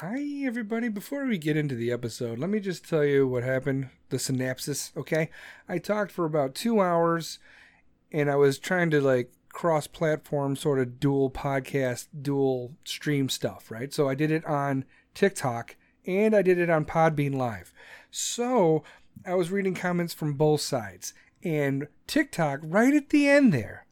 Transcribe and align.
Hi, 0.00 0.22
everybody. 0.44 0.88
Before 0.88 1.26
we 1.26 1.38
get 1.38 1.56
into 1.56 1.74
the 1.74 1.90
episode, 1.90 2.38
let 2.38 2.50
me 2.50 2.60
just 2.60 2.88
tell 2.88 3.04
you 3.04 3.26
what 3.26 3.42
happened 3.42 3.90
the 4.10 4.20
synopsis, 4.20 4.92
okay? 4.96 5.28
I 5.68 5.78
talked 5.78 6.12
for 6.12 6.24
about 6.24 6.54
two 6.54 6.80
hours 6.80 7.40
and 8.12 8.30
I 8.30 8.36
was 8.36 8.60
trying 8.60 8.90
to 8.90 9.00
like 9.00 9.32
cross 9.52 9.88
platform, 9.88 10.54
sort 10.54 10.78
of 10.78 11.00
dual 11.00 11.32
podcast, 11.32 12.06
dual 12.22 12.76
stream 12.84 13.28
stuff, 13.28 13.72
right? 13.72 13.92
So 13.92 14.08
I 14.08 14.14
did 14.14 14.30
it 14.30 14.44
on 14.44 14.84
TikTok 15.14 15.74
and 16.06 16.32
I 16.32 16.42
did 16.42 16.58
it 16.58 16.70
on 16.70 16.84
Podbean 16.84 17.34
Live. 17.34 17.72
So 18.08 18.84
I 19.26 19.34
was 19.34 19.50
reading 19.50 19.74
comments 19.74 20.14
from 20.14 20.34
both 20.34 20.60
sides 20.60 21.12
and 21.42 21.88
TikTok, 22.06 22.60
right 22.62 22.94
at 22.94 23.10
the 23.10 23.28
end 23.28 23.52
there, 23.52 23.84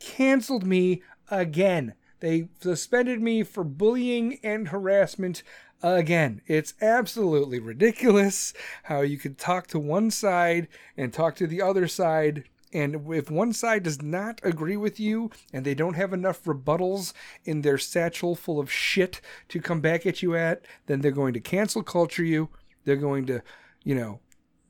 canceled 0.00 0.66
me 0.66 1.02
again. 1.30 1.94
They 2.20 2.48
suspended 2.60 3.20
me 3.20 3.42
for 3.42 3.64
bullying 3.64 4.38
and 4.42 4.68
harassment 4.68 5.42
again. 5.82 6.40
It's 6.46 6.74
absolutely 6.80 7.58
ridiculous 7.58 8.52
how 8.84 9.02
you 9.02 9.18
could 9.18 9.38
talk 9.38 9.66
to 9.68 9.78
one 9.78 10.10
side 10.10 10.68
and 10.96 11.12
talk 11.12 11.36
to 11.36 11.46
the 11.46 11.62
other 11.62 11.86
side. 11.86 12.44
And 12.72 13.12
if 13.12 13.30
one 13.30 13.52
side 13.52 13.84
does 13.84 14.02
not 14.02 14.40
agree 14.42 14.76
with 14.76 14.98
you 14.98 15.30
and 15.52 15.64
they 15.64 15.74
don't 15.74 15.94
have 15.94 16.12
enough 16.12 16.44
rebuttals 16.44 17.12
in 17.44 17.62
their 17.62 17.78
satchel 17.78 18.34
full 18.34 18.58
of 18.58 18.72
shit 18.72 19.20
to 19.48 19.60
come 19.60 19.80
back 19.80 20.06
at 20.06 20.22
you 20.22 20.34
at, 20.34 20.64
then 20.86 21.00
they're 21.00 21.10
going 21.10 21.34
to 21.34 21.40
cancel 21.40 21.82
culture 21.82 22.24
you. 22.24 22.48
They're 22.84 22.96
going 22.96 23.26
to, 23.26 23.42
you 23.84 23.94
know, 23.94 24.20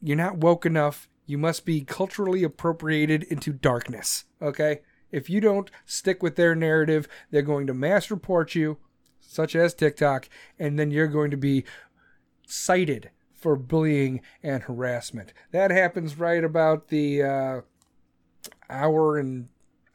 you're 0.03 0.17
not 0.17 0.39
woke 0.39 0.67
enough. 0.67 1.09
You 1.27 1.39
must 1.39 1.65
be 1.65 1.81
culturally 1.81 2.45
appropriated 2.45 3.25
into 3.25 3.53
darkness. 3.53 4.25
Okay? 4.41 4.81
If 5.17 5.31
you 5.31 5.41
don't 5.41 5.71
stick 5.87 6.23
with 6.23 6.37
their 6.37 6.55
narrative, 6.55 7.09
they're 7.31 7.41
going 7.41 7.67
to 7.69 7.73
mass 7.73 8.11
report 8.11 8.55
you, 8.55 8.77
such 9.19 9.57
as 9.57 9.73
TikTok, 9.73 10.29
and 10.59 10.79
then 10.79 10.91
you're 10.91 11.07
going 11.07 11.31
to 11.31 11.39
be 11.39 11.65
cited 12.47 13.09
for 13.33 13.57
bullying 13.57 14.21
and 14.43 14.65
harassment. 14.65 15.33
That 15.53 15.71
happens 15.71 16.19
right 16.19 16.45
about 16.45 16.89
the 16.89 17.23
uh, 17.23 17.61
hour 18.69 19.17
and 19.17 19.49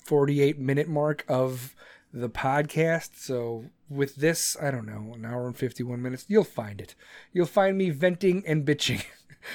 48 0.05 0.57
minute 0.57 0.87
mark 0.87 1.23
of 1.27 1.75
the 2.11 2.29
podcast. 2.29 3.11
So 3.17 3.65
with 3.89 4.15
this, 4.15 4.57
I 4.59 4.71
don't 4.71 4.87
know, 4.87 5.13
an 5.13 5.23
hour 5.23 5.45
and 5.45 5.55
51 5.55 6.01
minutes, 6.01 6.25
you'll 6.29 6.43
find 6.43 6.81
it. 6.81 6.95
You'll 7.31 7.45
find 7.45 7.77
me 7.77 7.91
venting 7.91 8.43
and 8.47 8.65
bitching 8.65 9.05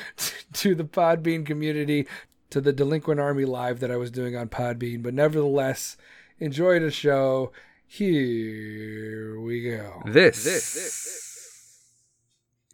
to 0.53 0.77
the 0.77 0.85
Podbean 0.85 1.45
community, 1.45 2.07
to 2.51 2.61
the 2.61 2.73
Delinquent 2.73 3.21
Army 3.21 3.45
Live 3.45 3.81
that 3.81 3.91
I 3.91 3.97
was 3.97 4.11
doing 4.11 4.37
on 4.37 4.49
Podbean. 4.49 5.03
But 5.03 5.15
nevertheless, 5.15 5.97
enjoy 6.39 6.79
the 6.81 6.91
show. 6.91 7.53
Here 7.87 9.41
we 9.41 9.63
go. 9.63 10.03
This, 10.07 10.45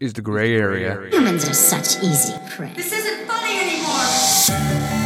is 0.01 0.15
the 0.15 0.23
gray 0.23 0.57
area. 0.57 1.09
Humans 1.13 1.49
are 1.49 1.55
such 1.55 2.03
easy 2.03 2.35
prey. 2.51 2.73
This 2.75 2.93
isn't 2.93 3.29
funny 3.29 3.59
anymore! 3.61 5.02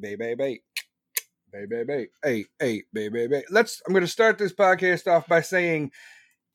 Baby. 0.00 0.62
Baby, 1.52 1.66
baby. 1.84 2.08
Hey, 2.22 2.44
hey, 2.60 2.84
baby, 2.92 3.26
baby. 3.26 3.44
Let's 3.50 3.82
I'm 3.86 3.92
gonna 3.92 4.06
start 4.06 4.38
this 4.38 4.52
podcast 4.52 5.06
off 5.06 5.26
by 5.26 5.40
saying 5.40 5.90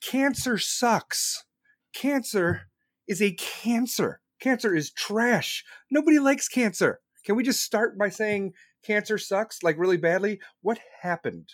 cancer 0.01 0.57
sucks. 0.57 1.43
Cancer 1.93 2.69
is 3.07 3.21
a 3.21 3.33
cancer. 3.33 4.21
Cancer 4.39 4.73
is 4.73 4.91
trash. 4.91 5.63
Nobody 5.91 6.19
likes 6.19 6.47
cancer. 6.47 6.99
Can 7.25 7.35
we 7.35 7.43
just 7.43 7.61
start 7.61 7.97
by 7.97 8.09
saying 8.09 8.53
cancer 8.85 9.17
sucks 9.17 9.63
like 9.63 9.77
really 9.77 9.97
badly? 9.97 10.39
What 10.61 10.79
happened? 11.01 11.49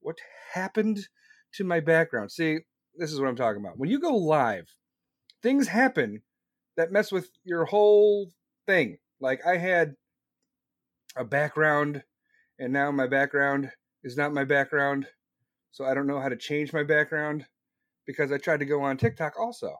What 0.00 0.16
happened 0.54 1.08
to 1.54 1.64
my 1.64 1.80
background? 1.80 2.32
See, 2.32 2.60
this 2.96 3.12
is 3.12 3.20
what 3.20 3.28
I'm 3.28 3.36
talking 3.36 3.60
about. 3.60 3.78
When 3.78 3.90
you 3.90 4.00
go 4.00 4.16
live, 4.16 4.68
things 5.42 5.68
happen 5.68 6.22
that 6.76 6.92
mess 6.92 7.10
with 7.10 7.30
your 7.44 7.64
whole 7.64 8.30
thing. 8.66 8.98
Like 9.20 9.40
I 9.46 9.56
had 9.56 9.94
a 11.16 11.24
background 11.24 12.02
and 12.58 12.72
now 12.72 12.90
my 12.90 13.06
background 13.06 13.70
is 14.04 14.16
not 14.16 14.34
my 14.34 14.44
background. 14.44 15.06
So 15.72 15.84
I 15.84 15.94
don't 15.94 16.06
know 16.06 16.20
how 16.20 16.28
to 16.28 16.36
change 16.36 16.72
my 16.72 16.82
background 16.82 17.46
because 18.06 18.30
I 18.32 18.38
tried 18.38 18.60
to 18.60 18.66
go 18.66 18.82
on 18.82 18.96
TikTok 18.96 19.34
also. 19.38 19.74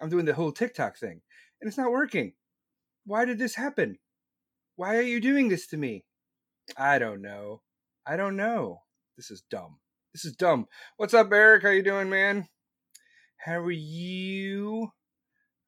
I'm 0.00 0.08
doing 0.08 0.24
the 0.24 0.34
whole 0.34 0.52
TikTok 0.52 0.98
thing 0.98 1.20
and 1.60 1.68
it's 1.68 1.78
not 1.78 1.90
working. 1.90 2.32
Why 3.04 3.24
did 3.24 3.38
this 3.38 3.54
happen? 3.54 3.98
Why 4.76 4.96
are 4.96 5.02
you 5.02 5.20
doing 5.20 5.48
this 5.48 5.66
to 5.68 5.76
me? 5.76 6.04
I 6.76 6.98
don't 6.98 7.22
know. 7.22 7.62
I 8.06 8.16
don't 8.16 8.36
know. 8.36 8.82
This 9.16 9.30
is 9.30 9.42
dumb. 9.50 9.80
This 10.14 10.24
is 10.24 10.36
dumb. 10.36 10.66
What's 10.96 11.14
up, 11.14 11.32
Eric? 11.32 11.62
How 11.62 11.70
you 11.70 11.82
doing, 11.82 12.08
man? 12.08 12.48
How 13.38 13.58
are 13.58 13.70
you? 13.70 14.88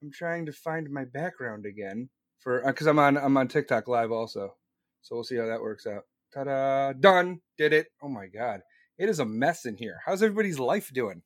I'm 0.01 0.11
trying 0.11 0.45
to 0.47 0.51
find 0.51 0.89
my 0.89 1.05
background 1.05 1.65
again 1.65 2.09
for 2.41 2.65
uh, 2.65 2.71
because 2.71 2.87
I'm 2.87 2.99
on 2.99 3.17
I'm 3.17 3.37
on 3.37 3.47
TikTok 3.47 3.87
live 3.87 4.11
also. 4.11 4.55
So 5.01 5.15
we'll 5.15 5.23
see 5.23 5.37
how 5.37 5.47
that 5.47 5.61
works 5.61 5.87
out. 5.87 6.03
Ta-da! 6.33 6.93
Done. 6.93 7.41
Did 7.57 7.73
it. 7.73 7.87
Oh 8.01 8.09
my 8.09 8.27
god. 8.27 8.61
It 8.97 9.09
is 9.09 9.19
a 9.19 9.25
mess 9.25 9.65
in 9.65 9.77
here. 9.77 9.99
How's 10.05 10.21
everybody's 10.21 10.59
life 10.59 10.91
doing? 10.93 11.23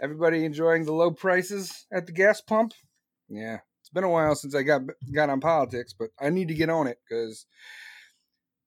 Everybody 0.00 0.44
enjoying 0.44 0.84
the 0.84 0.92
low 0.92 1.10
prices 1.10 1.86
at 1.90 2.06
the 2.06 2.12
gas 2.12 2.40
pump? 2.40 2.74
Yeah. 3.28 3.58
It's 3.80 3.90
been 3.90 4.04
a 4.04 4.10
while 4.10 4.34
since 4.34 4.54
I 4.54 4.62
got 4.62 4.82
got 5.14 5.30
on 5.30 5.40
politics, 5.40 5.94
but 5.98 6.10
I 6.20 6.30
need 6.30 6.48
to 6.48 6.54
get 6.54 6.70
on 6.70 6.86
it 6.86 6.98
cuz 7.08 7.46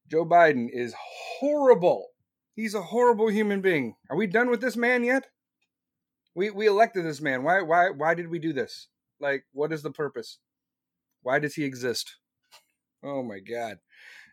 Joe 0.08 0.26
Biden 0.26 0.68
is 0.72 0.94
horrible. 1.38 2.08
He's 2.54 2.74
a 2.74 2.82
horrible 2.82 3.28
human 3.28 3.60
being. 3.60 3.94
Are 4.10 4.16
we 4.16 4.26
done 4.26 4.50
with 4.50 4.60
this 4.60 4.76
man 4.76 5.04
yet? 5.04 5.28
We 6.34 6.50
we 6.50 6.66
elected 6.66 7.04
this 7.04 7.20
man. 7.20 7.42
Why 7.42 7.62
why 7.62 7.90
why 7.90 8.14
did 8.14 8.28
we 8.28 8.38
do 8.38 8.52
this? 8.52 8.88
Like 9.20 9.44
what 9.52 9.72
is 9.72 9.82
the 9.82 9.90
purpose? 9.90 10.38
Why 11.22 11.38
does 11.38 11.54
he 11.54 11.64
exist? 11.64 12.16
Oh 13.02 13.22
my 13.22 13.38
god. 13.38 13.78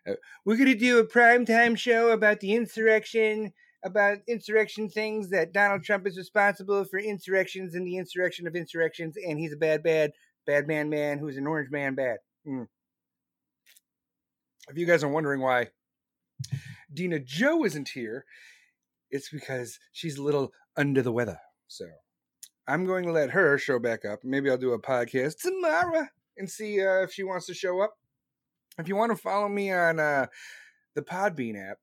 Uh, 0.08 0.14
we're 0.46 0.58
going 0.58 0.68
to 0.68 0.76
do 0.76 1.00
a 1.00 1.08
primetime 1.08 1.78
show 1.78 2.12
about 2.12 2.40
the 2.40 2.54
insurrection, 2.54 3.52
about 3.84 4.20
insurrection 4.28 4.90
things 4.90 5.30
that 5.30 5.54
Donald 5.54 5.84
Trump 5.84 6.08
is 6.08 6.18
responsible 6.18 6.86
for 6.86 7.00
insurrections 7.00 7.76
and 7.76 7.86
the 7.86 7.98
insurrection 7.98 8.48
of 8.48 8.56
insurrections, 8.56 9.16
and 9.18 9.38
he's 9.38 9.54
a 9.54 9.58
bad, 9.58 9.84
bad, 9.84 10.12
bad 10.46 10.68
man, 10.68 10.90
man 10.90 11.20
who's 11.20 11.38
an 11.38 11.48
orange 11.48 11.70
man, 11.72 11.96
bad. 11.96 12.18
Mm. 12.48 12.68
If 14.70 14.78
you 14.78 14.86
guys 14.86 15.04
are 15.04 15.10
wondering 15.10 15.42
why 15.42 15.70
Dina 16.94 17.20
Joe 17.20 17.66
isn't 17.66 17.90
here, 17.90 18.26
it's 19.10 19.30
because 19.30 19.80
she's 19.92 20.18
a 20.18 20.24
little 20.24 20.52
under 20.76 21.02
the 21.02 21.12
weather. 21.12 21.40
So 21.68 21.86
I'm 22.68 22.86
going 22.86 23.06
to 23.06 23.12
let 23.12 23.32
her 23.32 23.58
show 23.58 23.80
back 23.80 24.06
up. 24.06 24.20
Maybe 24.24 24.50
I'll 24.50 24.58
do 24.58 24.74
a 24.74 24.82
podcast 24.82 25.42
tomorrow 25.42 26.08
and 26.38 26.50
see 26.50 26.86
uh, 26.86 27.02
if 27.02 27.14
she 27.14 27.24
wants 27.24 27.46
to 27.48 27.54
show 27.54 27.82
up. 27.82 27.96
If 28.78 28.88
you 28.88 28.96
want 28.96 29.12
to 29.12 29.18
follow 29.18 29.50
me 29.50 29.72
on 29.72 30.00
uh, 30.00 30.28
the 30.96 31.02
Podbean 31.02 31.56
app, 31.70 31.78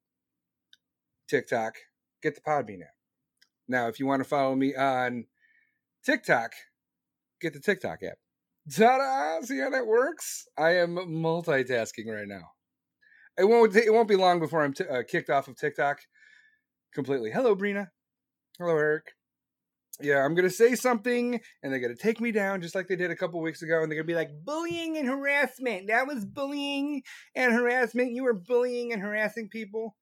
TikTok, 1.28 1.74
get 2.22 2.34
the 2.34 2.40
Podbean 2.40 2.82
app. 2.82 2.94
Now, 3.66 3.88
if 3.88 3.98
you 3.98 4.06
want 4.06 4.22
to 4.22 4.28
follow 4.28 4.54
me 4.54 4.74
on 4.74 5.26
TikTok, 6.04 6.52
get 7.40 7.52
the 7.52 7.60
TikTok 7.60 8.02
app. 8.02 8.18
Ta-da! 8.70 9.40
See 9.44 9.58
how 9.58 9.70
that 9.70 9.86
works? 9.86 10.46
I 10.56 10.76
am 10.76 10.96
multitasking 10.96 12.06
right 12.06 12.28
now. 12.28 12.52
It 13.36 13.44
won't. 13.44 13.74
It 13.74 13.92
won't 13.92 14.08
be 14.08 14.16
long 14.16 14.38
before 14.38 14.62
I'm 14.62 14.72
t- 14.72 14.84
uh, 14.88 15.02
kicked 15.02 15.28
off 15.28 15.48
of 15.48 15.56
TikTok 15.56 15.98
completely. 16.94 17.30
Hello, 17.30 17.56
Brina. 17.56 17.88
Hello, 18.58 18.76
Eric. 18.76 19.12
Yeah, 20.00 20.24
I'm 20.24 20.34
gonna 20.34 20.50
say 20.50 20.74
something, 20.74 21.40
and 21.62 21.72
they're 21.72 21.80
gonna 21.80 21.94
take 21.94 22.20
me 22.20 22.32
down 22.32 22.60
just 22.60 22.74
like 22.74 22.88
they 22.88 22.96
did 22.96 23.10
a 23.12 23.16
couple 23.16 23.40
weeks 23.40 23.62
ago, 23.62 23.82
and 23.82 23.90
they're 23.90 23.96
gonna 23.96 24.06
be 24.06 24.14
like, 24.14 24.44
"Bullying 24.44 24.96
and 24.96 25.06
harassment. 25.08 25.86
That 25.86 26.06
was 26.06 26.24
bullying 26.24 27.02
and 27.36 27.52
harassment. 27.52 28.12
You 28.12 28.24
were 28.24 28.34
bullying 28.34 28.92
and 28.92 29.00
harassing 29.00 29.48
people." 29.48 29.96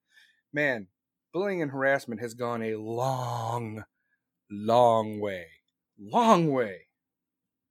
Man, 0.52 0.88
bullying 1.32 1.62
and 1.62 1.70
harassment 1.70 2.20
has 2.20 2.34
gone 2.34 2.62
a 2.62 2.76
long, 2.76 3.84
long 4.50 5.20
way, 5.20 5.46
long 5.98 6.50
way. 6.50 6.88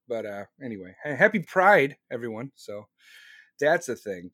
But 0.08 0.26
uh, 0.26 0.46
anyway, 0.64 0.96
happy 1.04 1.40
Pride, 1.40 1.98
everyone. 2.12 2.52
So 2.56 2.88
that's 3.60 3.90
a 3.90 3.96
thing. 3.96 4.32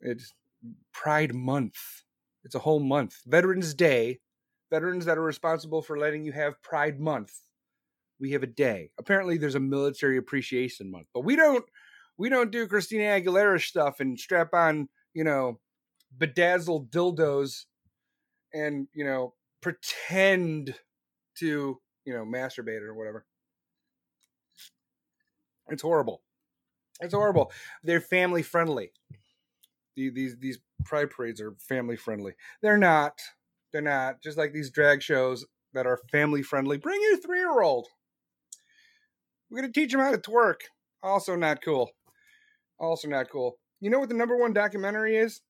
It's 0.00 0.34
Pride 0.92 1.34
Month. 1.34 2.02
It's 2.44 2.54
a 2.54 2.60
whole 2.60 2.80
month. 2.80 3.16
Veterans 3.26 3.72
Day 3.72 4.20
veterans 4.72 5.04
that 5.04 5.18
are 5.18 5.22
responsible 5.22 5.82
for 5.82 5.98
letting 5.98 6.24
you 6.24 6.32
have 6.32 6.60
Pride 6.62 6.98
Month. 6.98 7.32
We 8.18 8.32
have 8.32 8.42
a 8.42 8.46
day. 8.46 8.90
Apparently, 8.98 9.36
there's 9.36 9.54
a 9.54 9.60
military 9.60 10.16
appreciation 10.16 10.90
month, 10.90 11.08
but 11.12 11.20
we 11.24 11.36
don't. 11.36 11.64
We 12.18 12.28
don't 12.28 12.50
do 12.52 12.66
Christina 12.66 13.04
Aguilera 13.04 13.60
stuff 13.60 14.00
and 14.00 14.18
strap 14.18 14.54
on, 14.54 14.88
you 15.14 15.24
know, 15.24 15.60
bedazzled 16.18 16.90
dildos 16.90 17.64
and 18.54 18.86
you 18.94 19.04
know 19.04 19.34
pretend 19.60 20.74
to, 21.38 21.80
you 22.04 22.12
know, 22.14 22.24
masturbate 22.24 22.82
or 22.82 22.94
whatever. 22.94 23.24
It's 25.68 25.82
horrible. 25.82 26.22
It's 27.00 27.14
horrible. 27.14 27.52
They're 27.82 28.00
family 28.00 28.42
friendly. 28.42 28.92
The- 29.96 30.10
These 30.10 30.38
these 30.38 30.58
pride 30.84 31.10
parades 31.10 31.40
are 31.40 31.54
family 31.58 31.96
friendly. 31.96 32.34
They're 32.62 32.78
not. 32.78 33.20
They're 33.72 33.82
not. 33.82 34.22
Just 34.22 34.38
like 34.38 34.52
these 34.52 34.70
drag 34.70 35.02
shows 35.02 35.46
that 35.72 35.86
are 35.86 36.00
family 36.10 36.42
friendly. 36.42 36.76
Bring 36.76 37.00
your 37.02 37.18
three 37.18 37.38
year 37.38 37.62
old. 37.62 37.88
We're 39.50 39.60
gonna 39.60 39.72
teach 39.72 39.92
them 39.92 40.00
how 40.00 40.12
to 40.12 40.18
twerk. 40.18 40.60
Also 41.02 41.36
not 41.36 41.62
cool. 41.62 41.90
Also 42.78 43.08
not 43.08 43.30
cool. 43.30 43.58
You 43.80 43.90
know 43.90 43.98
what 43.98 44.08
the 44.08 44.14
number 44.14 44.36
one 44.36 44.52
documentary 44.52 45.16
is 45.16 45.40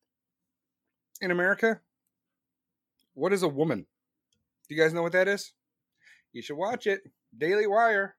in 1.21 1.31
America? 1.31 1.81
What 3.15 3.33
is 3.33 3.43
a 3.43 3.49
woman? 3.49 3.87
Do 4.69 4.75
you 4.75 4.81
guys 4.81 4.95
know 4.95 5.03
what 5.03 5.13
that 5.13 5.29
is? 5.29 5.53
You 6.33 6.43
should 6.43 6.57
watch 6.57 6.87
it. 6.87 7.03
Daily 7.37 7.67
Wire. 7.67 8.17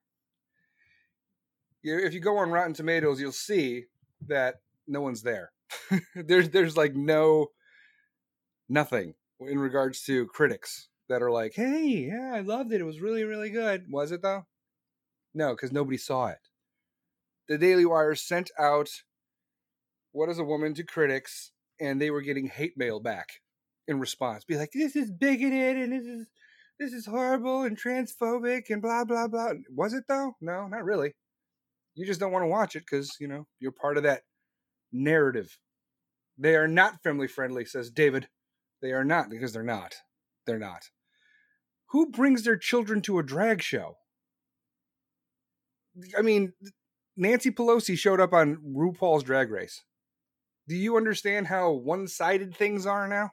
If 1.83 2.13
you 2.13 2.19
go 2.19 2.37
on 2.37 2.51
Rotten 2.51 2.73
Tomatoes, 2.73 3.19
you'll 3.19 3.31
see 3.31 3.85
that 4.27 4.61
no 4.87 5.01
one's 5.01 5.23
there. 5.23 5.51
there's 6.15 6.49
there's 6.49 6.77
like 6.77 6.95
no 6.95 7.47
nothing 8.69 9.15
in 9.47 9.59
regards 9.59 10.03
to 10.03 10.27
critics 10.27 10.89
that 11.09 11.21
are 11.21 11.31
like, 11.31 11.53
"Hey, 11.55 12.07
yeah, 12.07 12.31
I 12.33 12.41
loved 12.41 12.73
it. 12.73 12.81
It 12.81 12.85
was 12.85 13.01
really 13.01 13.23
really 13.23 13.49
good." 13.49 13.85
Was 13.89 14.11
it 14.11 14.21
though? 14.21 14.45
No, 15.33 15.55
because 15.55 15.71
nobody 15.71 15.97
saw 15.97 16.27
it. 16.27 16.39
The 17.47 17.57
Daily 17.57 17.85
Wire 17.85 18.15
sent 18.15 18.51
out 18.57 19.03
"What 20.11 20.29
is 20.29 20.39
a 20.39 20.43
Woman" 20.43 20.73
to 20.75 20.83
critics, 20.83 21.51
and 21.79 22.01
they 22.01 22.11
were 22.11 22.21
getting 22.21 22.47
hate 22.47 22.77
mail 22.77 22.99
back 22.99 23.41
in 23.87 23.99
response. 23.99 24.45
Be 24.45 24.57
like, 24.57 24.71
"This 24.73 24.95
is 24.95 25.11
bigoted 25.11 25.77
and 25.77 25.91
this 25.91 26.05
is 26.05 26.29
this 26.79 26.93
is 26.93 27.05
horrible 27.05 27.63
and 27.63 27.77
transphobic 27.77 28.69
and 28.69 28.81
blah 28.81 29.03
blah 29.05 29.27
blah." 29.27 29.53
Was 29.69 29.93
it 29.93 30.05
though? 30.07 30.35
No, 30.41 30.67
not 30.67 30.83
really. 30.83 31.13
You 31.95 32.05
just 32.05 32.19
don't 32.19 32.31
want 32.31 32.43
to 32.43 32.47
watch 32.47 32.75
it 32.75 32.85
because 32.89 33.15
you 33.19 33.27
know 33.27 33.47
you're 33.59 33.71
part 33.71 33.97
of 33.97 34.03
that 34.03 34.23
narrative. 34.91 35.57
They 36.37 36.55
are 36.55 36.67
not 36.67 37.03
family 37.03 37.27
friendly, 37.27 37.65
says 37.65 37.91
David. 37.91 38.27
They 38.83 38.91
are 38.91 39.05
not 39.05 39.29
because 39.29 39.53
they're 39.53 39.63
not. 39.63 39.95
They're 40.45 40.59
not. 40.59 40.89
Who 41.91 42.11
brings 42.11 42.43
their 42.43 42.57
children 42.57 43.01
to 43.03 43.17
a 43.17 43.23
drag 43.23 43.61
show? 43.61 43.95
I 46.17 46.21
mean, 46.21 46.51
Nancy 47.15 47.49
Pelosi 47.49 47.97
showed 47.97 48.19
up 48.19 48.33
on 48.33 48.57
RuPaul's 48.57 49.23
Drag 49.23 49.49
Race. 49.49 49.83
Do 50.67 50.75
you 50.75 50.97
understand 50.97 51.47
how 51.47 51.71
one 51.71 52.09
sided 52.09 52.57
things 52.57 52.85
are 52.85 53.07
now? 53.07 53.31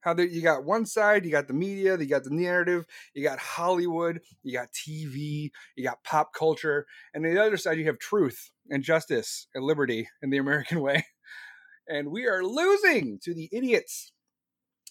How 0.00 0.14
there, 0.14 0.24
you 0.24 0.40
got 0.40 0.64
one 0.64 0.86
side, 0.86 1.26
you 1.26 1.30
got 1.30 1.48
the 1.48 1.52
media, 1.52 1.98
you 1.98 2.06
got 2.06 2.24
the 2.24 2.30
narrative, 2.30 2.86
you 3.12 3.22
got 3.22 3.38
Hollywood, 3.38 4.20
you 4.42 4.54
got 4.54 4.72
TV, 4.72 5.50
you 5.76 5.84
got 5.84 6.02
pop 6.02 6.32
culture, 6.32 6.86
and 7.12 7.22
the 7.22 7.42
other 7.42 7.58
side 7.58 7.76
you 7.76 7.86
have 7.86 7.98
truth 7.98 8.52
and 8.70 8.82
justice 8.82 9.48
and 9.54 9.64
liberty 9.64 10.08
in 10.22 10.30
the 10.30 10.38
American 10.38 10.80
way. 10.82 11.04
And 11.88 12.08
we 12.10 12.26
are 12.26 12.42
losing 12.42 13.18
to 13.22 13.34
the 13.34 13.50
idiots. 13.52 14.12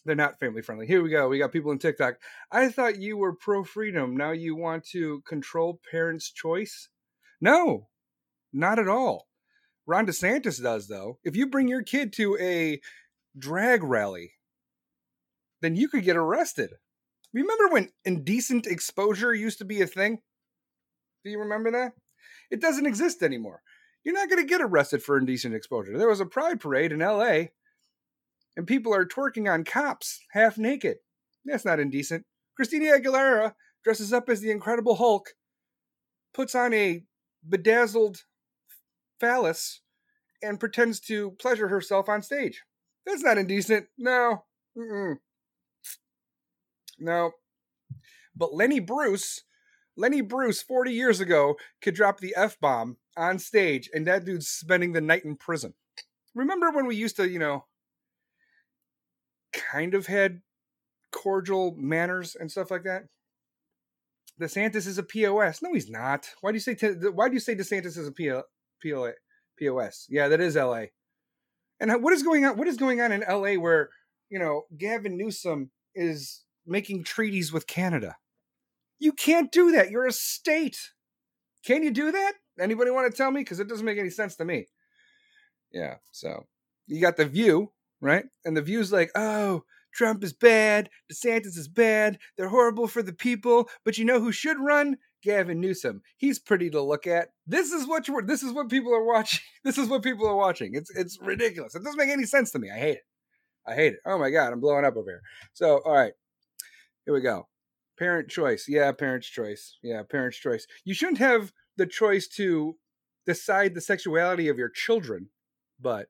They're 0.06 0.16
not 0.16 0.40
family 0.40 0.62
friendly. 0.62 0.86
Here 0.86 1.02
we 1.02 1.10
go. 1.10 1.28
We 1.28 1.40
got 1.40 1.52
people 1.52 1.72
in 1.72 1.80
TikTok. 1.80 2.16
I 2.52 2.70
thought 2.70 3.02
you 3.02 3.18
were 3.18 3.34
pro 3.36 3.64
freedom. 3.64 4.16
Now 4.16 4.32
you 4.32 4.56
want 4.56 4.86
to 4.90 5.22
control 5.28 5.82
parents' 5.90 6.32
choice? 6.32 6.90
No, 7.42 7.88
not 8.54 8.78
at 8.78 8.88
all. 8.88 9.28
Ron 9.88 10.06
DeSantis 10.06 10.62
does, 10.62 10.88
though. 10.88 11.20
If 11.24 11.36
you 11.36 11.48
bring 11.48 11.68
your 11.68 11.84
kid 11.84 12.14
to 12.14 12.38
a 12.40 12.80
drag 13.38 13.84
rally, 13.84 14.34
then 15.62 15.76
you 15.76 15.88
could 15.88 16.04
get 16.04 16.18
arrested. 16.18 16.72
Remember 17.34 17.68
when 17.70 17.90
indecent 18.06 18.68
exposure 18.68 19.34
used 19.34 19.58
to 19.58 19.66
be 19.66 19.82
a 19.82 19.88
thing? 19.88 20.22
Do 21.24 21.32
you 21.32 21.40
remember 21.40 21.72
that? 21.72 21.94
It 22.52 22.62
doesn't 22.62 22.86
exist 22.86 23.24
anymore. 23.24 23.62
You're 24.04 24.14
not 24.14 24.30
going 24.30 24.42
to 24.42 24.48
get 24.48 24.62
arrested 24.62 25.02
for 25.02 25.18
indecent 25.18 25.56
exposure. 25.56 25.98
There 25.98 26.08
was 26.08 26.20
a 26.20 26.26
pride 26.26 26.60
parade 26.60 26.92
in 26.92 27.00
LA, 27.00 27.46
and 28.56 28.68
people 28.68 28.94
are 28.94 29.06
twerking 29.06 29.52
on 29.52 29.64
cops 29.64 30.20
half 30.32 30.58
naked. 30.58 30.98
That's 31.46 31.66
not 31.66 31.80
indecent. 31.80 32.26
Christina 32.56 32.98
Aguilera 32.98 33.54
dresses 33.84 34.12
up 34.12 34.30
as 34.30 34.42
the 34.42 34.52
Incredible 34.52 34.96
Hulk, 34.96 35.30
puts 36.34 36.56
on 36.56 36.74
a 36.74 37.04
bedazzled 37.48 38.24
phallus, 39.20 39.82
and 40.42 40.60
pretends 40.60 41.00
to 41.02 41.32
pleasure 41.40 41.68
herself 41.68 42.10
on 42.10 42.22
stage. 42.22 42.64
That's 43.06 43.24
not 43.24 43.38
indecent. 43.38 43.88
No. 43.98 44.44
Mm-mm. 44.78 45.16
No. 47.00 47.32
But 48.36 48.54
Lenny 48.54 48.80
Bruce, 48.80 49.44
Lenny 49.96 50.22
Bruce, 50.22 50.62
40 50.62 50.92
years 50.92 51.20
ago, 51.20 51.56
could 51.82 51.96
drop 51.96 52.20
the 52.20 52.34
F 52.36 52.60
bomb 52.60 52.98
on 53.16 53.40
stage, 53.40 53.90
and 53.94 54.06
that 54.08 54.26
dude's 54.26 54.48
spending 54.48 54.94
the 54.94 55.02
night 55.02 55.24
in 55.24 55.38
prison. 55.38 55.74
Remember 56.34 56.72
when 56.72 56.88
we 56.88 56.96
used 56.96 57.16
to, 57.18 57.30
you 57.30 57.40
know, 57.40 57.66
kind 59.76 59.94
of 59.94 60.08
had 60.08 60.42
cordial 61.12 61.76
manners 61.78 62.36
and 62.40 62.52
stuff 62.52 62.72
like 62.72 62.84
that? 62.84 63.04
DeSantis 64.42 64.88
is 64.88 64.98
a 64.98 65.04
POS. 65.04 65.62
No, 65.62 65.74
he's 65.74 65.90
not. 65.90 66.28
Why 66.42 66.52
do 66.52 66.56
you 66.56 66.60
say 66.60 66.76
why 67.14 67.30
do 67.30 67.34
you 67.34 67.40
say 67.40 67.56
DeSantis 67.56 67.98
is 67.98 68.08
a 68.08 68.12
PO, 68.12 68.44
PO, 68.84 69.14
POS? 69.60 70.08
Yeah, 70.10 70.28
that 70.28 70.42
is 70.42 70.56
LA. 70.56 70.86
And 71.80 71.92
what 72.04 72.14
is 72.14 72.24
going 72.24 72.46
on? 72.46 72.58
What 72.58 72.68
is 72.68 72.78
going 72.78 73.02
on 73.02 73.12
in 73.12 73.24
LA 73.28 73.54
where 73.54 73.90
you 74.30 74.40
know 74.40 74.64
Gavin 74.78 75.18
Newsom 75.18 75.72
is 75.94 76.44
making 76.66 77.04
treaties 77.04 77.54
with 77.54 77.68
Canada? 77.68 78.16
You 79.00 79.12
can't 79.12 79.52
do 79.52 79.72
that. 79.72 79.92
You're 79.92 80.08
a 80.08 80.12
state. 80.12 80.92
Can 81.66 81.84
you 81.84 81.92
do 81.92 82.12
that? 82.12 82.34
Anybody 82.60 82.92
want 82.92 83.12
to 83.12 83.18
tell 83.18 83.32
me? 83.32 83.42
Because 83.42 83.60
it 83.60 83.68
doesn't 83.68 83.86
make 83.86 83.98
any 83.98 84.10
sense 84.10 84.36
to 84.38 84.46
me. 84.46 84.68
Yeah. 85.72 85.96
So 86.12 86.46
you 86.88 87.02
got 87.02 87.18
the 87.18 87.26
view, 87.26 87.72
right? 88.02 88.26
And 88.44 88.56
the 88.56 88.62
view's 88.62 88.92
like, 88.92 89.12
oh, 89.16 89.64
Trump 89.94 90.24
is 90.24 90.34
bad. 90.34 90.90
DeSantis 91.12 91.58
is 91.58 91.68
bad. 91.68 92.20
They're 92.38 92.50
horrible 92.50 92.88
for 92.88 93.02
the 93.02 93.14
people. 93.14 93.70
But 93.84 93.98
you 93.98 94.06
know 94.06 94.20
who 94.20 94.32
should 94.32 94.60
run? 94.60 94.98
Gavin 95.24 95.60
Newsom. 95.60 96.02
He's 96.18 96.38
pretty 96.38 96.70
to 96.70 96.82
look 96.82 97.08
at. 97.08 97.30
This 97.48 97.72
is 97.72 97.88
what 97.88 98.08
you 98.08 98.22
this 98.22 98.44
is 98.44 98.54
what 98.54 98.70
people 98.70 98.94
are 98.94 99.04
watching. 99.04 99.40
This 99.64 99.80
is 99.80 99.90
what 99.90 100.04
people 100.04 100.28
are 100.28 100.36
watching. 100.36 100.76
It's 100.76 100.92
it's 100.96 101.18
ridiculous. 101.20 101.74
It 101.74 101.84
doesn't 101.84 101.98
make 101.98 102.10
any 102.10 102.26
sense 102.26 102.52
to 102.52 102.60
me. 102.60 102.70
I 102.70 102.78
hate 102.78 102.98
it. 102.98 103.04
I 103.68 103.74
hate 103.74 103.94
it. 103.94 104.00
Oh 104.06 104.20
my 104.20 104.30
god, 104.30 104.54
I'm 104.54 104.60
blowing 104.60 104.86
up 104.86 104.96
over 104.96 105.10
here. 105.10 105.22
So, 105.54 105.82
all 105.84 105.94
right. 105.94 106.14
Here 107.06 107.14
we 107.14 107.22
go. 107.22 107.48
Parent 107.98 108.30
choice. 108.30 108.66
Yeah, 108.68 108.92
parent's 108.92 109.28
choice. 109.28 109.78
Yeah, 109.82 110.04
parent's 110.04 110.38
choice. 110.38 110.68
You 110.84 110.94
shouldn't 110.94 111.18
have 111.18 111.52
the 111.78 111.88
choice 111.88 112.28
to 112.36 112.76
decide 113.26 113.74
the 113.74 113.82
sexuality 113.82 114.50
of 114.50 114.60
your 114.60 114.70
children, 114.70 115.30
but 115.80 116.10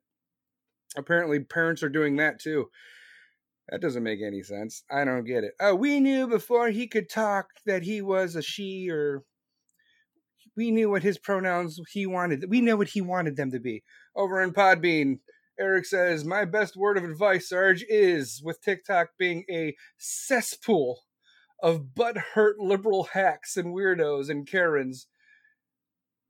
apparently 0.97 1.39
parents 1.39 1.83
are 1.83 1.89
doing 1.89 2.17
that 2.17 2.39
too. 2.39 2.69
That 3.69 3.81
doesn't 3.81 4.03
make 4.03 4.19
any 4.21 4.43
sense. 4.43 4.83
I 4.91 5.05
don't 5.05 5.25
get 5.25 5.43
it. 5.43 5.53
Oh, 5.59 5.73
we 5.73 5.99
knew 5.99 6.27
before 6.27 6.69
he 6.69 6.87
could 6.87 7.09
talk 7.09 7.47
that 7.65 7.83
he 7.83 8.01
was 8.01 8.35
a 8.35 8.41
she 8.41 8.89
or 8.91 9.23
we 10.55 10.71
knew 10.71 10.89
what 10.89 11.03
his 11.03 11.17
pronouns 11.17 11.79
he 11.91 12.05
wanted. 12.05 12.45
We 12.49 12.61
know 12.61 12.77
what 12.77 12.89
he 12.89 13.01
wanted 13.01 13.35
them 13.35 13.51
to 13.51 13.59
be. 13.59 13.83
Over 14.15 14.41
in 14.41 14.53
Podbean, 14.53 15.19
Eric 15.59 15.85
says, 15.85 16.25
My 16.25 16.45
best 16.45 16.77
word 16.77 16.97
of 16.97 17.03
advice, 17.03 17.49
Sarge, 17.49 17.83
is 17.89 18.41
with 18.43 18.61
TikTok 18.61 19.09
being 19.17 19.45
a 19.49 19.75
cesspool 19.97 21.01
of 21.61 21.87
butthurt 21.95 22.55
liberal 22.59 23.05
hacks 23.13 23.57
and 23.57 23.73
weirdos 23.73 24.29
and 24.29 24.47
Karens. 24.47 25.07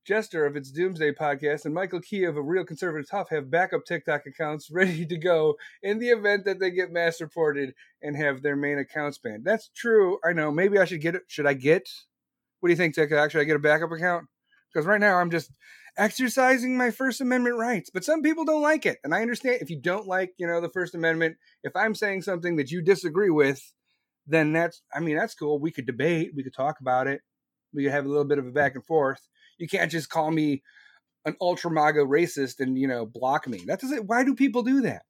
Jester 0.06 0.46
of 0.46 0.56
its 0.56 0.72
Doomsday 0.72 1.14
podcast 1.14 1.66
and 1.66 1.74
Michael 1.74 2.00
Key 2.00 2.26
of 2.26 2.38
a 2.38 2.42
Real 2.42 2.64
Conservative 2.64 3.10
Tough 3.10 3.30
have 3.32 3.50
backup 3.50 3.86
TikTok 3.86 4.28
accounts 4.28 4.70
ready 4.72 5.06
to 5.06 5.18
go 5.18 5.56
in 5.82 5.98
the 6.00 6.10
event 6.10 6.46
that 6.46 6.60
they 6.60 6.70
get 6.70 6.92
mass 6.92 7.20
reported 7.20 7.74
and 8.02 8.16
have 8.16 8.42
their 8.42 8.56
main 8.56 8.78
accounts 8.78 9.18
banned. 9.18 9.44
That's 9.44 9.70
true. 9.76 10.20
I 10.24 10.34
know. 10.34 10.52
Maybe 10.52 10.78
I 10.78 10.86
should 10.86 11.02
get 11.02 11.16
it. 11.16 11.24
Should 11.28 11.48
I 11.48 11.54
get? 11.54 11.90
What 12.60 12.68
do 12.68 12.74
you 12.74 12.78
think, 12.78 12.94
TikTok? 12.94 13.32
Should 13.32 13.42
I 13.42 13.46
get 13.46 13.56
a 13.56 13.60
backup 13.60 13.92
account? 13.92 14.28
Because 14.72 14.86
right 14.86 15.00
now 15.00 15.18
I'm 15.18 15.32
just 15.32 15.52
exercising 15.98 16.78
my 16.78 16.92
First 16.92 17.22
Amendment 17.22 17.58
rights. 17.58 17.90
But 17.92 18.04
some 18.04 18.22
people 18.22 18.46
don't 18.46 18.62
like 18.62 18.86
it. 18.86 19.00
And 19.04 19.14
I 19.14 19.22
understand 19.22 19.60
if 19.62 19.70
you 19.70 19.80
don't 19.80 20.08
like, 20.08 20.34
you 20.38 20.46
know, 20.46 20.62
the 20.62 20.70
First 20.70 20.94
Amendment, 20.94 21.38
if 21.64 21.76
I'm 21.76 21.96
saying 21.96 22.22
something 22.22 22.58
that 22.58 22.70
you 22.70 22.82
disagree 22.82 23.32
with, 23.32 23.74
then 24.28 24.54
that's, 24.54 24.82
I 24.94 25.00
mean, 25.00 25.16
that's 25.16 25.36
cool. 25.36 25.60
We 25.60 25.72
could 25.72 25.86
debate, 25.86 26.32
we 26.36 26.44
could 26.44 26.54
talk 26.54 26.80
about 26.80 27.08
it, 27.08 27.22
we 27.74 27.84
could 27.84 27.92
have 27.92 28.06
a 28.06 28.10
little 28.10 28.26
bit 28.26 28.40
of 28.40 28.48
a 28.48 28.52
back 28.52 28.76
and 28.76 28.86
forth. 28.86 29.28
You 29.58 29.68
can't 29.68 29.92
just 29.92 30.10
call 30.10 30.32
me 30.32 30.64
an 31.26 31.36
ultra 31.42 31.72
MAGA 31.72 32.02
racist 32.02 32.60
and, 32.60 32.78
you 32.78 32.88
know, 32.88 33.06
block 33.06 33.48
me. 33.48 33.62
That 33.66 33.80
doesn't, 33.80 34.06
why 34.06 34.24
do 34.24 34.36
people 34.36 34.64
do 34.64 34.82
that? 34.82 35.04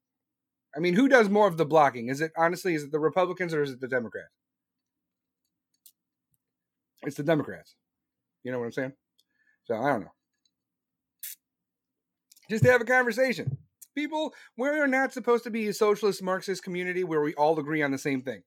I 0.74 0.80
mean, 0.80 0.94
who 0.94 1.08
does 1.08 1.28
more 1.28 1.46
of 1.48 1.56
the 1.56 1.64
blocking? 1.64 2.08
Is 2.08 2.20
it 2.20 2.32
honestly, 2.36 2.74
is 2.74 2.84
it 2.84 2.92
the 2.92 2.98
Republicans 2.98 3.54
or 3.54 3.62
is 3.62 3.70
it 3.70 3.80
the 3.80 3.88
Democrats? 3.88 4.28
It's 7.02 7.16
the 7.16 7.22
Democrats. 7.22 7.74
You 8.44 8.52
know 8.52 8.58
what 8.58 8.66
I'm 8.66 8.72
saying? 8.72 8.92
So 9.64 9.74
I 9.74 9.88
don't 9.88 10.02
know. 10.02 10.12
Just 12.50 12.64
to 12.64 12.70
have 12.70 12.80
a 12.80 12.84
conversation. 12.84 13.58
People, 13.94 14.34
we're 14.56 14.86
not 14.86 15.12
supposed 15.12 15.44
to 15.44 15.50
be 15.50 15.68
a 15.68 15.72
socialist 15.72 16.22
Marxist 16.22 16.62
community 16.62 17.02
where 17.02 17.22
we 17.22 17.34
all 17.34 17.58
agree 17.58 17.82
on 17.82 17.90
the 17.90 17.98
same 17.98 18.20
thing. 18.20 18.42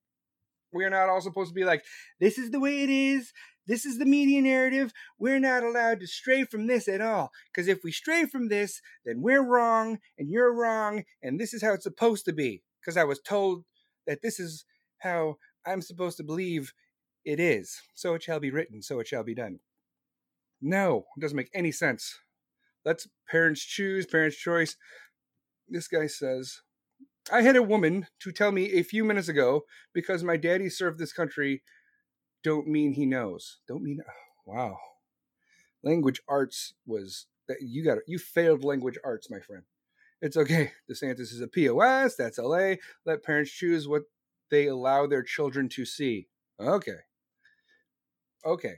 We're 0.72 0.92
not 0.92 1.10
all 1.10 1.22
supposed 1.22 1.50
to 1.50 1.56
be 1.56 1.66
like, 1.66 1.84
this 2.20 2.38
is 2.38 2.52
the 2.52 2.60
way 2.60 2.84
it 2.84 2.90
is. 2.90 3.34
This 3.70 3.86
is 3.86 4.00
the 4.00 4.06
media 4.06 4.42
narrative. 4.42 4.92
We're 5.20 5.40
not 5.40 5.62
allowed 5.62 6.00
to 6.00 6.08
stray 6.08 6.44
from 6.44 6.66
this 6.66 6.88
at 6.88 7.02
all. 7.02 7.30
Because 7.54 7.68
if 7.68 7.82
we 7.84 7.92
stray 7.92 8.26
from 8.26 8.50
this, 8.50 8.82
then 9.06 9.22
we're 9.22 9.44
wrong 9.44 10.00
and 10.18 10.28
you're 10.28 10.52
wrong. 10.52 11.04
And 11.22 11.40
this 11.40 11.54
is 11.54 11.62
how 11.62 11.74
it's 11.74 11.84
supposed 11.84 12.26
to 12.26 12.34
be. 12.34 12.64
Because 12.82 12.98
I 12.98 13.04
was 13.04 13.22
told 13.22 13.66
that 14.08 14.24
this 14.24 14.40
is 14.40 14.66
how 14.98 15.36
I'm 15.68 15.84
supposed 15.84 16.18
to 16.18 16.24
believe 16.24 16.74
it 17.24 17.40
is. 17.40 17.80
So 17.94 18.16
it 18.16 18.24
shall 18.24 18.40
be 18.40 18.50
written. 18.50 18.82
So 18.82 19.00
it 19.00 19.08
shall 19.08 19.24
be 19.24 19.36
done. 19.36 19.60
No, 20.60 21.06
it 21.16 21.22
doesn't 21.22 21.38
make 21.38 21.52
any 21.54 21.72
sense. 21.72 22.18
Let's 22.84 23.08
parents 23.30 23.62
choose, 23.64 24.08
parents' 24.08 24.36
choice. 24.36 24.78
This 25.68 25.88
guy 25.88 26.08
says, 26.08 26.62
I 27.32 27.44
had 27.44 27.56
a 27.56 27.62
woman 27.62 28.08
to 28.22 28.32
tell 28.32 28.52
me 28.52 28.72
a 28.72 28.84
few 28.84 29.04
minutes 29.04 29.28
ago 29.28 29.62
because 29.94 30.24
my 30.24 30.38
daddy 30.38 30.70
served 30.70 30.98
this 30.98 31.14
country 31.14 31.62
don't 32.44 32.68
mean 32.68 32.94
he 32.94 33.06
knows. 33.06 33.60
Don't 33.68 33.84
mean 33.84 34.00
oh, 34.08 34.12
wow. 34.46 34.78
Language 35.84 36.22
arts 36.28 36.74
was 36.86 37.28
that 37.48 37.58
you 37.62 37.84
got 37.84 37.98
it. 37.98 38.04
you 38.08 38.20
failed 38.20 38.64
language 38.64 38.98
arts, 39.04 39.30
my 39.30 39.40
friend. 39.40 39.64
It's 40.22 40.38
okay. 40.38 40.72
DeSantis 40.90 41.32
is 41.34 41.42
a 41.42 41.48
POS, 41.48 42.16
that's 42.16 42.38
LA. 42.38 42.76
Let 43.06 43.24
parents 43.24 43.52
choose 43.52 43.88
what 43.88 44.04
they 44.52 44.68
allow 44.68 45.08
their 45.08 45.24
children 45.24 45.70
to 45.70 45.86
see. 45.86 46.28
Okay. 46.60 46.98
Okay. 48.46 48.76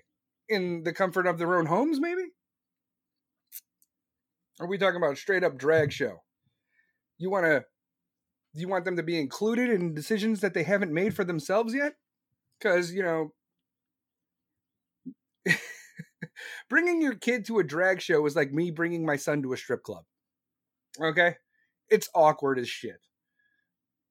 In 0.49 0.83
the 0.83 0.93
comfort 0.93 1.27
of 1.27 1.37
their 1.37 1.57
own 1.57 1.65
homes, 1.65 1.99
maybe? 1.99 2.23
Are 4.59 4.67
we 4.67 4.77
talking 4.77 4.97
about 4.97 5.13
a 5.13 5.17
straight 5.17 5.43
up 5.43 5.57
drag 5.57 5.91
show? 5.91 6.21
You 7.17 7.29
want 7.29 7.45
to 7.45 7.65
you 8.53 8.67
want 8.67 8.83
them 8.83 8.97
to 8.97 9.03
be 9.03 9.17
included 9.17 9.69
in 9.69 9.93
decisions 9.93 10.41
that 10.41 10.53
they 10.53 10.63
haven't 10.63 10.93
made 10.93 11.15
for 11.15 11.23
themselves 11.23 11.73
yet? 11.73 11.93
Cuz, 12.61 12.93
you 12.93 13.01
know, 13.01 13.33
bringing 16.69 17.01
your 17.01 17.15
kid 17.15 17.45
to 17.45 17.59
a 17.59 17.63
drag 17.63 18.01
show 18.01 18.25
is 18.25 18.35
like 18.35 18.51
me 18.51 18.71
bringing 18.71 19.05
my 19.05 19.15
son 19.15 19.41
to 19.41 19.53
a 19.53 19.57
strip 19.57 19.83
club. 19.83 20.03
Okay? 20.99 21.35
It's 21.89 22.09
awkward 22.15 22.59
as 22.59 22.69
shit. 22.69 22.99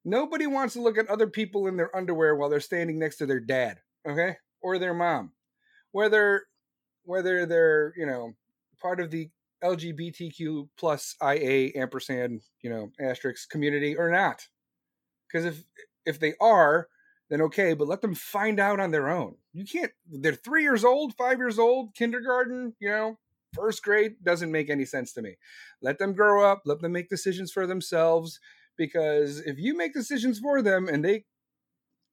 Nobody 0.04 0.46
wants 0.46 0.74
to 0.74 0.82
look 0.82 0.98
at 0.98 1.08
other 1.08 1.26
people 1.26 1.66
in 1.66 1.76
their 1.76 1.94
underwear 1.94 2.34
while 2.34 2.48
they're 2.48 2.60
standing 2.60 2.98
next 2.98 3.16
to 3.18 3.26
their 3.26 3.40
dad, 3.40 3.78
okay? 4.08 4.36
Or 4.62 4.78
their 4.78 4.94
mom. 4.94 5.32
Whether 5.92 6.44
whether 7.04 7.44
they're, 7.44 7.92
you 7.96 8.06
know, 8.06 8.32
part 8.80 9.00
of 9.00 9.10
the 9.10 9.28
LGBTQ 9.62 10.68
plus 10.78 11.16
IA 11.22 11.70
ampersand, 11.74 12.42
you 12.62 12.70
know, 12.70 12.90
asterisk 13.00 13.50
community 13.50 13.96
or 13.96 14.10
not. 14.10 14.46
Because 15.28 15.44
if 15.44 15.64
if 16.06 16.18
they 16.18 16.34
are, 16.40 16.88
then 17.30 17.40
okay, 17.42 17.74
but 17.74 17.88
let 17.88 18.02
them 18.02 18.14
find 18.14 18.58
out 18.60 18.80
on 18.80 18.90
their 18.90 19.08
own. 19.08 19.36
You 19.52 19.64
can't 19.64 19.92
they're 20.10 20.34
three 20.34 20.62
years 20.62 20.84
old, 20.84 21.14
five 21.14 21.38
years 21.38 21.58
old, 21.58 21.94
kindergarten, 21.94 22.74
you 22.80 22.90
know, 22.90 23.18
first 23.54 23.82
grade 23.82 24.16
doesn't 24.22 24.52
make 24.52 24.68
any 24.68 24.84
sense 24.84 25.12
to 25.14 25.22
me. 25.22 25.36
Let 25.80 25.98
them 25.98 26.12
grow 26.12 26.44
up, 26.44 26.62
let 26.66 26.80
them 26.80 26.92
make 26.92 27.08
decisions 27.08 27.52
for 27.52 27.66
themselves. 27.66 28.40
Because 28.76 29.40
if 29.40 29.58
you 29.58 29.76
make 29.76 29.92
decisions 29.92 30.38
for 30.38 30.62
them 30.62 30.88
and 30.88 31.04
they 31.04 31.24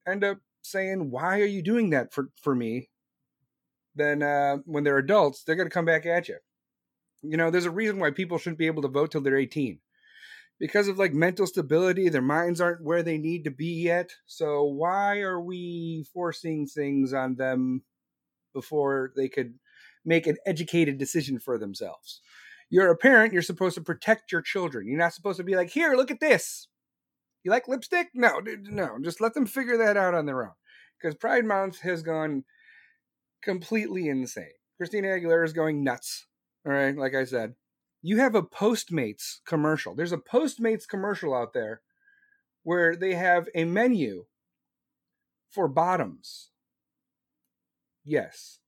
end 0.07 0.23
up 0.23 0.39
saying, 0.61 1.11
Why 1.11 1.39
are 1.39 1.45
you 1.45 1.61
doing 1.61 1.89
that 1.91 2.13
for, 2.13 2.29
for 2.41 2.53
me? 2.55 2.89
Then 3.95 4.21
uh, 4.21 4.57
when 4.65 4.83
they're 4.83 4.97
adults, 4.97 5.43
they're 5.43 5.55
going 5.55 5.69
to 5.69 5.73
come 5.73 5.85
back 5.85 6.05
at 6.05 6.27
you. 6.27 6.37
You 7.23 7.37
know, 7.37 7.49
there's 7.49 7.65
a 7.65 7.71
reason 7.71 7.97
why 7.99 8.11
people 8.11 8.37
shouldn't 8.37 8.59
be 8.59 8.67
able 8.67 8.83
to 8.83 8.87
vote 8.87 9.11
till 9.11 9.21
they're 9.21 9.37
18. 9.37 9.79
Because 10.59 10.87
of 10.87 10.97
like 10.97 11.13
mental 11.13 11.45
stability, 11.45 12.09
their 12.09 12.21
minds 12.21 12.59
aren't 12.59 12.83
where 12.83 13.03
they 13.03 13.17
need 13.17 13.43
to 13.43 13.51
be 13.51 13.83
yet. 13.83 14.11
So 14.25 14.63
why 14.63 15.19
are 15.19 15.39
we 15.39 16.05
forcing 16.13 16.65
things 16.65 17.13
on 17.13 17.35
them 17.35 17.83
before 18.53 19.11
they 19.15 19.29
could 19.29 19.53
make 20.03 20.25
an 20.25 20.37
educated 20.45 20.97
decision 20.97 21.39
for 21.39 21.59
themselves? 21.59 22.21
You're 22.69 22.91
a 22.91 22.97
parent, 22.97 23.33
you're 23.33 23.43
supposed 23.43 23.75
to 23.75 23.81
protect 23.81 24.31
your 24.31 24.41
children. 24.41 24.87
You're 24.87 24.97
not 24.97 25.13
supposed 25.13 25.37
to 25.37 25.43
be 25.43 25.55
like, 25.55 25.69
here, 25.69 25.95
look 25.95 26.11
at 26.11 26.19
this. 26.19 26.67
You 27.43 27.51
like 27.51 27.67
lipstick? 27.67 28.09
No, 28.13 28.41
no. 28.63 28.97
Just 29.01 29.21
let 29.21 29.33
them 29.33 29.45
figure 29.45 29.77
that 29.77 29.95
out 29.95 30.13
on 30.13 30.25
their 30.25 30.43
own. 30.43 30.53
Because 30.99 31.15
Pride 31.15 31.45
Month 31.45 31.81
has 31.81 32.01
gone 32.01 32.43
completely 33.43 34.09
insane. 34.09 34.51
Christina 34.77 35.09
Aguilera 35.09 35.45
is 35.45 35.53
going 35.53 35.83
nuts. 35.83 36.25
All 36.65 36.73
right, 36.73 36.97
like 36.97 37.15
I 37.15 37.23
said, 37.23 37.53
you 38.01 38.17
have 38.17 38.35
a 38.35 38.43
Postmates 38.43 39.37
commercial. 39.45 39.95
There's 39.95 40.11
a 40.11 40.17
Postmates 40.17 40.87
commercial 40.87 41.33
out 41.33 41.53
there 41.53 41.81
where 42.63 42.95
they 42.95 43.15
have 43.15 43.47
a 43.55 43.65
menu 43.65 44.25
for 45.49 45.67
bottoms. 45.67 46.51
Yes. 48.03 48.59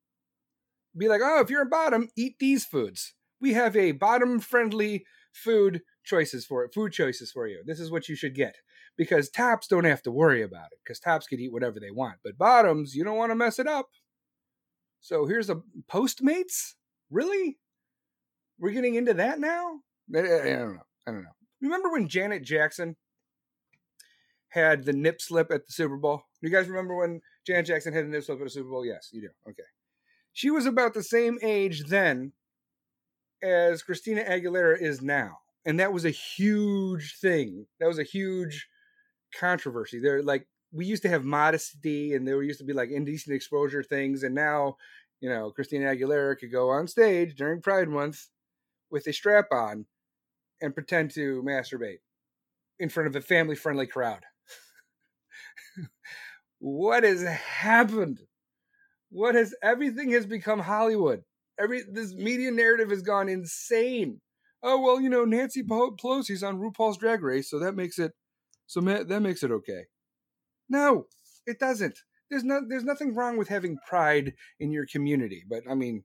Be 0.97 1.07
like, 1.07 1.21
oh, 1.23 1.39
if 1.41 1.49
you're 1.49 1.61
a 1.61 1.69
bottom, 1.69 2.09
eat 2.15 2.35
these 2.39 2.65
foods. 2.65 3.13
We 3.39 3.53
have 3.53 3.75
a 3.75 3.91
bottom 3.93 4.39
friendly 4.39 5.05
food 5.31 5.81
choices 6.03 6.45
for 6.45 6.65
it, 6.65 6.73
food 6.73 6.91
choices 6.91 7.31
for 7.31 7.47
you. 7.47 7.61
This 7.65 7.79
is 7.79 7.91
what 7.91 8.09
you 8.09 8.15
should 8.15 8.35
get. 8.35 8.55
Because 8.97 9.29
tops 9.29 9.67
don't 9.67 9.85
have 9.85 10.01
to 10.03 10.11
worry 10.11 10.41
about 10.41 10.73
it, 10.73 10.79
because 10.83 10.99
tops 10.99 11.27
can 11.27 11.39
eat 11.39 11.53
whatever 11.53 11.79
they 11.79 11.91
want. 11.91 12.17
But 12.23 12.37
bottoms, 12.37 12.95
you 12.95 13.05
don't 13.05 13.17
want 13.17 13.31
to 13.31 13.35
mess 13.35 13.59
it 13.59 13.67
up. 13.67 13.87
So 14.99 15.25
here's 15.25 15.49
a 15.49 15.61
Postmates? 15.89 16.73
Really? 17.09 17.59
We're 18.59 18.71
getting 18.71 18.95
into 18.95 19.13
that 19.15 19.39
now? 19.39 19.79
I, 20.13 20.19
I 20.19 20.21
don't 20.21 20.75
know. 20.75 20.81
I 21.07 21.11
don't 21.11 21.23
know. 21.23 21.29
Remember 21.61 21.91
when 21.91 22.07
Janet 22.07 22.43
Jackson 22.43 22.95
had 24.49 24.83
the 24.83 24.93
nip 24.93 25.21
slip 25.21 25.51
at 25.51 25.65
the 25.65 25.71
Super 25.71 25.97
Bowl? 25.97 26.23
You 26.41 26.49
guys 26.49 26.67
remember 26.67 26.95
when 26.95 27.21
Janet 27.45 27.67
Jackson 27.67 27.93
had 27.93 28.05
the 28.05 28.09
nip 28.09 28.23
slip 28.23 28.39
at 28.39 28.45
the 28.45 28.49
Super 28.49 28.69
Bowl? 28.69 28.85
Yes, 28.85 29.09
you 29.11 29.21
do. 29.21 29.29
Okay. 29.49 29.63
She 30.33 30.49
was 30.49 30.65
about 30.65 30.93
the 30.93 31.03
same 31.03 31.37
age 31.41 31.85
then 31.85 32.33
as 33.43 33.81
Christina 33.81 34.23
Aguilera 34.23 34.79
is 34.79 35.01
now. 35.01 35.39
And 35.65 35.79
that 35.79 35.93
was 35.93 36.05
a 36.05 36.11
huge 36.11 37.17
thing. 37.19 37.65
That 37.79 37.87
was 37.87 37.99
a 37.99 38.03
huge 38.03 38.67
controversy. 39.37 39.99
There 39.99 40.23
like 40.23 40.47
we 40.71 40.85
used 40.85 41.03
to 41.03 41.09
have 41.09 41.25
modesty 41.25 42.13
and 42.13 42.27
there 42.27 42.41
used 42.41 42.59
to 42.59 42.65
be 42.65 42.73
like 42.73 42.89
indecent 42.89 43.35
exposure 43.35 43.83
things 43.83 44.23
and 44.23 44.33
now, 44.33 44.75
you 45.19 45.29
know, 45.29 45.51
Christina 45.51 45.85
Aguilera 45.85 46.37
could 46.37 46.51
go 46.51 46.69
on 46.69 46.87
stage 46.87 47.35
during 47.35 47.61
Pride 47.61 47.89
month 47.89 48.27
with 48.91 49.07
a 49.07 49.13
strap 49.13 49.47
on 49.51 49.85
and 50.61 50.73
pretend 50.73 51.11
to 51.11 51.41
masturbate 51.43 51.99
in 52.79 52.89
front 52.89 53.07
of 53.07 53.15
a 53.15 53.21
family 53.21 53.55
friendly 53.55 53.87
crowd. 53.87 54.23
what 56.59 57.03
has 57.03 57.23
happened? 57.23 58.19
What 59.09 59.35
has 59.35 59.55
everything 59.63 60.11
has 60.11 60.25
become 60.25 60.59
Hollywood? 60.59 61.23
Every 61.59 61.83
this 61.91 62.13
media 62.13 62.51
narrative 62.51 62.89
has 62.89 63.01
gone 63.01 63.27
insane. 63.27 64.21
Oh 64.61 64.79
well, 64.79 65.01
you 65.01 65.09
know 65.09 65.25
Nancy 65.25 65.63
Pelosi's 65.63 66.43
on 66.43 66.59
RuPaul's 66.59 66.97
Drag 66.97 67.21
Race, 67.21 67.49
so 67.49 67.59
that 67.59 67.75
makes 67.75 67.99
it 67.99 68.13
so 68.67 68.81
that 68.81 69.21
makes 69.21 69.43
it 69.43 69.51
okay. 69.51 69.85
No, 70.69 71.07
it 71.45 71.59
doesn't. 71.59 71.99
There's 72.29 72.43
no 72.43 72.61
there's 72.67 72.83
nothing 72.83 73.15
wrong 73.15 73.37
with 73.37 73.47
having 73.47 73.77
pride 73.87 74.33
in 74.59 74.71
your 74.71 74.85
community, 74.85 75.43
but 75.49 75.63
I 75.69 75.75
mean, 75.75 76.03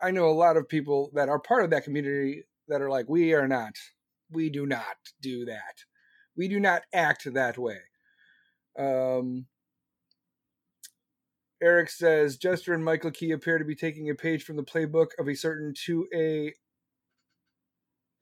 I 0.00 0.10
know 0.10 0.28
a 0.28 0.32
lot 0.32 0.56
of 0.56 0.68
people 0.68 1.10
that 1.14 1.28
are 1.28 1.38
part 1.38 1.64
of 1.64 1.70
that 1.70 1.84
community 1.84 2.44
that 2.68 2.82
are 2.82 2.90
like, 2.90 3.08
we 3.08 3.32
are 3.32 3.48
not, 3.48 3.72
we 4.30 4.50
do 4.50 4.66
not 4.66 4.96
do 5.20 5.44
that. 5.46 5.84
We 6.36 6.48
do 6.48 6.60
not 6.60 6.82
act 6.92 7.32
that 7.32 7.56
way. 7.56 7.78
Um, 8.78 9.46
Eric 11.62 11.88
says 11.88 12.36
Jester 12.36 12.74
and 12.74 12.84
Michael 12.84 13.10
Key 13.10 13.30
appear 13.30 13.58
to 13.58 13.64
be 13.64 13.74
taking 13.74 14.10
a 14.10 14.14
page 14.14 14.44
from 14.44 14.56
the 14.56 14.62
playbook 14.62 15.08
of 15.18 15.28
a 15.28 15.34
certain 15.34 15.72
2A 15.72 16.52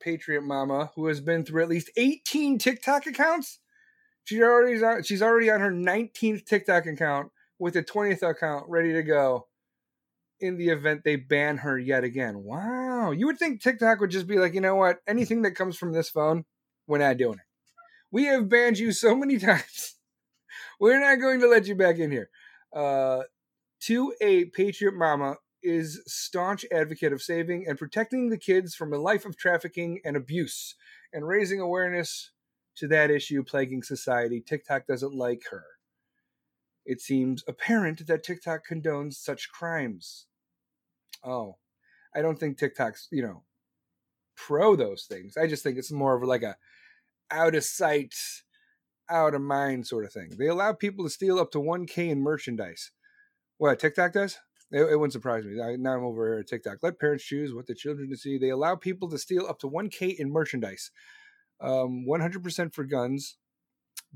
Patriot 0.01 0.41
Mama 0.41 0.91
who 0.95 1.07
has 1.07 1.19
been 1.19 1.43
through 1.43 1.63
at 1.63 1.69
least 1.69 1.91
18 1.97 2.57
TikTok 2.57 3.07
accounts. 3.07 3.59
She's 4.23 4.41
already 4.41 4.81
on, 4.81 5.03
she's 5.03 5.21
already 5.21 5.49
on 5.49 5.59
her 5.59 5.71
19th 5.71 6.45
TikTok 6.45 6.85
account 6.85 7.31
with 7.59 7.75
a 7.75 7.83
20th 7.83 8.27
account 8.27 8.65
ready 8.69 8.93
to 8.93 9.03
go 9.03 9.47
in 10.39 10.57
the 10.57 10.69
event 10.69 11.03
they 11.03 11.15
ban 11.15 11.57
her 11.57 11.77
yet 11.77 12.03
again. 12.03 12.43
Wow. 12.43 13.11
You 13.11 13.27
would 13.27 13.39
think 13.39 13.61
TikTok 13.61 13.99
would 13.99 14.11
just 14.11 14.27
be 14.27 14.37
like, 14.37 14.53
you 14.53 14.61
know 14.61 14.75
what? 14.75 14.99
Anything 15.07 15.41
that 15.43 15.51
comes 15.51 15.77
from 15.77 15.93
this 15.93 16.09
phone, 16.09 16.45
we're 16.87 16.97
not 16.97 17.17
doing 17.17 17.39
it. 17.39 17.45
We 18.11 18.25
have 18.25 18.49
banned 18.49 18.77
you 18.77 18.91
so 18.91 19.15
many 19.15 19.37
times. 19.39 19.95
we're 20.79 20.99
not 20.99 21.21
going 21.21 21.39
to 21.39 21.47
let 21.47 21.67
you 21.67 21.75
back 21.75 21.97
in 21.97 22.11
here. 22.11 22.29
Uh, 22.73 23.23
2A 23.81 24.53
Patriot 24.53 24.95
Mama 24.95 25.37
is 25.63 26.01
staunch 26.05 26.65
advocate 26.71 27.11
of 27.11 27.21
saving 27.21 27.65
and 27.67 27.77
protecting 27.77 28.29
the 28.29 28.37
kids 28.37 28.75
from 28.75 28.93
a 28.93 28.97
life 28.97 29.25
of 29.25 29.37
trafficking 29.37 29.99
and 30.05 30.15
abuse 30.15 30.75
and 31.11 31.27
raising 31.27 31.59
awareness 31.59 32.31
to 32.75 32.87
that 32.87 33.09
issue 33.09 33.43
plaguing 33.43 33.81
society. 33.81 34.41
TikTok 34.41 34.85
doesn't 34.85 35.15
like 35.15 35.43
her 35.49 35.63
it 36.85 37.01
seems 37.01 37.43
apparent 37.47 38.05
that 38.07 38.23
TikTok 38.23 38.61
condones 38.69 39.13
such 39.13 39.51
crimes. 39.51 40.27
Oh, 41.23 41.57
I 42.15 42.21
don't 42.21 42.39
think 42.39 42.57
TikTok's, 42.57 43.07
you 43.11 43.23
know, 43.23 43.43
pro 44.35 44.75
those 44.75 45.05
things. 45.05 45.37
I 45.37 45.47
just 45.47 45.63
think 45.63 45.77
it's 45.77 45.91
more 45.91 46.15
of 46.15 46.23
like 46.23 46.43
a 46.43 46.55
out 47.31 47.55
of 47.55 47.63
sight, 47.63 48.13
out 49.09 49.33
of 49.33 49.41
mind 49.41 49.87
sort 49.87 50.05
of 50.05 50.13
thing. 50.13 50.31
They 50.37 50.47
allow 50.47 50.73
people 50.73 51.03
to 51.05 51.09
steal 51.09 51.39
up 51.39 51.51
to 51.51 51.57
1K 51.57 52.09
in 52.09 52.21
merchandise. 52.21 52.91
What, 53.57 53.79
TikTok 53.79 54.13
does? 54.13 54.37
It, 54.71 54.81
it 54.81 54.95
wouldn't 54.95 55.13
surprise 55.13 55.45
me. 55.45 55.61
I, 55.61 55.75
now 55.75 55.93
I'm 55.95 56.03
over 56.03 56.27
here 56.27 56.39
at 56.39 56.47
TikTok. 56.47 56.79
Let 56.81 56.99
parents 56.99 57.23
choose 57.23 57.53
what 57.53 57.67
the 57.67 57.75
children 57.75 58.09
to 58.09 58.17
see. 58.17 58.37
They 58.37 58.49
allow 58.49 58.75
people 58.75 59.09
to 59.09 59.17
steal 59.17 59.47
up 59.47 59.59
to 59.59 59.69
1K 59.69 60.15
in 60.15 60.31
merchandise. 60.31 60.91
Um, 61.61 62.05
100% 62.07 62.73
for 62.73 62.83
guns. 62.83 63.37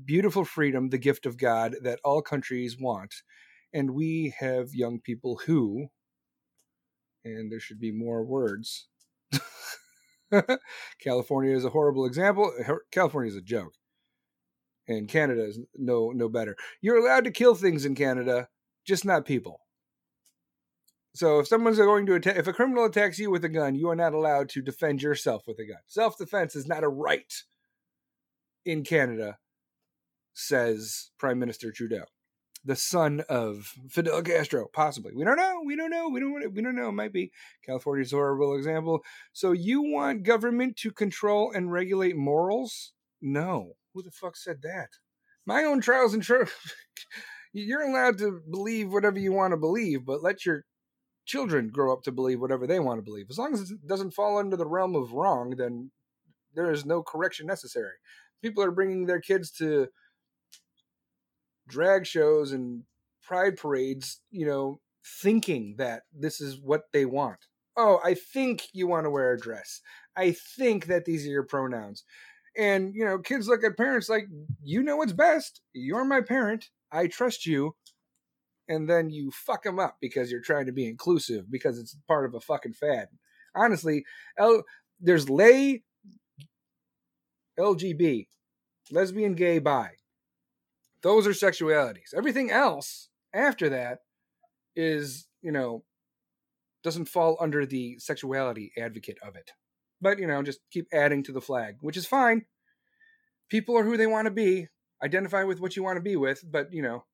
Beautiful 0.04 0.44
freedom, 0.44 0.90
the 0.90 0.98
gift 0.98 1.26
of 1.26 1.36
God 1.36 1.76
that 1.82 2.00
all 2.04 2.22
countries 2.22 2.76
want. 2.78 3.14
And 3.72 3.92
we 3.92 4.34
have 4.38 4.74
young 4.74 5.00
people 5.00 5.40
who, 5.46 5.88
and 7.24 7.50
there 7.50 7.60
should 7.60 7.80
be 7.80 7.92
more 7.92 8.24
words. 8.24 8.88
California 11.02 11.54
is 11.54 11.64
a 11.64 11.70
horrible 11.70 12.06
example. 12.06 12.52
California 12.90 13.30
is 13.30 13.36
a 13.36 13.42
joke 13.42 13.74
and 14.90 15.08
Canada 15.08 15.44
is 15.44 15.58
no 15.76 16.10
no 16.10 16.28
better. 16.28 16.56
You're 16.80 16.98
allowed 16.98 17.24
to 17.24 17.30
kill 17.30 17.54
things 17.54 17.84
in 17.84 17.94
Canada, 17.94 18.48
just 18.84 19.04
not 19.04 19.24
people. 19.24 19.60
So 21.14 21.40
if 21.40 21.48
someone's 21.48 21.78
going 21.78 22.06
to 22.06 22.14
attack, 22.14 22.36
if 22.36 22.46
a 22.46 22.52
criminal 22.52 22.84
attacks 22.84 23.18
you 23.18 23.30
with 23.30 23.44
a 23.44 23.48
gun, 23.48 23.74
you 23.74 23.88
are 23.88 23.96
not 23.96 24.14
allowed 24.14 24.48
to 24.50 24.62
defend 24.62 25.02
yourself 25.02 25.42
with 25.46 25.58
a 25.58 25.66
gun. 25.66 25.80
Self 25.86 26.18
defense 26.18 26.54
is 26.54 26.66
not 26.66 26.84
a 26.84 26.88
right 26.88 27.32
in 28.64 28.84
Canada, 28.84 29.38
says 30.32 31.10
Prime 31.18 31.38
Minister 31.38 31.72
Trudeau, 31.72 32.04
the 32.64 32.76
son 32.76 33.22
of 33.28 33.72
Fidel 33.88 34.22
Castro, 34.22 34.66
possibly. 34.72 35.12
We 35.14 35.24
don't 35.24 35.36
know. 35.36 35.60
We 35.64 35.76
don't 35.76 35.90
know. 35.90 36.08
We 36.08 36.20
don't. 36.20 36.54
We 36.54 36.62
don't 36.62 36.76
know. 36.76 36.88
It 36.88 36.92
might 36.92 37.12
be 37.12 37.32
California's 37.64 38.12
a 38.12 38.16
horrible 38.16 38.56
example. 38.56 39.00
So 39.32 39.52
you 39.52 39.82
want 39.82 40.24
government 40.24 40.76
to 40.78 40.90
control 40.90 41.52
and 41.54 41.72
regulate 41.72 42.16
morals? 42.16 42.92
No. 43.20 43.76
Who 43.94 44.02
the 44.02 44.10
fuck 44.10 44.36
said 44.36 44.62
that? 44.62 44.88
My 45.46 45.64
own 45.64 45.80
trials 45.80 46.14
and 46.14 46.22
true. 46.22 46.46
You're 47.52 47.82
allowed 47.82 48.18
to 48.18 48.40
believe 48.48 48.92
whatever 48.92 49.18
you 49.18 49.32
want 49.32 49.52
to 49.52 49.56
believe, 49.56 50.04
but 50.04 50.22
let 50.22 50.46
your 50.46 50.64
children 51.24 51.68
grow 51.68 51.92
up 51.92 52.02
to 52.02 52.12
believe 52.12 52.40
whatever 52.40 52.66
they 52.66 52.78
want 52.78 52.98
to 52.98 53.04
believe. 53.04 53.26
As 53.30 53.38
long 53.38 53.52
as 53.54 53.70
it 53.70 53.86
doesn't 53.86 54.14
fall 54.14 54.38
under 54.38 54.56
the 54.56 54.66
realm 54.66 54.94
of 54.94 55.12
wrong, 55.12 55.54
then 55.56 55.90
there 56.54 56.70
is 56.70 56.84
no 56.84 57.02
correction 57.02 57.46
necessary. 57.46 57.94
People 58.42 58.62
are 58.62 58.70
bringing 58.70 59.06
their 59.06 59.20
kids 59.20 59.50
to 59.52 59.88
drag 61.70 62.06
shows 62.06 62.52
and 62.52 62.82
pride 63.22 63.56
parades, 63.56 64.20
you 64.30 64.46
know, 64.46 64.80
thinking 65.22 65.76
that 65.78 66.02
this 66.12 66.40
is 66.40 66.58
what 66.60 66.82
they 66.92 67.06
want. 67.06 67.38
Oh, 67.76 68.00
I 68.04 68.14
think 68.14 68.68
you 68.72 68.86
want 68.86 69.04
to 69.06 69.10
wear 69.10 69.32
a 69.32 69.40
dress. 69.40 69.80
I 70.16 70.32
think 70.32 70.86
that 70.86 71.04
these 71.04 71.24
are 71.26 71.30
your 71.30 71.44
pronouns. 71.44 72.04
And, 72.56 72.94
you 72.94 73.04
know, 73.04 73.18
kids 73.18 73.48
look 73.48 73.64
at 73.64 73.76
parents 73.76 74.08
like, 74.08 74.26
you 74.62 74.82
know 74.82 74.96
what's 74.96 75.12
best. 75.12 75.60
You're 75.72 76.04
my 76.04 76.20
parent. 76.20 76.68
I 76.92 77.06
trust 77.06 77.46
you. 77.46 77.76
And 78.68 78.88
then 78.88 79.10
you 79.10 79.30
fuck 79.32 79.62
them 79.64 79.78
up 79.78 79.96
because 80.00 80.30
you're 80.30 80.40
trying 80.42 80.66
to 80.66 80.72
be 80.72 80.86
inclusive 80.86 81.50
because 81.50 81.78
it's 81.78 81.96
part 82.06 82.24
of 82.26 82.34
a 82.34 82.40
fucking 82.40 82.74
fad. 82.74 83.08
Honestly, 83.54 84.04
L- 84.38 84.64
there's 85.00 85.30
lay, 85.30 85.82
LGB, 87.58 88.28
lesbian, 88.90 89.34
gay, 89.34 89.58
bi. 89.58 89.90
Those 91.02 91.26
are 91.26 91.30
sexualities. 91.30 92.14
Everything 92.14 92.50
else 92.50 93.08
after 93.34 93.68
that 93.70 93.98
is, 94.76 95.26
you 95.42 95.52
know, 95.52 95.84
doesn't 96.82 97.08
fall 97.08 97.36
under 97.40 97.66
the 97.66 97.98
sexuality 97.98 98.72
advocate 98.78 99.18
of 99.22 99.36
it 99.36 99.50
but 100.00 100.18
you 100.18 100.26
know, 100.26 100.42
just 100.42 100.60
keep 100.70 100.86
adding 100.92 101.22
to 101.24 101.32
the 101.32 101.40
flag, 101.40 101.76
which 101.80 101.96
is 101.96 102.06
fine. 102.06 102.46
People 103.48 103.76
are 103.76 103.84
who 103.84 103.96
they 103.96 104.06
want 104.06 104.26
to 104.26 104.30
be. 104.30 104.68
Identify 105.02 105.44
with 105.44 105.60
what 105.60 105.76
you 105.76 105.82
want 105.82 105.96
to 105.96 106.02
be 106.02 106.16
with, 106.16 106.44
but 106.50 106.72
you 106.72 106.82
know, 106.82 107.04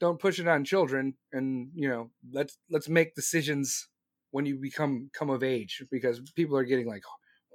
don't 0.00 0.20
push 0.20 0.38
it 0.38 0.48
on 0.48 0.64
children. 0.64 1.14
And 1.32 1.70
you 1.74 1.88
know, 1.88 2.10
let's 2.32 2.58
let's 2.70 2.88
make 2.88 3.14
decisions 3.14 3.88
when 4.30 4.46
you 4.46 4.56
become 4.56 5.10
come 5.12 5.30
of 5.30 5.42
age, 5.42 5.82
because 5.90 6.20
people 6.34 6.56
are 6.56 6.64
getting 6.64 6.86
like 6.86 7.02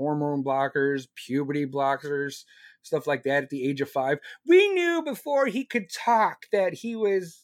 hormone 0.02 0.44
blockers, 0.44 1.08
puberty 1.16 1.68
blockers, 1.68 2.44
stuff 2.82 3.06
like 3.06 3.22
that 3.24 3.44
at 3.44 3.50
the 3.52 3.68
age 3.68 3.82
of 3.82 3.90
five. 3.90 4.18
We 4.48 4.68
knew 4.70 5.04
before 5.04 5.46
he 5.46 5.64
could 5.64 5.92
talk 5.94 6.46
that 6.52 6.74
he 6.74 6.96
was 6.96 7.44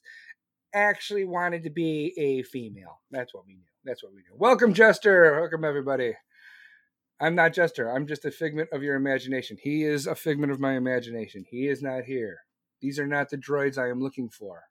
actually 0.74 1.26
wanted 1.26 1.64
to 1.64 1.70
be 1.70 2.14
a 2.18 2.42
female. 2.44 3.00
That's 3.12 3.34
what 3.34 3.46
we 3.46 3.54
knew. 3.54 3.62
That's 3.86 4.04
what 4.04 4.12
we 4.14 4.22
knew. 4.22 4.36
Welcome, 4.36 4.74
Jester. 4.74 5.40
Welcome, 5.40 5.64
everybody. 5.64 6.14
I'm 7.20 7.36
not 7.36 7.54
Jester. 7.54 7.90
I'm 7.90 8.08
just 8.08 8.26
a 8.26 8.32
figment 8.32 8.70
of 8.72 8.82
your 8.82 8.96
imagination. 8.96 9.58
He 9.62 9.84
is 9.84 10.08
a 10.08 10.16
figment 10.16 10.52
of 10.52 10.60
my 10.60 10.76
imagination. 10.76 11.46
He 11.48 11.68
is 11.68 11.84
not 11.84 12.06
here. 12.06 12.40
These 12.82 12.98
are 12.98 13.08
not 13.08 13.30
the 13.30 13.38
droids 13.38 13.78
I 13.78 13.90
am 13.90 14.02
looking 14.02 14.30
for. 14.30 14.64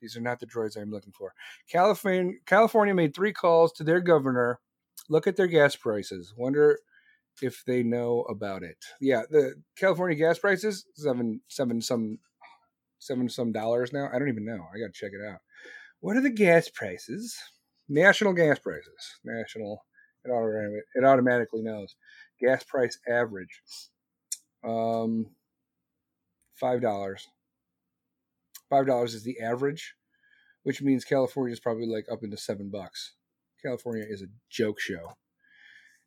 These 0.00 0.16
are 0.16 0.22
not 0.22 0.40
the 0.40 0.46
droids 0.46 0.76
I 0.76 0.82
am 0.82 0.90
looking 0.90 1.12
for. 1.12 1.34
California, 1.70 2.34
California 2.46 2.94
made 2.94 3.14
three 3.14 3.32
calls 3.32 3.72
to 3.72 3.84
their 3.84 4.00
governor. 4.00 4.58
Look 5.08 5.26
at 5.26 5.36
their 5.36 5.46
gas 5.46 5.76
prices. 5.76 6.32
Wonder 6.36 6.78
if 7.42 7.62
they 7.66 7.82
know 7.82 8.22
about 8.22 8.62
it. 8.62 8.76
Yeah, 9.00 9.22
the 9.30 9.54
California 9.76 10.16
gas 10.16 10.38
prices 10.38 10.84
seven 10.94 11.40
seven 11.48 11.80
some 11.80 12.18
seven 12.98 13.28
some 13.28 13.52
dollars 13.52 13.92
now. 13.92 14.08
I 14.12 14.18
don't 14.18 14.28
even 14.28 14.44
know. 14.44 14.66
I 14.74 14.78
got 14.78 14.92
to 14.92 14.92
check 14.92 15.12
it 15.12 15.26
out. 15.26 15.40
What 16.00 16.16
are 16.16 16.22
the 16.22 16.30
gas 16.30 16.68
prices? 16.68 17.36
National 17.88 18.32
gas 18.32 18.58
prices. 18.58 19.18
National 19.24 19.82
it, 20.24 20.84
it 20.94 21.04
automatically 21.04 21.62
knows. 21.62 21.94
Gas 22.40 22.64
price 22.64 22.98
average, 23.08 23.62
um, 24.64 25.26
five 26.54 26.80
dollars. 26.80 27.26
Five 28.68 28.86
dollars 28.86 29.14
is 29.14 29.24
the 29.24 29.40
average, 29.40 29.94
which 30.62 30.80
means 30.82 31.04
California 31.04 31.52
is 31.52 31.60
probably 31.60 31.86
like 31.86 32.06
up 32.10 32.22
into 32.22 32.36
seven 32.36 32.70
bucks. 32.70 33.14
California 33.62 34.04
is 34.08 34.22
a 34.22 34.26
joke 34.48 34.80
show. 34.80 35.12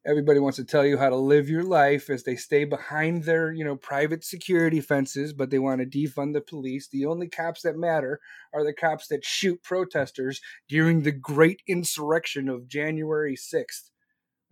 Everybody 0.05 0.39
wants 0.39 0.57
to 0.57 0.65
tell 0.65 0.85
you 0.85 0.97
how 0.97 1.09
to 1.09 1.15
live 1.15 1.47
your 1.47 1.63
life 1.63 2.09
as 2.09 2.23
they 2.23 2.35
stay 2.35 2.65
behind 2.65 3.23
their, 3.23 3.53
you 3.53 3.63
know, 3.63 3.77
private 3.77 4.25
security 4.25 4.81
fences, 4.81 5.31
but 5.31 5.49
they 5.49 5.59
want 5.59 5.79
to 5.79 5.87
defund 5.87 6.33
the 6.33 6.41
police. 6.41 6.89
The 6.89 7.05
only 7.05 7.29
cops 7.29 7.61
that 7.61 7.77
matter 7.77 8.19
are 8.53 8.65
the 8.65 8.73
cops 8.73 9.07
that 9.07 9.23
shoot 9.23 9.63
protesters 9.63 10.41
during 10.67 11.01
the 11.03 11.13
great 11.13 11.61
insurrection 11.67 12.49
of 12.49 12.67
January 12.67 13.37
6th. 13.37 13.91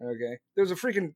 Okay, 0.02 0.38
there 0.56 0.64
was 0.64 0.72
a 0.72 0.76
freaking 0.76 1.16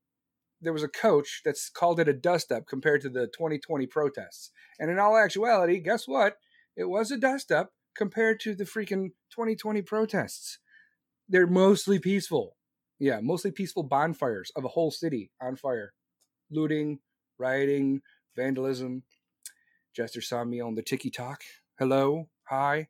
there 0.61 0.73
was 0.73 0.83
a 0.83 0.89
coach 0.89 1.41
that's 1.45 1.69
called 1.69 1.99
it 1.99 2.07
a 2.07 2.13
dust 2.13 2.51
up 2.51 2.65
compared 2.67 3.01
to 3.01 3.09
the 3.09 3.27
2020 3.27 3.87
protests. 3.87 4.51
And 4.79 4.89
in 4.89 4.99
all 4.99 5.17
actuality, 5.17 5.79
guess 5.79 6.07
what? 6.07 6.37
It 6.75 6.89
was 6.89 7.11
a 7.11 7.17
dust 7.17 7.51
up 7.51 7.71
compared 7.95 8.39
to 8.41 8.55
the 8.55 8.65
freaking 8.65 9.11
2020 9.31 9.81
protests. 9.81 10.59
They're 11.29 11.47
mostly 11.47 11.99
peaceful. 11.99 12.54
Yeah, 12.99 13.19
mostly 13.21 13.51
peaceful 13.51 13.84
bonfires 13.84 14.51
of 14.55 14.63
a 14.63 14.69
whole 14.69 14.91
city 14.91 15.31
on 15.41 15.55
fire. 15.58 15.93
Looting, 16.49 16.99
rioting, 17.38 18.01
vandalism. 18.36 19.03
Jester 19.93 20.21
saw 20.21 20.43
me 20.43 20.62
on 20.62 20.75
the 20.75 20.81
Tiki 20.81 21.10
Talk. 21.10 21.41
Hello, 21.77 22.29
hi. 22.43 22.88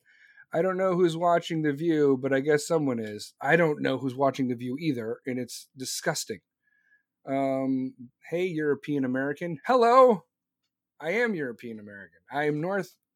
I 0.54 0.62
don't 0.62 0.78
know 0.78 0.96
who's 0.96 1.18
watching 1.18 1.63
The 1.63 1.74
View, 1.74 2.18
but 2.22 2.34
I 2.34 2.39
guess 2.39 2.68
someone 2.68 3.00
is. 3.00 3.34
I 3.41 3.56
don't 3.56 3.82
know 3.82 3.98
who's 3.98 4.15
watching 4.15 4.48
The 4.48 4.56
View 4.56 4.78
either, 4.80 5.20
and 5.26 5.39
it's 5.39 5.68
disgusting. 5.76 6.39
Um, 7.28 7.94
hey, 8.30 8.46
European 8.46 9.06
American. 9.06 9.60
Hello. 9.65 10.24
I 11.02 11.12
am 11.12 11.36
European 11.36 11.80
American. 11.80 12.20
I 12.32 12.46
am 12.46 12.62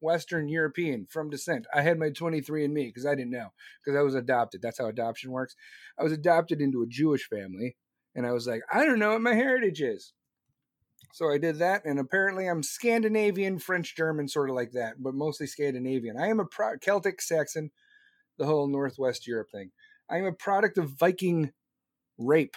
Northwestern 0.00 0.48
European 0.48 1.06
from 1.06 1.30
descent. 1.30 1.66
I 1.74 1.82
had 1.82 1.98
my 1.98 2.10
23andMe 2.10 2.88
because 2.88 3.06
I 3.06 3.14
didn't 3.14 3.30
know, 3.30 3.52
because 3.84 3.98
I 3.98 4.02
was 4.02 4.14
adopted. 4.14 4.62
That's 4.62 4.78
how 4.78 4.86
adoption 4.86 5.30
works. 5.30 5.56
I 5.98 6.02
was 6.02 6.12
adopted 6.12 6.60
into 6.60 6.82
a 6.82 6.86
Jewish 6.86 7.28
family, 7.28 7.76
and 8.14 8.26
I 8.26 8.32
was 8.32 8.46
like, 8.46 8.62
I 8.72 8.84
don't 8.84 8.98
know 8.98 9.12
what 9.12 9.22
my 9.22 9.34
heritage 9.34 9.80
is. 9.82 10.12
So 11.12 11.30
I 11.30 11.38
did 11.38 11.58
that, 11.58 11.84
and 11.84 11.98
apparently 11.98 12.46
I'm 12.46 12.62
Scandinavian, 12.62 13.58
French, 13.58 13.96
German, 13.96 14.28
sort 14.28 14.48
of 14.48 14.56
like 14.56 14.72
that, 14.72 15.02
but 15.02 15.14
mostly 15.14 15.46
Scandinavian. 15.46 16.16
I 16.18 16.28
am 16.28 16.40
a 16.40 16.44
pro- 16.44 16.78
Celtic, 16.78 17.20
Saxon, 17.20 17.70
the 18.38 18.46
whole 18.46 18.68
Northwest 18.68 19.26
Europe 19.26 19.50
thing. 19.50 19.70
I 20.08 20.18
am 20.18 20.24
a 20.24 20.32
product 20.32 20.78
of 20.78 20.90
Viking 20.90 21.52
rape, 22.16 22.56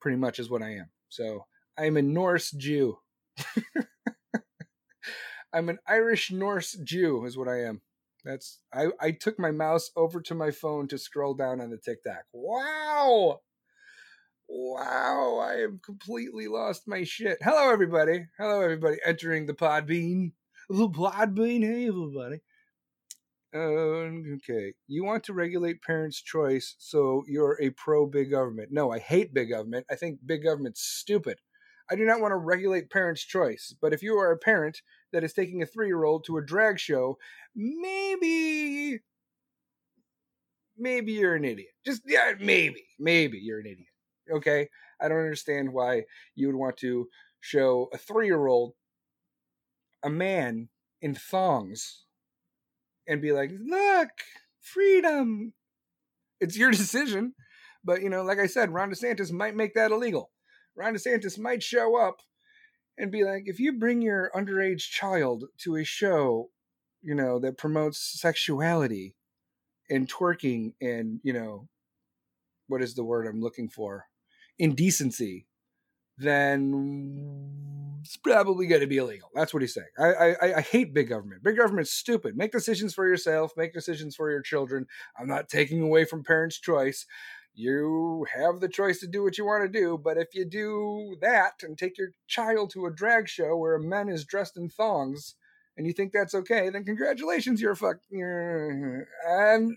pretty 0.00 0.16
much 0.16 0.38
is 0.38 0.50
what 0.50 0.62
I 0.62 0.70
am. 0.74 0.90
So 1.08 1.46
I 1.78 1.86
am 1.86 1.96
a 1.96 2.02
Norse 2.02 2.50
Jew. 2.50 2.98
I'm 5.52 5.68
an 5.68 5.78
Irish 5.86 6.30
Norse 6.30 6.72
Jew, 6.84 7.24
is 7.24 7.36
what 7.36 7.48
I 7.48 7.64
am. 7.64 7.80
That's 8.24 8.60
I, 8.72 8.88
I 9.00 9.12
took 9.12 9.38
my 9.38 9.50
mouse 9.50 9.90
over 9.96 10.20
to 10.22 10.34
my 10.34 10.50
phone 10.50 10.88
to 10.88 10.98
scroll 10.98 11.34
down 11.34 11.60
on 11.60 11.70
the 11.70 11.78
TikTok. 11.78 12.24
Wow. 12.32 13.40
Wow, 14.48 15.40
I 15.40 15.60
have 15.60 15.82
completely 15.82 16.48
lost 16.48 16.88
my 16.88 17.04
shit. 17.04 17.38
Hello, 17.42 17.70
everybody. 17.70 18.26
Hello, 18.38 18.60
everybody 18.62 18.96
entering 19.04 19.46
the 19.46 19.54
Podbean. 19.54 20.32
The 20.70 20.88
Podbean. 20.88 21.62
Hey, 21.62 21.88
everybody. 21.88 22.40
Uh, 23.54 24.34
okay. 24.36 24.74
You 24.86 25.04
want 25.04 25.24
to 25.24 25.32
regulate 25.32 25.82
parents' 25.82 26.22
choice, 26.22 26.74
so 26.78 27.24
you're 27.26 27.58
a 27.60 27.70
pro 27.70 28.06
big 28.06 28.30
government. 28.30 28.68
No, 28.72 28.90
I 28.90 28.98
hate 28.98 29.34
big 29.34 29.50
government. 29.50 29.86
I 29.90 29.96
think 29.96 30.20
big 30.24 30.44
government's 30.44 30.82
stupid. 30.82 31.38
I 31.90 31.94
do 31.94 32.04
not 32.04 32.20
want 32.20 32.32
to 32.32 32.36
regulate 32.36 32.90
parents' 32.90 33.24
choice. 33.24 33.74
But 33.80 33.94
if 33.94 34.02
you 34.02 34.16
are 34.16 34.30
a 34.30 34.38
parent 34.38 34.82
that 35.12 35.24
is 35.24 35.32
taking 35.32 35.62
a 35.62 35.66
three 35.66 35.86
year 35.86 36.04
old 36.04 36.24
to 36.26 36.36
a 36.36 36.44
drag 36.44 36.78
show, 36.78 37.18
maybe, 37.54 39.00
maybe 40.76 41.12
you're 41.12 41.34
an 41.34 41.44
idiot. 41.44 41.72
Just, 41.84 42.02
yeah, 42.06 42.32
maybe, 42.40 42.84
maybe 42.98 43.38
you're 43.38 43.60
an 43.60 43.66
idiot. 43.66 43.88
Okay? 44.32 44.68
I 45.00 45.08
don't 45.08 45.18
understand 45.18 45.72
why 45.72 46.04
you 46.34 46.48
would 46.48 46.56
want 46.56 46.76
to 46.78 47.08
show 47.40 47.88
a 47.92 47.98
three 47.98 48.26
year 48.26 48.46
old 48.46 48.74
a 50.02 50.10
man 50.10 50.68
in 51.00 51.14
thongs 51.14 52.04
and 53.06 53.22
be 53.22 53.32
like, 53.32 53.50
look, 53.64 54.10
freedom. 54.60 55.54
It's 56.40 56.56
your 56.56 56.70
decision. 56.72 57.34
But, 57.84 58.02
you 58.02 58.10
know, 58.10 58.22
like 58.22 58.38
I 58.38 58.46
said, 58.46 58.70
Ron 58.70 58.90
DeSantis 58.90 59.32
might 59.32 59.56
make 59.56 59.74
that 59.74 59.90
illegal. 59.90 60.30
Ron 60.76 60.94
DeSantis 60.94 61.38
might 61.38 61.62
show 61.62 61.96
up 61.96 62.20
and 62.98 63.12
be 63.12 63.24
like, 63.24 63.44
if 63.46 63.60
you 63.60 63.72
bring 63.72 64.02
your 64.02 64.30
underage 64.34 64.90
child 64.90 65.44
to 65.58 65.76
a 65.76 65.84
show, 65.84 66.50
you 67.02 67.14
know, 67.14 67.38
that 67.38 67.56
promotes 67.56 67.98
sexuality 68.20 69.14
and 69.88 70.10
twerking 70.12 70.74
and, 70.80 71.20
you 71.22 71.32
know, 71.32 71.68
what 72.66 72.82
is 72.82 72.94
the 72.94 73.04
word 73.04 73.26
I'm 73.26 73.40
looking 73.40 73.68
for? 73.68 74.06
Indecency, 74.58 75.46
then 76.18 78.00
it's 78.00 78.16
probably 78.16 78.66
going 78.66 78.80
to 78.80 78.86
be 78.86 78.98
illegal. 78.98 79.30
That's 79.34 79.54
what 79.54 79.62
he's 79.62 79.74
saying. 79.74 79.86
I, 79.98 80.34
I 80.42 80.54
I 80.56 80.60
hate 80.60 80.92
big 80.92 81.08
government. 81.08 81.42
Big 81.44 81.56
government's 81.56 81.92
stupid. 81.92 82.36
Make 82.36 82.52
decisions 82.52 82.92
for 82.92 83.06
yourself. 83.08 83.52
Make 83.56 83.72
decisions 83.72 84.16
for 84.16 84.30
your 84.30 84.42
children. 84.42 84.86
I'm 85.18 85.28
not 85.28 85.48
taking 85.48 85.80
away 85.82 86.04
from 86.04 86.24
parents' 86.24 86.58
choice. 86.58 87.06
You 87.60 88.24
have 88.32 88.60
the 88.60 88.68
choice 88.68 89.00
to 89.00 89.08
do 89.08 89.24
what 89.24 89.36
you 89.36 89.44
want 89.44 89.64
to 89.64 89.80
do, 89.80 89.98
but 89.98 90.16
if 90.16 90.28
you 90.32 90.44
do 90.44 91.16
that 91.20 91.54
and 91.62 91.76
take 91.76 91.98
your 91.98 92.10
child 92.28 92.70
to 92.70 92.86
a 92.86 92.92
drag 92.92 93.28
show 93.28 93.56
where 93.56 93.74
a 93.74 93.82
man 93.82 94.08
is 94.08 94.24
dressed 94.24 94.56
in 94.56 94.68
thongs, 94.68 95.34
and 95.76 95.84
you 95.84 95.92
think 95.92 96.12
that's 96.12 96.36
okay, 96.36 96.70
then 96.70 96.84
congratulations, 96.84 97.60
you're 97.60 97.72
a 97.72 97.76
fuck. 97.76 97.96
I'm, 98.14 99.76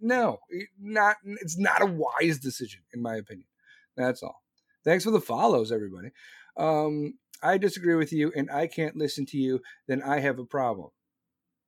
no, 0.00 0.38
not. 0.80 1.16
It's 1.24 1.58
not 1.58 1.82
a 1.82 1.86
wise 1.86 2.38
decision, 2.38 2.82
in 2.94 3.02
my 3.02 3.16
opinion. 3.16 3.48
That's 3.96 4.22
all. 4.22 4.42
Thanks 4.84 5.02
for 5.02 5.10
the 5.10 5.20
follows, 5.20 5.72
everybody. 5.72 6.10
Um, 6.56 7.14
I 7.42 7.58
disagree 7.58 7.96
with 7.96 8.12
you 8.12 8.32
and 8.36 8.48
I 8.48 8.68
can't 8.68 8.96
listen 8.96 9.26
to 9.26 9.38
you, 9.38 9.60
then 9.88 10.04
I 10.04 10.20
have 10.20 10.38
a 10.38 10.44
problem. 10.44 10.90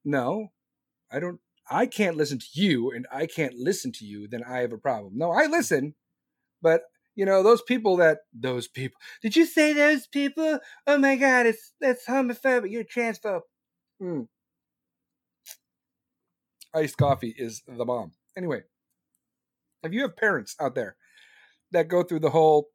No, 0.05 0.53
I 1.11 1.19
don't. 1.19 1.41
I 1.71 1.87
can't 1.87 2.17
listen 2.17 2.39
to 2.39 2.47
you 2.53 2.91
and 2.91 3.07
I 3.13 3.27
can't 3.27 3.55
listen 3.55 3.93
to 3.93 4.05
you, 4.05 4.29
then 4.29 4.43
I 4.45 4.59
have 4.59 4.73
a 4.73 4.79
problem. 4.79 5.17
No, 5.17 5.31
I 5.31 5.47
listen, 5.47 5.95
but 6.63 6.83
you 7.15 7.27
know 7.27 7.43
those 7.43 7.63
people 7.63 7.97
that 7.97 8.19
those 8.33 8.69
people. 8.69 9.01
Did 9.23 9.37
you 9.37 9.45
say 9.45 9.73
those 9.73 10.07
people? 10.07 10.61
Oh 10.87 10.99
my 10.99 11.17
God, 11.17 11.47
it's 11.47 11.73
that's 11.81 12.07
homophobic. 12.07 12.71
You're 12.71 12.85
transphobe. 12.85 13.41
Hmm. 14.01 14.23
Iced 16.75 16.97
coffee 16.97 17.35
is 17.37 17.63
the 17.67 17.85
bomb. 17.85 18.13
Anyway, 18.37 18.63
if 19.83 19.93
you 19.93 20.03
have 20.03 20.17
parents 20.17 20.55
out 20.61 20.75
there 20.75 20.97
that 21.73 21.89
go 21.89 22.03
through 22.03 22.21
the 22.21 22.31
whole 22.31 22.69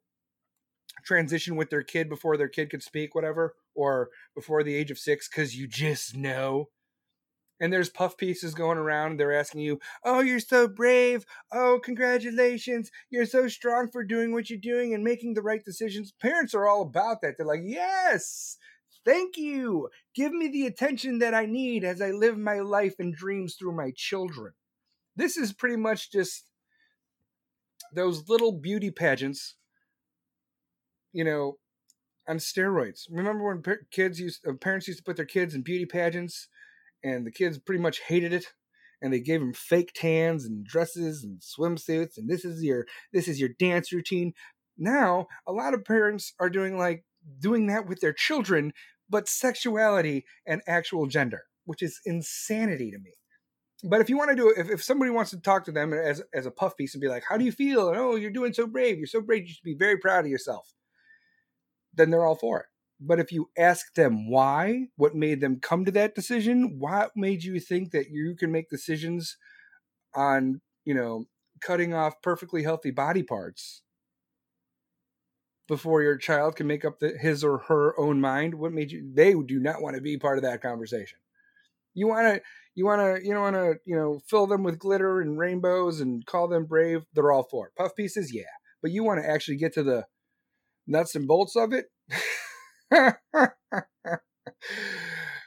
transition 1.04 1.56
with 1.56 1.70
their 1.70 1.82
kid 1.82 2.08
before 2.08 2.36
their 2.36 2.48
kid 2.48 2.70
could 2.70 2.82
speak, 2.82 3.14
whatever, 3.14 3.54
or 3.74 4.10
before 4.34 4.62
the 4.62 4.74
age 4.74 4.90
of 4.90 4.98
six, 4.98 5.28
because 5.28 5.56
you 5.56 5.66
just 5.66 6.14
know. 6.14 6.68
And 7.64 7.72
there's 7.72 7.88
puff 7.88 8.18
pieces 8.18 8.52
going 8.54 8.76
around. 8.76 9.18
They're 9.18 9.32
asking 9.32 9.62
you, 9.62 9.80
Oh, 10.04 10.20
you're 10.20 10.40
so 10.40 10.68
brave. 10.68 11.24
Oh, 11.50 11.80
congratulations. 11.82 12.90
You're 13.08 13.24
so 13.24 13.48
strong 13.48 13.88
for 13.90 14.04
doing 14.04 14.32
what 14.32 14.50
you're 14.50 14.58
doing 14.58 14.92
and 14.92 15.02
making 15.02 15.32
the 15.32 15.42
right 15.42 15.64
decisions. 15.64 16.12
Parents 16.12 16.52
are 16.54 16.68
all 16.68 16.82
about 16.82 17.22
that. 17.22 17.36
They're 17.38 17.46
like, 17.46 17.62
Yes, 17.64 18.58
thank 19.04 19.38
you. 19.38 19.88
Give 20.14 20.32
me 20.32 20.48
the 20.48 20.66
attention 20.66 21.20
that 21.20 21.32
I 21.32 21.46
need 21.46 21.84
as 21.84 22.02
I 22.02 22.10
live 22.10 22.36
my 22.36 22.60
life 22.60 22.96
and 22.98 23.14
dreams 23.14 23.54
through 23.54 23.76
my 23.76 23.92
children. 23.96 24.52
This 25.16 25.38
is 25.38 25.54
pretty 25.54 25.76
much 25.76 26.12
just 26.12 26.50
those 27.94 28.28
little 28.28 28.52
beauty 28.52 28.90
pageants 28.90 29.54
you 31.14 31.24
know, 31.24 31.56
on 32.28 32.36
steroids. 32.36 33.06
Remember 33.10 33.46
when 33.46 33.62
kids 33.90 34.20
used, 34.20 34.46
uh, 34.46 34.52
parents 34.54 34.88
used 34.88 34.98
to 34.98 35.04
put 35.04 35.16
their 35.16 35.24
kids 35.24 35.54
in 35.54 35.62
beauty 35.62 35.86
pageants, 35.86 36.48
and 37.04 37.26
the 37.26 37.30
kids 37.30 37.58
pretty 37.58 37.82
much 37.82 38.00
hated 38.00 38.32
it, 38.32 38.46
and 39.02 39.12
they 39.12 39.20
gave 39.20 39.40
them 39.40 39.52
fake 39.52 39.92
tans 39.94 40.44
and 40.44 40.66
dresses 40.66 41.22
and 41.22 41.40
swimsuits, 41.40 42.16
and 42.16 42.28
this 42.28 42.44
is 42.44 42.62
your 42.62 42.86
this 43.12 43.28
is 43.28 43.38
your 43.38 43.50
dance 43.58 43.92
routine. 43.92 44.32
Now, 44.76 45.26
a 45.46 45.52
lot 45.52 45.74
of 45.74 45.84
parents 45.84 46.34
are 46.40 46.50
doing 46.50 46.78
like 46.78 47.04
doing 47.38 47.66
that 47.68 47.86
with 47.86 48.00
their 48.00 48.12
children, 48.12 48.72
but 49.08 49.28
sexuality 49.28 50.24
and 50.46 50.62
actual 50.66 51.06
gender, 51.06 51.44
which 51.64 51.82
is 51.82 52.00
insanity 52.04 52.90
to 52.90 52.98
me. 52.98 53.12
But 53.84 54.00
if 54.00 54.08
you 54.08 54.16
want 54.16 54.30
to 54.30 54.36
do 54.36 54.48
it, 54.50 54.58
if, 54.58 54.70
if 54.70 54.82
somebody 54.82 55.10
wants 55.10 55.30
to 55.32 55.40
talk 55.40 55.64
to 55.66 55.72
them 55.72 55.92
as 55.92 56.22
as 56.32 56.46
a 56.46 56.50
puff 56.50 56.76
piece 56.76 56.94
and 56.94 57.02
be 57.02 57.08
like, 57.08 57.24
"How 57.28 57.36
do 57.36 57.44
you 57.44 57.52
feel?" 57.52 57.90
And, 57.90 57.98
oh, 57.98 58.16
you're 58.16 58.30
doing 58.30 58.54
so 58.54 58.66
brave. 58.66 58.98
You're 58.98 59.06
so 59.06 59.20
brave. 59.20 59.46
You 59.46 59.54
should 59.54 59.64
be 59.64 59.76
very 59.78 59.98
proud 59.98 60.24
of 60.24 60.30
yourself 60.30 60.74
then 61.96 62.10
they're 62.10 62.24
all 62.24 62.36
for 62.36 62.60
it. 62.60 62.66
But 63.00 63.20
if 63.20 63.32
you 63.32 63.50
ask 63.58 63.94
them 63.94 64.30
why, 64.30 64.86
what 64.96 65.14
made 65.14 65.40
them 65.40 65.60
come 65.60 65.84
to 65.84 65.90
that 65.92 66.14
decision, 66.14 66.78
what 66.78 67.10
made 67.16 67.42
you 67.42 67.60
think 67.60 67.90
that 67.90 68.10
you 68.10 68.34
can 68.36 68.52
make 68.52 68.70
decisions 68.70 69.36
on, 70.14 70.60
you 70.84 70.94
know, 70.94 71.24
cutting 71.60 71.92
off 71.92 72.22
perfectly 72.22 72.62
healthy 72.62 72.90
body 72.90 73.22
parts 73.22 73.82
before 75.66 76.02
your 76.02 76.16
child 76.16 76.56
can 76.56 76.66
make 76.66 76.84
up 76.84 76.98
the, 76.98 77.16
his 77.18 77.42
or 77.42 77.58
her 77.58 77.98
own 77.98 78.20
mind, 78.20 78.54
what 78.54 78.72
made 78.72 78.90
you 78.90 79.10
they 79.14 79.32
do 79.32 79.58
not 79.58 79.80
want 79.80 79.96
to 79.96 80.02
be 80.02 80.18
part 80.18 80.38
of 80.38 80.44
that 80.44 80.60
conversation. 80.60 81.18
You 81.94 82.08
want 82.08 82.34
to 82.34 82.42
you 82.74 82.84
want 82.84 83.00
to 83.00 83.26
you 83.26 83.32
don't 83.32 83.42
want 83.42 83.56
to 83.56 83.74
you 83.84 83.96
know 83.96 84.20
fill 84.28 84.46
them 84.46 84.62
with 84.62 84.78
glitter 84.78 85.20
and 85.20 85.38
rainbows 85.38 86.00
and 86.00 86.24
call 86.26 86.48
them 86.48 86.66
brave. 86.66 87.04
They're 87.14 87.32
all 87.32 87.46
for 87.50 87.68
it. 87.68 87.74
Puff 87.76 87.94
pieces, 87.96 88.32
yeah, 88.32 88.42
but 88.82 88.90
you 88.90 89.04
want 89.04 89.22
to 89.22 89.28
actually 89.28 89.56
get 89.56 89.72
to 89.74 89.82
the 89.82 90.06
nuts 90.86 91.14
and 91.14 91.26
bolts 91.26 91.56
of 91.56 91.72
it. 91.72 91.86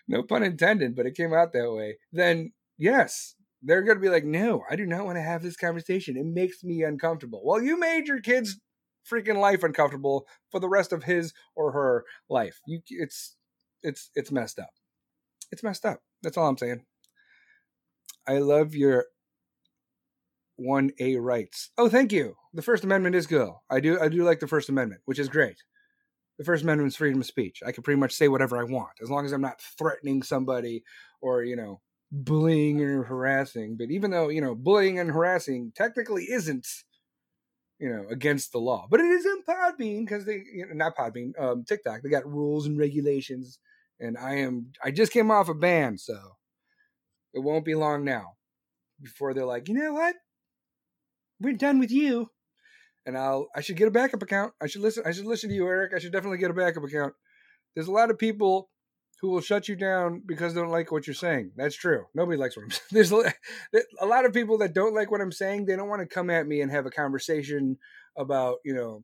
no 0.08 0.24
pun 0.24 0.44
intended, 0.44 0.96
but 0.96 1.06
it 1.06 1.16
came 1.16 1.34
out 1.34 1.54
that 1.54 1.72
way. 1.72 1.98
Then, 2.12 2.54
yes, 2.78 3.36
they're 3.62 3.84
going 3.84 3.98
to 3.98 4.02
be 4.02 4.10
like, 4.10 4.26
no, 4.26 4.64
I 4.70 4.76
do 4.76 4.86
not 4.86 5.06
want 5.06 5.18
to 5.18 5.22
have 5.22 5.42
this 5.42 5.58
conversation. 5.58 6.18
It 6.18 6.26
makes 6.26 6.64
me 6.64 6.84
uncomfortable. 6.84 7.42
Well, 7.44 7.62
you 7.62 7.80
made 7.80 8.08
your 8.08 8.22
kid's 8.22 8.60
freaking 9.10 9.40
life 9.40 9.64
uncomfortable 9.64 10.28
for 10.52 10.60
the 10.60 10.70
rest 10.70 10.92
of 10.92 11.04
his 11.04 11.34
or 11.56 11.72
her 11.72 12.04
life. 12.30 12.60
You, 12.68 12.82
it's, 12.88 13.36
it's, 13.84 14.10
it's 14.16 14.32
messed 14.32 14.60
up. 14.60 14.70
It's 15.52 15.64
messed 15.64 15.86
up. 15.86 16.02
That's 16.24 16.38
all 16.38 16.48
I'm 16.48 16.58
saying. 16.58 16.84
I 18.28 18.40
love 18.40 18.76
your 18.76 19.06
1A 20.60 21.22
rights. 21.22 21.72
Oh, 21.78 21.90
thank 21.90 22.12
you. 22.12 22.36
The 22.54 22.62
First 22.62 22.84
Amendment 22.84 23.16
is 23.16 23.28
good. 23.28 23.50
I 23.70 23.80
do 23.80 24.00
I 24.00 24.10
do 24.10 24.24
like 24.24 24.40
the 24.40 24.48
First 24.48 24.70
Amendment, 24.70 25.02
which 25.06 25.20
is 25.20 25.30
great. 25.30 25.58
The 26.38 26.46
First 26.46 26.64
Amendment 26.64 26.88
is 26.88 26.96
freedom 26.96 27.22
of 27.22 27.26
speech. 27.26 27.62
I 27.66 27.72
can 27.72 27.84
pretty 27.84 28.00
much 28.00 28.14
say 28.14 28.28
whatever 28.28 28.58
I 28.58 28.64
want 28.64 28.94
as 29.02 29.10
long 29.10 29.26
as 29.26 29.32
I'm 29.32 29.42
not 29.42 29.62
threatening 29.78 30.22
somebody 30.22 30.84
or, 31.22 31.44
you 31.44 31.56
know, 31.56 31.82
bullying 32.12 32.82
or 32.82 33.04
harassing. 33.04 33.76
But 33.78 33.90
even 33.90 34.12
though, 34.12 34.30
you 34.30 34.42
know, 34.42 34.56
bullying 34.56 35.00
and 35.00 35.10
harassing 35.10 35.72
technically 35.76 36.26
isn't, 36.26 36.68
you 37.80 37.90
know, 37.90 38.06
against 38.10 38.52
the 38.52 38.60
law, 38.60 38.88
but 38.90 39.00
it 39.00 39.08
is 39.08 39.26
in 39.26 39.44
Podbean 39.50 40.06
because 40.06 40.26
they, 40.26 40.44
you 40.54 40.66
know, 40.68 40.74
not 40.74 40.96
Podbean, 40.96 41.32
um, 41.40 41.64
TikTok, 41.64 42.02
they 42.02 42.10
got 42.10 42.32
rules 42.32 42.68
and 42.68 42.78
regulations. 42.78 43.60
And 44.00 44.18
I 44.18 44.36
am, 44.36 44.72
I 44.84 44.92
just 44.92 45.12
came 45.12 45.32
off 45.32 45.50
a 45.50 45.56
ban, 45.56 45.98
so 45.98 46.18
it 47.34 47.40
won't 47.40 47.66
be 47.66 47.74
long 47.74 48.06
now 48.06 48.34
before 49.02 49.34
they're 49.34 49.46
like, 49.46 49.68
you 49.68 49.74
know 49.74 49.94
what? 49.94 50.16
we're 51.40 51.54
done 51.54 51.80
with 51.80 51.92
you. 51.92 52.30
And 53.08 53.18
I'll 53.18 53.48
I 53.56 53.62
should 53.62 53.78
get 53.78 53.88
a 53.88 53.92
backup 53.92 54.22
account. 54.22 54.54
I 54.62 54.68
should 54.68 54.82
listen 54.82 55.04
I 55.06 55.12
should 55.12 55.26
listen 55.26 55.50
to 55.50 55.56
you, 55.56 55.66
Eric. 55.66 55.94
I 55.96 56.00
should 56.00 56.12
definitely 56.12 56.38
get 56.38 56.52
a 56.52 56.54
backup 56.54 56.84
account. 56.84 57.14
There's 57.74 57.88
a 57.88 57.92
lot 57.92 58.12
of 58.12 58.20
people 58.20 58.70
who 59.22 59.30
will 59.32 59.42
shut 59.42 59.68
you 59.68 59.76
down 59.76 60.22
because 60.26 60.54
they 60.54 60.62
don't 60.62 60.70
like 60.70 60.92
what 60.92 61.08
you're 61.08 61.14
saying. 61.14 61.52
That's 61.56 61.76
true. 61.76 62.06
Nobody 62.14 62.38
likes 62.38 62.56
what 62.56 62.64
I'm 62.64 62.72
saying. 62.72 62.88
There's 62.92 63.12
a 63.12 64.06
lot 64.06 64.26
of 64.26 64.34
people 64.34 64.60
that 64.60 64.74
don't 64.74 64.94
like 64.94 65.10
what 65.10 65.22
I'm 65.22 65.32
saying. 65.32 65.66
They 65.66 65.76
don't 65.76 65.90
want 65.90 66.02
to 66.02 66.08
come 66.08 66.30
at 66.30 66.46
me 66.46 66.62
and 66.62 66.70
have 66.72 66.86
a 66.86 66.92
conversation 66.92 67.78
about, 68.16 68.58
you 68.64 68.76
know, 68.76 69.04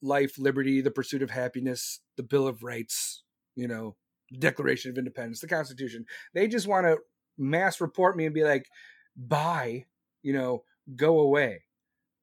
life, 0.00 0.38
liberty, 0.38 0.80
the 0.80 0.90
pursuit 0.90 1.22
of 1.22 1.30
happiness, 1.30 2.00
the 2.16 2.22
Bill 2.22 2.46
of 2.46 2.62
Rights, 2.62 3.22
you 3.56 3.68
know, 3.68 3.96
Declaration 4.38 4.90
of 4.90 4.98
Independence, 4.98 5.40
the 5.40 5.48
Constitution. 5.48 6.06
They 6.32 6.48
just 6.48 6.66
want 6.66 6.86
to 6.86 6.98
mass 7.36 7.80
report 7.80 8.16
me 8.16 8.24
and 8.24 8.34
be 8.34 8.44
like, 8.44 8.66
bye, 9.16 9.84
you 10.22 10.32
know, 10.32 10.64
go 10.96 11.20
away. 11.20 11.62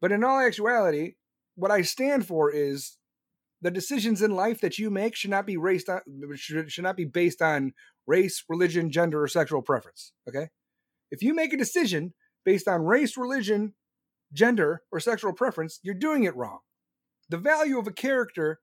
But 0.02 0.12
in 0.12 0.24
all 0.24 0.40
actuality, 0.40 1.16
what 1.56 1.72
I 1.72 1.82
stand 1.82 2.26
for 2.26 2.52
is 2.52 2.98
the 3.62 3.72
decisions 3.72 4.22
in 4.22 4.32
life 4.32 4.62
that 4.62 4.78
you 4.78 4.90
make 4.90 5.16
should 5.16 5.32
not 5.32 5.46
be 5.46 5.58
based 5.58 5.90
on 5.90 6.02
should, 6.36 6.72
should 6.72 6.84
not 6.84 6.96
be 6.96 7.06
based 7.06 7.42
on 7.42 7.74
race, 8.08 8.44
religion, 8.48 8.92
gender, 8.92 9.22
or 9.22 9.28
sexual 9.28 9.62
preference. 9.62 10.14
Okay? 10.28 10.50
If 11.12 11.22
you 11.22 11.34
make 11.34 11.54
a 11.54 11.58
decision 11.58 12.14
based 12.46 12.68
on 12.68 12.86
race, 12.86 13.18
religion, 13.18 13.74
gender, 14.34 14.84
or 14.92 15.00
sexual 15.00 15.34
preference, 15.34 15.80
you're 15.84 15.96
doing 15.96 16.24
it 16.24 16.36
wrong. 16.36 16.60
The 17.30 17.38
value 17.38 17.78
of 17.78 17.88
a 17.88 17.92
character 17.92 18.60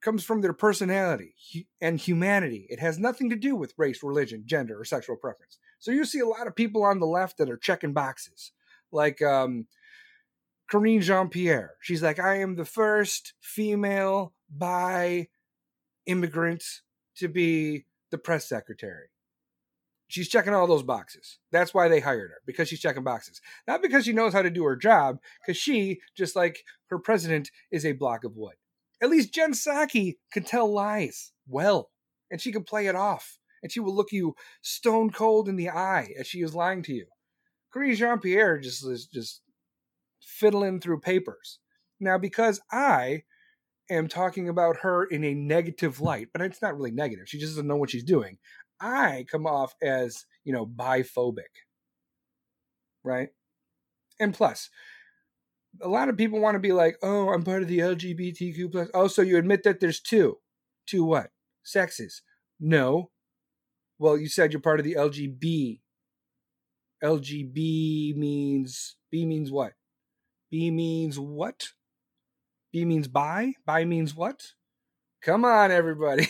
comes 0.00 0.24
from 0.24 0.40
their 0.40 0.52
personality 0.52 1.34
and 1.80 2.00
humanity. 2.00 2.66
It 2.70 2.80
has 2.80 2.98
nothing 2.98 3.28
to 3.30 3.36
do 3.36 3.54
with 3.54 3.74
race, 3.76 4.02
religion, 4.02 4.44
gender, 4.46 4.80
or 4.80 4.84
sexual 4.84 5.16
preference. 5.16 5.58
So 5.78 5.90
you 5.90 6.04
see 6.04 6.20
a 6.20 6.26
lot 6.26 6.46
of 6.46 6.56
people 6.56 6.84
on 6.84 7.00
the 7.00 7.06
left 7.06 7.38
that 7.38 7.50
are 7.50 7.56
checking 7.56 7.92
boxes, 7.92 8.52
like 8.92 9.20
um, 9.22 9.66
Karine 10.70 11.00
Jean 11.00 11.28
Pierre. 11.28 11.74
She's 11.80 12.02
like, 12.02 12.20
I 12.20 12.36
am 12.38 12.54
the 12.54 12.64
first 12.64 13.34
female 13.40 14.32
by 14.48 15.28
immigrant 16.06 16.64
to 17.16 17.28
be 17.28 17.86
the 18.10 18.18
press 18.18 18.48
secretary. 18.48 19.08
She's 20.06 20.28
checking 20.28 20.54
all 20.54 20.66
those 20.66 20.82
boxes. 20.82 21.38
That's 21.52 21.72
why 21.74 21.88
they 21.88 22.00
hired 22.00 22.30
her, 22.30 22.38
because 22.46 22.68
she's 22.68 22.80
checking 22.80 23.04
boxes. 23.04 23.40
Not 23.68 23.82
because 23.82 24.04
she 24.04 24.12
knows 24.12 24.32
how 24.32 24.42
to 24.42 24.50
do 24.50 24.64
her 24.64 24.76
job, 24.76 25.18
because 25.40 25.56
she, 25.56 26.00
just 26.16 26.34
like 26.34 26.64
her 26.88 26.98
president, 26.98 27.50
is 27.70 27.84
a 27.84 27.92
block 27.92 28.24
of 28.24 28.36
wood. 28.36 28.54
At 29.02 29.10
least 29.10 29.32
Jen 29.32 29.52
Psaki 29.52 30.16
can 30.32 30.42
tell 30.42 30.72
lies 30.72 31.32
well, 31.48 31.90
and 32.30 32.40
she 32.40 32.52
can 32.52 32.64
play 32.64 32.86
it 32.86 32.96
off, 32.96 33.38
and 33.62 33.70
she 33.70 33.80
will 33.80 33.94
look 33.94 34.12
you 34.12 34.34
stone 34.62 35.10
cold 35.10 35.48
in 35.48 35.56
the 35.56 35.70
eye 35.70 36.12
as 36.18 36.26
she 36.26 36.42
is 36.42 36.54
lying 36.54 36.82
to 36.84 36.92
you. 36.92 37.06
Karine 37.72 37.94
Jean 37.94 38.18
Pierre 38.18 38.58
just 38.58 38.84
is 38.84 39.06
just 39.06 39.42
fiddling 40.30 40.80
through 40.80 41.00
papers. 41.00 41.58
Now, 42.00 42.16
because 42.18 42.60
I 42.70 43.24
am 43.90 44.08
talking 44.08 44.48
about 44.48 44.78
her 44.78 45.04
in 45.04 45.24
a 45.24 45.34
negative 45.34 46.00
light, 46.00 46.28
but 46.32 46.42
it's 46.42 46.62
not 46.62 46.76
really 46.76 46.92
negative. 46.92 47.28
She 47.28 47.38
just 47.38 47.52
doesn't 47.52 47.66
know 47.66 47.76
what 47.76 47.90
she's 47.90 48.04
doing. 48.04 48.38
I 48.80 49.26
come 49.30 49.46
off 49.46 49.74
as, 49.82 50.24
you 50.44 50.52
know, 50.52 50.64
biphobic. 50.64 51.52
Right? 53.04 53.28
And 54.18 54.32
plus, 54.32 54.70
a 55.82 55.88
lot 55.88 56.08
of 56.08 56.16
people 56.16 56.40
want 56.40 56.54
to 56.54 56.60
be 56.60 56.72
like, 56.72 56.96
oh, 57.02 57.30
I'm 57.30 57.42
part 57.42 57.62
of 57.62 57.68
the 57.68 57.78
LGBTQ 57.78 58.72
plus. 58.72 58.88
Oh, 58.94 59.08
so 59.08 59.22
you 59.22 59.36
admit 59.36 59.62
that 59.64 59.80
there's 59.80 60.00
two. 60.00 60.38
Two 60.86 61.04
what? 61.04 61.30
Sexes. 61.62 62.22
No. 62.58 63.10
Well, 63.98 64.16
you 64.16 64.28
said 64.28 64.52
you're 64.52 64.60
part 64.60 64.80
of 64.80 64.84
the 64.84 64.94
LGB. 64.94 65.80
LGB 67.02 68.16
means 68.16 68.96
B 69.10 69.24
means 69.24 69.50
what? 69.50 69.72
B 70.50 70.70
means 70.70 71.18
what? 71.18 71.68
B 72.72 72.84
means 72.84 73.08
bi? 73.08 73.54
Bi 73.66 73.84
means 73.84 74.14
what? 74.14 74.40
Come 75.22 75.44
on, 75.44 75.70
everybody. 75.70 76.28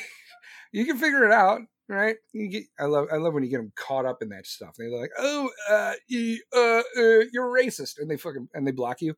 you 0.72 0.84
can 0.86 0.98
figure 0.98 1.24
it 1.24 1.32
out, 1.32 1.62
right? 1.88 2.16
You 2.32 2.48
get, 2.48 2.64
I 2.78 2.84
love 2.84 3.08
I 3.12 3.16
love 3.16 3.34
when 3.34 3.42
you 3.44 3.50
get 3.50 3.58
them 3.58 3.72
caught 3.76 4.06
up 4.06 4.22
in 4.22 4.30
that 4.30 4.46
stuff. 4.46 4.74
They're 4.78 4.90
like, 4.90 5.10
"Oh, 5.18 5.50
uh, 5.70 5.94
you, 6.08 6.42
uh, 6.54 6.82
uh, 6.98 7.24
you're 7.32 7.54
racist," 7.54 7.98
and 7.98 8.10
they 8.10 8.16
fucking 8.16 8.48
and 8.54 8.66
they 8.66 8.72
block 8.72 9.02
you. 9.02 9.14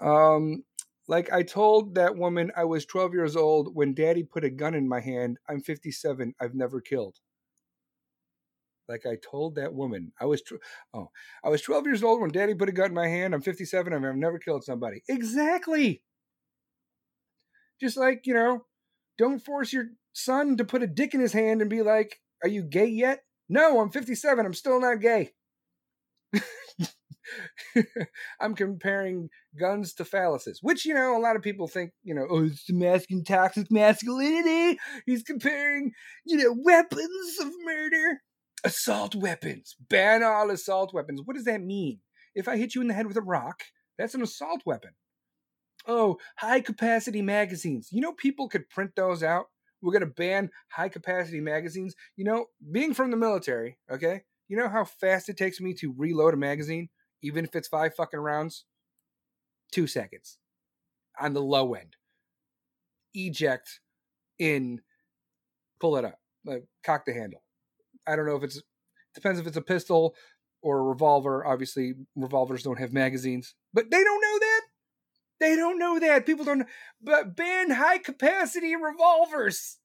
Um, 0.00 0.64
like 1.08 1.32
I 1.32 1.42
told 1.42 1.94
that 1.96 2.16
woman, 2.16 2.52
I 2.56 2.64
was 2.64 2.86
12 2.86 3.12
years 3.14 3.36
old 3.36 3.74
when 3.74 3.94
Daddy 3.94 4.22
put 4.22 4.44
a 4.44 4.50
gun 4.50 4.74
in 4.74 4.88
my 4.88 5.00
hand. 5.00 5.38
I'm 5.48 5.60
57. 5.60 6.34
I've 6.40 6.54
never 6.54 6.80
killed. 6.80 7.18
Like 8.90 9.06
I 9.06 9.16
told 9.30 9.54
that 9.56 9.74
woman, 9.74 10.12
I 10.20 10.26
was 10.26 10.42
tw- 10.42 10.62
oh, 10.94 11.10
I 11.44 11.48
was 11.50 11.62
12 11.62 11.86
years 11.86 12.02
old 12.04 12.20
when 12.20 12.32
Daddy 12.32 12.54
put 12.54 12.68
a 12.68 12.72
gun 12.72 12.88
in 12.90 12.94
my 12.94 13.08
hand. 13.08 13.34
I'm 13.34 13.42
57. 13.42 13.92
I've 13.94 14.16
never 14.16 14.38
killed 14.38 14.64
somebody. 14.64 15.02
Exactly. 15.08 16.02
Just 17.80 17.96
like 17.96 18.26
you 18.28 18.34
know, 18.34 18.66
don't 19.18 19.44
force 19.44 19.72
your 19.72 19.86
son 20.12 20.56
to 20.58 20.64
put 20.64 20.82
a 20.82 20.86
dick 20.86 21.14
in 21.14 21.20
his 21.20 21.32
hand 21.32 21.60
and 21.60 21.70
be 21.70 21.82
like, 21.82 22.20
"Are 22.44 22.48
you 22.48 22.62
gay 22.62 22.86
yet?" 22.86 23.24
No, 23.48 23.80
I'm 23.80 23.90
57. 23.90 24.46
I'm 24.46 24.54
still 24.54 24.80
not 24.80 25.00
gay. 25.00 25.32
I'm 28.40 28.54
comparing 28.54 29.28
guns 29.58 29.94
to 29.94 30.04
phalluses, 30.04 30.58
which 30.62 30.84
you 30.84 30.94
know 30.94 31.16
a 31.16 31.20
lot 31.20 31.36
of 31.36 31.42
people 31.42 31.68
think 31.68 31.92
you 32.02 32.14
know 32.14 32.26
oh 32.30 32.44
it's 32.44 32.70
masculine 32.70 33.24
toxic 33.24 33.70
masculinity. 33.70 34.78
He's 35.06 35.22
comparing 35.22 35.92
you 36.24 36.36
know 36.38 36.54
weapons 36.58 37.38
of 37.40 37.48
murder, 37.64 38.20
assault 38.64 39.14
weapons, 39.14 39.76
ban 39.88 40.22
all 40.22 40.50
assault 40.50 40.92
weapons. 40.92 41.22
What 41.24 41.36
does 41.36 41.44
that 41.44 41.62
mean? 41.62 42.00
If 42.34 42.48
I 42.48 42.56
hit 42.56 42.74
you 42.74 42.80
in 42.80 42.88
the 42.88 42.94
head 42.94 43.06
with 43.06 43.16
a 43.16 43.22
rock, 43.22 43.62
that's 43.98 44.14
an 44.14 44.22
assault 44.22 44.62
weapon. 44.64 44.90
Oh, 45.86 46.18
high 46.36 46.60
capacity 46.60 47.22
magazines. 47.22 47.88
You 47.90 48.00
know 48.00 48.12
people 48.12 48.48
could 48.48 48.68
print 48.68 48.92
those 48.96 49.22
out. 49.22 49.46
We're 49.82 49.92
gonna 49.92 50.06
ban 50.06 50.50
high 50.68 50.90
capacity 50.90 51.40
magazines. 51.40 51.94
You 52.16 52.24
know, 52.24 52.46
being 52.70 52.94
from 52.94 53.10
the 53.10 53.16
military, 53.16 53.78
okay. 53.90 54.22
You 54.48 54.56
know 54.56 54.68
how 54.68 54.84
fast 54.84 55.28
it 55.28 55.36
takes 55.36 55.60
me 55.60 55.74
to 55.74 55.94
reload 55.96 56.34
a 56.34 56.36
magazine? 56.36 56.88
even 57.22 57.44
if 57.44 57.54
it's 57.54 57.68
five 57.68 57.94
fucking 57.94 58.20
rounds, 58.20 58.64
two 59.72 59.86
seconds 59.86 60.38
on 61.20 61.34
the 61.34 61.42
low 61.42 61.74
end. 61.74 61.96
Eject 63.14 63.80
in, 64.38 64.80
pull 65.80 65.96
it 65.96 66.04
up, 66.04 66.18
like 66.44 66.64
cock 66.84 67.04
the 67.06 67.12
handle. 67.12 67.42
I 68.10 68.16
don't 68.16 68.26
know 68.26 68.36
if 68.36 68.42
it's 68.42 68.60
depends 69.14 69.38
if 69.40 69.46
it's 69.46 69.56
a 69.56 69.62
pistol 69.62 70.14
or 70.62 70.78
a 70.78 70.82
revolver. 70.82 71.46
Obviously, 71.46 71.94
revolvers 72.16 72.62
don't 72.62 72.78
have 72.78 72.92
magazines, 72.92 73.54
but 73.72 73.90
they 73.90 74.02
don't 74.02 74.20
know 74.20 74.38
that. 74.40 74.60
They 75.40 75.56
don't 75.56 75.78
know 75.78 75.98
that. 75.98 76.26
People 76.26 76.44
don't. 76.44 76.66
But 77.00 77.36
ban 77.36 77.70
high 77.70 77.98
capacity 77.98 78.76
revolvers. 78.76 79.78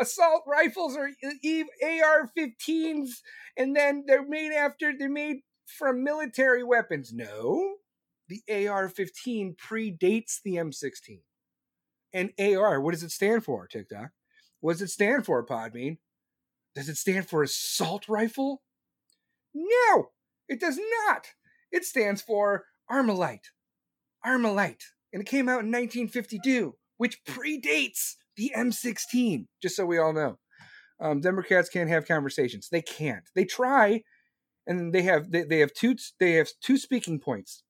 Assault 0.00 0.44
rifles 0.46 0.96
are 0.96 1.10
AR-15s, 1.22 3.10
and 3.56 3.76
then 3.76 4.04
they're 4.06 4.26
made 4.26 4.52
after 4.52 4.92
they're 4.98 5.10
made 5.10 5.40
from 5.66 6.02
military 6.02 6.64
weapons. 6.64 7.12
No, 7.12 7.76
the 8.28 8.42
AR 8.66 8.88
15 8.88 9.56
predates 9.56 10.40
the 10.42 10.54
M16. 10.54 11.20
And 12.12 12.32
AR, 12.40 12.80
what 12.80 12.92
does 12.92 13.02
it 13.02 13.10
stand 13.10 13.44
for, 13.44 13.66
TikTok? 13.66 14.10
What 14.60 14.72
does 14.72 14.82
it 14.82 14.88
stand 14.88 15.26
for, 15.26 15.46
Podbean? 15.46 15.98
Does 16.74 16.88
it 16.88 16.96
stand 16.96 17.28
for 17.28 17.42
assault 17.42 18.08
rifle? 18.08 18.62
No, 19.54 20.10
it 20.48 20.60
does 20.60 20.78
not. 21.06 21.26
It 21.72 21.84
stands 21.84 22.22
for 22.22 22.64
Armalite. 22.90 23.50
Armalite. 24.24 24.84
And 25.12 25.22
it 25.22 25.26
came 25.26 25.48
out 25.48 25.64
in 25.64 25.72
1952, 25.72 26.76
which 26.98 27.24
predates 27.24 28.14
the 28.36 28.52
M16, 28.56 29.46
just 29.60 29.76
so 29.76 29.84
we 29.84 29.98
all 29.98 30.12
know. 30.12 30.38
Um, 31.00 31.20
Democrats 31.20 31.68
can't 31.68 31.90
have 31.90 32.06
conversations. 32.06 32.68
They 32.70 32.82
can't. 32.82 33.28
They 33.34 33.44
try, 33.44 34.02
and 34.66 34.92
they 34.92 35.02
have 35.02 35.30
they, 35.30 35.42
they 35.42 35.58
have 35.58 35.72
two 35.72 35.96
they 36.18 36.32
have 36.32 36.48
two 36.62 36.76
speaking 36.76 37.18
points 37.18 37.62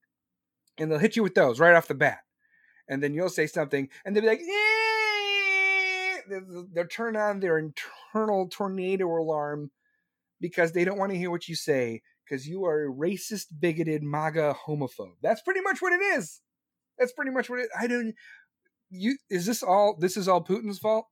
and 0.78 0.90
they'll 0.90 0.98
hit 0.98 1.16
you 1.16 1.22
with 1.22 1.34
those 1.34 1.60
right 1.60 1.74
off 1.74 1.88
the 1.88 1.94
bat 1.94 2.20
and 2.88 3.02
then 3.02 3.14
you'll 3.14 3.28
say 3.28 3.46
something 3.46 3.88
and 4.04 4.14
they'll 4.14 4.22
be 4.22 4.28
like 4.28 4.40
they'll, 4.40 4.79
they'll 6.72 6.86
turn 6.86 7.16
on 7.16 7.40
their 7.40 7.58
internal 7.58 8.48
tornado 8.48 9.06
alarm 9.06 9.70
because 10.40 10.72
they 10.72 10.84
don't 10.84 10.98
want 10.98 11.12
to 11.12 11.18
hear 11.18 11.30
what 11.30 11.48
you 11.48 11.54
say 11.54 12.02
because 12.24 12.46
you 12.46 12.64
are 12.64 12.84
a 12.84 12.92
racist 12.92 13.46
bigoted 13.58 14.02
maga 14.02 14.54
homophobe 14.66 15.14
that's 15.22 15.42
pretty 15.42 15.60
much 15.60 15.82
what 15.82 15.92
it 15.92 16.02
is 16.02 16.40
that's 16.98 17.12
pretty 17.12 17.30
much 17.30 17.50
what 17.50 17.60
it 17.60 17.68
i 17.78 17.86
don't 17.86 18.14
you 18.90 19.16
is 19.28 19.46
this 19.46 19.62
all 19.62 19.96
this 19.98 20.16
is 20.16 20.28
all 20.28 20.42
putin's 20.42 20.78
fault 20.78 21.06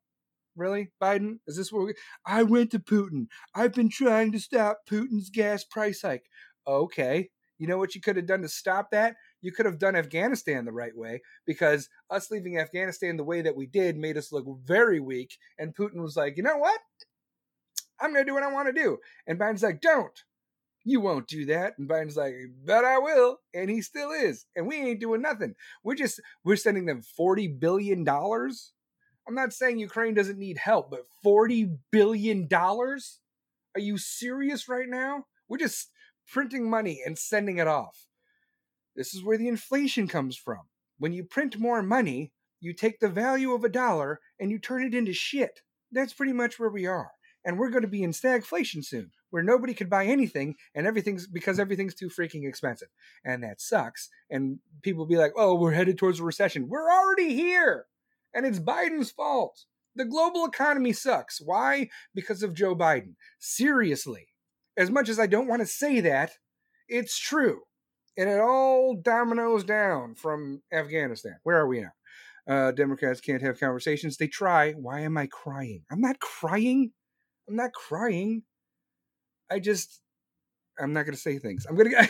Really, 0.59 0.90
Biden? 1.00 1.38
Is 1.46 1.57
this 1.57 1.72
what 1.72 1.87
we, 1.87 1.94
I 2.26 2.42
went 2.42 2.72
to 2.72 2.81
Putin? 2.81 3.28
I've 3.54 3.72
been 3.72 3.88
trying 3.88 4.33
to 4.33 4.40
stop 4.40 4.81
Putin's 4.90 5.31
gas 5.31 5.62
price 5.62 6.02
hike. 6.02 6.24
Okay. 6.66 7.31
You 7.59 7.68
know 7.68 7.78
what 7.78 7.94
you 7.94 8.00
could 8.00 8.16
have 8.16 8.26
done 8.26 8.42
to 8.42 8.48
stop 8.48 8.90
that? 8.90 9.14
You 9.40 9.53
could 9.53 9.66
have 9.66 9.79
done 9.79 9.96
Afghanistan 9.96 10.64
the 10.64 10.72
right 10.72 10.96
way 10.96 11.22
because 11.46 11.88
us 12.11 12.31
leaving 12.31 12.59
Afghanistan 12.59 13.16
the 13.16 13.24
way 13.24 13.42
that 13.42 13.57
we 13.57 13.66
did 13.66 13.96
made 13.96 14.16
us 14.16 14.33
look 14.33 14.46
very 14.64 15.01
weak. 15.01 15.38
And 15.59 15.74
Putin 15.74 16.03
was 16.03 16.16
like, 16.16 16.37
you 16.37 16.42
know 16.42 16.59
what? 16.59 16.81
I'm 18.01 18.12
going 18.12 18.24
to 18.24 18.31
do 18.31 18.35
what 18.35 18.42
I 18.42 18.53
want 18.53 18.68
to 18.68 18.72
do. 18.72 18.98
And 19.27 19.38
Biden's 19.38 19.62
like, 19.62 19.81
don't. 19.81 20.22
You 20.85 21.01
won't 21.01 21.27
do 21.27 21.46
that. 21.46 21.74
And 21.79 21.88
Biden's 21.88 22.16
like, 22.16 22.35
but 22.64 22.85
I 22.85 22.98
will. 22.98 23.38
And 23.53 23.68
he 23.68 23.83
still 23.83 24.11
is. 24.11 24.46
And 24.57 24.66
we 24.66 24.77
ain't 24.77 25.01
doing 25.01 25.20
nothing. 25.20 25.55
We're 25.83 25.96
just, 25.96 26.20
we're 26.44 26.57
sending 26.57 26.87
them 26.87 27.03
$40 27.18 27.59
billion 27.61 28.05
I'm 29.29 29.35
not 29.35 29.53
saying 29.53 29.79
Ukraine 29.79 30.14
doesn't 30.14 30.38
need 30.38 30.57
help, 30.57 30.90
but 30.90 31.03
$40 31.24 31.77
billion? 31.92 32.48
Are 32.51 32.88
you 33.77 33.98
serious 33.98 34.68
right 34.70 34.88
now? 34.88 35.27
We're 35.48 35.59
just 35.59 35.90
printing 36.27 36.68
money 36.68 37.03
and 37.05 37.18
sending 37.18 37.59
it 37.59 37.66
off. 37.68 38.08
This 38.98 39.14
is 39.14 39.22
where 39.22 39.38
the 39.38 39.46
inflation 39.46 40.08
comes 40.08 40.37
from. 40.37 40.62
When 40.98 41.12
you 41.12 41.22
print 41.22 41.56
more 41.56 41.80
money, 41.84 42.32
you 42.58 42.72
take 42.72 42.98
the 42.98 43.08
value 43.08 43.52
of 43.52 43.62
a 43.62 43.68
dollar 43.68 44.18
and 44.40 44.50
you 44.50 44.58
turn 44.58 44.82
it 44.82 44.92
into 44.92 45.12
shit. 45.12 45.61
That's 45.92 46.12
pretty 46.12 46.32
much 46.32 46.58
where 46.58 46.68
we 46.68 46.84
are. 46.84 47.12
And 47.44 47.56
we're 47.56 47.70
going 47.70 47.82
to 47.82 47.88
be 47.88 48.02
in 48.02 48.11
stagflation 48.11 48.84
soon, 48.84 49.12
where 49.30 49.44
nobody 49.44 49.72
could 49.72 49.88
buy 49.88 50.06
anything 50.06 50.56
and 50.74 50.84
everything's 50.84 51.28
because 51.28 51.61
everything's 51.61 51.94
too 51.94 52.08
freaking 52.08 52.46
expensive. 52.46 52.88
And 53.24 53.44
that 53.44 53.61
sucks. 53.61 54.08
And 54.30 54.58
people 54.82 55.06
be 55.06 55.16
like, 55.16 55.32
oh, 55.37 55.54
we're 55.54 55.70
headed 55.70 55.96
towards 55.96 56.18
a 56.18 56.24
recession. 56.24 56.68
We're 56.68 56.90
already 56.90 57.37
here 57.37 57.87
and 58.34 58.44
it's 58.44 58.58
Biden's 58.58 59.12
fault. 59.12 59.64
The 59.94 60.06
global 60.06 60.44
economy 60.44 60.92
sucks. 60.92 61.40
Why? 61.40 61.88
Because 62.16 62.42
of 62.42 62.52
Joe 62.52 62.74
Biden. 62.74 63.14
Seriously. 63.38 64.26
As 64.76 64.90
much 64.90 65.08
as 65.08 65.20
I 65.20 65.28
don't 65.28 65.46
want 65.46 65.61
to 65.61 65.66
say 65.66 66.00
that, 66.00 66.32
it's 66.88 67.16
true. 67.16 67.61
And 68.18 68.28
it 68.28 68.40
all 68.40 68.96
dominoes 68.96 69.62
down 69.62 70.16
from 70.16 70.61
Afghanistan. 70.72 71.37
Where 71.44 71.57
are 71.57 71.68
we 71.68 71.83
now? 71.83 71.92
Uh, 72.48 72.72
Democrats 72.72 73.20
can't 73.20 73.42
have 73.42 73.61
conversations. 73.61 74.16
They 74.16 74.26
try. 74.26 74.72
Why 74.72 75.02
am 75.02 75.16
I 75.16 75.28
crying? 75.28 75.85
I'm 75.88 76.00
not 76.00 76.18
crying. 76.18 76.90
I'm 77.48 77.54
not 77.54 77.72
crying. 77.72 78.42
I 79.48 79.61
just, 79.61 80.00
I'm 80.81 80.92
not 80.92 81.04
going 81.04 81.14
to 81.14 81.20
say 81.20 81.38
things. 81.38 81.64
I'm 81.64 81.76
going 81.76 81.92
to, 81.92 82.09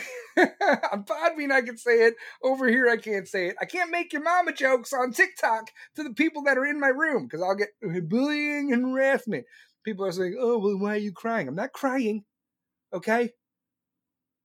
on 0.91 1.03
Podbean, 1.03 1.51
I 1.51 1.61
can 1.61 1.77
say 1.77 2.07
it. 2.07 2.15
Over 2.43 2.67
here, 2.67 2.89
I 2.89 2.97
can't 2.97 3.27
say 3.27 3.49
it. 3.49 3.55
I 3.61 3.65
can't 3.65 3.91
make 3.91 4.11
your 4.11 4.23
mama 4.23 4.51
jokes 4.51 4.91
on 4.93 5.11
TikTok 5.11 5.69
to 5.95 6.01
the 6.01 6.13
people 6.15 6.41
that 6.45 6.57
are 6.57 6.65
in 6.65 6.79
my 6.79 6.87
room 6.87 7.27
because 7.27 7.43
I'll 7.43 7.53
get 7.53 7.69
bullying 8.09 8.73
and 8.73 8.83
harassment. 8.83 9.45
People 9.85 10.07
are 10.07 10.11
saying, 10.11 10.37
oh, 10.39 10.57
well, 10.57 10.79
why 10.79 10.95
are 10.95 10.97
you 10.97 11.11
crying? 11.11 11.47
I'm 11.47 11.55
not 11.55 11.71
crying. 11.71 12.23
Okay? 12.93 13.29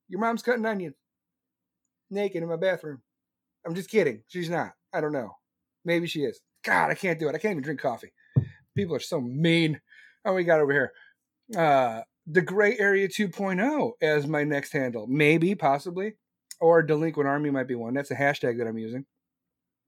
Your 0.08 0.20
mom's 0.20 0.42
cutting 0.42 0.66
onions 0.66 0.96
naked 2.14 2.42
in 2.42 2.48
my 2.48 2.56
bathroom. 2.56 3.02
I'm 3.66 3.74
just 3.74 3.90
kidding. 3.90 4.22
She's 4.28 4.50
not. 4.50 4.72
I 4.92 5.00
don't 5.00 5.12
know. 5.12 5.30
Maybe 5.84 6.06
she 6.06 6.20
is. 6.20 6.40
God, 6.64 6.90
I 6.90 6.94
can't 6.94 7.18
do 7.18 7.28
it. 7.28 7.34
I 7.34 7.38
can't 7.38 7.52
even 7.52 7.62
drink 7.62 7.80
coffee. 7.80 8.12
People 8.76 8.96
are 8.96 9.00
so 9.00 9.20
mean. 9.20 9.80
Oh, 10.24 10.34
we 10.34 10.44
got 10.44 10.60
over 10.60 10.72
here. 10.72 10.92
Uh, 11.56 12.02
the 12.26 12.40
Gray 12.40 12.78
Area 12.78 13.06
2.0 13.06 13.92
as 14.00 14.26
my 14.26 14.44
next 14.44 14.72
handle. 14.72 15.06
Maybe, 15.06 15.54
possibly. 15.54 16.14
Or 16.60 16.82
Delinquent 16.82 17.28
Army 17.28 17.50
might 17.50 17.68
be 17.68 17.74
one. 17.74 17.94
That's 17.94 18.10
a 18.10 18.16
hashtag 18.16 18.58
that 18.58 18.66
I'm 18.66 18.78
using. 18.78 19.04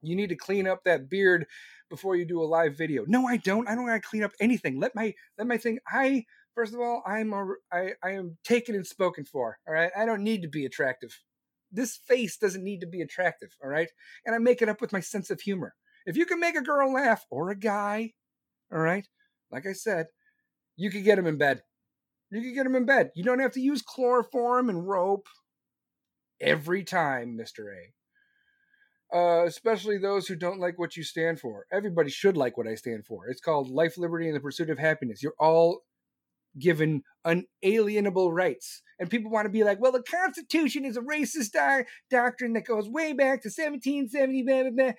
You 0.03 0.17
need 0.17 0.29
to 0.29 0.37
clean 0.37 0.69
up 0.69 0.85
that 0.85 1.09
beard 1.09 1.47
before 1.89 2.17
you 2.17 2.25
do 2.25 2.43
a 2.43 2.45
live 2.45 2.77
video. 2.77 3.05
No, 3.07 3.27
I 3.27 3.39
don't. 3.39 3.69
I 3.69 3.75
don't 3.75 3.85
want 3.87 4.03
to 4.03 4.09
clean 4.09 4.23
up 4.23 4.33
anything. 4.41 4.79
Let 4.79 4.95
my 4.95 5.15
let 5.39 5.47
my 5.47 5.57
thing. 5.57 5.79
I 5.89 6.25
first 6.55 6.75
of 6.75 6.81
all, 6.81 7.03
I'm 7.07 7.33
a, 7.33 7.47
I 7.73 7.93
I 8.03 8.11
am 8.11 8.37
taken 8.45 8.75
and 8.75 8.87
spoken 8.87 9.25
for. 9.25 9.59
All 9.67 9.75
right. 9.75 9.91
I 9.97 10.05
don't 10.05 10.23
need 10.23 10.43
to 10.43 10.49
be 10.49 10.67
attractive. 10.67 11.19
This 11.71 11.97
face 11.97 12.37
doesn't 12.37 12.65
need 12.65 12.81
to 12.81 12.87
be 12.87 13.01
attractive. 13.01 13.51
All 13.63 13.69
right. 13.69 13.89
And 14.25 14.35
I 14.35 14.39
make 14.39 14.63
it 14.63 14.69
up 14.69 14.81
with 14.81 14.93
my 14.93 15.01
sense 15.01 15.31
of 15.31 15.41
humor. 15.41 15.75
If 16.07 16.17
you 16.17 16.25
can 16.25 16.39
make 16.39 16.57
a 16.57 16.63
girl 16.63 16.93
laugh 16.93 17.25
or 17.31 17.51
a 17.51 17.59
guy, 17.59 18.13
all 18.73 18.79
right, 18.79 19.07
like 19.51 19.67
I 19.67 19.73
said, 19.73 20.07
you 20.77 20.91
could 20.91 21.05
get 21.05 21.19
him 21.19 21.27
in 21.27 21.39
bed. 21.39 21.63
You 22.31 22.41
can 22.43 22.55
get 22.55 22.67
him 22.67 22.75
in 22.75 22.87
bed. 22.87 23.11
You 23.15 23.25
don't 23.25 23.41
have 23.41 23.53
to 23.53 23.61
use 23.61 23.83
chloroform 23.83 24.69
and 24.69 24.87
rope 24.87 25.27
every 26.41 26.85
time, 26.85 27.39
Mr. 27.39 27.67
A. 27.73 29.17
Uh, 29.17 29.45
especially 29.45 29.99
those 29.99 30.27
who 30.27 30.35
don't 30.35 30.59
like 30.59 30.79
what 30.79 30.97
you 30.97 31.05
stand 31.05 31.39
for. 31.39 31.67
Everybody 31.73 32.11
should 32.11 32.37
like 32.37 32.59
what 32.59 32.67
I 32.67 32.75
stand 32.75 33.07
for. 33.07 33.29
It's 33.29 33.41
called 33.41 33.71
life, 33.71 33.97
liberty, 33.97 34.27
and 34.27 34.35
the 34.35 34.41
pursuit 34.41 34.69
of 34.69 34.79
happiness. 34.79 35.23
You're 35.23 35.35
all 35.39 35.83
given 36.59 37.03
unalienable 37.25 38.33
rights. 38.33 38.83
And 38.99 39.11
people 39.11 39.31
want 39.31 39.47
to 39.47 39.51
be 39.51 39.65
like, 39.65 39.81
well, 39.81 39.93
the 39.93 40.03
Constitution 40.03 40.85
is 40.85 40.97
a 40.97 41.03
racist 41.03 41.53
di- 41.53 41.85
doctrine 42.11 42.55
that 42.55 42.67
goes 42.67 42.89
way 42.89 43.13
back 43.13 43.43
to 43.43 43.49
1770. 43.49 44.43
Blah, 44.43 44.63
blah, 44.63 44.71
blah. 44.71 44.93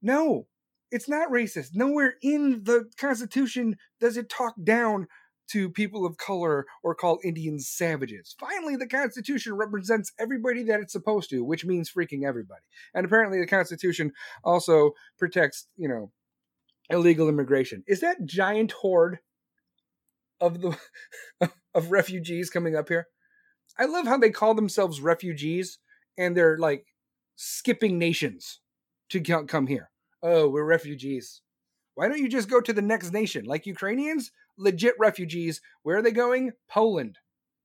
No, 0.00 0.46
it's 0.90 1.08
not 1.08 1.30
racist. 1.30 1.70
Nowhere 1.74 2.14
in 2.22 2.62
the 2.64 2.88
Constitution 2.98 3.76
does 4.00 4.16
it 4.16 4.30
talk 4.30 4.54
down 4.62 5.06
to 5.48 5.70
people 5.70 6.04
of 6.04 6.18
color 6.18 6.66
or 6.82 6.94
call 6.94 7.18
Indians 7.24 7.68
savages. 7.68 8.34
Finally, 8.38 8.76
the 8.76 8.86
Constitution 8.86 9.54
represents 9.54 10.12
everybody 10.18 10.62
that 10.64 10.80
it's 10.80 10.92
supposed 10.92 11.30
to, 11.30 11.42
which 11.42 11.64
means 11.64 11.90
freaking 11.90 12.26
everybody. 12.26 12.62
And 12.94 13.06
apparently, 13.06 13.40
the 13.40 13.46
Constitution 13.46 14.12
also 14.44 14.92
protects, 15.18 15.66
you 15.76 15.88
know, 15.88 16.12
illegal 16.90 17.28
immigration. 17.28 17.82
Is 17.86 18.00
that 18.00 18.24
giant 18.24 18.72
horde 18.72 19.18
of 20.40 20.60
the 20.60 20.78
of 21.74 21.90
refugees 21.90 22.50
coming 22.50 22.76
up 22.76 22.88
here? 22.88 23.08
I 23.78 23.84
love 23.84 24.06
how 24.06 24.18
they 24.18 24.30
call 24.30 24.54
themselves 24.54 25.00
refugees 25.00 25.78
and 26.16 26.36
they're 26.36 26.58
like 26.58 26.86
skipping 27.36 27.98
nations 27.98 28.60
to 29.10 29.20
come 29.20 29.66
here. 29.66 29.90
Oh, 30.22 30.48
we're 30.48 30.64
refugees. 30.64 31.42
Why 31.94 32.08
don't 32.08 32.18
you 32.18 32.28
just 32.28 32.50
go 32.50 32.60
to 32.60 32.72
the 32.72 32.82
next 32.82 33.12
nation? 33.12 33.44
Like 33.44 33.66
Ukrainians, 33.66 34.32
legit 34.56 34.94
refugees. 34.98 35.60
Where 35.82 35.98
are 35.98 36.02
they 36.02 36.10
going? 36.10 36.52
Poland, 36.68 37.18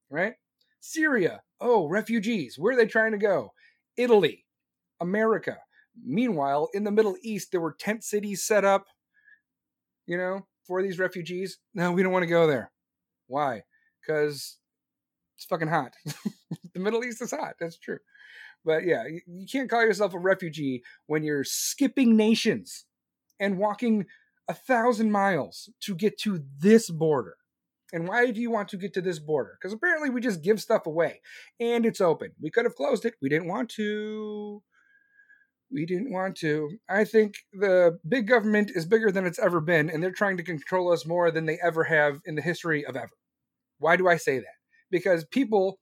right? 0.10 0.34
Syria. 0.80 1.42
Oh, 1.60 1.88
refugees. 1.88 2.58
Where 2.58 2.74
are 2.74 2.78
they 2.78 2.86
trying 2.86 3.12
to 3.12 3.18
go? 3.18 3.54
Italy, 3.98 4.46
America. 5.00 5.58
Meanwhile, 6.04 6.70
in 6.74 6.84
the 6.84 6.92
Middle 6.92 7.16
East, 7.22 7.52
there 7.52 7.62
were 7.62 7.74
tent 7.74 8.04
cities 8.04 8.44
set 8.44 8.66
up, 8.66 8.88
you 10.06 10.18
know, 10.18 10.48
for 10.66 10.82
these 10.82 11.00
refugees. 11.00 11.58
No, 11.74 11.92
we 11.92 12.04
don't 12.04 12.12
want 12.14 12.24
to 12.24 12.30
go 12.30 12.48
there. 12.48 12.72
Why? 13.28 13.64
Because 14.02 14.58
it's 15.38 15.46
fucking 15.46 15.68
hot. 15.68 15.94
the 16.74 16.80
Middle 16.80 17.04
East 17.04 17.22
is 17.22 17.32
hot. 17.32 17.56
That's 17.60 17.78
true. 17.78 18.00
But 18.66 18.86
yeah, 18.86 19.04
you 19.28 19.46
can't 19.52 19.70
call 19.70 19.82
yourself 19.82 20.14
a 20.14 20.20
refugee 20.20 20.84
when 21.08 21.24
you're 21.24 21.44
skipping 21.44 22.16
nations 22.16 22.86
and 23.40 23.58
walking 23.58 24.06
a 24.48 24.54
thousand 24.54 25.12
miles 25.12 25.70
to 25.82 25.96
get 25.96 26.18
to 26.20 26.44
this 26.60 26.90
border. 26.90 27.36
And 27.92 28.08
why 28.08 28.32
do 28.32 28.42
you 28.42 28.50
want 28.50 28.70
to 28.70 28.78
get 28.78 28.94
to 28.96 29.02
this 29.02 29.20
border? 29.20 29.58
Because 29.60 29.74
apparently 29.74 30.10
we 30.10 30.22
just 30.22 30.42
give 30.42 30.62
stuff 30.62 30.88
away 30.88 31.22
and 31.60 31.86
it's 31.86 32.02
open. 32.02 32.32
We 32.42 32.50
could 32.50 32.66
have 32.66 32.76
closed 32.76 33.06
it. 33.06 33.14
We 33.22 33.30
didn't 33.30 33.48
want 33.48 33.70
to. 33.72 34.64
We 35.74 35.88
didn't 35.88 36.12
want 36.12 36.38
to. 36.38 36.78
I 36.88 37.04
think 37.04 37.34
the 37.52 37.98
big 38.08 38.28
government 38.28 38.72
is 38.76 38.86
bigger 38.86 39.12
than 39.12 39.26
it's 39.26 39.40
ever 39.40 39.60
been, 39.60 39.90
and 39.90 40.04
they're 40.04 40.12
trying 40.12 40.38
to 40.38 40.44
control 40.44 40.92
us 40.92 41.06
more 41.06 41.32
than 41.32 41.48
they 41.48 41.58
ever 41.64 41.86
have 41.86 42.20
in 42.26 42.36
the 42.36 42.44
history 42.44 42.86
of 42.86 42.96
ever. 42.96 43.10
Why 43.80 43.96
do 43.96 44.08
I 44.08 44.18
say 44.18 44.38
that? 44.38 44.56
Because 44.92 45.26
people 45.26 45.80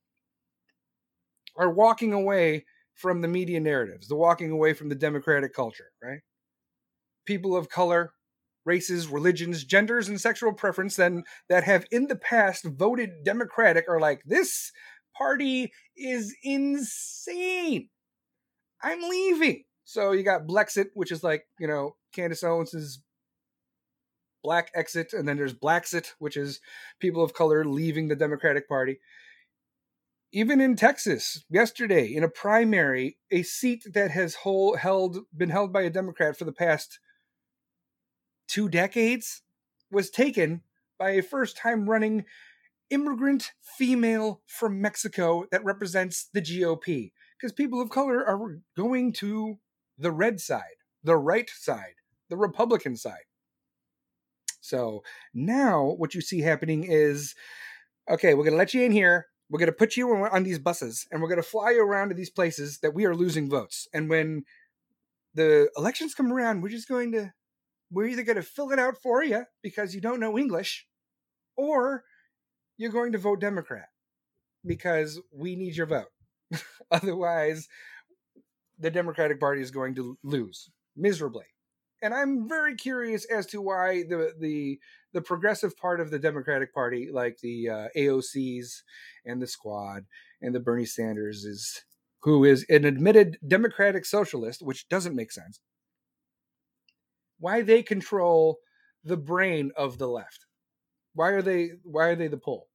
are 1.58 1.70
walking 1.70 2.14
away 2.14 2.66
from 2.96 3.22
the 3.22 3.28
media 3.28 3.60
narratives, 3.60 4.08
the 4.08 4.16
walking 4.16 4.52
away 4.52 4.74
from 4.74 4.88
the 4.88 4.96
democratic 4.96 5.54
culture, 5.54 5.90
right? 6.02 6.20
People 7.26 7.58
of 7.58 7.68
color, 7.68 8.14
races, 8.64 9.08
religions, 9.08 9.66
genders, 9.66 10.08
and 10.08 10.22
sexual 10.22 10.54
preference 10.54 10.96
then 10.96 11.24
that 11.50 11.66
have 11.66 11.86
in 11.92 12.08
the 12.08 12.16
past 12.16 12.64
voted 12.64 13.10
Democratic 13.26 13.86
are 13.90 14.00
like, 14.00 14.22
this 14.26 14.72
party 15.18 15.72
is 15.98 16.34
insane. 16.44 17.90
I'm 18.82 19.02
leaving. 19.02 19.64
So 19.84 20.12
you 20.12 20.24
got 20.24 20.48
Blexit, 20.48 20.88
which 20.94 21.12
is 21.12 21.24
like, 21.24 21.46
you 21.60 21.68
know, 21.68 21.96
Candace 22.14 22.44
Owens's 22.44 23.02
black 24.44 24.72
exit, 24.74 25.14
and 25.14 25.28
then 25.28 25.38
there's 25.38 25.54
Blacksit, 25.54 26.14
which 26.20 26.36
is 26.36 26.60
people 27.00 27.24
of 27.24 27.34
color 27.34 27.66
leaving 27.66 28.08
the 28.08 28.16
Democratic 28.16 28.68
Party. 28.68 29.00
Even 30.32 30.62
in 30.62 30.76
Texas, 30.76 31.44
yesterday 31.50 32.06
in 32.06 32.24
a 32.24 32.30
primary, 32.30 33.18
a 33.32 33.44
seat 33.44 33.86
that 33.94 34.12
has 34.12 34.36
hold, 34.36 34.78
held 34.78 35.20
been 35.36 35.50
held 35.50 35.74
by 35.74 35.82
a 35.82 35.90
Democrat 35.90 36.38
for 36.38 36.46
the 36.46 36.54
past 36.54 37.00
two 38.48 38.70
decades 38.70 39.42
was 39.92 40.10
taken 40.10 40.62
by 40.98 41.12
a 41.12 41.22
first 41.22 41.58
time 41.58 41.90
running 41.90 42.26
immigrant 42.90 43.52
female 43.62 44.42
from 44.46 44.82
Mexico 44.82 45.46
that 45.52 45.64
represents 45.64 46.30
the 46.34 46.42
GOP. 46.42 47.12
Because 47.38 47.54
people 47.54 47.82
of 47.82 47.90
color 47.90 48.26
are 48.26 48.60
going 48.78 49.14
to 49.14 49.58
the 50.02 50.12
red 50.12 50.40
side, 50.40 50.78
the 51.04 51.18
right 51.18 51.50
side, 51.50 51.96
the 52.30 52.38
Republican 52.38 52.96
side. 52.96 53.26
So 54.62 55.04
now 55.34 55.96
what 55.98 56.14
you 56.14 56.22
see 56.22 56.42
happening 56.42 56.84
is 56.84 57.36
okay, 58.10 58.34
we're 58.34 58.44
going 58.44 58.54
to 58.54 58.58
let 58.58 58.74
you 58.74 58.84
in 58.84 58.92
here. 58.92 59.28
We're 59.50 59.60
going 59.60 59.68
to 59.68 59.74
put 59.74 59.98
you 59.98 60.10
on 60.10 60.44
these 60.44 60.60
buses 60.60 61.08
and 61.12 61.22
we're 61.22 61.28
going 61.28 61.42
to 61.42 61.48
fly 61.48 61.72
you 61.72 61.84
around 61.84 62.10
to 62.10 62.16
these 62.16 62.30
places 62.30 62.80
that 62.80 62.94
we 62.94 63.06
are 63.06 63.16
losing 63.16 63.50
votes. 63.50 63.88
And 63.94 64.10
when 64.10 64.44
the 65.34 65.70
elections 65.78 66.14
come 66.14 66.32
around, 66.32 66.62
we're 66.62 66.70
just 66.70 66.88
going 66.88 67.12
to 67.12 67.34
we're 67.92 68.08
either 68.08 68.24
going 68.24 68.38
to 68.38 68.44
fill 68.44 68.72
it 68.72 68.80
out 68.80 68.98
for 69.02 69.24
you 69.24 69.44
because 69.62 69.94
you 69.94 70.00
don't 70.00 70.22
know 70.22 70.38
English, 70.38 70.88
or 71.58 72.06
you're 72.78 72.92
going 72.92 73.12
to 73.12 73.18
vote 73.18 73.42
Democrat 73.42 73.90
because 74.66 75.20
we 75.32 75.56
need 75.56 75.76
your 75.76 75.88
vote. 75.88 76.08
Otherwise, 76.92 77.68
the 78.82 78.92
Democratic 78.92 79.40
Party 79.40 79.62
is 79.62 79.72
going 79.72 79.96
to 79.96 80.18
lose 80.24 80.70
miserably. 80.96 81.46
And 82.04 82.14
I'm 82.14 82.50
very 82.50 82.76
curious 82.76 83.26
as 83.26 83.46
to 83.48 83.62
why 83.62 84.04
the 84.04 84.34
the 84.40 84.80
the 85.14 85.22
progressive 85.22 85.78
part 85.78 86.02
of 86.02 86.10
the 86.10 86.20
Democratic 86.20 86.74
Party, 86.74 87.10
like 87.12 87.38
the 87.42 87.70
uh, 87.70 87.88
AOCs 87.96 88.82
and 89.26 89.42
the 89.42 89.48
Squad 89.48 90.06
and 90.42 90.56
the 90.56 90.60
Bernie 90.60 90.86
Sanders, 90.86 91.46
is 91.46 91.84
who 92.24 92.44
is 92.44 92.66
an 92.70 92.86
admitted 92.86 93.38
Democratic 93.48 94.06
socialist, 94.06 94.62
which 94.64 94.90
doesn't 94.90 95.16
make 95.16 95.32
sense 95.32 95.60
why 97.42 97.62
they 97.62 97.84
control 97.84 98.60
the 99.04 99.18
brain 99.18 99.72
of 99.76 99.98
the 99.98 100.08
left. 100.08 100.46
Why 101.14 101.30
are 101.30 101.42
they 101.42 101.72
why 101.84 102.06
are 102.06 102.16
they 102.16 102.30
the 102.30 102.38
pull? 102.38 102.68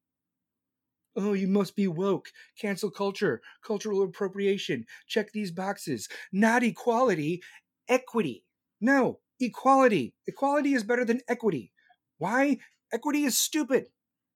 Oh, 1.16 1.32
you 1.32 1.48
must 1.48 1.74
be 1.74 1.88
woke. 1.88 2.28
Cancel 2.60 2.90
culture, 2.90 3.40
cultural 3.64 4.02
appropriation. 4.02 4.84
Check 5.06 5.32
these 5.32 5.50
boxes. 5.50 6.08
Not 6.30 6.62
equality, 6.62 7.42
equity. 7.88 8.44
No, 8.80 9.20
equality. 9.40 10.14
Equality 10.26 10.74
is 10.74 10.84
better 10.84 11.04
than 11.04 11.22
equity. 11.26 11.72
Why? 12.18 12.58
Equity 12.92 13.24
is 13.24 13.38
stupid. 13.38 13.86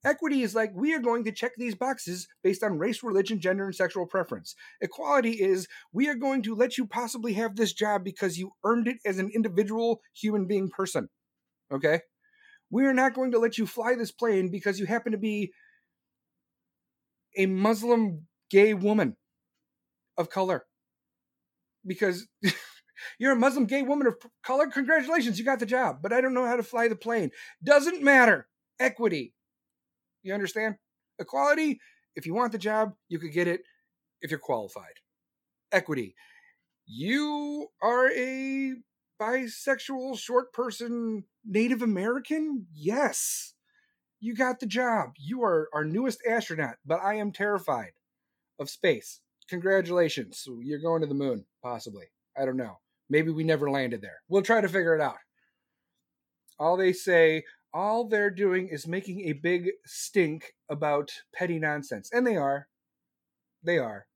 Equity 0.03 0.43
is 0.43 0.55
like, 0.55 0.73
we 0.75 0.95
are 0.95 0.99
going 0.99 1.25
to 1.25 1.33
check 1.33 1.53
these 1.59 1.75
boxes 1.75 2.27
based 2.43 2.63
on 2.63 2.79
race, 2.79 3.03
religion, 3.03 3.39
gender, 3.39 3.67
and 3.67 3.75
sexual 3.75 4.07
preference. 4.07 4.55
Equality 4.81 5.33
is, 5.33 5.69
we 5.93 6.09
are 6.09 6.15
going 6.15 6.43
to 6.43 6.55
let 6.55 6.79
you 6.79 6.87
possibly 6.87 7.35
have 7.35 7.57
this 7.57 7.75
job 7.75 8.03
because 8.03 8.39
you 8.39 8.53
earned 8.65 8.89
it 8.89 8.97
as 9.05 9.19
an 9.19 9.31
individual 9.35 10.01
human 10.15 10.47
being 10.47 10.71
person. 10.71 11.11
Okay? 11.71 12.01
We 12.71 12.87
are 12.87 12.95
not 12.95 13.13
going 13.13 13.33
to 13.33 13.39
let 13.39 13.59
you 13.59 13.67
fly 13.67 13.95
this 13.95 14.11
plane 14.11 14.51
because 14.51 14.81
you 14.81 14.87
happen 14.87 15.13
to 15.13 15.19
be 15.19 15.53
a 17.37 17.47
Muslim 17.47 18.27
gay 18.51 18.75
woman 18.75 19.17
of 20.17 20.31
color. 20.31 20.65
Because 21.87 22.27
you're 23.19 23.33
a 23.33 23.37
Muslim 23.37 23.67
gay 23.67 23.83
woman 23.83 24.07
of 24.07 24.17
color, 24.45 24.67
congratulations, 24.67 25.39
you 25.39 25.45
got 25.45 25.59
the 25.59 25.67
job. 25.67 25.99
But 26.03 26.13
I 26.13 26.21
don't 26.21 26.35
know 26.35 26.47
how 26.47 26.57
to 26.57 26.63
fly 26.63 26.89
the 26.89 26.97
plane. 26.97 27.31
Doesn't 27.63 28.03
matter. 28.03 28.49
Equity. 28.79 29.35
You 30.23 30.35
understand? 30.35 30.77
Equality, 31.19 31.81
if 32.17 32.27
you 32.27 32.35
want 32.35 32.53
the 32.53 32.59
job, 32.59 32.93
you 33.09 33.19
could 33.19 33.33
get 33.33 33.49
it 33.49 33.63
if 34.21 34.31
you're 34.31 34.41
qualified. 34.41 34.95
Equity. 35.73 36.15
You 36.87 37.69
are 37.83 38.11
a 38.11 38.75
bisexual 39.21 40.19
short 40.19 40.53
person 40.53 41.25
Native 41.45 41.83
American? 41.83 42.67
Yes. 42.75 43.55
You 44.21 44.35
got 44.35 44.61
the 44.61 44.67
job. 44.67 45.13
You 45.17 45.43
are 45.43 45.69
our 45.73 45.85
newest 45.85 46.21
astronaut, 46.29 46.77
but 46.85 47.01
I 47.03 47.15
am 47.15 47.33
terrified 47.33 47.93
of 48.59 48.69
space. 48.69 49.21
Congratulations. 49.49 50.47
You're 50.63 50.79
going 50.79 51.01
to 51.01 51.09
the 51.09 51.15
moon, 51.15 51.47
possibly. 51.63 52.07
I 52.37 52.45
don't 52.45 52.57
know. 52.57 52.79
Maybe 53.09 53.31
we 53.31 53.43
never 53.43 53.71
landed 53.71 54.03
there. 54.03 54.21
We'll 54.29 54.43
try 54.43 54.61
to 54.61 54.69
figure 54.69 54.95
it 54.95 55.01
out. 55.01 55.17
All 56.59 56.77
they 56.77 56.93
say, 56.93 57.45
all 57.73 58.07
they're 58.07 58.31
doing 58.31 58.69
is 58.69 58.87
making 58.87 59.23
a 59.23 59.33
big 59.33 59.71
stink 59.87 60.53
about 60.69 61.11
petty 61.35 61.59
nonsense. 61.59 62.11
And 62.13 62.27
they 62.27 62.37
are. 62.37 62.69
They 63.65 63.79
are. 63.79 64.07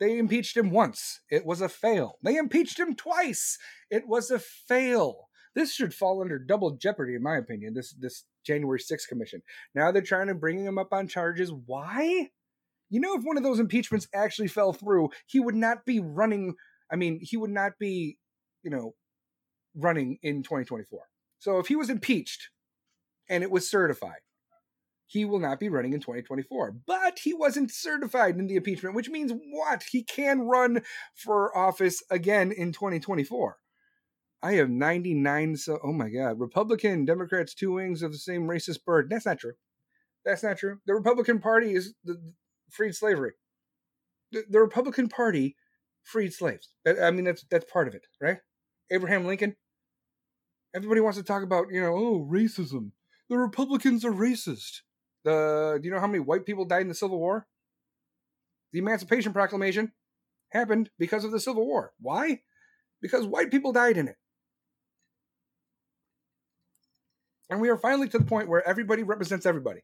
They 0.00 0.18
impeached 0.18 0.56
him 0.56 0.70
once. 0.70 1.20
It 1.30 1.46
was 1.46 1.60
a 1.60 1.68
fail. 1.68 2.18
They 2.22 2.36
impeached 2.36 2.78
him 2.78 2.96
twice. 2.96 3.56
It 3.90 4.08
was 4.08 4.30
a 4.30 4.40
fail. 4.40 5.28
This 5.54 5.72
should 5.72 5.94
fall 5.94 6.20
under 6.20 6.38
double 6.38 6.72
jeopardy, 6.72 7.14
in 7.14 7.22
my 7.22 7.36
opinion. 7.36 7.74
This 7.74 7.92
this 7.92 8.24
January 8.44 8.78
6th 8.78 9.08
commission. 9.08 9.42
Now 9.74 9.90
they're 9.90 10.02
trying 10.02 10.28
to 10.28 10.34
bring 10.34 10.64
him 10.64 10.78
up 10.78 10.92
on 10.92 11.08
charges. 11.08 11.52
Why? 11.52 12.30
You 12.90 13.00
know, 13.00 13.14
if 13.14 13.22
one 13.22 13.36
of 13.36 13.42
those 13.42 13.60
impeachments 13.60 14.08
actually 14.14 14.48
fell 14.48 14.72
through, 14.72 15.10
he 15.26 15.40
would 15.40 15.54
not 15.54 15.84
be 15.86 16.00
running. 16.00 16.54
I 16.90 16.96
mean, 16.96 17.20
he 17.22 17.36
would 17.36 17.50
not 17.50 17.72
be, 17.78 18.18
you 18.62 18.70
know, 18.70 18.94
running 19.74 20.18
in 20.22 20.42
2024. 20.42 21.00
So 21.38 21.58
if 21.58 21.66
he 21.66 21.76
was 21.76 21.90
impeached 21.90 22.50
and 23.28 23.42
it 23.42 23.50
was 23.50 23.68
certified, 23.68 24.20
he 25.06 25.24
will 25.24 25.40
not 25.40 25.60
be 25.60 25.68
running 25.68 25.92
in 25.92 26.00
2024. 26.00 26.74
But 26.86 27.18
he 27.18 27.34
wasn't 27.34 27.70
certified 27.70 28.36
in 28.38 28.46
the 28.46 28.56
impeachment, 28.56 28.94
which 28.94 29.10
means 29.10 29.32
what? 29.50 29.84
He 29.90 30.02
can 30.02 30.42
run 30.42 30.82
for 31.14 31.56
office 31.56 32.02
again 32.10 32.52
in 32.52 32.72
2024. 32.72 33.58
I 34.42 34.54
have 34.54 34.68
99. 34.68 35.56
So, 35.56 35.78
oh 35.84 35.92
my 35.92 36.08
God. 36.08 36.40
Republican, 36.40 37.04
Democrats, 37.04 37.54
two 37.54 37.72
wings 37.72 38.02
of 38.02 38.12
the 38.12 38.18
same 38.18 38.48
racist 38.48 38.84
bird. 38.84 39.08
That's 39.08 39.26
not 39.26 39.38
true. 39.38 39.52
That's 40.24 40.42
not 40.42 40.58
true. 40.58 40.78
The 40.86 40.94
Republican 40.94 41.38
Party 41.38 41.74
is 41.74 41.94
the, 42.04 42.20
freed 42.70 42.94
slavery. 42.94 43.32
The, 44.32 44.44
the 44.48 44.60
Republican 44.60 45.08
Party 45.08 45.56
freed 46.02 46.32
slaves. 46.32 46.74
I 46.86 47.10
mean, 47.10 47.24
that's 47.24 47.44
that's 47.50 47.70
part 47.70 47.88
of 47.88 47.94
it, 47.94 48.06
right? 48.20 48.38
Abraham 48.90 49.26
Lincoln. 49.26 49.56
Everybody 50.74 51.00
wants 51.00 51.18
to 51.18 51.24
talk 51.24 51.42
about, 51.42 51.66
you 51.70 51.80
know, 51.80 51.94
oh, 51.94 52.28
racism. 52.30 52.92
The 53.28 53.36
Republicans 53.36 54.04
are 54.04 54.12
racist. 54.12 54.80
The 55.24 55.78
do 55.80 55.86
you 55.86 55.94
know 55.94 56.00
how 56.00 56.06
many 56.06 56.20
white 56.20 56.46
people 56.46 56.64
died 56.64 56.82
in 56.82 56.88
the 56.88 56.94
Civil 56.94 57.18
War? 57.18 57.46
The 58.72 58.78
Emancipation 58.78 59.32
Proclamation 59.32 59.92
happened 60.50 60.90
because 60.98 61.24
of 61.24 61.30
the 61.30 61.40
Civil 61.40 61.66
War. 61.66 61.92
Why? 62.00 62.40
Because 63.00 63.26
white 63.26 63.50
people 63.50 63.72
died 63.72 63.96
in 63.96 64.08
it. 64.08 64.16
And 67.52 67.60
we 67.60 67.68
are 67.68 67.76
finally 67.76 68.08
to 68.08 68.18
the 68.18 68.24
point 68.24 68.48
where 68.48 68.66
everybody 68.66 69.02
represents 69.02 69.44
everybody. 69.44 69.80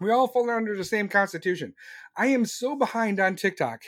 We 0.00 0.10
all 0.10 0.26
fall 0.26 0.50
under 0.50 0.76
the 0.76 0.82
same 0.82 1.08
constitution. 1.08 1.74
I 2.16 2.26
am 2.26 2.44
so 2.44 2.74
behind 2.74 3.20
on 3.20 3.36
TikTok. 3.36 3.82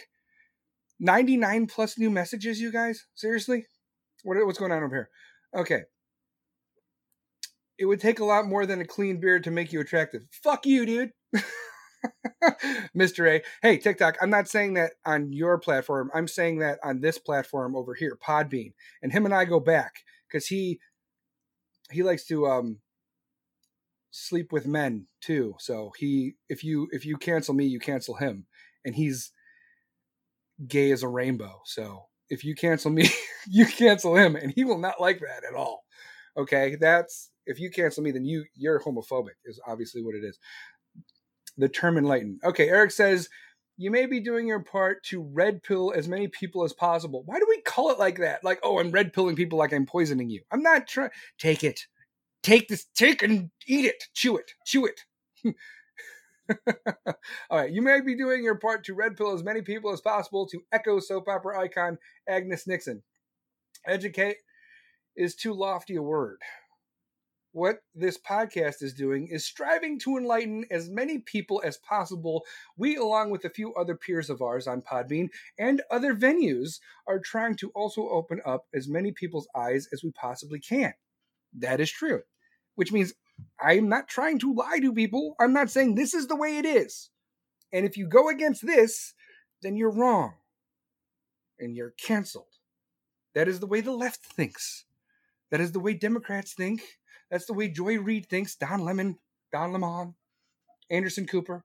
99 1.00 1.66
plus 1.66 1.98
new 1.98 2.11
messages, 2.11 2.61
you 2.61 2.70
guys? 2.70 3.07
Seriously? 3.16 3.66
What, 4.22 4.36
what's 4.46 4.61
going 4.61 4.70
on 4.70 4.84
over 4.84 4.94
here? 4.94 5.11
Okay. 5.53 5.82
It 7.76 7.86
would 7.86 8.00
take 8.00 8.20
a 8.20 8.24
lot 8.24 8.46
more 8.46 8.66
than 8.66 8.80
a 8.80 8.86
clean 8.86 9.18
beard 9.18 9.42
to 9.44 9.50
make 9.50 9.72
you 9.72 9.80
attractive. 9.80 10.22
Fuck 10.30 10.64
you, 10.64 10.86
dude. 10.86 11.11
Mr. 12.96 13.28
A. 13.28 13.42
Hey, 13.62 13.78
TikTok, 13.78 14.16
I'm 14.22 14.30
not 14.30 14.48
saying 14.48 14.74
that 14.74 14.92
on 15.05 15.32
your 15.32 15.59
platform. 15.59 16.09
I'm 16.14 16.28
saying 16.28 16.61
that 16.61 16.78
on 16.84 17.00
this 17.00 17.18
platform 17.18 17.74
over 17.74 17.94
here, 17.94 18.16
Podbean. 18.24 18.74
And 19.03 19.11
him 19.11 19.24
and 19.24 19.34
I 19.34 19.44
go 19.44 19.59
back 19.59 20.05
because 20.28 20.46
he 20.46 20.78
he 21.90 22.05
likes 22.05 22.24
to 22.26 22.46
um 22.46 22.78
sleep 24.12 24.52
with 24.52 24.66
men 24.66 25.06
too. 25.20 25.56
So 25.58 25.90
he 25.98 26.34
if 26.48 26.62
you 26.62 26.86
if 26.92 27.04
you 27.04 27.16
cancel 27.16 27.54
me, 27.54 27.64
you 27.64 27.80
cancel 27.80 28.14
him. 28.14 28.46
And 28.84 28.94
he's 28.94 29.32
gay 30.68 30.92
as 30.92 31.02
a 31.02 31.08
rainbow. 31.08 31.60
So 31.64 32.04
if 32.28 32.44
you 32.44 32.54
cancel 32.54 32.90
me, 32.92 33.08
you 33.48 33.66
cancel 33.66 34.14
him 34.14 34.36
and 34.36 34.52
he 34.54 34.64
will 34.64 34.78
not 34.78 35.00
like 35.00 35.18
that 35.20 35.44
at 35.48 35.56
all. 35.56 35.84
Okay? 36.36 36.76
That's 36.80 37.30
if 37.46 37.58
you 37.58 37.70
cancel 37.70 38.04
me 38.04 38.12
then 38.12 38.24
you 38.24 38.44
you're 38.54 38.80
homophobic 38.80 39.36
is 39.44 39.60
obviously 39.66 40.02
what 40.02 40.14
it 40.14 40.24
is. 40.24 40.38
The 41.58 41.68
term 41.68 41.98
enlightened. 41.98 42.40
Okay, 42.44 42.68
Eric 42.68 42.92
says 42.92 43.28
you 43.78 43.90
may 43.90 44.06
be 44.06 44.20
doing 44.20 44.46
your 44.46 44.62
part 44.62 45.02
to 45.04 45.22
red 45.22 45.62
pill 45.62 45.92
as 45.96 46.06
many 46.06 46.28
people 46.28 46.64
as 46.64 46.72
possible. 46.72 47.22
Why 47.24 47.38
do 47.38 47.46
we 47.48 47.62
call 47.62 47.90
it 47.90 47.98
like 47.98 48.18
that? 48.18 48.44
Like, 48.44 48.60
oh, 48.62 48.78
I'm 48.78 48.90
red 48.90 49.12
pilling 49.12 49.36
people 49.36 49.58
like 49.58 49.72
I'm 49.72 49.86
poisoning 49.86 50.30
you. 50.30 50.42
I'm 50.50 50.62
not 50.62 50.86
trying. 50.86 51.10
Take 51.38 51.64
it 51.64 51.86
take 52.43 52.68
this, 52.68 52.86
take 52.95 53.22
and 53.22 53.51
eat 53.66 53.84
it, 53.84 54.05
chew 54.14 54.36
it, 54.36 54.53
chew 54.66 54.86
it. 54.86 55.01
All 57.51 57.59
right, 57.59 57.70
you 57.70 57.82
may 57.82 58.01
be 58.01 58.16
doing 58.16 58.43
your 58.43 58.57
part 58.57 58.84
to 58.84 58.95
red 58.95 59.16
pill 59.16 59.32
as 59.32 59.45
many 59.45 59.62
people 59.62 59.93
as 59.93 60.01
possible 60.01 60.47
to 60.49 60.61
echo 60.72 61.01
soap 61.01 61.28
opera 61.28 61.61
icon 61.61 61.99
Agnes 62.28 62.66
Nixon. 62.66 63.03
Educate 63.86 64.36
is 65.16 65.34
too 65.34 65.53
lofty 65.53 65.97
a 65.97 66.03
word. 66.03 66.38
What 67.53 67.80
this 67.95 68.18
podcast 68.18 68.82
is 68.82 68.95
doing 68.95 69.28
is 69.30 69.45
striving 69.45 69.99
to 70.01 70.16
enlighten 70.16 70.64
as 70.70 70.88
many 70.88 71.18
people 71.18 71.61
as 71.62 71.76
possible. 71.76 72.45
We, 72.78 72.97
along 72.97 73.30
with 73.30 73.45
a 73.45 73.51
few 73.51 73.74
other 73.74 73.95
peers 73.95 74.30
of 74.30 74.40
ours 74.40 74.66
on 74.66 74.80
Podbean 74.80 75.28
and 75.59 75.82
other 75.90 76.14
venues, 76.14 76.80
are 77.07 77.18
trying 77.18 77.57
to 77.57 77.70
also 77.74 78.09
open 78.09 78.40
up 78.47 78.64
as 78.74 78.88
many 78.88 79.12
people's 79.12 79.49
eyes 79.55 79.86
as 79.93 80.03
we 80.03 80.12
possibly 80.12 80.61
can. 80.61 80.95
That 81.53 81.78
is 81.78 81.90
true 81.90 82.22
which 82.74 82.92
means 82.92 83.14
I'm 83.60 83.88
not 83.88 84.08
trying 84.08 84.38
to 84.40 84.54
lie 84.54 84.78
to 84.80 84.92
people. 84.92 85.34
I'm 85.40 85.52
not 85.52 85.70
saying 85.70 85.94
this 85.94 86.14
is 86.14 86.26
the 86.26 86.36
way 86.36 86.58
it 86.58 86.64
is. 86.64 87.10
And 87.72 87.86
if 87.86 87.96
you 87.96 88.06
go 88.06 88.28
against 88.28 88.66
this, 88.66 89.14
then 89.62 89.76
you're 89.76 89.90
wrong 89.90 90.34
and 91.58 91.76
you're 91.76 91.94
canceled. 91.98 92.46
That 93.34 93.48
is 93.48 93.60
the 93.60 93.66
way 93.66 93.80
the 93.80 93.92
left 93.92 94.24
thinks. 94.24 94.84
That 95.50 95.60
is 95.60 95.72
the 95.72 95.80
way 95.80 95.94
Democrats 95.94 96.52
think. 96.54 96.82
That's 97.30 97.46
the 97.46 97.54
way 97.54 97.68
Joy 97.68 97.98
Reid 97.98 98.28
thinks, 98.28 98.56
Don 98.56 98.84
Lemon, 98.84 99.18
Don 99.52 99.72
Lemon, 99.72 100.14
Anderson 100.90 101.26
Cooper, 101.26 101.64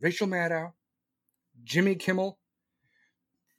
Rachel 0.00 0.26
Maddow, 0.26 0.72
Jimmy 1.64 1.94
Kimmel. 1.94 2.38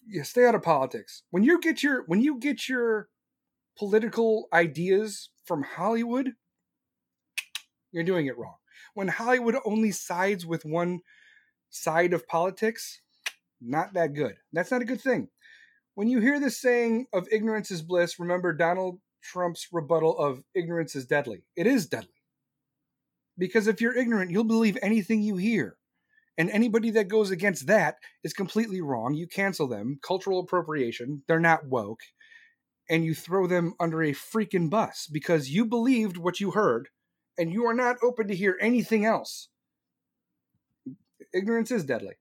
Yeah, 0.07 0.23
stay 0.23 0.45
out 0.45 0.55
of 0.55 0.63
politics. 0.63 1.23
When 1.29 1.43
you 1.43 1.59
get 1.59 1.83
your 1.83 2.03
when 2.05 2.21
you 2.21 2.39
get 2.39 2.69
your 2.69 3.09
political 3.77 4.47
ideas 4.53 5.29
from 5.45 5.63
Hollywood, 5.63 6.31
you're 7.91 8.03
doing 8.03 8.27
it 8.27 8.37
wrong. 8.37 8.55
When 8.93 9.07
Hollywood 9.07 9.55
only 9.65 9.91
sides 9.91 10.45
with 10.45 10.65
one 10.65 10.99
side 11.69 12.13
of 12.13 12.27
politics, 12.27 13.01
not 13.61 13.93
that 13.93 14.13
good. 14.13 14.35
That's 14.53 14.71
not 14.71 14.81
a 14.81 14.85
good 14.85 15.01
thing. 15.01 15.29
When 15.95 16.07
you 16.07 16.19
hear 16.19 16.39
this 16.39 16.61
saying 16.61 17.07
of 17.13 17.27
ignorance 17.31 17.71
is 17.71 17.81
bliss, 17.81 18.19
remember 18.19 18.53
Donald 18.53 18.99
Trump's 19.23 19.67
rebuttal 19.71 20.17
of 20.17 20.43
ignorance 20.53 20.95
is 20.95 21.05
deadly. 21.05 21.43
It 21.55 21.67
is 21.67 21.87
deadly. 21.87 22.09
Because 23.37 23.67
if 23.67 23.81
you're 23.81 23.97
ignorant, 23.97 24.31
you'll 24.31 24.43
believe 24.43 24.77
anything 24.81 25.21
you 25.21 25.37
hear. 25.37 25.77
And 26.37 26.51
anybody 26.51 26.91
that 26.91 27.07
goes 27.07 27.31
against 27.31 27.67
that 27.67 27.95
is 28.23 28.33
completely 28.33 28.81
wrong. 28.81 29.15
You 29.15 29.27
cancel 29.27 29.67
them. 29.67 29.99
Cultural 30.03 30.39
appropriation. 30.39 31.23
They're 31.27 31.39
not 31.39 31.65
woke 31.65 32.01
and 32.89 33.03
you 33.03 33.13
throw 33.13 33.47
them 33.47 33.73
under 33.79 34.01
a 34.01 34.13
freaking 34.13 34.69
bus 34.69 35.07
because 35.11 35.49
you 35.49 35.65
believed 35.65 36.17
what 36.17 36.39
you 36.39 36.51
heard 36.51 36.89
and 37.37 37.51
you 37.51 37.65
are 37.65 37.73
not 37.73 37.97
open 38.01 38.27
to 38.27 38.35
hear 38.35 38.57
anything 38.61 39.05
else. 39.05 39.49
Ignorance 41.33 41.71
is 41.71 41.83
deadly. 41.83 42.15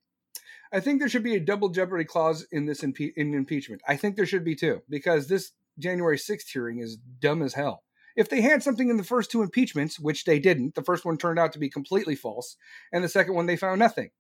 I 0.73 0.81
think 0.81 0.99
there 0.99 1.09
should 1.09 1.23
be 1.23 1.37
a 1.37 1.41
double 1.41 1.69
jeopardy 1.69 2.05
clause 2.05 2.47
in 2.51 2.67
this 2.67 2.83
impe- 2.83 3.13
in 3.17 3.35
impeachment. 3.35 3.83
I 3.87 3.97
think 3.97 4.17
there 4.17 4.27
should 4.27 4.45
be 4.45 4.57
too 4.57 4.83
because 4.89 5.29
this 5.29 5.53
January 5.79 6.19
6th 6.19 6.49
hearing 6.53 6.81
is 6.81 6.97
dumb 6.97 7.43
as 7.43 7.55
hell. 7.55 7.85
If 8.17 8.31
they 8.31 8.41
had 8.41 8.63
something 8.63 8.89
in 8.89 8.97
the 8.97 9.05
first 9.05 9.31
two 9.31 9.43
impeachments, 9.43 10.01
which 10.01 10.25
they 10.25 10.39
didn't, 10.39 10.75
the 10.75 10.83
first 10.83 11.05
one 11.05 11.19
turned 11.19 11.39
out 11.39 11.53
to 11.53 11.59
be 11.59 11.69
completely 11.69 12.15
false, 12.15 12.57
and 12.93 13.05
the 13.05 13.09
second 13.09 13.35
one 13.35 13.47
they 13.47 13.57
found 13.57 13.79
nothing. 13.79 14.11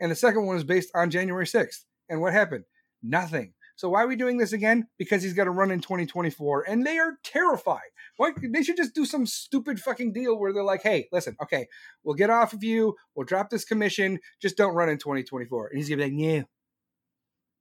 And 0.00 0.10
the 0.10 0.16
second 0.16 0.44
one 0.44 0.56
was 0.56 0.64
based 0.64 0.90
on 0.94 1.10
January 1.10 1.46
6th. 1.46 1.84
And 2.08 2.20
what 2.20 2.32
happened? 2.32 2.64
Nothing. 3.02 3.54
So 3.76 3.88
why 3.88 4.02
are 4.04 4.06
we 4.06 4.16
doing 4.16 4.38
this 4.38 4.52
again? 4.52 4.86
Because 4.98 5.22
he's 5.22 5.34
got 5.34 5.44
to 5.44 5.50
run 5.50 5.70
in 5.70 5.80
2024, 5.80 6.64
and 6.68 6.86
they 6.86 6.98
are 6.98 7.18
terrified. 7.24 7.90
Why 8.16 8.32
they 8.42 8.62
should 8.62 8.76
just 8.76 8.94
do 8.94 9.04
some 9.04 9.26
stupid 9.26 9.80
fucking 9.80 10.12
deal 10.12 10.38
where 10.38 10.52
they're 10.52 10.62
like, 10.62 10.82
"Hey, 10.82 11.08
listen, 11.10 11.36
okay, 11.42 11.66
we'll 12.04 12.14
get 12.14 12.30
off 12.30 12.52
of 12.52 12.62
you, 12.62 12.94
we'll 13.14 13.26
drop 13.26 13.50
this 13.50 13.64
commission, 13.64 14.20
just 14.40 14.56
don't 14.56 14.74
run 14.74 14.88
in 14.88 14.98
2024." 14.98 15.68
And 15.68 15.78
he's 15.78 15.88
gonna 15.88 16.04
be 16.04 16.04
like, 16.04 16.12
"No, 16.12 16.44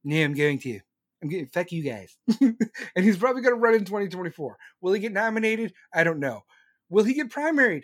no, 0.03 0.23
I'm 0.23 0.33
going 0.33 0.59
to. 0.59 0.79
I'm 1.21 1.29
getting 1.29 1.47
fuck 1.47 1.71
you 1.71 1.83
guys." 1.83 2.15
and 2.41 3.05
he's 3.05 3.17
probably 3.17 3.41
gonna 3.41 3.55
run 3.55 3.73
in 3.73 3.85
2024. 3.85 4.57
Will 4.81 4.93
he 4.93 4.99
get 4.99 5.13
nominated? 5.13 5.73
I 5.93 6.03
don't 6.03 6.19
know. 6.19 6.41
Will 6.89 7.05
he 7.05 7.15
get 7.15 7.29
primaried? 7.29 7.83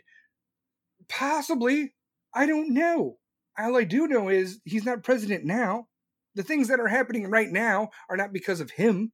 Possibly. 1.07 1.95
I 2.33 2.45
don't 2.45 2.75
know. 2.75 3.17
All 3.57 3.75
I 3.75 3.83
do 3.83 4.07
know 4.07 4.29
is 4.29 4.61
he's 4.65 4.85
not 4.85 5.03
president 5.03 5.43
now. 5.45 5.87
The 6.35 6.43
things 6.43 6.67
that 6.67 6.79
are 6.79 6.87
happening 6.87 7.29
right 7.29 7.49
now 7.49 7.89
are 8.09 8.17
not 8.17 8.33
because 8.33 8.59
of 8.59 8.71
him. 8.71 9.11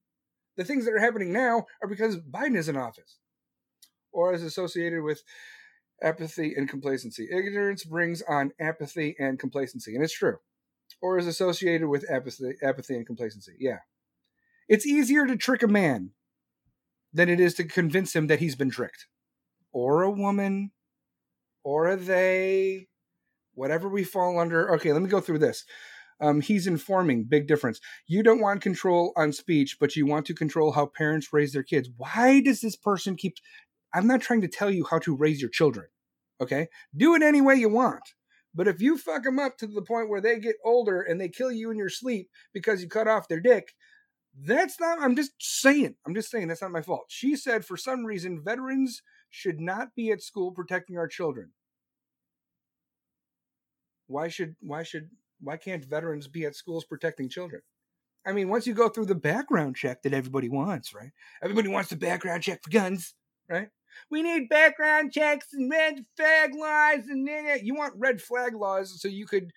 The 0.57 0.63
things 0.63 0.85
that 0.85 0.93
are 0.93 0.99
happening 0.99 1.33
now 1.33 1.65
are 1.81 1.87
because 1.87 2.17
Biden 2.17 2.57
is 2.57 2.69
in 2.69 2.77
office 2.77 3.17
or 4.11 4.33
is 4.33 4.43
associated 4.43 5.03
with 5.03 5.23
apathy 6.01 6.53
and 6.55 6.69
complacency. 6.69 7.27
Ignorance 7.31 7.83
brings 7.83 8.21
on 8.21 8.51
apathy 8.59 9.15
and 9.19 9.39
complacency, 9.39 9.93
and 9.93 10.03
it's 10.03 10.17
true. 10.17 10.37
Or 11.01 11.17
is 11.17 11.27
associated 11.27 11.87
with 11.87 12.05
apathy, 12.09 12.53
apathy 12.63 12.95
and 12.95 13.05
complacency. 13.05 13.53
Yeah. 13.59 13.79
It's 14.67 14.85
easier 14.85 15.25
to 15.25 15.35
trick 15.35 15.61
a 15.61 15.67
man 15.67 16.11
than 17.13 17.29
it 17.29 17.39
is 17.39 17.53
to 17.55 17.63
convince 17.65 18.15
him 18.15 18.27
that 18.27 18.39
he's 18.39 18.55
been 18.55 18.69
tricked. 18.69 19.07
Or 19.71 20.03
a 20.03 20.11
woman, 20.11 20.71
or 21.63 21.87
a 21.87 21.97
they, 21.97 22.87
whatever 23.53 23.89
we 23.89 24.03
fall 24.03 24.39
under. 24.39 24.73
Okay, 24.75 24.93
let 24.93 25.01
me 25.01 25.09
go 25.09 25.19
through 25.19 25.39
this. 25.39 25.65
Um, 26.21 26.41
he's 26.41 26.65
informing, 26.65 27.25
big 27.25 27.47
difference. 27.47 27.81
You 28.07 28.23
don't 28.23 28.39
want 28.39 28.61
control 28.61 29.11
on 29.17 29.33
speech, 29.33 29.77
but 29.79 29.95
you 29.95 30.05
want 30.05 30.25
to 30.27 30.33
control 30.33 30.71
how 30.71 30.85
parents 30.85 31.33
raise 31.33 31.51
their 31.51 31.63
kids. 31.63 31.89
Why 31.97 32.41
does 32.41 32.61
this 32.61 32.75
person 32.75 33.15
keep. 33.15 33.35
I'm 33.93 34.07
not 34.07 34.21
trying 34.21 34.41
to 34.41 34.47
tell 34.47 34.71
you 34.71 34.85
how 34.89 34.99
to 34.99 35.15
raise 35.15 35.41
your 35.41 35.49
children, 35.49 35.87
okay? 36.41 36.67
Do 36.95 37.15
it 37.15 37.21
any 37.21 37.41
way 37.41 37.55
you 37.55 37.69
want. 37.69 38.03
But 38.53 38.69
if 38.69 38.81
you 38.81 38.97
fuck 38.97 39.23
them 39.23 39.39
up 39.39 39.57
to 39.57 39.67
the 39.67 39.81
point 39.81 40.09
where 40.09 40.21
they 40.21 40.39
get 40.39 40.55
older 40.63 41.01
and 41.01 41.19
they 41.19 41.27
kill 41.27 41.51
you 41.51 41.71
in 41.71 41.77
your 41.77 41.89
sleep 41.89 42.29
because 42.53 42.81
you 42.81 42.87
cut 42.87 43.07
off 43.07 43.27
their 43.27 43.41
dick, 43.41 43.73
that's 44.37 44.79
not, 44.79 44.99
I'm 45.01 45.15
just 45.15 45.31
saying, 45.39 45.95
I'm 46.05 46.15
just 46.15 46.31
saying 46.31 46.47
that's 46.47 46.61
not 46.61 46.71
my 46.71 46.81
fault. 46.81 47.05
She 47.09 47.35
said 47.35 47.65
for 47.65 47.75
some 47.77 48.05
reason, 48.05 48.41
veterans 48.43 49.01
should 49.29 49.59
not 49.59 49.89
be 49.95 50.11
at 50.11 50.21
school 50.21 50.51
protecting 50.51 50.97
our 50.97 51.07
children. 51.07 51.51
Why 54.07 54.29
should, 54.29 54.55
why 54.61 54.83
should, 54.83 55.09
why 55.45 55.57
can't 55.57 55.85
veterans 55.85 56.27
be 56.27 56.45
at 56.45 56.55
schools 56.55 56.83
protecting 56.83 57.29
children? 57.29 57.61
I 58.27 58.33
mean, 58.33 58.49
once 58.49 58.65
you 58.65 58.73
go 58.73 58.89
through 58.89 59.05
the 59.05 59.15
background 59.15 59.75
check 59.75 60.01
that 60.01 60.13
everybody 60.13 60.49
wants, 60.49 60.93
right? 60.93 61.11
Everybody 61.43 61.69
wants 61.69 61.89
the 61.89 61.95
background 61.95 62.43
check 62.43 62.63
for 62.63 62.71
guns, 62.71 63.13
right? 63.49 63.69
We 64.09 64.23
need 64.23 64.49
background 64.49 65.13
checks 65.13 65.47
and 65.53 65.71
red 65.71 66.03
flag 66.17 66.51
laws, 66.55 67.05
and 67.07 67.29
you 67.61 67.75
want 67.75 67.93
red 67.95 68.21
flag 68.21 68.55
laws 68.55 68.99
so 68.99 69.07
you 69.07 69.25
could 69.25 69.51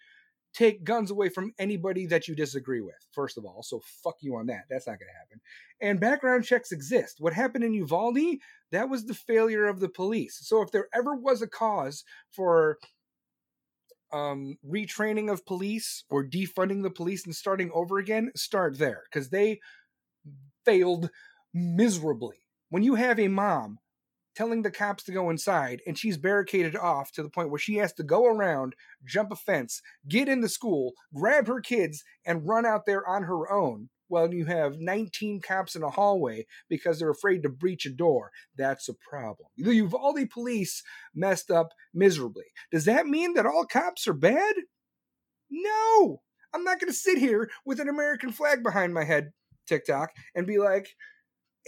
take 0.55 0.85
guns 0.85 1.11
away 1.11 1.29
from 1.29 1.53
anybody 1.59 2.07
that 2.07 2.29
you 2.29 2.35
disagree 2.35 2.81
with. 2.81 2.95
First 3.13 3.39
of 3.39 3.45
all, 3.45 3.63
so 3.63 3.81
fuck 4.03 4.17
you 4.21 4.37
on 4.37 4.47
that. 4.47 4.65
That's 4.69 4.87
not 4.87 4.99
going 4.99 5.09
to 5.09 5.19
happen. 5.19 5.41
And 5.81 6.01
background 6.01 6.45
checks 6.45 6.73
exist. 6.73 7.17
What 7.21 7.33
happened 7.33 7.65
in 7.65 7.75
Uvalde? 7.75 8.39
That 8.73 8.89
was 8.89 9.07
the 9.07 9.15
failure 9.15 9.67
of 9.67 9.81
the 9.81 9.89
police. 9.89 10.39
So 10.43 10.63
if 10.63 10.71
there 10.73 10.89
ever 10.95 11.15
was 11.15 11.43
a 11.43 11.47
cause 11.49 12.05
for 12.31 12.79
um, 14.13 14.57
retraining 14.67 15.31
of 15.31 15.47
police 15.47 16.05
or 16.11 16.25
defunding 16.25 16.83
the 16.83 16.91
police 16.91 17.25
and 17.27 17.35
starting 17.35 17.71
over 17.73 17.99
again, 17.99 18.31
start 18.35 18.79
there 18.79 19.03
because 19.11 19.31
they 19.31 19.61
failed 20.65 21.11
miserably. 21.55 22.37
When 22.71 22.83
you 22.83 22.95
have 22.95 23.19
a 23.19 23.29
mom 23.29 23.79
telling 24.35 24.63
the 24.63 24.71
cops 24.71 25.03
to 25.05 25.13
go 25.13 25.31
inside 25.31 25.83
and 25.87 25.99
she's 25.99 26.17
barricaded 26.17 26.77
off 26.77 27.11
to 27.13 27.23
the 27.23 27.31
point 27.31 27.51
where 27.51 27.59
she 27.59 27.77
has 27.77 27.93
to 27.95 28.03
go 28.03 28.27
around, 28.27 28.75
jump 29.05 29.33
a 29.33 29.37
fence, 29.37 29.83
get 30.07 30.29
into 30.29 30.49
school, 30.49 30.93
grab 31.15 31.49
her 31.49 31.61
kids, 31.61 32.05
and 32.25 32.47
run 32.47 32.65
out 32.65 32.87
there 32.87 33.07
on 33.07 33.25
her 33.25 33.51
own 33.51 33.89
while 34.09 34.33
you 34.33 34.47
have 34.47 34.79
19 34.79 35.41
cops 35.41 35.77
in 35.77 35.83
a 35.83 35.91
hallway 35.91 36.47
because 36.69 36.99
they're 36.99 37.11
afraid 37.11 37.43
to 37.43 37.49
breach 37.49 37.87
a 37.87 37.91
door. 37.91 38.31
That's 38.57 38.89
a 38.89 38.95
problem. 38.95 39.49
The 39.57 39.75
Uvalde 39.75 40.31
police 40.31 40.83
messed 41.15 41.51
up 41.51 41.69
miserably. 41.95 42.47
Does 42.73 42.85
that 42.87 43.07
mean 43.07 43.35
that 43.35 43.47
all 43.47 43.65
cops 43.65 44.09
are 44.09 44.15
bad? 44.15 44.55
No. 45.51 46.23
I'm 46.55 46.65
not 46.65 46.81
going 46.81 46.91
to 46.91 46.99
sit 46.99 47.19
here 47.19 47.51
with 47.65 47.81
an 47.81 47.89
American 47.89 48.33
flag 48.33 48.63
behind 48.63 48.95
my 48.95 49.05
head, 49.05 49.33
TikTok, 49.67 50.11
and 50.35 50.47
be 50.47 50.59
like, 50.59 50.89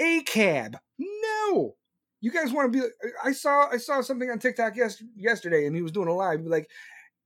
ACAB. 0.01 0.75
No. 0.99 1.77
You 2.21 2.31
guys 2.31 2.53
want 2.53 2.73
to 2.73 2.79
be 2.81 2.87
I 3.25 3.33
saw 3.33 3.69
I 3.71 3.79
saw 3.79 4.03
something 4.03 4.31
on 4.31 4.39
TikTok 4.39 4.77
yes, 4.77 5.03
yesterday 5.17 5.67
and 5.67 5.75
he 5.75 5.83
was 5.83 5.93
doing 5.93 6.09
a 6.09 6.15
live 6.15 6.43
like 6.43 6.69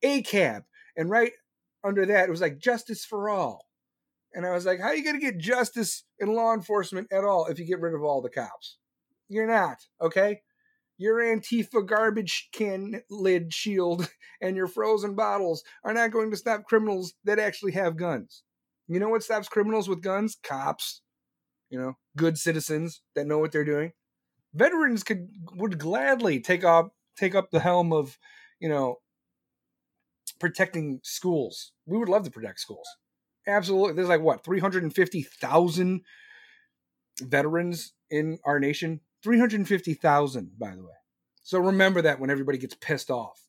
ACAB 0.04 0.62
and 0.96 1.10
right 1.10 1.32
under 1.82 2.06
that 2.06 2.28
it 2.28 2.30
was 2.30 2.40
like 2.40 2.58
justice 2.58 3.04
for 3.04 3.28
all. 3.28 3.63
And 4.34 4.44
I 4.44 4.50
was 4.50 4.66
like, 4.66 4.80
how 4.80 4.88
are 4.88 4.94
you 4.96 5.04
going 5.04 5.18
to 5.18 5.24
get 5.24 5.38
justice 5.38 6.02
in 6.18 6.34
law 6.34 6.52
enforcement 6.52 7.06
at 7.12 7.24
all 7.24 7.46
if 7.46 7.58
you 7.58 7.64
get 7.64 7.80
rid 7.80 7.94
of 7.94 8.02
all 8.02 8.20
the 8.20 8.28
cops? 8.28 8.78
You're 9.28 9.46
not, 9.46 9.78
okay? 10.02 10.40
Your 10.98 11.20
Antifa 11.20 11.86
garbage 11.86 12.48
can 12.52 13.02
lid 13.08 13.54
shield 13.54 14.08
and 14.40 14.56
your 14.56 14.66
frozen 14.66 15.14
bottles 15.14 15.62
are 15.84 15.94
not 15.94 16.10
going 16.10 16.32
to 16.32 16.36
stop 16.36 16.64
criminals 16.64 17.14
that 17.24 17.38
actually 17.38 17.72
have 17.72 17.96
guns. 17.96 18.42
You 18.88 18.98
know 18.98 19.08
what 19.08 19.22
stops 19.22 19.48
criminals 19.48 19.88
with 19.88 20.02
guns? 20.02 20.36
Cops. 20.42 21.00
You 21.70 21.78
know, 21.78 21.96
good 22.16 22.36
citizens 22.36 23.00
that 23.14 23.26
know 23.26 23.38
what 23.38 23.50
they're 23.50 23.64
doing. 23.64 23.92
Veterans 24.52 25.02
could 25.02 25.28
would 25.54 25.78
gladly 25.78 26.38
take 26.38 26.62
up 26.62 26.92
take 27.16 27.34
up 27.34 27.50
the 27.50 27.60
helm 27.60 27.92
of, 27.92 28.18
you 28.60 28.68
know, 28.68 28.98
protecting 30.38 31.00
schools. 31.02 31.72
We 31.86 31.98
would 31.98 32.08
love 32.08 32.24
to 32.24 32.30
protect 32.30 32.60
schools 32.60 32.86
absolutely. 33.46 33.94
There's 33.94 34.08
like 34.08 34.20
what 34.20 34.44
350,000 34.44 36.02
veterans 37.20 37.92
in 38.10 38.38
our 38.44 38.58
nation? 38.58 39.00
350,000 39.22 40.58
by 40.58 40.74
the 40.74 40.82
way. 40.82 40.92
So 41.42 41.58
remember 41.58 42.02
that 42.02 42.20
when 42.20 42.30
everybody 42.30 42.58
gets 42.58 42.74
pissed 42.74 43.10
off. 43.10 43.40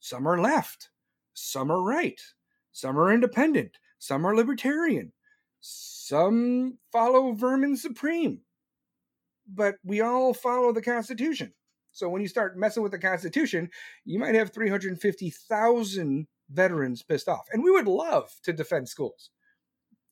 Some 0.00 0.26
are 0.26 0.40
left. 0.40 0.90
Some 1.34 1.70
are 1.70 1.82
right. 1.82 2.20
Some 2.72 2.98
are 2.98 3.12
independent. 3.12 3.78
Some 3.98 4.26
are 4.26 4.34
libertarian. 4.34 5.12
Some 5.60 6.78
follow 6.90 7.32
vermin 7.32 7.76
supreme. 7.76 8.40
But 9.52 9.76
we 9.84 10.00
all 10.00 10.32
follow 10.32 10.72
the 10.72 10.82
constitution. 10.82 11.52
So 11.92 12.08
when 12.08 12.22
you 12.22 12.28
start 12.28 12.56
messing 12.56 12.82
with 12.82 12.92
the 12.92 12.98
constitution 12.98 13.68
you 14.04 14.18
might 14.18 14.34
have 14.34 14.52
350,000 14.52 16.26
veterans 16.50 17.02
pissed 17.02 17.28
off. 17.28 17.46
And 17.52 17.62
we 17.62 17.70
would 17.70 17.86
love 17.86 18.30
to 18.44 18.52
defend 18.52 18.88
schools. 18.88 19.30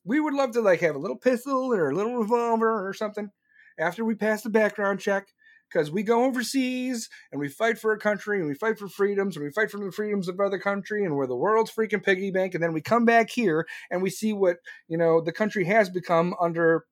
We 0.03 0.19
would 0.19 0.33
love 0.33 0.51
to 0.51 0.61
like 0.61 0.79
have 0.79 0.95
a 0.95 0.99
little 0.99 1.17
pistol 1.17 1.73
or 1.73 1.89
a 1.89 1.95
little 1.95 2.17
revolver 2.17 2.87
or 2.87 2.93
something 2.93 3.29
after 3.77 4.03
we 4.03 4.15
pass 4.15 4.41
the 4.41 4.49
background 4.49 4.99
check 4.99 5.27
because 5.69 5.91
we 5.91 6.03
go 6.03 6.25
overseas 6.25 7.09
and 7.31 7.39
we 7.39 7.47
fight 7.47 7.77
for 7.77 7.91
a 7.91 7.99
country 7.99 8.39
and 8.39 8.47
we 8.47 8.55
fight 8.55 8.79
for 8.79 8.87
freedoms 8.87 9.35
and 9.35 9.45
we 9.45 9.51
fight 9.51 9.69
for 9.69 9.77
the 9.77 9.91
freedoms 9.91 10.27
of 10.27 10.39
other 10.39 10.57
country 10.57 11.05
and 11.05 11.15
we're 11.15 11.27
the 11.27 11.35
world's 11.35 11.71
freaking 11.71 12.03
piggy 12.03 12.31
bank 12.31 12.53
and 12.53 12.63
then 12.63 12.73
we 12.73 12.81
come 12.81 13.05
back 13.05 13.29
here 13.29 13.67
and 13.91 14.01
we 14.01 14.09
see 14.09 14.33
what 14.33 14.57
you 14.87 14.97
know 14.97 15.21
the 15.21 15.31
country 15.31 15.65
has 15.65 15.89
become 15.89 16.33
under 16.41 16.85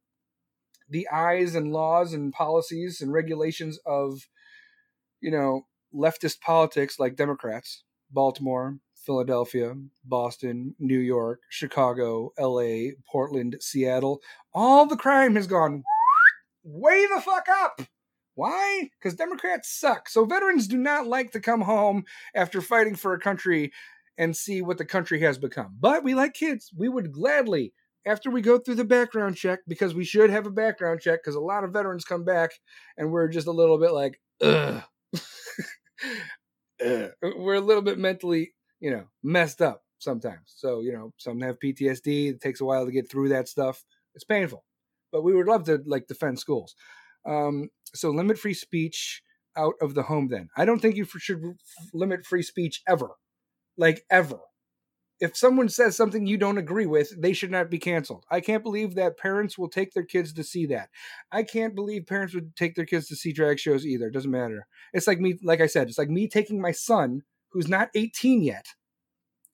the 0.89 1.07
eyes 1.11 1.55
and 1.55 1.73
laws 1.73 2.13
and 2.13 2.33
policies 2.33 3.01
and 3.01 3.11
regulations 3.11 3.79
of 3.85 4.27
you 5.21 5.31
know 5.31 5.65
leftist 5.93 6.39
politics 6.41 6.99
like 6.99 7.15
democrats 7.15 7.83
baltimore 8.11 8.77
Philadelphia, 9.07 9.73
Boston, 10.03 10.75
New 10.79 10.99
York, 10.99 11.39
Chicago, 11.49 12.33
LA, 12.37 12.91
Portland, 13.09 13.55
Seattle, 13.61 14.21
all 14.53 14.85
the 14.85 14.97
crime 14.97 15.35
has 15.35 15.47
gone 15.47 15.81
way 16.65 17.07
the 17.07 17.21
fuck 17.21 17.47
up. 17.49 17.81
Why? 18.35 18.89
Because 18.99 19.15
Democrats 19.15 19.79
suck. 19.79 20.09
So 20.09 20.25
veterans 20.25 20.67
do 20.67 20.77
not 20.77 21.07
like 21.07 21.31
to 21.31 21.39
come 21.39 21.61
home 21.61 22.03
after 22.35 22.61
fighting 22.61 22.95
for 22.95 23.13
a 23.13 23.19
country 23.19 23.71
and 24.17 24.35
see 24.35 24.61
what 24.61 24.77
the 24.77 24.85
country 24.85 25.21
has 25.21 25.37
become. 25.37 25.77
But 25.79 26.03
we 26.03 26.13
like 26.13 26.33
kids. 26.33 26.69
We 26.75 26.89
would 26.89 27.13
gladly, 27.13 27.73
after 28.05 28.29
we 28.29 28.41
go 28.41 28.59
through 28.59 28.75
the 28.75 28.83
background 28.83 29.37
check, 29.37 29.59
because 29.67 29.95
we 29.95 30.03
should 30.03 30.29
have 30.29 30.45
a 30.45 30.51
background 30.51 30.99
check, 30.99 31.21
because 31.23 31.35
a 31.35 31.39
lot 31.39 31.63
of 31.63 31.71
veterans 31.71 32.03
come 32.03 32.25
back 32.25 32.51
and 32.97 33.09
we're 33.09 33.29
just 33.29 33.47
a 33.47 33.51
little 33.51 33.79
bit 33.79 33.93
like, 33.93 34.19
ugh. 34.41 34.83
we're 37.21 37.55
a 37.55 37.61
little 37.61 37.81
bit 37.81 37.97
mentally 37.97 38.53
you 38.79 38.91
know, 38.91 39.05
messed 39.23 39.61
up 39.61 39.83
sometimes. 39.99 40.53
So, 40.55 40.81
you 40.81 40.93
know, 40.93 41.13
some 41.17 41.41
have 41.41 41.59
PTSD. 41.59 42.29
It 42.29 42.41
takes 42.41 42.61
a 42.61 42.65
while 42.65 42.85
to 42.85 42.91
get 42.91 43.09
through 43.09 43.29
that 43.29 43.47
stuff. 43.47 43.83
It's 44.15 44.23
painful. 44.23 44.63
But 45.11 45.23
we 45.23 45.33
would 45.33 45.47
love 45.47 45.63
to 45.65 45.81
like 45.85 46.07
defend 46.07 46.39
schools. 46.39 46.75
Um, 47.25 47.69
so 47.93 48.09
limit 48.09 48.37
free 48.37 48.53
speech 48.53 49.21
out 49.55 49.75
of 49.81 49.95
the 49.95 50.03
home. 50.03 50.27
Then 50.27 50.49
I 50.55 50.65
don't 50.65 50.79
think 50.79 50.95
you 50.95 51.05
should 51.05 51.41
limit 51.93 52.25
free 52.25 52.43
speech 52.43 52.81
ever, 52.87 53.11
like 53.77 54.03
ever. 54.09 54.39
If 55.19 55.35
someone 55.35 55.67
says 55.67 55.97
something 55.97 56.27
you 56.27 56.37
don't 56.37 56.59
agree 56.59 56.85
with, 56.85 57.19
they 57.19 57.33
should 57.33 57.49
not 57.49 57.71
be 57.71 57.79
canceled. 57.79 58.25
I 58.29 58.39
can't 58.39 58.63
believe 58.63 58.93
that 58.95 59.17
parents 59.17 59.57
will 59.57 59.67
take 59.67 59.93
their 59.93 60.05
kids 60.05 60.31
to 60.33 60.43
see 60.43 60.67
that. 60.67 60.89
I 61.31 61.41
can't 61.41 61.73
believe 61.73 62.05
parents 62.05 62.35
would 62.35 62.55
take 62.55 62.75
their 62.75 62.85
kids 62.85 63.07
to 63.07 63.15
see 63.15 63.33
drag 63.33 63.57
shows 63.57 63.83
either. 63.83 64.07
It 64.07 64.13
doesn't 64.13 64.29
matter. 64.29 64.67
It's 64.93 65.07
like 65.07 65.19
me, 65.19 65.39
like 65.41 65.59
I 65.59 65.65
said, 65.65 65.87
it's 65.87 65.97
like 65.97 66.09
me 66.09 66.27
taking 66.27 66.61
my 66.61 66.71
son, 66.71 67.23
who's 67.51 67.67
not 67.67 67.89
18 67.95 68.41
yet. 68.41 68.65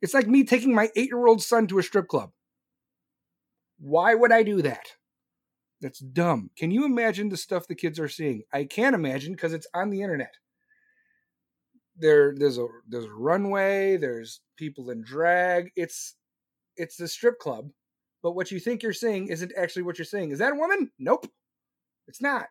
It's 0.01 0.13
like 0.13 0.27
me 0.27 0.43
taking 0.43 0.75
my 0.75 0.89
eight 0.95 1.07
year 1.07 1.27
old 1.27 1.41
son 1.41 1.67
to 1.67 1.79
a 1.79 1.83
strip 1.83 2.07
club. 2.07 2.31
Why 3.79 4.15
would 4.15 4.31
I 4.31 4.43
do 4.43 4.61
that? 4.61 4.85
That's 5.81 5.99
dumb. 5.99 6.49
Can 6.57 6.71
you 6.71 6.85
imagine 6.85 7.29
the 7.29 7.37
stuff 7.37 7.67
the 7.67 7.75
kids 7.75 7.99
are 7.99 8.07
seeing? 8.07 8.43
I 8.53 8.63
can't 8.63 8.95
imagine 8.95 9.33
because 9.33 9.53
it's 9.53 9.67
on 9.73 9.89
the 9.89 10.01
internet. 10.01 10.33
There, 11.97 12.33
there's 12.35 12.57
a 12.57 12.65
there's 12.87 13.05
a 13.05 13.13
runway. 13.13 13.97
There's 13.97 14.41
people 14.57 14.89
in 14.89 15.03
drag. 15.03 15.71
It's 15.75 16.15
it's 16.77 16.99
a 16.99 17.07
strip 17.07 17.37
club, 17.37 17.69
but 18.21 18.31
what 18.31 18.51
you 18.51 18.59
think 18.59 18.81
you're 18.81 18.93
seeing 18.93 19.27
isn't 19.27 19.53
actually 19.57 19.83
what 19.83 19.97
you're 19.97 20.05
seeing. 20.05 20.31
Is 20.31 20.39
that 20.39 20.53
a 20.53 20.55
woman? 20.55 20.89
Nope, 20.97 21.27
it's 22.07 22.21
not. 22.21 22.47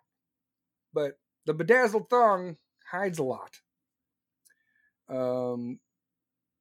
But 0.92 1.18
the 1.46 1.54
bedazzled 1.54 2.08
thong 2.08 2.56
hides 2.90 3.18
a 3.18 3.24
lot. 3.24 3.50
Um, 5.08 5.78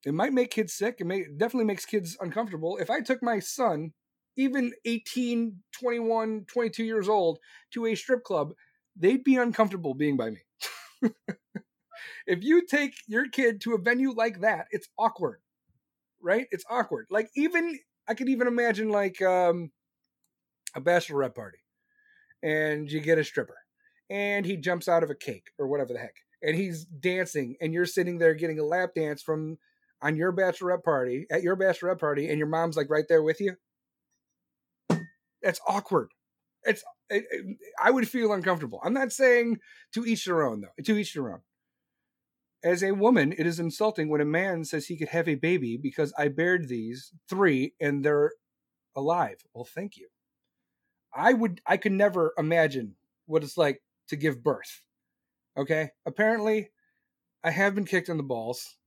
it 0.06 0.14
might 0.14 0.34
make 0.34 0.52
kids 0.52 0.74
sick. 0.74 0.98
It 1.00 1.06
may 1.06 1.26
definitely 1.38 1.66
makes 1.66 1.86
kids 1.86 2.18
uncomfortable. 2.20 2.78
If 2.78 2.90
I 2.90 3.02
took 3.02 3.22
my 3.22 3.40
son 3.40 3.94
even 4.38 4.72
18, 4.86 5.58
21, 5.80 6.46
22 6.48 6.84
years 6.84 7.10
old 7.10 7.40
to 7.74 7.86
a 7.86 7.96
strip 7.96 8.24
club, 8.24 8.54
they'd 8.96 9.24
be 9.24 9.36
uncomfortable 9.36 9.94
being 9.94 10.18
by 10.18 10.32
me. 10.32 10.40
if 12.28 12.44
you 12.44 12.66
take 12.66 12.94
your 13.08 13.28
kid 13.30 13.62
to 13.62 13.76
a 13.76 13.82
venue 13.82 14.12
like 14.12 14.42
that, 14.42 14.68
it's 14.72 14.88
awkward. 14.98 15.42
Right? 16.22 16.48
It's 16.52 16.66
awkward. 16.70 17.08
Like 17.10 17.30
even 17.36 17.80
I 18.08 18.14
could 18.14 18.30
even 18.30 18.48
imagine 18.48 18.90
like 18.90 19.22
um 19.22 19.72
a 20.76 20.82
bachelorette 20.82 21.36
party 21.36 21.58
and 22.42 22.92
you 22.92 23.00
get 23.00 23.18
a 23.18 23.24
stripper 23.24 23.58
and 24.10 24.46
he 24.46 24.56
jumps 24.58 24.88
out 24.88 25.04
of 25.04 25.10
a 25.10 25.16
cake 25.16 25.50
or 25.58 25.68
whatever 25.68 25.94
the 25.94 26.00
heck 26.00 26.16
and 26.42 26.56
he's 26.56 26.86
dancing 26.86 27.56
and 27.62 27.74
you're 27.74 27.86
sitting 27.86 28.18
there 28.18 28.34
getting 28.34 28.60
a 28.60 28.66
lap 28.66 28.92
dance 28.96 29.22
from 29.22 29.58
on 30.02 30.16
your 30.16 30.34
bachelorette 30.34 30.84
party 30.84 31.28
at 31.30 31.44
your 31.44 31.56
bachelorette 31.56 32.00
party 32.00 32.28
and 32.28 32.38
your 32.38 32.48
mom's 32.48 32.76
like 32.76 32.90
right 32.90 33.06
there 33.08 33.22
with 33.22 33.40
you 33.40 33.56
that's 35.42 35.60
awkward. 35.68 36.12
It's 36.64 36.84
it, 37.10 37.26
it, 37.32 37.58
I 37.82 37.92
would 37.92 38.08
feel 38.08 38.32
uncomfortable. 38.34 38.80
I'm 38.84 38.94
not 38.94 39.12
saying 39.12 39.60
to 39.94 40.06
each 40.06 40.26
their 40.26 40.44
own 40.44 40.62
though. 40.62 40.84
To 40.84 40.98
each 40.98 41.14
their 41.14 41.32
own. 41.34 41.42
As 42.64 42.84
a 42.84 42.92
woman, 42.92 43.34
it 43.36 43.48
is 43.48 43.60
insulting 43.60 44.10
when 44.10 44.22
a 44.22 44.26
man 44.26 44.64
says 44.66 44.86
he 44.86 44.98
could 44.98 45.10
have 45.10 45.28
a 45.28 45.36
baby 45.36 45.78
because 45.82 46.14
I 46.18 46.28
bared 46.28 46.68
these 46.68 47.12
three 47.28 47.74
and 47.82 48.06
they're 48.06 48.34
alive. 48.96 49.38
Well, 49.54 49.66
thank 49.66 49.98
you. 49.98 50.10
I 51.14 51.34
would 51.34 51.62
I 51.66 51.78
could 51.78 51.92
never 51.92 52.34
imagine 52.38 52.96
what 53.26 53.44
it's 53.44 53.58
like 53.58 53.82
to 54.10 54.16
give 54.16 54.44
birth. 54.44 54.82
Okay? 55.58 55.90
Apparently, 56.06 56.72
I 57.44 57.52
have 57.52 57.76
been 57.76 57.86
kicked 57.86 58.10
in 58.10 58.18
the 58.18 58.24
balls. 58.24 58.78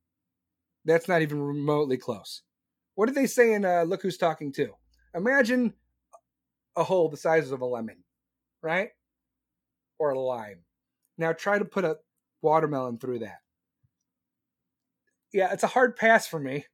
That's 0.85 1.09
not 1.09 1.23
even 1.23 1.43
remotely 1.43 1.97
close. 1.97 2.43
What 2.95 3.07
did 3.07 3.15
they 3.15 3.27
say 3.27 3.55
in 3.55 3.65
uh, 3.65 3.83
Look 3.83 4.03
Who's 4.03 4.19
Talking 4.19 4.53
Too? 4.53 4.73
Imagine 5.15 5.75
a 6.77 6.85
hole 6.85 7.09
the 7.09 7.17
size 7.17 7.51
of 7.51 7.61
a 7.61 7.67
lemon, 7.67 8.05
right? 8.63 8.91
Or 9.99 10.11
a 10.11 10.19
lime. 10.19 10.65
Now 11.17 11.33
try 11.33 11.59
to 11.59 11.65
put 11.65 11.85
a 11.85 11.99
watermelon 12.43 12.99
through 12.99 13.21
that. 13.21 13.39
Yeah, 15.33 15.53
it's 15.53 15.63
a 15.63 15.69
hard 15.69 15.97
pass 15.97 16.27
for 16.27 16.39
me. 16.39 16.67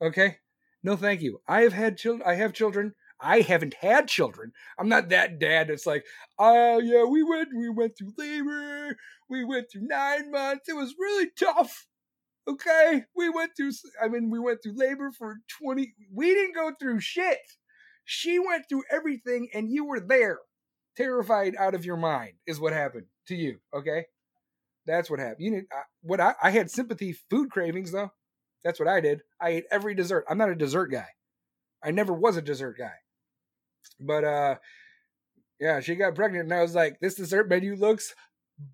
Okay? 0.00 0.36
No 0.82 0.96
thank 0.96 1.22
you. 1.22 1.40
I 1.46 1.62
have 1.62 1.72
had 1.72 1.98
children 1.98 2.26
I 2.26 2.34
have 2.34 2.52
children. 2.52 2.94
I 3.20 3.40
haven't 3.40 3.74
had 3.74 4.08
children. 4.08 4.52
I'm 4.78 4.88
not 4.88 5.08
that 5.08 5.38
dad 5.38 5.70
It's 5.70 5.86
like, 5.86 6.04
oh 6.38 6.78
yeah, 6.78 7.04
we 7.04 7.22
went 7.22 7.48
we 7.56 7.68
went 7.68 7.96
through 7.98 8.12
labor, 8.16 8.96
we 9.28 9.44
went 9.44 9.66
through 9.70 9.86
nine 9.88 10.30
months. 10.30 10.68
It 10.68 10.76
was 10.76 10.94
really 10.98 11.30
tough. 11.38 11.86
Okay? 12.46 13.04
We 13.16 13.28
went 13.28 13.52
through 13.56 13.72
I 14.02 14.08
mean, 14.08 14.30
we 14.30 14.38
went 14.38 14.60
through 14.62 14.76
labor 14.76 15.10
for 15.16 15.38
20 15.62 15.94
we 16.12 16.34
didn't 16.34 16.54
go 16.54 16.72
through 16.78 17.00
shit. 17.00 17.38
She 18.04 18.38
went 18.38 18.64
through 18.68 18.84
everything 18.90 19.48
and 19.52 19.70
you 19.70 19.84
were 19.84 20.00
there, 20.00 20.38
terrified 20.96 21.54
out 21.58 21.74
of 21.74 21.84
your 21.84 21.96
mind, 21.96 22.34
is 22.46 22.60
what 22.60 22.72
happened 22.72 23.06
to 23.26 23.34
you. 23.34 23.58
Okay. 23.74 24.06
That's 24.86 25.10
what 25.10 25.18
happened. 25.20 25.40
You 25.40 25.50
need, 25.50 25.64
I, 25.70 25.82
what 26.00 26.20
I, 26.20 26.34
I 26.42 26.50
had 26.50 26.70
sympathy 26.70 27.12
food 27.28 27.50
cravings 27.50 27.92
though. 27.92 28.12
That's 28.64 28.80
what 28.80 28.88
I 28.88 29.00
did. 29.00 29.22
I 29.40 29.50
ate 29.50 29.64
every 29.70 29.94
dessert. 29.94 30.24
I'm 30.28 30.38
not 30.38 30.48
a 30.48 30.54
dessert 30.54 30.86
guy. 30.86 31.08
I 31.82 31.90
never 31.90 32.12
was 32.12 32.36
a 32.36 32.42
dessert 32.42 32.76
guy. 32.78 32.94
But 34.00 34.24
uh 34.24 34.54
yeah, 35.60 35.80
she 35.80 35.96
got 35.96 36.14
pregnant 36.14 36.44
and 36.44 36.54
I 36.54 36.62
was 36.62 36.74
like, 36.74 37.00
this 37.00 37.16
dessert 37.16 37.48
menu 37.48 37.74
looks 37.74 38.14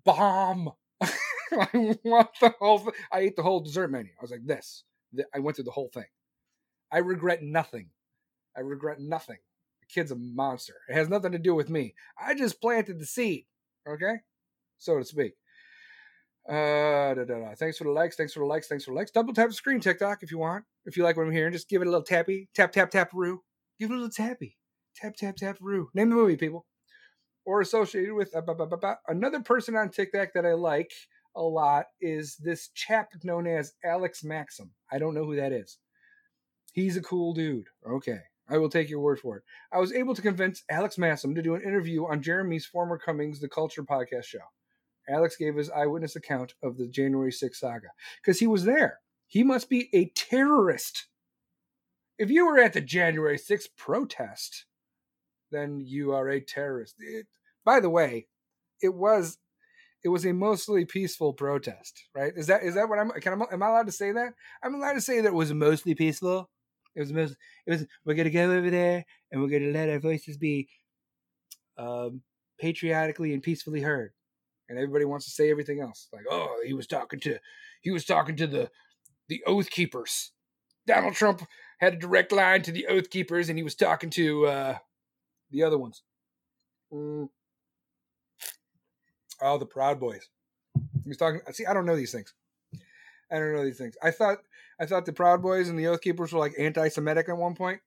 bomb. 0.03 0.71
I 1.01 1.97
want 2.03 2.29
the 2.39 2.53
whole 2.59 2.91
I 3.11 3.19
ate 3.19 3.35
the 3.35 3.43
whole 3.43 3.61
dessert 3.61 3.91
menu. 3.91 4.11
I 4.19 4.21
was 4.21 4.31
like, 4.31 4.45
this. 4.45 4.83
I 5.33 5.39
went 5.39 5.55
through 5.55 5.65
the 5.65 5.71
whole 5.71 5.89
thing. 5.93 6.05
I 6.91 6.99
regret 6.99 7.41
nothing. 7.41 7.89
I 8.55 8.61
regret 8.61 8.99
nothing. 8.99 9.37
The 9.81 9.87
kid's 9.87 10.11
a 10.11 10.15
monster. 10.15 10.75
It 10.89 10.93
has 10.93 11.09
nothing 11.09 11.31
to 11.31 11.39
do 11.39 11.55
with 11.55 11.69
me. 11.69 11.93
I 12.19 12.33
just 12.35 12.61
planted 12.61 12.99
the 12.99 13.05
seed, 13.05 13.45
okay? 13.87 14.15
So 14.77 14.97
to 14.97 15.05
speak. 15.05 15.33
Uh, 16.47 17.15
da, 17.15 17.25
da, 17.25 17.39
da. 17.39 17.55
Thanks 17.55 17.77
for 17.77 17.85
the 17.85 17.91
likes. 17.91 18.15
Thanks 18.15 18.33
for 18.33 18.39
the 18.39 18.45
likes. 18.45 18.67
Thanks 18.67 18.85
for 18.85 18.91
the 18.91 18.95
likes. 18.95 19.11
Double 19.11 19.33
tap 19.33 19.49
the 19.49 19.53
screen, 19.55 19.79
TikTok, 19.79 20.21
if 20.21 20.31
you 20.31 20.37
want. 20.37 20.63
If 20.85 20.95
you 20.95 21.03
like 21.03 21.17
what 21.17 21.25
I'm 21.25 21.31
hearing, 21.31 21.53
just 21.53 21.69
give 21.69 21.81
it 21.81 21.87
a 21.87 21.89
little 21.89 22.05
tappy. 22.05 22.49
Tap, 22.53 22.71
tap, 22.71 22.91
tap, 22.91 23.11
roo. 23.13 23.41
Give 23.79 23.89
it 23.89 23.93
a 23.93 23.97
little 23.97 24.11
tappy. 24.11 24.57
Tap, 24.95 25.15
tap, 25.15 25.35
tap, 25.35 25.57
roo. 25.59 25.89
Name 25.93 26.09
the 26.09 26.15
movie, 26.15 26.37
people. 26.37 26.65
Or 27.45 27.61
associated 27.61 28.13
with 28.13 28.35
uh, 28.35 28.41
bah, 28.41 28.53
bah, 28.53 28.65
bah, 28.65 28.95
another 29.07 29.41
person 29.41 29.75
on 29.75 29.89
TikTok 29.89 30.29
that 30.33 30.45
I 30.45 30.53
like 30.53 30.91
a 31.35 31.41
lot 31.41 31.85
is 32.01 32.37
this 32.37 32.69
chap 32.69 33.09
known 33.23 33.45
as 33.45 33.73
Alex 33.83 34.23
Maxim. 34.23 34.71
I 34.91 34.99
don't 34.99 35.13
know 35.13 35.25
who 35.25 35.35
that 35.35 35.51
is. 35.51 35.77
He's 36.73 36.97
a 36.97 37.01
cool 37.01 37.33
dude. 37.33 37.67
Okay. 37.87 38.19
I 38.47 38.57
will 38.57 38.69
take 38.69 38.89
your 38.89 38.99
word 38.99 39.19
for 39.19 39.37
it. 39.37 39.43
I 39.71 39.79
was 39.79 39.91
able 39.91 40.13
to 40.13 40.21
convince 40.21 40.63
Alex 40.69 40.97
Maxim 40.97 41.33
to 41.35 41.41
do 41.41 41.55
an 41.55 41.63
interview 41.63 42.05
on 42.05 42.21
Jeremy's 42.21 42.65
former 42.65 42.97
Cummings 42.97 43.39
The 43.39 43.49
Culture 43.49 43.83
podcast 43.83 44.25
show. 44.25 44.39
Alex 45.09 45.35
gave 45.35 45.55
his 45.55 45.69
eyewitness 45.69 46.15
account 46.15 46.53
of 46.63 46.77
the 46.77 46.87
January 46.87 47.31
6th 47.31 47.55
saga 47.55 47.89
because 48.21 48.39
he 48.39 48.47
was 48.47 48.63
there. 48.63 48.99
He 49.27 49.43
must 49.43 49.69
be 49.69 49.89
a 49.93 50.09
terrorist. 50.15 51.07
If 52.17 52.29
you 52.29 52.45
were 52.45 52.59
at 52.59 52.73
the 52.73 52.81
January 52.81 53.37
6th 53.37 53.69
protest, 53.77 54.65
then 55.55 55.79
you 55.79 56.13
are 56.13 56.29
a 56.29 56.41
terrorist. 56.41 56.95
It, 56.99 57.27
by 57.63 57.79
the 57.79 57.89
way, 57.89 58.27
it 58.81 58.93
was 58.93 59.37
it 60.03 60.09
was 60.09 60.25
a 60.25 60.33
mostly 60.33 60.85
peaceful 60.85 61.33
protest, 61.33 62.05
right? 62.13 62.33
Is 62.35 62.47
that 62.47 62.63
is 62.63 62.75
that 62.75 62.89
what 62.89 62.99
I'm 62.99 63.09
can 63.21 63.41
I, 63.41 63.53
am 63.53 63.63
I 63.63 63.67
allowed 63.67 63.87
to 63.87 63.91
say 63.91 64.11
that? 64.11 64.33
I'm 64.63 64.75
allowed 64.75 64.93
to 64.93 65.01
say 65.01 65.21
that 65.21 65.29
it 65.29 65.33
was 65.33 65.53
mostly 65.53 65.95
peaceful. 65.95 66.49
It 66.95 66.99
was 67.01 67.13
most. 67.13 67.35
It 67.65 67.71
was. 67.71 67.85
We're 68.05 68.15
gonna 68.15 68.29
go 68.29 68.51
over 68.51 68.69
there 68.69 69.05
and 69.31 69.41
we're 69.41 69.49
gonna 69.49 69.71
let 69.71 69.89
our 69.89 69.99
voices 69.99 70.37
be 70.37 70.69
um, 71.77 72.21
patriotically 72.59 73.33
and 73.33 73.43
peacefully 73.43 73.81
heard. 73.81 74.11
And 74.69 74.79
everybody 74.79 75.05
wants 75.05 75.25
to 75.25 75.31
say 75.31 75.51
everything 75.51 75.79
else, 75.79 76.07
like, 76.11 76.25
oh, 76.29 76.59
he 76.65 76.73
was 76.73 76.87
talking 76.87 77.19
to, 77.21 77.37
he 77.81 77.91
was 77.91 78.03
talking 78.03 78.35
to 78.37 78.47
the, 78.47 78.71
the 79.27 79.43
oath 79.45 79.69
keepers. 79.69 80.31
Donald 80.87 81.13
Trump 81.13 81.45
had 81.79 81.93
a 81.93 81.97
direct 81.97 82.31
line 82.31 82.63
to 82.63 82.71
the 82.71 82.87
oath 82.87 83.09
keepers, 83.09 83.49
and 83.49 83.59
he 83.59 83.63
was 83.63 83.75
talking 83.75 84.09
to 84.11 84.47
uh, 84.47 84.77
the 85.51 85.63
other 85.63 85.77
ones. 85.77 86.03
Mm. 86.93 87.29
Oh, 89.41 89.57
the 89.57 89.65
Proud 89.65 89.99
Boys. 89.99 90.29
He 91.03 91.09
was 91.09 91.17
talking. 91.17 91.41
See, 91.51 91.65
I 91.65 91.73
don't 91.73 91.85
know 91.85 91.95
these 91.95 92.11
things. 92.11 92.33
I 93.31 93.39
don't 93.39 93.53
know 93.53 93.65
these 93.65 93.77
things. 93.77 93.95
I 94.01 94.11
thought 94.11 94.37
I 94.79 94.85
thought 94.85 95.05
the 95.05 95.13
Proud 95.13 95.41
Boys 95.41 95.69
and 95.69 95.77
the 95.77 95.87
Oath 95.87 96.01
Keepers 96.01 96.33
were 96.33 96.39
like 96.39 96.53
anti-Semitic 96.57 97.29
at 97.29 97.37
one 97.37 97.55
point 97.55 97.79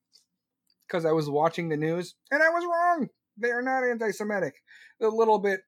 because 0.86 1.04
I 1.04 1.12
was 1.12 1.28
watching 1.28 1.68
the 1.68 1.76
news, 1.76 2.14
and 2.30 2.42
I 2.42 2.48
was 2.48 2.64
wrong. 2.64 3.08
They 3.36 3.50
are 3.50 3.62
not 3.62 3.84
anti-Semitic. 3.84 4.54
They're 4.98 5.08
a 5.08 5.14
little 5.14 5.38
bit 5.38 5.60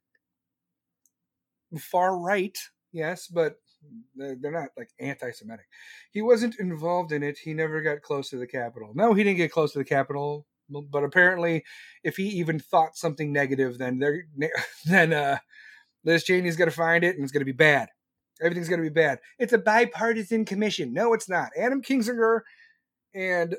far 1.78 2.18
right, 2.18 2.58
yes, 2.92 3.28
but 3.28 3.60
they're 4.16 4.50
not 4.50 4.70
like 4.76 4.90
anti-Semitic. 4.98 5.66
He 6.10 6.20
wasn't 6.20 6.58
involved 6.58 7.12
in 7.12 7.22
it. 7.22 7.38
He 7.38 7.54
never 7.54 7.80
got 7.80 8.02
close 8.02 8.28
to 8.30 8.36
the 8.36 8.46
Capitol. 8.46 8.92
No, 8.94 9.14
he 9.14 9.22
didn't 9.22 9.38
get 9.38 9.52
close 9.52 9.72
to 9.72 9.78
the 9.78 9.84
Capitol. 9.84 10.46
But 10.70 11.04
apparently, 11.04 11.64
if 12.04 12.16
he 12.16 12.28
even 12.28 12.58
thought 12.58 12.96
something 12.96 13.32
negative, 13.32 13.78
then 13.78 13.98
there, 13.98 14.24
then 14.86 15.12
uh, 15.12 15.38
Liz 16.04 16.24
Cheney's 16.24 16.56
going 16.56 16.70
to 16.70 16.76
find 16.76 17.04
it, 17.04 17.16
and 17.16 17.22
it's 17.22 17.32
going 17.32 17.42
to 17.42 17.44
be 17.44 17.52
bad. 17.52 17.88
Everything's 18.42 18.68
going 18.68 18.82
to 18.82 18.88
be 18.88 18.94
bad. 18.94 19.18
It's 19.38 19.52
a 19.52 19.58
bipartisan 19.58 20.44
commission. 20.44 20.94
No, 20.94 21.12
it's 21.12 21.28
not. 21.28 21.50
Adam 21.58 21.82
Kinzinger 21.82 22.40
and 23.14 23.56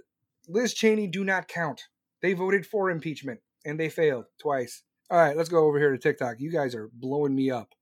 Liz 0.48 0.74
Cheney 0.74 1.08
do 1.08 1.24
not 1.24 1.48
count. 1.48 1.84
They 2.22 2.34
voted 2.34 2.66
for 2.66 2.90
impeachment 2.90 3.42
and 3.66 3.80
they 3.80 3.90
failed 3.90 4.26
twice. 4.40 4.84
All 5.10 5.18
right, 5.18 5.36
let's 5.36 5.50
go 5.50 5.66
over 5.66 5.78
here 5.78 5.92
to 5.92 5.98
TikTok. 5.98 6.40
You 6.40 6.52
guys 6.52 6.74
are 6.74 6.90
blowing 6.94 7.36
me 7.36 7.52
up. 7.52 7.74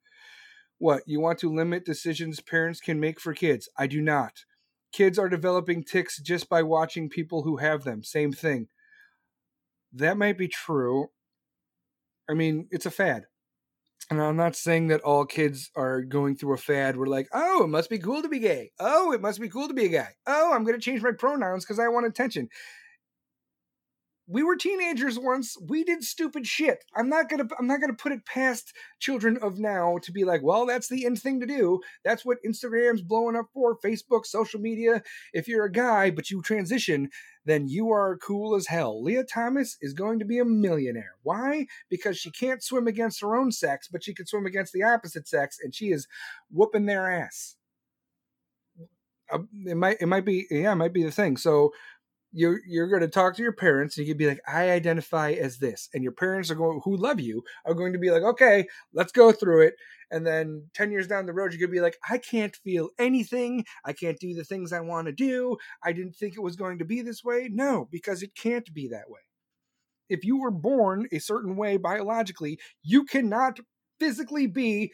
What? 0.78 1.04
You 1.06 1.20
want 1.20 1.40
to 1.40 1.54
limit 1.54 1.86
decisions 1.86 2.40
parents 2.40 2.80
can 2.80 3.00
make 3.00 3.20
for 3.20 3.34
kids? 3.34 3.70
I 3.78 3.88
do 3.88 4.02
not. 4.02 4.46
Kids 4.92 5.20
are 5.20 5.30
developing 5.30 5.84
tics 5.84 6.20
just 6.20 6.50
by 6.50 6.64
watching 6.64 7.10
people 7.10 7.44
who 7.44 7.58
have 7.58 7.84
them. 7.84 8.04
Same 8.04 8.32
thing. 8.32 8.68
That 9.94 10.18
might 10.18 10.38
be 10.38 10.48
true. 10.48 11.10
I 12.30 12.34
mean, 12.34 12.68
it's 12.72 12.86
a 12.86 12.92
fad. 12.92 13.26
And 14.12 14.22
I'm 14.22 14.38
not 14.38 14.56
saying 14.56 14.88
that 14.88 15.02
all 15.02 15.26
kids 15.26 15.72
are 15.76 16.02
going 16.02 16.36
through 16.36 16.54
a 16.54 16.58
fad 16.58 16.98
We're 16.98 17.08
like, 17.08 17.28
oh, 17.34 17.64
it 17.64 17.70
must 17.70 17.90
be 17.90 18.00
cool 18.00 18.22
to 18.24 18.30
be 18.30 18.40
gay. 18.40 18.72
Oh, 18.80 19.12
it 19.14 19.22
must 19.22 19.40
be 19.42 19.50
cool 19.50 19.68
to 19.68 19.74
be 19.74 19.86
a 19.86 19.90
guy. 19.90 20.10
Oh, 20.28 20.54
I'm 20.54 20.64
going 20.64 20.76
to 20.78 20.82
change 20.82 21.02
my 21.04 21.12
pronouns 21.12 21.66
because 21.66 21.80
I 21.80 21.88
want 21.90 22.08
attention 22.08 22.50
we 24.30 24.44
were 24.44 24.56
teenagers 24.56 25.18
once 25.18 25.58
we 25.60 25.84
did 25.84 26.04
stupid 26.04 26.46
shit. 26.46 26.86
I'm 26.96 27.10
not 27.10 27.30
gonna 27.30 27.48
i'm 27.58 27.66
not 27.66 27.82
gonna 27.82 27.94
put 27.94 28.12
it 28.12 28.26
past 28.26 28.74
children 29.00 29.38
of 29.42 29.58
now 29.58 29.98
to 30.04 30.12
be 30.12 30.24
like 30.24 30.44
well 30.44 30.68
that's 30.68 30.88
the 30.88 31.06
end 31.06 31.20
thing 31.20 31.40
to 31.40 31.48
do. 31.48 31.80
That's 32.06 32.24
what 32.24 32.38
instagram's 32.48 33.02
blowing 33.02 33.36
up 33.36 33.48
for 33.54 33.78
facebook 33.80 34.26
social 34.26 34.60
media. 34.60 35.02
If 35.34 35.48
you're 35.48 35.66
a 35.66 35.72
guy 35.72 36.12
but 36.12 36.30
you 36.30 36.44
transition 36.44 37.10
then 37.46 37.68
you 37.68 37.90
are 37.92 38.18
cool 38.18 38.56
as 38.56 38.68
hell. 38.68 39.04
Lia 39.04 39.24
thomas 39.24 39.78
is 39.82 39.94
going 39.94 40.20
to 40.20 40.26
be 40.26 40.38
a 40.38 40.46
millionaire. 40.46 41.16
Why? 41.24 41.66
Because 41.90 42.18
she 42.18 42.30
can't 42.30 42.64
swim 42.64 42.88
against 42.88 43.22
her 43.22 43.36
own 43.36 43.52
sex 43.52 43.88
but 43.92 44.04
she 44.04 44.14
can 44.14 44.28
swim 44.28 44.46
against 44.46 44.74
the 44.74 44.84
opposite 44.84 45.28
sex 45.28 45.58
and 45.62 45.74
she 45.74 45.88
is 45.88 46.08
whooping 46.52 46.86
their 46.86 47.12
ass. 47.12 47.56
Uh, 49.32 49.40
it 49.66 49.78
might 49.78 49.98
it 50.00 50.08
might 50.08 50.26
be 50.26 50.46
yeah 50.52 50.72
it 50.72 50.76
might 50.76 50.94
be 50.94 51.04
the 51.04 51.12
thing. 51.12 51.36
So 51.36 51.72
you're 52.32 52.60
you're 52.68 52.88
going 52.88 53.02
to 53.02 53.08
talk 53.08 53.36
to 53.36 53.42
your 53.42 53.54
parents 53.54 53.98
and 53.98 54.06
you 54.06 54.14
can 54.14 54.18
be 54.18 54.28
like 54.28 54.42
i 54.48 54.70
identify 54.70 55.32
as 55.32 55.58
this 55.58 55.90
and 55.94 56.04
your 56.04 56.12
parents 56.12 56.52
are 56.52 56.56
going 56.56 56.80
who 56.84 56.96
love 56.96 57.20
you 57.20 57.42
are 57.66 57.74
going 57.74 57.94
to 57.94 58.00
be 58.00 58.12
like 58.12 58.22
okay 58.22 58.68
let's 58.94 59.12
go 59.12 59.32
through 59.32 59.62
it 59.62 59.74
and 60.12 60.26
then 60.26 60.64
10 60.76 60.92
years 60.92 61.08
down 61.08 61.26
the 61.26 61.34
road 61.34 61.52
you're 61.52 61.60
going 61.60 61.70
to 61.70 61.76
be 61.76 61.82
like 61.82 61.98
i 62.10 62.18
can't 62.18 62.56
feel 62.58 62.90
anything. 63.00 63.64
I 63.86 63.94
can't 63.94 64.20
do 64.20 64.34
the 64.34 64.44
things 64.44 64.72
i 64.74 64.80
want 64.80 65.08
to 65.08 65.14
do. 65.14 65.58
I 65.84 65.92
didn't 65.92 66.16
think 66.16 66.36
it 66.36 66.44
was 66.44 66.56
going 66.56 66.80
to 66.80 66.86
be 66.86 67.02
this 67.02 67.24
way. 67.24 67.50
No 67.52 67.88
because 67.92 68.22
it 68.22 68.36
can't 68.36 68.72
be 68.74 68.88
that 68.90 69.10
way. 69.10 69.22
If 70.10 70.24
you 70.24 70.40
were 70.40 70.52
born 70.52 71.08
a 71.12 71.20
certain 71.20 71.56
way 71.56 71.78
biologically 71.78 72.60
you 72.84 73.06
cannot 73.06 73.60
physically 74.00 74.48
be 74.48 74.92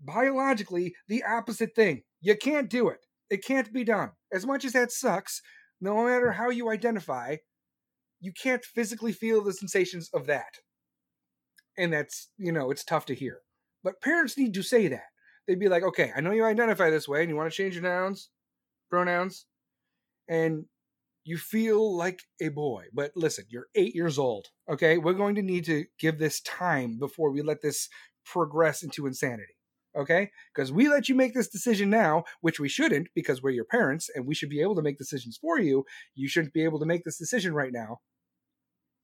biologically 0.00 0.94
the 1.08 1.24
opposite 1.24 1.74
thing. 1.74 2.02
You 2.20 2.36
can't 2.36 2.70
do 2.70 2.88
it. 2.88 3.00
It 3.28 3.44
can't 3.44 3.72
be 3.72 3.84
done. 3.84 4.10
As 4.32 4.46
much 4.46 4.64
as 4.64 4.72
that 4.72 4.92
sucks 4.92 5.40
no 5.80 6.04
matter 6.04 6.32
hmm. 6.32 6.38
how 6.38 6.50
you 6.50 6.70
identify, 6.70 7.36
you 8.20 8.32
can't 8.32 8.64
physically 8.64 9.12
feel 9.12 9.42
the 9.42 9.52
sensations 9.52 10.10
of 10.12 10.26
that. 10.26 10.58
And 11.78 11.92
that's, 11.92 12.28
you 12.36 12.52
know, 12.52 12.70
it's 12.70 12.84
tough 12.84 13.06
to 13.06 13.14
hear. 13.14 13.38
But 13.82 14.02
parents 14.02 14.36
need 14.36 14.52
to 14.54 14.62
say 14.62 14.88
that. 14.88 15.06
They'd 15.46 15.58
be 15.58 15.68
like, 15.68 15.82
okay, 15.82 16.12
I 16.14 16.20
know 16.20 16.32
you 16.32 16.44
identify 16.44 16.90
this 16.90 17.08
way 17.08 17.22
and 17.22 17.30
you 17.30 17.36
want 17.36 17.50
to 17.50 17.56
change 17.56 17.74
your 17.74 17.82
nouns, 17.82 18.28
pronouns, 18.90 19.46
and 20.28 20.66
you 21.24 21.38
feel 21.38 21.96
like 21.96 22.20
a 22.42 22.48
boy. 22.48 22.84
But 22.92 23.12
listen, 23.16 23.46
you're 23.48 23.68
eight 23.74 23.94
years 23.94 24.18
old. 24.18 24.48
Okay. 24.70 24.98
We're 24.98 25.14
going 25.14 25.36
to 25.36 25.42
need 25.42 25.64
to 25.64 25.86
give 25.98 26.18
this 26.18 26.40
time 26.42 26.98
before 26.98 27.30
we 27.30 27.40
let 27.40 27.62
this 27.62 27.88
progress 28.26 28.82
into 28.82 29.06
insanity 29.06 29.54
okay? 29.96 30.30
Because 30.54 30.72
we 30.72 30.88
let 30.88 31.08
you 31.08 31.14
make 31.14 31.34
this 31.34 31.48
decision 31.48 31.90
now, 31.90 32.24
which 32.40 32.60
we 32.60 32.68
shouldn't 32.68 33.08
because 33.14 33.42
we're 33.42 33.50
your 33.50 33.64
parents 33.64 34.08
and 34.14 34.26
we 34.26 34.34
should 34.34 34.48
be 34.48 34.60
able 34.60 34.76
to 34.76 34.82
make 34.82 34.98
decisions 34.98 35.38
for 35.40 35.58
you. 35.58 35.84
You 36.14 36.28
shouldn't 36.28 36.54
be 36.54 36.64
able 36.64 36.78
to 36.80 36.86
make 36.86 37.04
this 37.04 37.18
decision 37.18 37.54
right 37.54 37.72
now. 37.72 37.98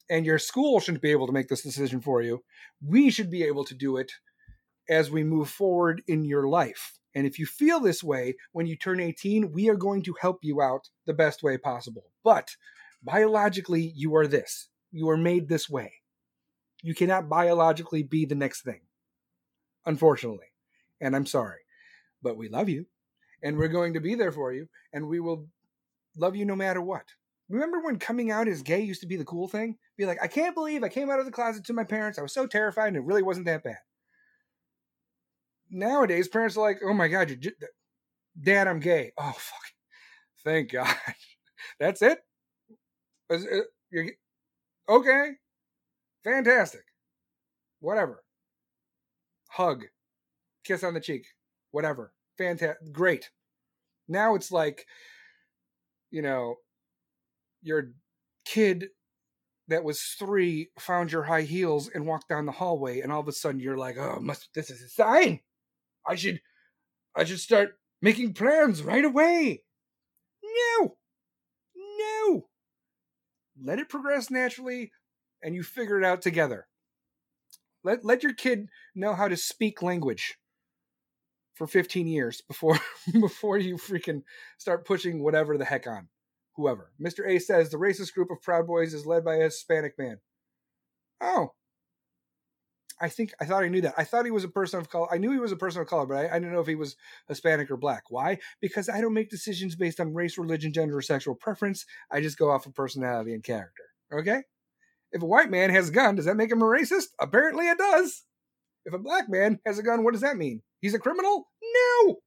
And 0.08 0.24
your 0.24 0.38
school 0.38 0.78
shouldn't 0.78 1.02
be 1.02 1.10
able 1.10 1.26
to 1.26 1.32
make 1.32 1.48
this 1.48 1.62
decision 1.62 2.00
for 2.00 2.22
you. 2.22 2.44
We 2.80 3.10
should 3.10 3.30
be 3.30 3.42
able 3.42 3.64
to 3.64 3.74
do 3.74 3.96
it 3.96 4.12
as 4.88 5.10
we 5.10 5.24
move 5.24 5.50
forward 5.50 6.02
in 6.06 6.24
your 6.24 6.46
life. 6.46 6.98
And 7.14 7.26
if 7.26 7.38
you 7.38 7.46
feel 7.46 7.80
this 7.80 8.04
way 8.04 8.36
when 8.52 8.66
you 8.66 8.76
turn 8.76 9.00
18, 9.00 9.50
we 9.52 9.68
are 9.68 9.76
going 9.76 10.02
to 10.04 10.14
help 10.20 10.38
you 10.42 10.62
out 10.62 10.90
the 11.06 11.14
best 11.14 11.42
way 11.42 11.58
possible. 11.58 12.04
But 12.22 12.50
biologically, 13.02 13.92
you 13.96 14.14
are 14.14 14.26
this. 14.26 14.68
You 14.92 15.08
are 15.08 15.16
made 15.16 15.48
this 15.48 15.68
way. 15.68 15.94
You 16.82 16.94
cannot 16.94 17.28
biologically 17.28 18.04
be 18.04 18.26
the 18.26 18.34
next 18.34 18.62
thing, 18.62 18.82
unfortunately 19.86 20.46
and 21.00 21.14
I'm 21.14 21.26
sorry, 21.26 21.60
but 22.22 22.36
we 22.36 22.48
love 22.48 22.68
you 22.68 22.86
and 23.42 23.56
we're 23.56 23.68
going 23.68 23.94
to 23.94 24.00
be 24.00 24.14
there 24.14 24.32
for 24.32 24.52
you 24.52 24.68
and 24.92 25.08
we 25.08 25.20
will 25.20 25.46
love 26.16 26.36
you 26.36 26.44
no 26.44 26.56
matter 26.56 26.80
what. 26.80 27.04
Remember 27.48 27.80
when 27.80 27.98
coming 27.98 28.30
out 28.30 28.48
as 28.48 28.62
gay 28.62 28.80
used 28.80 29.02
to 29.02 29.06
be 29.06 29.16
the 29.16 29.24
cool 29.24 29.46
thing? 29.46 29.76
Be 29.96 30.04
like, 30.04 30.18
I 30.22 30.26
can't 30.26 30.54
believe 30.54 30.82
I 30.82 30.88
came 30.88 31.10
out 31.10 31.20
of 31.20 31.26
the 31.26 31.32
closet 31.32 31.64
to 31.64 31.72
my 31.72 31.84
parents. 31.84 32.18
I 32.18 32.22
was 32.22 32.34
so 32.34 32.46
terrified 32.46 32.88
and 32.88 32.96
it 32.96 33.04
really 33.04 33.22
wasn't 33.22 33.46
that 33.46 33.62
bad. 33.62 33.78
Nowadays, 35.70 36.28
parents 36.28 36.56
are 36.56 36.60
like, 36.60 36.80
oh 36.84 36.92
my 36.92 37.08
God, 37.08 37.30
you're 37.30 37.52
dad, 38.40 38.68
I'm 38.68 38.80
gay. 38.80 39.12
Oh, 39.16 39.32
fuck. 39.36 39.60
Thank 40.44 40.72
God. 40.72 40.94
That's 41.78 42.02
it? 42.02 42.18
Uh, 43.30 43.38
you're, 43.90 44.10
okay. 44.88 45.32
Fantastic. 46.24 46.82
Whatever. 47.80 48.22
Hug 49.48 49.84
kiss 50.66 50.84
on 50.84 50.94
the 50.94 51.00
cheek, 51.00 51.26
whatever. 51.70 52.12
Fantastic, 52.38 52.92
great. 52.92 53.30
Now 54.08 54.34
it's 54.34 54.52
like, 54.52 54.86
you 56.10 56.22
know, 56.22 56.56
your 57.62 57.92
kid 58.44 58.88
that 59.68 59.84
was 59.84 60.00
three 60.00 60.70
found 60.78 61.10
your 61.10 61.24
high 61.24 61.42
heels 61.42 61.90
and 61.92 62.06
walked 62.06 62.28
down 62.28 62.46
the 62.46 62.52
hallway, 62.52 63.00
and 63.00 63.10
all 63.12 63.20
of 63.20 63.28
a 63.28 63.32
sudden 63.32 63.60
you're 63.60 63.76
like, 63.76 63.96
oh, 63.98 64.18
must 64.20 64.48
this 64.54 64.70
is 64.70 64.82
a 64.82 64.88
sign. 64.88 65.40
I 66.06 66.14
should, 66.14 66.40
I 67.16 67.24
should 67.24 67.40
start 67.40 67.78
making 68.00 68.34
plans 68.34 68.82
right 68.82 69.04
away. 69.04 69.62
No, 70.44 70.96
no. 71.98 72.48
Let 73.60 73.78
it 73.78 73.88
progress 73.88 74.30
naturally, 74.30 74.92
and 75.42 75.54
you 75.54 75.62
figure 75.62 75.98
it 75.98 76.04
out 76.04 76.22
together. 76.22 76.68
Let 77.82 78.04
let 78.04 78.22
your 78.22 78.34
kid 78.34 78.68
know 78.94 79.14
how 79.14 79.28
to 79.28 79.36
speak 79.36 79.82
language 79.82 80.38
for 81.56 81.66
15 81.66 82.06
years 82.06 82.42
before 82.42 82.78
before 83.20 83.58
you 83.58 83.76
freaking 83.76 84.22
start 84.58 84.86
pushing 84.86 85.22
whatever 85.22 85.58
the 85.58 85.64
heck 85.64 85.86
on 85.86 86.08
whoever. 86.54 86.92
Mr. 87.00 87.26
A 87.26 87.38
says 87.38 87.70
the 87.70 87.76
racist 87.76 88.14
group 88.14 88.30
of 88.30 88.42
Proud 88.42 88.66
Boys 88.66 88.94
is 88.94 89.06
led 89.06 89.24
by 89.24 89.36
a 89.36 89.44
Hispanic 89.44 89.98
man. 89.98 90.18
Oh. 91.20 91.52
I 92.98 93.10
think 93.10 93.34
I 93.38 93.44
thought 93.44 93.62
I 93.62 93.68
knew 93.68 93.82
that. 93.82 93.94
I 93.98 94.04
thought 94.04 94.24
he 94.24 94.30
was 94.30 94.44
a 94.44 94.48
person 94.48 94.80
of 94.80 94.88
color. 94.88 95.12
I 95.12 95.18
knew 95.18 95.30
he 95.30 95.38
was 95.38 95.52
a 95.52 95.56
person 95.56 95.82
of 95.82 95.86
color, 95.86 96.06
but 96.06 96.16
I, 96.16 96.28
I 96.28 96.38
didn't 96.38 96.52
know 96.52 96.60
if 96.60 96.66
he 96.66 96.74
was 96.74 96.96
Hispanic 97.28 97.70
or 97.70 97.76
black. 97.76 98.04
Why? 98.08 98.38
Because 98.62 98.88
I 98.88 99.02
don't 99.02 99.12
make 99.12 99.28
decisions 99.28 99.76
based 99.76 100.00
on 100.00 100.14
race, 100.14 100.38
religion, 100.38 100.72
gender, 100.72 100.96
or 100.96 101.02
sexual 101.02 101.34
preference. 101.34 101.84
I 102.10 102.22
just 102.22 102.38
go 102.38 102.50
off 102.50 102.64
of 102.64 102.74
personality 102.74 103.34
and 103.34 103.44
character. 103.44 103.82
Okay? 104.10 104.44
If 105.12 105.20
a 105.22 105.26
white 105.26 105.50
man 105.50 105.68
has 105.70 105.90
a 105.90 105.92
gun, 105.92 106.14
does 106.14 106.24
that 106.24 106.38
make 106.38 106.50
him 106.50 106.62
a 106.62 106.64
racist? 106.64 107.08
Apparently 107.20 107.68
it 107.68 107.76
does. 107.76 108.24
If 108.86 108.94
a 108.94 108.98
black 108.98 109.28
man 109.28 109.58
has 109.66 109.78
a 109.78 109.82
gun, 109.82 110.02
what 110.02 110.12
does 110.12 110.22
that 110.22 110.38
mean? 110.38 110.62
He's 110.86 110.94
a 110.94 111.00
criminal? 111.00 111.48
No! 112.04 112.20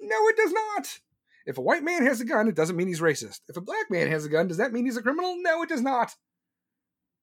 No, 0.00 0.28
it 0.28 0.36
does 0.36 0.52
not. 0.52 1.00
If 1.44 1.58
a 1.58 1.60
white 1.60 1.82
man 1.82 2.06
has 2.06 2.20
a 2.20 2.24
gun, 2.24 2.46
it 2.46 2.54
doesn't 2.54 2.76
mean 2.76 2.86
he's 2.86 3.00
racist. 3.00 3.40
If 3.48 3.56
a 3.56 3.60
black 3.60 3.90
man 3.90 4.06
has 4.06 4.24
a 4.24 4.28
gun, 4.28 4.46
does 4.46 4.58
that 4.58 4.72
mean 4.72 4.84
he's 4.84 4.96
a 4.96 5.02
criminal? 5.02 5.34
No, 5.36 5.60
it 5.64 5.68
does 5.68 5.82
not. 5.82 6.14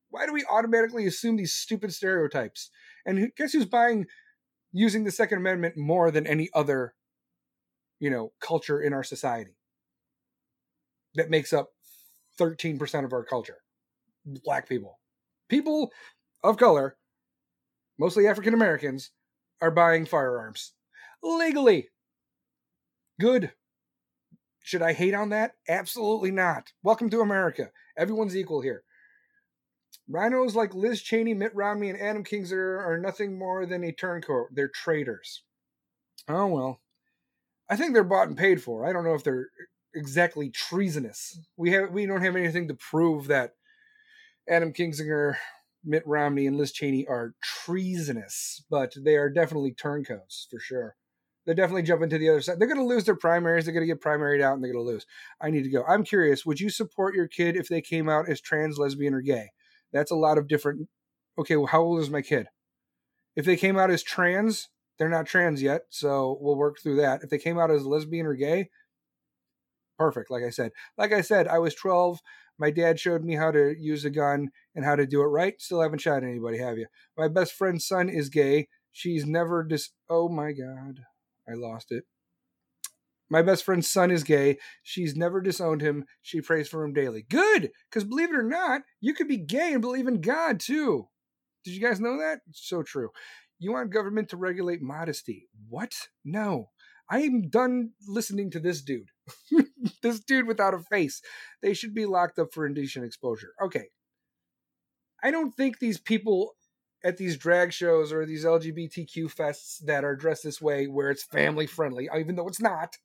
Why 0.10 0.26
do 0.26 0.34
we 0.34 0.44
automatically 0.44 1.08
assume 1.08 1.38
these 1.38 1.54
stupid 1.54 1.94
stereotypes? 1.94 2.70
And 3.06 3.32
guess 3.38 3.54
who's 3.54 3.66
buying 3.66 4.08
using 4.74 5.06
the 5.06 5.12
Second 5.12 5.38
Amendment 5.38 5.78
more 5.78 6.12
than 6.12 6.28
any 6.28 6.50
other, 6.54 6.96
you 8.02 8.10
know, 8.10 8.34
culture 8.42 8.82
in 8.82 8.94
our 8.94 9.06
society? 9.06 9.56
That 11.16 11.30
makes 11.30 11.54
up 11.54 11.70
13% 12.38 13.06
of 13.06 13.14
our 13.14 13.24
culture. 13.24 13.60
Black 14.44 14.68
people. 14.68 15.00
People 15.48 15.94
of 16.44 16.58
color, 16.58 16.98
mostly 17.98 18.28
African 18.28 18.54
Americans, 18.54 19.12
are 19.62 19.72
buying 19.72 20.06
firearms 20.06 20.74
legally. 21.24 21.90
Good. 23.20 23.52
Should 24.64 24.82
I 24.82 24.94
hate 24.94 25.14
on 25.14 25.30
that? 25.30 25.54
Absolutely 25.68 26.32
not. 26.32 26.74
Welcome 26.84 27.10
to 27.12 27.22
America. 27.22 27.72
Everyone's 27.98 28.36
equal 28.36 28.62
here. 28.62 28.84
RINOs 30.10 30.56
like 30.56 30.74
Liz 30.74 31.02
Cheney, 31.02 31.34
Mitt 31.34 31.56
Romney, 31.56 31.90
and 31.90 32.00
Adam 32.00 32.24
Kinzinger 32.24 32.86
are 32.86 32.98
nothing 32.98 33.38
more 33.38 33.66
than 33.66 33.84
a 33.84 33.92
turncoat. 33.92 34.48
They're 34.52 34.70
traitors. 34.70 35.44
Oh 36.28 36.48
well. 36.48 36.82
I 37.70 37.76
think 37.76 37.94
they're 37.94 38.04
bought 38.04 38.28
and 38.28 38.38
paid 38.38 38.62
for. 38.62 38.86
I 38.86 38.94
don't 38.94 39.04
know 39.04 39.16
if 39.16 39.24
they're 39.24 39.50
exactly 39.94 40.50
treasonous. 40.50 41.40
We 41.58 41.72
have 41.72 41.92
we 41.92 42.06
don't 42.06 42.24
have 42.24 42.36
anything 42.36 42.68
to 42.70 42.74
prove 42.76 43.28
that 43.28 43.56
Adam 44.50 44.72
Kinzinger 44.72 45.36
Mitt 45.84 46.04
Romney 46.06 46.48
and 46.48 46.58
Liz 46.58 46.72
Cheney 46.72 47.06
are 47.08 47.34
treasonous, 47.42 48.64
but 48.70 48.94
they 48.98 49.16
are 49.16 49.30
definitely 49.30 49.74
turncoats 49.74 50.48
for 50.50 50.60
sure. 50.60 50.96
They're 51.46 51.56
definitely 51.56 51.84
jumping 51.84 52.10
to 52.10 52.18
the 52.18 52.30
other 52.30 52.42
side. 52.42 52.60
They're 52.60 52.68
going 52.68 52.80
to 52.80 52.86
lose 52.86 53.06
their 53.06 53.16
primaries. 53.16 53.66
They're 53.66 53.74
going 53.74 53.88
to 53.88 53.94
get 53.94 54.02
primaried 54.02 54.42
out 54.42 54.56
and 54.56 54.64
they're 54.64 54.74
going 54.74 54.86
to 54.86 54.92
lose. 54.92 55.06
I 55.40 55.50
need 55.50 55.64
to 55.64 55.70
go. 55.70 55.84
I'm 55.88 56.04
curious. 56.04 56.46
Would 56.46 56.60
you 56.60 56.70
support 56.70 57.16
your 57.16 57.28
kid 57.28 57.56
if 57.56 57.70
they 57.70 57.80
came 57.80 58.10
out 58.10 58.30
as 58.30 58.42
trans, 58.42 58.78
lesbian, 58.78 59.14
or 59.14 59.22
gay? 59.22 59.52
That's 59.94 60.12
a 60.12 60.16
lot 60.16 60.38
of 60.38 60.50
different 60.50 60.90
Okay, 61.38 61.56
well, 61.56 61.68
how 61.68 61.82
old 61.82 62.00
is 62.00 62.10
my 62.10 62.22
kid? 62.22 62.48
If 63.36 63.46
they 63.46 63.58
came 63.58 63.78
out 63.78 63.92
as 63.92 64.02
trans, 64.02 64.70
they're 64.98 65.10
not 65.10 65.28
trans 65.28 65.62
yet, 65.62 65.84
so 65.90 66.38
we'll 66.42 66.56
work 66.56 66.78
through 66.82 66.96
that. 66.98 67.22
If 67.24 67.30
they 67.30 67.38
came 67.38 67.60
out 67.60 67.70
as 67.70 67.86
lesbian 67.86 68.26
or 68.26 68.34
gay, 68.34 68.70
perfect. 70.00 70.32
Like 70.32 70.44
I 70.44 70.50
said, 70.50 70.72
like 70.98 71.14
I 71.14 71.22
said, 71.22 71.48
I 71.48 71.60
was 71.60 71.76
12. 71.76 72.20
My 72.60 72.72
dad 72.72 73.00
showed 73.00 73.24
me 73.24 73.36
how 73.36 73.52
to 73.52 73.76
use 73.78 74.04
a 74.06 74.10
gun 74.10 74.50
and 74.76 74.84
how 74.84 74.96
to 74.96 75.06
do 75.06 75.22
it 75.22 75.26
right. 75.26 75.60
Still 75.62 75.82
haven't 75.82 76.02
shot 76.02 76.24
anybody, 76.24 76.58
have 76.58 76.78
you? 76.78 76.88
My 77.18 77.28
best 77.28 77.54
friend's 77.54 77.86
son 77.86 78.10
is 78.10 78.30
gay. 78.30 78.68
She's 78.92 79.26
never 79.26 79.64
dis. 79.64 79.92
Oh 80.10 80.28
my 80.28 80.54
god, 80.54 81.02
I 81.48 81.54
lost 81.54 81.92
it. 81.92 82.06
My 83.30 83.42
best 83.42 83.64
friend's 83.64 83.90
son 83.90 84.10
is 84.10 84.24
gay. 84.24 84.58
She's 84.84 85.16
never 85.16 85.42
disowned 85.42 85.82
him. 85.82 86.06
She 86.22 86.42
prays 86.42 86.70
for 86.70 86.84
him 86.84 86.94
daily. 86.94 87.26
Good, 87.30 87.72
because 87.90 88.06
believe 88.06 88.30
it 88.30 88.38
or 88.38 88.44
not, 88.44 88.82
you 89.02 89.14
could 89.14 89.28
be 89.28 89.38
gay 89.38 89.74
and 89.74 89.82
believe 89.82 90.08
in 90.08 90.22
God 90.22 90.60
too. 90.60 91.10
Did 91.64 91.74
you 91.74 91.82
guys 91.82 92.00
know 92.00 92.18
that? 92.18 92.40
It's 92.48 92.68
so 92.68 92.84
true. 92.84 93.10
You 93.60 93.74
want 93.74 93.92
government 93.92 94.30
to 94.30 94.38
regulate 94.38 94.82
modesty. 94.82 95.50
What? 95.68 95.94
No. 96.24 96.70
I'm 97.10 97.50
done 97.50 97.92
listening 98.08 98.52
to 98.52 98.60
this 98.60 98.82
dude. 98.82 99.10
this 100.02 100.20
dude 100.20 100.48
without 100.48 100.74
a 100.74 100.80
face. 100.80 101.22
They 101.62 101.74
should 101.74 101.94
be 101.94 102.06
locked 102.06 102.40
up 102.40 102.54
for 102.54 102.66
indecent 102.66 103.06
exposure. 103.06 103.54
Okay. 103.62 103.88
I 105.24 105.32
don't 105.32 105.56
think 105.56 105.80
these 105.80 106.00
people 106.00 106.56
at 107.04 107.18
these 107.18 107.38
drag 107.38 107.74
shows 107.74 108.12
or 108.12 108.26
these 108.26 108.46
LGBTQ 108.46 109.26
fests 109.34 109.78
that 109.86 110.04
are 110.04 110.16
dressed 110.16 110.44
this 110.44 110.62
way 110.62 110.88
where 110.88 111.10
it's 111.10 111.24
family 111.24 111.68
friendly, 111.68 112.10
uh, 112.10 112.18
even 112.18 112.36
though 112.36 112.48
it's 112.48 112.62
not, 112.62 112.98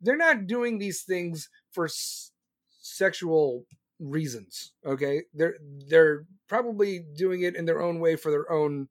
they're 0.00 0.16
not 0.16 0.46
doing 0.46 0.78
these 0.78 1.02
things 1.02 1.48
for 1.72 1.86
s- 1.86 2.32
sexual 2.80 3.66
reasons, 4.00 4.72
okay? 4.86 5.24
They're 5.34 5.56
they're 5.88 6.26
probably 6.48 7.00
doing 7.16 7.42
it 7.42 7.56
in 7.56 7.64
their 7.66 7.82
own 7.82 8.00
way 8.00 8.16
for 8.16 8.30
their 8.30 8.50
own 8.50 8.88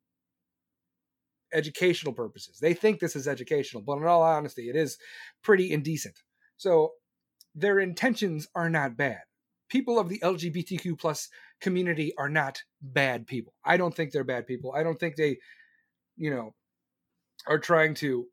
educational 1.53 2.13
purposes. 2.13 2.59
They 2.59 2.73
think 2.73 2.99
this 2.99 3.15
is 3.15 3.27
educational, 3.27 3.83
but 3.83 3.97
in 3.97 4.05
all 4.05 4.23
honesty, 4.23 4.69
it 4.69 4.75
is 4.75 4.97
pretty 5.43 5.71
indecent. 5.71 6.15
So 6.57 6.91
their 7.53 7.79
intentions 7.79 8.47
are 8.55 8.69
not 8.69 8.97
bad. 8.97 9.21
People 9.69 9.97
of 9.99 10.09
the 10.09 10.19
LGBTQ 10.19 10.99
plus 10.99 11.29
community 11.59 12.13
are 12.17 12.29
not 12.29 12.61
bad 12.81 13.25
people. 13.25 13.53
I 13.63 13.77
don't 13.77 13.95
think 13.95 14.11
they're 14.11 14.23
bad 14.23 14.45
people. 14.45 14.73
I 14.75 14.83
don't 14.83 14.99
think 14.99 15.15
they, 15.15 15.37
you 16.17 16.29
know, 16.29 16.53
are 17.47 17.59
trying 17.59 17.95
to 17.95 18.27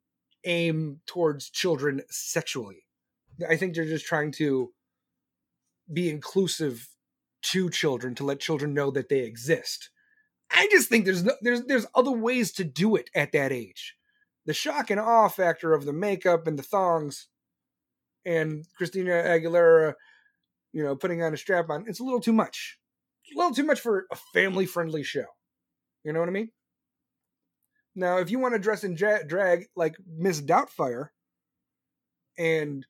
aim 0.45 1.01
towards 1.07 1.51
children 1.51 2.03
sexually. 2.11 2.85
I 3.49 3.57
think 3.57 3.75
they're 3.75 3.85
just 3.85 4.07
trying 4.07 4.33
to 4.33 4.73
be 5.93 6.11
inclusive 6.11 6.89
to 7.43 7.71
children 7.71 8.15
to 8.17 8.25
let 8.25 8.41
children 8.41 8.75
know 8.75 8.91
that 8.91 9.09
they 9.09 9.21
exist. 9.21 9.91
I 10.51 10.69
just 10.71 10.89
think 10.89 11.05
there's 11.05 11.25
no, 11.25 11.33
there's 11.41 11.65
there's 11.65 11.87
other 11.95 12.13
ways 12.13 12.53
to 12.53 12.65
do 12.65 12.95
it 12.97 13.11
at 13.15 13.33
that 13.33 13.53
age. 13.53 13.97
The 14.45 14.53
shock 14.53 14.91
and 14.91 15.01
awe 15.01 15.29
factor 15.29 15.73
of 15.73 15.85
the 15.85 15.93
makeup 15.93 16.47
and 16.47 16.59
the 16.59 16.63
thongs 16.63 17.29
and 18.25 18.65
Christina 18.77 19.13
Aguilera, 19.13 19.95
you 20.73 20.83
know, 20.83 20.97
putting 20.97 21.23
on 21.23 21.35
a 21.35 21.37
strap 21.37 21.71
on, 21.71 21.85
it's 21.87 22.01
a 22.01 22.05
little 22.05 22.21
too 22.21 22.33
much. 22.33 22.79
It's 23.25 23.35
a 23.35 23.39
little 23.39 23.55
too 23.55 23.65
much 23.65 23.81
for 23.81 24.07
a 24.11 24.17
family 24.33 24.67
friendly 24.67 25.03
show. 25.03 25.27
You 26.05 26.13
know 26.13 26.21
what 26.21 26.29
I 26.29 26.33
mean? 26.33 26.51
Now, 27.95 28.19
if 28.19 28.31
you 28.31 28.39
want 28.39 28.55
to 28.55 28.59
dress 28.59 28.85
in 28.85 28.95
dra- 28.95 29.27
drag 29.27 29.67
like 29.77 29.97
Miss 30.07 30.41
Doubtfire 30.41 31.09
and 32.39 32.87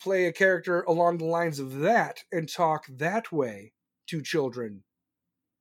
play 0.00 0.26
a 0.26 0.32
character 0.32 0.82
along 0.82 1.18
the 1.18 1.26
lines 1.26 1.60
of 1.60 1.78
that 1.80 2.24
and 2.32 2.48
talk 2.48 2.86
that 2.88 3.30
way 3.30 3.72
to 4.08 4.20
children, 4.20 4.82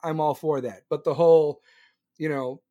I'm 0.04 0.20
all 0.20 0.34
for 0.34 0.62
that. 0.62 0.82
But 0.90 1.04
the 1.04 1.14
whole, 1.14 1.62
you 2.18 2.28
know, 2.28 2.62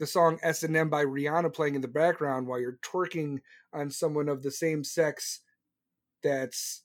the 0.00 0.06
song 0.06 0.38
S&M 0.42 0.88
by 0.88 1.04
Rihanna 1.04 1.52
playing 1.52 1.76
in 1.76 1.82
the 1.82 1.88
background 1.88 2.46
while 2.48 2.58
you're 2.58 2.78
twerking 2.82 3.38
on 3.72 3.90
someone 3.90 4.28
of 4.28 4.42
the 4.42 4.50
same 4.50 4.82
sex 4.82 5.40
that's 6.22 6.82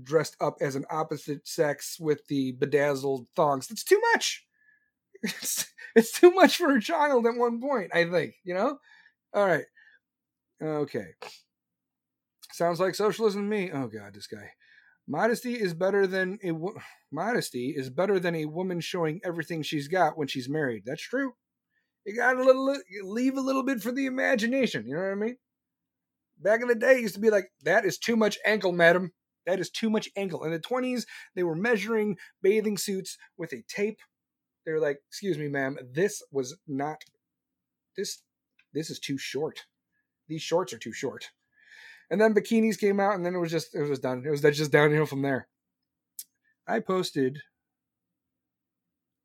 dressed 0.00 0.36
up 0.40 0.56
as 0.60 0.76
an 0.76 0.84
opposite 0.90 1.48
sex 1.48 1.96
with 1.98 2.26
the 2.28 2.52
bedazzled 2.52 3.26
thongs. 3.34 3.66
That's 3.66 3.82
too 3.84 4.00
much. 4.12 4.46
It's, 5.22 5.66
it's 5.94 6.18
too 6.18 6.30
much 6.30 6.56
for 6.56 6.74
a 6.74 6.80
child 6.80 7.26
at 7.26 7.34
one 7.36 7.60
point, 7.60 7.90
I 7.94 8.08
think, 8.08 8.36
you 8.42 8.54
know? 8.54 8.78
All 9.34 9.44
right. 9.46 9.66
Okay. 10.62 11.08
Sounds 12.52 12.80
like 12.80 12.94
socialism 12.94 13.42
to 13.42 13.48
me. 13.48 13.70
Oh 13.70 13.86
god, 13.86 14.14
this 14.14 14.26
guy. 14.26 14.52
Modesty 15.06 15.60
is 15.60 15.74
better 15.74 16.06
than 16.06 16.38
a 16.42 16.52
wo- 16.52 16.80
modesty 17.12 17.74
is 17.76 17.90
better 17.90 18.18
than 18.18 18.34
a 18.34 18.46
woman 18.46 18.80
showing 18.80 19.20
everything 19.22 19.62
she's 19.62 19.88
got 19.88 20.16
when 20.16 20.26
she's 20.26 20.48
married. 20.48 20.84
That's 20.86 21.02
true. 21.02 21.34
You 22.04 22.16
got 22.16 22.36
a 22.36 22.42
little 22.42 22.74
leave 23.02 23.36
a 23.36 23.40
little 23.40 23.62
bit 23.62 23.82
for 23.82 23.92
the 23.92 24.06
imagination. 24.06 24.86
You 24.86 24.94
know 24.94 25.02
what 25.02 25.12
I 25.12 25.14
mean? 25.14 25.36
Back 26.38 26.62
in 26.62 26.68
the 26.68 26.74
day, 26.74 26.94
it 26.94 27.02
used 27.02 27.14
to 27.14 27.20
be 27.20 27.30
like 27.30 27.50
that 27.62 27.84
is 27.84 27.98
too 27.98 28.16
much 28.16 28.38
ankle, 28.44 28.72
madam. 28.72 29.12
That 29.46 29.60
is 29.60 29.70
too 29.70 29.90
much 29.90 30.08
ankle. 30.16 30.44
In 30.44 30.52
the 30.52 30.58
twenties, 30.58 31.06
they 31.34 31.42
were 31.42 31.54
measuring 31.54 32.16
bathing 32.42 32.78
suits 32.78 33.18
with 33.36 33.52
a 33.52 33.62
tape. 33.68 34.00
They 34.64 34.72
were 34.72 34.80
like, 34.80 34.98
"Excuse 35.08 35.38
me, 35.38 35.48
ma'am, 35.48 35.78
this 35.92 36.22
was 36.30 36.56
not 36.66 37.04
this. 37.96 38.22
This 38.72 38.90
is 38.90 38.98
too 38.98 39.18
short. 39.18 39.66
These 40.28 40.42
shorts 40.42 40.72
are 40.72 40.78
too 40.78 40.92
short." 40.92 41.30
And 42.10 42.20
then 42.20 42.34
bikinis 42.34 42.78
came 42.78 42.98
out, 42.98 43.14
and 43.14 43.24
then 43.24 43.34
it 43.34 43.38
was 43.38 43.50
just 43.50 43.74
it 43.74 43.82
was 43.82 44.00
done. 44.00 44.24
It 44.26 44.30
was 44.30 44.40
just 44.40 44.72
downhill 44.72 45.06
from 45.06 45.22
there. 45.22 45.48
I 46.66 46.80
posted 46.80 47.40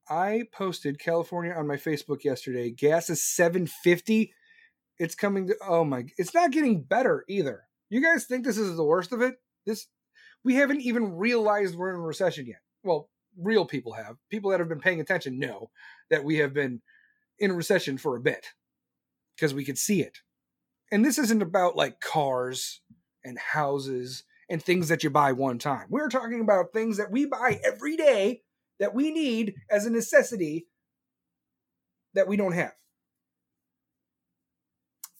I 0.09 0.43
posted 0.51 0.99
California 0.99 1.53
on 1.53 1.67
my 1.67 1.77
Facebook 1.77 2.23
yesterday. 2.23 2.69
Gas 2.71 3.09
is 3.09 3.25
750. 3.25 4.33
It's 4.97 5.15
coming 5.15 5.47
to 5.47 5.55
oh 5.67 5.83
my 5.83 6.05
it's 6.17 6.33
not 6.33 6.51
getting 6.51 6.83
better 6.83 7.25
either. 7.27 7.63
You 7.89 8.01
guys 8.01 8.25
think 8.25 8.45
this 8.45 8.57
is 8.57 8.75
the 8.75 8.83
worst 8.83 9.11
of 9.11 9.21
it? 9.21 9.35
This 9.65 9.87
we 10.43 10.55
haven't 10.55 10.81
even 10.81 11.15
realized 11.15 11.75
we're 11.75 11.89
in 11.89 11.95
a 11.95 11.99
recession 11.99 12.45
yet. 12.45 12.61
Well, 12.83 13.09
real 13.37 13.65
people 13.65 13.93
have. 13.93 14.17
People 14.29 14.51
that 14.51 14.59
have 14.59 14.69
been 14.69 14.79
paying 14.79 15.01
attention 15.01 15.39
know 15.39 15.69
that 16.09 16.23
we 16.23 16.37
have 16.37 16.53
been 16.53 16.81
in 17.39 17.51
a 17.51 17.55
recession 17.55 17.97
for 17.97 18.15
a 18.15 18.21
bit 18.21 18.47
because 19.35 19.53
we 19.53 19.65
could 19.65 19.77
see 19.77 20.01
it. 20.01 20.19
And 20.91 21.03
this 21.03 21.17
isn't 21.17 21.41
about 21.41 21.75
like 21.75 21.99
cars 21.99 22.81
and 23.23 23.37
houses 23.37 24.23
and 24.49 24.61
things 24.61 24.87
that 24.87 25.03
you 25.03 25.09
buy 25.09 25.31
one 25.31 25.57
time. 25.57 25.87
We're 25.89 26.09
talking 26.09 26.39
about 26.39 26.71
things 26.71 26.97
that 26.97 27.11
we 27.11 27.25
buy 27.25 27.59
every 27.65 27.97
day 27.97 28.43
that 28.79 28.93
we 28.93 29.11
need 29.11 29.55
as 29.69 29.85
a 29.85 29.89
necessity 29.89 30.67
that 32.13 32.27
we 32.27 32.37
don't 32.37 32.53
have. 32.53 32.73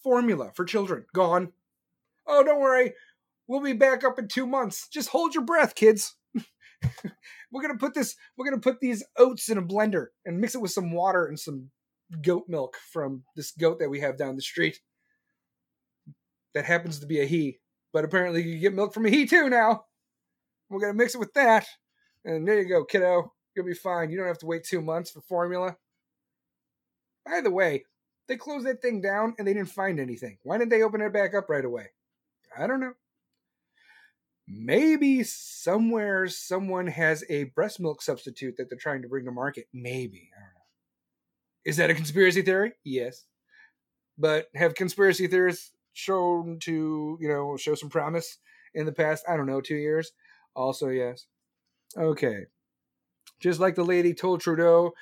Formula 0.02 0.50
for 0.54 0.64
children 0.64 1.04
gone. 1.14 1.52
Oh, 2.26 2.42
don't 2.42 2.60
worry. 2.60 2.94
We'll 3.48 3.60
be 3.60 3.72
back 3.72 4.04
up 4.04 4.18
in 4.18 4.28
2 4.28 4.46
months. 4.46 4.88
Just 4.88 5.10
hold 5.10 5.34
your 5.34 5.44
breath, 5.44 5.74
kids. 5.74 6.16
we're 7.50 7.66
to 7.68 7.78
put 7.78 7.94
this 7.94 8.16
we're 8.36 8.50
to 8.50 8.58
put 8.58 8.80
these 8.80 9.04
oats 9.16 9.48
in 9.48 9.58
a 9.58 9.62
blender 9.62 10.06
and 10.24 10.40
mix 10.40 10.54
it 10.54 10.60
with 10.60 10.70
some 10.70 10.92
water 10.92 11.26
and 11.26 11.38
some 11.38 11.70
goat 12.22 12.44
milk 12.48 12.76
from 12.92 13.22
this 13.34 13.52
goat 13.52 13.78
that 13.78 13.90
we 13.90 14.00
have 14.00 14.16
down 14.16 14.36
the 14.36 14.42
street. 14.42 14.80
That 16.54 16.64
happens 16.64 17.00
to 17.00 17.06
be 17.06 17.20
a 17.20 17.26
he, 17.26 17.58
but 17.92 18.04
apparently 18.04 18.42
you 18.42 18.58
get 18.58 18.74
milk 18.74 18.94
from 18.94 19.06
a 19.06 19.10
he 19.10 19.26
too 19.26 19.48
now. 19.48 19.84
We're 20.68 20.80
to 20.92 20.94
mix 20.94 21.14
it 21.14 21.18
with 21.18 21.34
that. 21.34 21.66
And 22.24 22.46
there 22.46 22.60
you 22.60 22.68
go, 22.68 22.84
kiddo. 22.84 23.32
You'll 23.56 23.64
be 23.64 23.74
fine. 23.74 24.10
You 24.10 24.18
don't 24.18 24.26
have 24.26 24.38
to 24.38 24.46
wait 24.46 24.64
two 24.64 24.82
months 24.82 25.10
for 25.10 25.22
formula. 25.22 25.76
By 27.24 27.40
the 27.40 27.50
way, 27.50 27.84
they 28.28 28.36
closed 28.36 28.66
that 28.66 28.82
thing 28.82 29.00
down 29.00 29.34
and 29.38 29.48
they 29.48 29.54
didn't 29.54 29.70
find 29.70 29.98
anything. 29.98 30.38
Why 30.42 30.58
didn't 30.58 30.70
they 30.70 30.82
open 30.82 31.00
it 31.00 31.12
back 31.12 31.34
up 31.34 31.48
right 31.48 31.64
away? 31.64 31.86
I 32.56 32.66
don't 32.66 32.80
know. 32.80 32.92
Maybe 34.46 35.24
somewhere 35.24 36.28
someone 36.28 36.86
has 36.86 37.24
a 37.28 37.44
breast 37.44 37.80
milk 37.80 38.02
substitute 38.02 38.56
that 38.58 38.68
they're 38.68 38.78
trying 38.78 39.02
to 39.02 39.08
bring 39.08 39.24
to 39.24 39.32
market. 39.32 39.66
Maybe. 39.72 40.30
I 40.36 40.40
don't 40.40 40.54
know. 40.54 40.60
Is 41.64 41.78
that 41.78 41.90
a 41.90 41.94
conspiracy 41.94 42.42
theory? 42.42 42.74
Yes. 42.84 43.24
But 44.18 44.46
have 44.54 44.74
conspiracy 44.74 45.26
theorists 45.26 45.72
shown 45.94 46.58
to, 46.60 47.18
you 47.20 47.28
know, 47.28 47.56
show 47.56 47.74
some 47.74 47.88
promise 47.88 48.38
in 48.74 48.86
the 48.86 48.92
past, 48.92 49.24
I 49.28 49.36
don't 49.36 49.46
know, 49.46 49.60
two 49.60 49.74
years? 49.76 50.12
Also, 50.54 50.88
yes. 50.88 51.26
Okay. 51.96 52.46
Just 53.40 53.60
like 53.60 53.74
the 53.74 53.84
lady 53.84 54.14
told 54.14 54.40
Trudeau, 54.40 54.92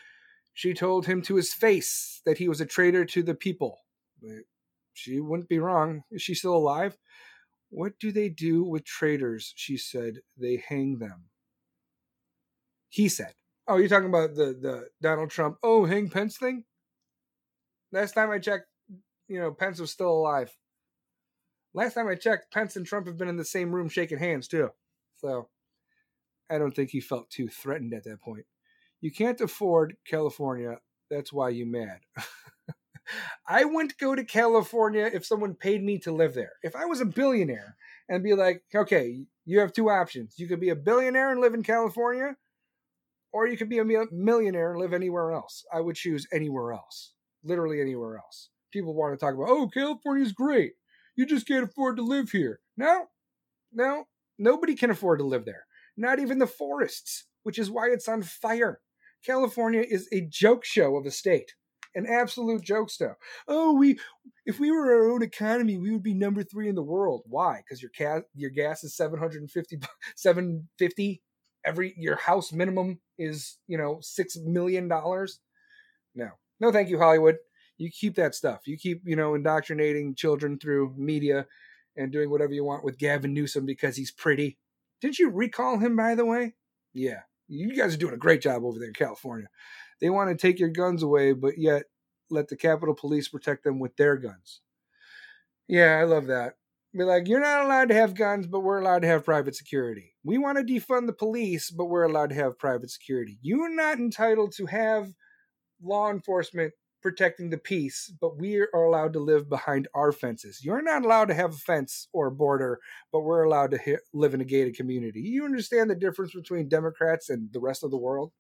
she 0.52 0.74
told 0.74 1.06
him 1.06 1.22
to 1.22 1.36
his 1.36 1.52
face 1.52 2.20
that 2.24 2.38
he 2.38 2.48
was 2.48 2.60
a 2.60 2.66
traitor 2.66 3.04
to 3.04 3.22
the 3.22 3.34
people. 3.34 3.78
But 4.20 4.44
she 4.92 5.20
wouldn't 5.20 5.48
be 5.48 5.58
wrong. 5.58 6.02
Is 6.10 6.22
she 6.22 6.34
still 6.34 6.56
alive? 6.56 6.96
What 7.70 7.98
do 7.98 8.12
they 8.12 8.28
do 8.28 8.64
with 8.64 8.84
traitors? 8.84 9.52
She 9.56 9.76
said. 9.76 10.20
They 10.36 10.62
hang 10.68 10.98
them. 10.98 11.24
He 12.88 13.08
said. 13.08 13.34
Oh, 13.66 13.78
you're 13.78 13.88
talking 13.88 14.08
about 14.08 14.34
the, 14.34 14.56
the 14.60 14.88
Donald 15.00 15.30
Trump, 15.30 15.56
oh, 15.62 15.86
hang 15.86 16.10
Pence 16.10 16.36
thing? 16.36 16.64
Last 17.92 18.12
time 18.12 18.30
I 18.30 18.38
checked, 18.38 18.66
you 19.26 19.40
know, 19.40 19.52
Pence 19.52 19.80
was 19.80 19.90
still 19.90 20.10
alive. 20.10 20.54
Last 21.72 21.94
time 21.94 22.06
I 22.06 22.14
checked, 22.14 22.52
Pence 22.52 22.76
and 22.76 22.86
Trump 22.86 23.06
have 23.06 23.16
been 23.16 23.28
in 23.28 23.36
the 23.36 23.44
same 23.44 23.74
room 23.74 23.88
shaking 23.88 24.18
hands, 24.18 24.48
too. 24.48 24.70
So 25.16 25.48
I 26.54 26.58
don't 26.58 26.74
think 26.74 26.90
he 26.90 27.00
felt 27.00 27.30
too 27.30 27.48
threatened 27.48 27.94
at 27.94 28.04
that 28.04 28.20
point. 28.20 28.46
You 29.00 29.10
can't 29.10 29.40
afford 29.40 29.96
California. 30.06 30.78
That's 31.10 31.32
why 31.32 31.50
you 31.50 31.66
mad. 31.66 32.00
I 33.48 33.64
wouldn't 33.64 33.98
go 33.98 34.14
to 34.14 34.24
California 34.24 35.10
if 35.12 35.26
someone 35.26 35.54
paid 35.54 35.82
me 35.82 35.98
to 36.00 36.12
live 36.12 36.34
there. 36.34 36.52
If 36.62 36.74
I 36.74 36.86
was 36.86 37.00
a 37.00 37.06
billionaire 37.06 37.76
and 38.08 38.22
be 38.22 38.34
like, 38.34 38.62
okay, 38.74 39.24
you 39.44 39.60
have 39.60 39.72
two 39.72 39.90
options. 39.90 40.38
You 40.38 40.48
could 40.48 40.60
be 40.60 40.70
a 40.70 40.76
billionaire 40.76 41.32
and 41.32 41.40
live 41.40 41.54
in 41.54 41.62
California, 41.62 42.36
or 43.32 43.46
you 43.46 43.56
could 43.56 43.68
be 43.68 43.78
a 43.78 43.84
millionaire 43.84 44.70
and 44.70 44.80
live 44.80 44.94
anywhere 44.94 45.32
else. 45.32 45.64
I 45.72 45.80
would 45.80 45.96
choose 45.96 46.26
anywhere 46.32 46.72
else, 46.72 47.12
literally 47.42 47.80
anywhere 47.80 48.16
else. 48.16 48.50
People 48.72 48.94
want 48.94 49.12
to 49.12 49.18
talk 49.18 49.34
about, 49.34 49.48
oh, 49.50 49.68
California's 49.68 50.32
great. 50.32 50.72
You 51.16 51.26
just 51.26 51.46
can't 51.46 51.64
afford 51.64 51.96
to 51.96 52.02
live 52.02 52.30
here. 52.30 52.60
No, 52.76 53.06
no, 53.72 54.06
nobody 54.38 54.74
can 54.74 54.90
afford 54.90 55.18
to 55.18 55.24
live 55.24 55.44
there. 55.44 55.66
Not 55.96 56.18
even 56.18 56.38
the 56.38 56.46
forests, 56.46 57.24
which 57.42 57.58
is 57.58 57.70
why 57.70 57.88
it's 57.88 58.08
on 58.08 58.22
fire. 58.22 58.80
California 59.24 59.84
is 59.88 60.08
a 60.12 60.22
joke 60.22 60.64
show 60.64 60.96
of 60.96 61.06
a 61.06 61.10
state 61.10 61.54
an 61.94 62.06
absolute 62.06 62.62
joke 62.62 62.90
show. 62.90 63.14
Oh, 63.46 63.72
we 63.72 63.98
if 64.46 64.58
we 64.58 64.70
were 64.70 64.94
our 64.94 65.10
own 65.10 65.22
economy, 65.22 65.78
we 65.78 65.92
would 65.92 66.02
be 66.02 66.14
number 66.14 66.42
three 66.42 66.68
in 66.68 66.74
the 66.74 66.82
world. 66.82 67.22
Why? 67.26 67.62
Because 67.64 67.80
your 67.80 67.90
gas 67.96 68.22
your 68.34 68.50
gas 68.50 68.84
is 68.84 68.96
750 68.96 69.78
750 70.16 71.22
every 71.64 71.94
your 71.96 72.16
house 72.16 72.52
minimum 72.52 73.00
is 73.18 73.58
you 73.66 73.78
know 73.78 73.98
six 74.00 74.36
million 74.36 74.88
dollars. 74.88 75.40
No, 76.14 76.30
no, 76.60 76.72
thank 76.72 76.88
you, 76.88 76.98
Hollywood. 76.98 77.36
You 77.78 77.90
keep 77.90 78.16
that 78.16 78.34
stuff. 78.34 78.62
You 78.66 78.76
keep 78.76 79.02
you 79.04 79.16
know 79.16 79.34
indoctrinating 79.34 80.14
children 80.14 80.58
through 80.58 80.94
media 80.96 81.46
and 81.96 82.10
doing 82.12 82.30
whatever 82.30 82.52
you 82.52 82.64
want 82.64 82.84
with 82.84 82.98
Gavin 82.98 83.32
Newsom 83.32 83.66
because 83.66 83.96
he's 83.96 84.10
pretty. 84.10 84.58
Didn't 85.00 85.18
you 85.18 85.30
recall 85.30 85.78
him 85.78 85.96
by 85.96 86.14
the 86.14 86.24
way? 86.24 86.54
Yeah, 86.92 87.20
you 87.48 87.76
guys 87.76 87.94
are 87.94 87.98
doing 87.98 88.14
a 88.14 88.18
great 88.18 88.40
job 88.40 88.64
over 88.64 88.78
there 88.78 88.88
in 88.88 88.94
California. 88.94 89.48
They 90.00 90.10
want 90.10 90.30
to 90.30 90.36
take 90.36 90.58
your 90.58 90.70
guns 90.70 91.02
away, 91.02 91.32
but 91.32 91.58
yet 91.58 91.84
let 92.30 92.48
the 92.48 92.56
Capitol 92.56 92.94
Police 92.94 93.28
protect 93.28 93.64
them 93.64 93.78
with 93.78 93.96
their 93.96 94.16
guns. 94.16 94.60
Yeah, 95.68 95.98
I 95.98 96.04
love 96.04 96.26
that. 96.26 96.54
Be 96.96 97.02
like, 97.02 97.26
you're 97.26 97.40
not 97.40 97.64
allowed 97.64 97.88
to 97.88 97.94
have 97.94 98.14
guns, 98.14 98.46
but 98.46 98.60
we're 98.60 98.80
allowed 98.80 99.02
to 99.02 99.08
have 99.08 99.24
private 99.24 99.56
security. 99.56 100.14
We 100.22 100.38
want 100.38 100.58
to 100.58 100.64
defund 100.64 101.06
the 101.06 101.12
police, 101.12 101.70
but 101.70 101.86
we're 101.86 102.04
allowed 102.04 102.30
to 102.30 102.36
have 102.36 102.58
private 102.58 102.90
security. 102.90 103.38
You're 103.42 103.74
not 103.74 103.98
entitled 103.98 104.52
to 104.56 104.66
have 104.66 105.08
law 105.82 106.10
enforcement 106.10 106.72
protecting 107.04 107.50
the 107.50 107.58
peace, 107.58 108.10
but 108.18 108.38
we 108.38 108.56
are 108.56 108.82
allowed 108.82 109.12
to 109.12 109.20
live 109.20 109.46
behind 109.46 109.86
our 109.94 110.10
fences. 110.10 110.64
You're 110.64 110.82
not 110.82 111.04
allowed 111.04 111.26
to 111.26 111.34
have 111.34 111.52
a 111.52 111.58
fence 111.58 112.08
or 112.14 112.28
a 112.28 112.32
border, 112.32 112.80
but 113.12 113.20
we're 113.20 113.42
allowed 113.42 113.72
to 113.72 113.98
live 114.14 114.32
in 114.32 114.40
a 114.40 114.44
gated 114.44 114.74
community. 114.74 115.20
You 115.20 115.44
understand 115.44 115.90
the 115.90 115.94
difference 115.94 116.32
between 116.34 116.66
Democrats 116.66 117.28
and 117.28 117.52
the 117.52 117.60
rest 117.60 117.84
of 117.84 117.90
the 117.90 117.98
world? 117.98 118.32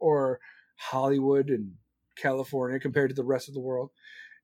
Or 0.00 0.40
Hollywood 0.76 1.50
and 1.50 1.72
California 2.16 2.80
compared 2.80 3.10
to 3.10 3.14
the 3.14 3.22
rest 3.22 3.48
of 3.48 3.54
the 3.54 3.60
world. 3.60 3.90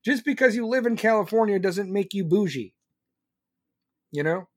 Just 0.05 0.23
because 0.23 0.55
you 0.55 0.66
live 0.66 0.85
in 0.85 0.97
California 0.97 1.59
doesn't 1.59 1.91
make 1.91 2.12
you 2.12 2.25
bougie. 2.25 2.75
You 4.11 4.23
know? 4.23 4.49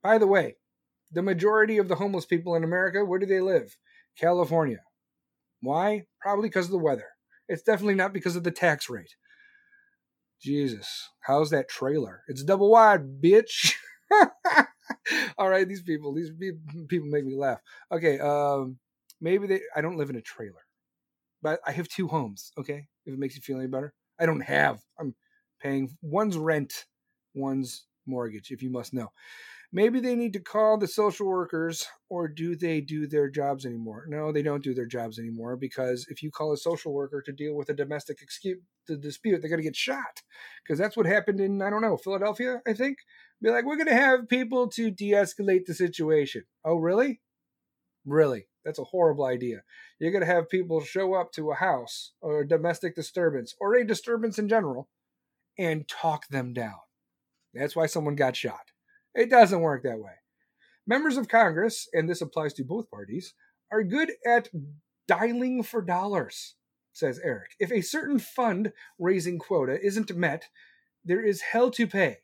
By 0.00 0.18
the 0.18 0.28
way, 0.28 0.58
the 1.10 1.22
majority 1.22 1.78
of 1.78 1.88
the 1.88 1.96
homeless 1.96 2.24
people 2.24 2.54
in 2.54 2.62
America, 2.62 3.04
where 3.04 3.18
do 3.18 3.26
they 3.26 3.40
live? 3.40 3.76
California. 4.16 4.78
Why? 5.60 6.04
Probably 6.20 6.48
because 6.48 6.66
of 6.66 6.72
the 6.72 6.78
weather. 6.78 7.06
It's 7.50 7.62
definitely 7.62 7.96
not 7.96 8.14
because 8.14 8.36
of 8.36 8.44
the 8.44 8.50
tax 8.50 8.88
rate. 8.88 9.16
Jesus, 10.40 11.10
how's 11.20 11.50
that 11.50 11.68
trailer? 11.68 12.22
It's 12.28 12.42
double 12.44 12.70
wide, 12.70 13.20
bitch. 13.22 13.74
All 15.38 15.50
right, 15.50 15.68
these 15.68 15.82
people, 15.82 16.14
these 16.14 16.30
people 16.88 17.08
make 17.08 17.26
me 17.26 17.36
laugh. 17.36 17.60
Okay, 17.92 18.18
um, 18.20 18.78
maybe 19.20 19.46
they. 19.46 19.60
I 19.76 19.82
don't 19.82 19.98
live 19.98 20.10
in 20.10 20.16
a 20.16 20.22
trailer 20.22 20.62
but 21.42 21.60
I 21.66 21.72
have 21.72 21.88
two 21.88 22.08
homes. 22.08 22.52
Okay, 22.58 22.86
if 23.06 23.14
it 23.14 23.18
makes 23.18 23.36
you 23.36 23.42
feel 23.42 23.58
any 23.58 23.68
better, 23.68 23.92
I 24.18 24.26
don't 24.26 24.40
have. 24.40 24.80
I'm 24.98 25.14
paying 25.60 25.90
one's 26.02 26.36
rent, 26.36 26.86
one's 27.34 27.86
mortgage. 28.06 28.50
If 28.50 28.62
you 28.62 28.70
must 28.70 28.92
know, 28.92 29.10
maybe 29.72 30.00
they 30.00 30.14
need 30.14 30.32
to 30.32 30.40
call 30.40 30.78
the 30.78 30.88
social 30.88 31.26
workers, 31.26 31.86
or 32.08 32.28
do 32.28 32.56
they 32.56 32.80
do 32.80 33.06
their 33.06 33.30
jobs 33.30 33.64
anymore? 33.64 34.04
No, 34.08 34.32
they 34.32 34.42
don't 34.42 34.64
do 34.64 34.74
their 34.74 34.86
jobs 34.86 35.18
anymore 35.18 35.56
because 35.56 36.06
if 36.08 36.22
you 36.22 36.30
call 36.30 36.52
a 36.52 36.56
social 36.56 36.92
worker 36.92 37.22
to 37.24 37.32
deal 37.32 37.54
with 37.54 37.68
a 37.68 37.74
domestic 37.74 38.20
excuse, 38.22 38.58
the 38.88 38.96
dispute, 38.96 39.40
they're 39.40 39.50
going 39.50 39.60
to 39.60 39.64
get 39.64 39.76
shot 39.76 40.22
because 40.64 40.78
that's 40.78 40.96
what 40.96 41.06
happened 41.06 41.40
in 41.40 41.62
I 41.62 41.70
don't 41.70 41.82
know 41.82 41.96
Philadelphia. 41.96 42.60
I 42.66 42.72
think 42.72 42.98
be 43.42 43.50
like, 43.50 43.64
we're 43.64 43.76
going 43.76 43.86
to 43.86 43.94
have 43.94 44.28
people 44.28 44.68
to 44.70 44.90
de-escalate 44.90 45.64
the 45.66 45.74
situation. 45.74 46.44
Oh, 46.64 46.76
really? 46.76 47.20
Really? 48.04 48.48
That's 48.64 48.78
a 48.78 48.84
horrible 48.84 49.24
idea. 49.24 49.62
You're 49.98 50.12
going 50.12 50.24
to 50.24 50.32
have 50.32 50.50
people 50.50 50.80
show 50.82 51.14
up 51.14 51.32
to 51.32 51.50
a 51.50 51.54
house 51.54 52.12
or 52.20 52.40
a 52.40 52.48
domestic 52.48 52.94
disturbance 52.94 53.54
or 53.60 53.74
a 53.74 53.86
disturbance 53.86 54.38
in 54.38 54.48
general 54.48 54.88
and 55.58 55.88
talk 55.88 56.28
them 56.28 56.52
down. 56.52 56.76
That's 57.54 57.74
why 57.74 57.86
someone 57.86 58.16
got 58.16 58.36
shot. 58.36 58.72
It 59.14 59.30
doesn't 59.30 59.60
work 59.60 59.82
that 59.82 59.98
way. 59.98 60.12
Members 60.86 61.16
of 61.16 61.28
Congress, 61.28 61.88
and 61.92 62.08
this 62.08 62.20
applies 62.20 62.54
to 62.54 62.64
both 62.64 62.90
parties, 62.90 63.34
are 63.70 63.82
good 63.82 64.12
at 64.26 64.48
dialing 65.06 65.62
for 65.62 65.82
dollars, 65.82 66.54
says 66.92 67.20
Eric. 67.22 67.52
If 67.58 67.70
a 67.70 67.80
certain 67.80 68.18
fund 68.18 68.72
raising 68.98 69.38
quota 69.38 69.78
isn't 69.80 70.14
met, 70.16 70.46
there 71.04 71.24
is 71.24 71.40
hell 71.40 71.70
to 71.72 71.86
pay. 71.86 72.18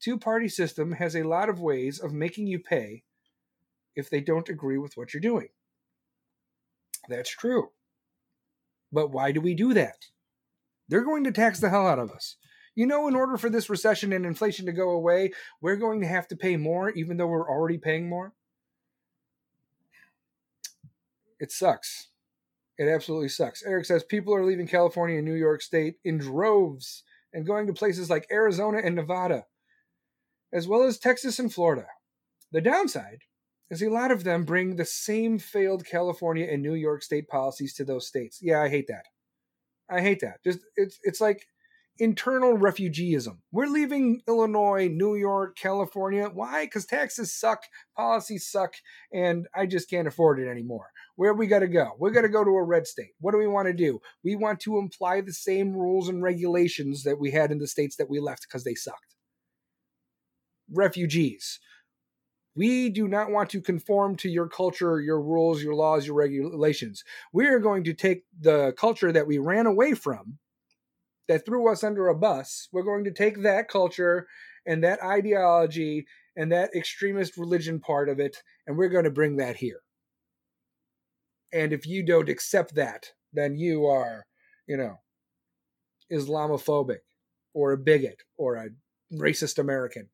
Two 0.00 0.18
party 0.18 0.48
system 0.48 0.92
has 0.92 1.16
a 1.16 1.22
lot 1.22 1.48
of 1.48 1.60
ways 1.60 1.98
of 1.98 2.12
making 2.12 2.46
you 2.46 2.58
pay 2.58 3.04
if 3.96 4.10
they 4.10 4.20
don't 4.20 4.48
agree 4.48 4.78
with 4.78 4.96
what 4.96 5.14
you're 5.14 5.20
doing. 5.20 5.48
That's 7.08 7.30
true. 7.30 7.70
But 8.92 9.10
why 9.10 9.32
do 9.32 9.40
we 9.40 9.54
do 9.54 9.74
that? 9.74 10.06
They're 10.88 11.04
going 11.04 11.24
to 11.24 11.32
tax 11.32 11.60
the 11.60 11.70
hell 11.70 11.86
out 11.86 11.98
of 11.98 12.10
us. 12.10 12.36
You 12.74 12.86
know, 12.86 13.06
in 13.06 13.14
order 13.14 13.36
for 13.36 13.48
this 13.48 13.70
recession 13.70 14.12
and 14.12 14.26
inflation 14.26 14.66
to 14.66 14.72
go 14.72 14.90
away, 14.90 15.32
we're 15.60 15.76
going 15.76 16.00
to 16.00 16.06
have 16.06 16.26
to 16.28 16.36
pay 16.36 16.56
more, 16.56 16.90
even 16.90 17.16
though 17.16 17.26
we're 17.26 17.48
already 17.48 17.78
paying 17.78 18.08
more. 18.08 18.32
It 21.38 21.52
sucks. 21.52 22.08
It 22.78 22.88
absolutely 22.88 23.28
sucks. 23.28 23.62
Eric 23.62 23.84
says 23.84 24.02
people 24.02 24.34
are 24.34 24.44
leaving 24.44 24.66
California 24.66 25.16
and 25.16 25.24
New 25.24 25.34
York 25.34 25.62
State 25.62 25.96
in 26.04 26.18
droves 26.18 27.04
and 27.32 27.46
going 27.46 27.66
to 27.66 27.72
places 27.72 28.10
like 28.10 28.26
Arizona 28.30 28.78
and 28.82 28.96
Nevada, 28.96 29.46
as 30.52 30.66
well 30.66 30.82
as 30.82 30.98
Texas 30.98 31.38
and 31.38 31.52
Florida. 31.52 31.86
The 32.50 32.60
downside 32.60 33.22
is 33.70 33.82
a 33.82 33.90
lot 33.90 34.10
of 34.10 34.24
them 34.24 34.44
bring 34.44 34.76
the 34.76 34.84
same 34.84 35.38
failed 35.38 35.84
California 35.84 36.46
and 36.50 36.62
New 36.62 36.74
York 36.74 37.02
state 37.02 37.28
policies 37.28 37.74
to 37.74 37.84
those 37.84 38.06
states. 38.06 38.38
Yeah, 38.42 38.62
I 38.62 38.68
hate 38.68 38.86
that. 38.88 39.06
I 39.88 40.00
hate 40.00 40.20
that. 40.20 40.42
Just 40.42 40.60
it's 40.76 40.98
it's 41.02 41.20
like 41.20 41.46
internal 41.98 42.58
refugeeism. 42.58 43.38
We're 43.52 43.66
leaving 43.66 44.22
Illinois, 44.26 44.88
New 44.88 45.14
York, 45.14 45.56
California. 45.56 46.28
Why? 46.32 46.64
Because 46.64 46.86
taxes 46.86 47.32
suck, 47.32 47.62
policies 47.96 48.48
suck, 48.50 48.74
and 49.12 49.46
I 49.54 49.66
just 49.66 49.88
can't 49.88 50.08
afford 50.08 50.40
it 50.40 50.48
anymore. 50.48 50.90
Where 51.16 51.34
we 51.34 51.46
got 51.46 51.60
to 51.60 51.68
go? 51.68 51.92
We're 51.98 52.10
going 52.10 52.24
to 52.24 52.28
go 52.28 52.42
to 52.44 52.50
a 52.50 52.64
red 52.64 52.86
state. 52.86 53.12
What 53.20 53.32
do 53.32 53.38
we 53.38 53.46
want 53.46 53.68
to 53.68 53.72
do? 53.72 54.00
We 54.24 54.34
want 54.34 54.60
to 54.60 54.78
imply 54.78 55.20
the 55.20 55.32
same 55.32 55.72
rules 55.72 56.08
and 56.08 56.22
regulations 56.22 57.04
that 57.04 57.20
we 57.20 57.30
had 57.30 57.52
in 57.52 57.58
the 57.58 57.68
states 57.68 57.96
that 57.96 58.10
we 58.10 58.18
left 58.18 58.46
because 58.48 58.64
they 58.64 58.74
sucked. 58.74 59.14
Refugees. 60.72 61.60
We 62.56 62.88
do 62.88 63.08
not 63.08 63.30
want 63.30 63.50
to 63.50 63.60
conform 63.60 64.16
to 64.18 64.28
your 64.28 64.48
culture, 64.48 65.00
your 65.00 65.20
rules, 65.20 65.62
your 65.62 65.74
laws, 65.74 66.06
your 66.06 66.14
regulations. 66.14 67.02
We 67.32 67.46
are 67.46 67.58
going 67.58 67.84
to 67.84 67.94
take 67.94 68.24
the 68.38 68.72
culture 68.76 69.10
that 69.10 69.26
we 69.26 69.38
ran 69.38 69.66
away 69.66 69.94
from, 69.94 70.38
that 71.28 71.46
threw 71.46 71.70
us 71.70 71.82
under 71.82 72.08
a 72.08 72.14
bus. 72.14 72.68
We're 72.72 72.82
going 72.82 73.04
to 73.04 73.12
take 73.12 73.42
that 73.42 73.68
culture 73.68 74.26
and 74.66 74.82
that 74.84 75.02
ideology 75.02 76.06
and 76.36 76.50
that 76.52 76.74
extremist 76.74 77.36
religion 77.36 77.80
part 77.80 78.08
of 78.08 78.18
it, 78.18 78.38
and 78.66 78.76
we're 78.76 78.88
going 78.88 79.04
to 79.04 79.10
bring 79.10 79.36
that 79.36 79.56
here. 79.56 79.80
And 81.52 81.72
if 81.72 81.86
you 81.86 82.04
don't 82.04 82.28
accept 82.28 82.74
that, 82.74 83.12
then 83.32 83.56
you 83.56 83.86
are, 83.86 84.26
you 84.66 84.76
know, 84.76 84.96
Islamophobic 86.12 86.98
or 87.54 87.72
a 87.72 87.78
bigot 87.78 88.22
or 88.36 88.56
a 88.56 88.68
racist 89.12 89.58
American. 89.58 90.08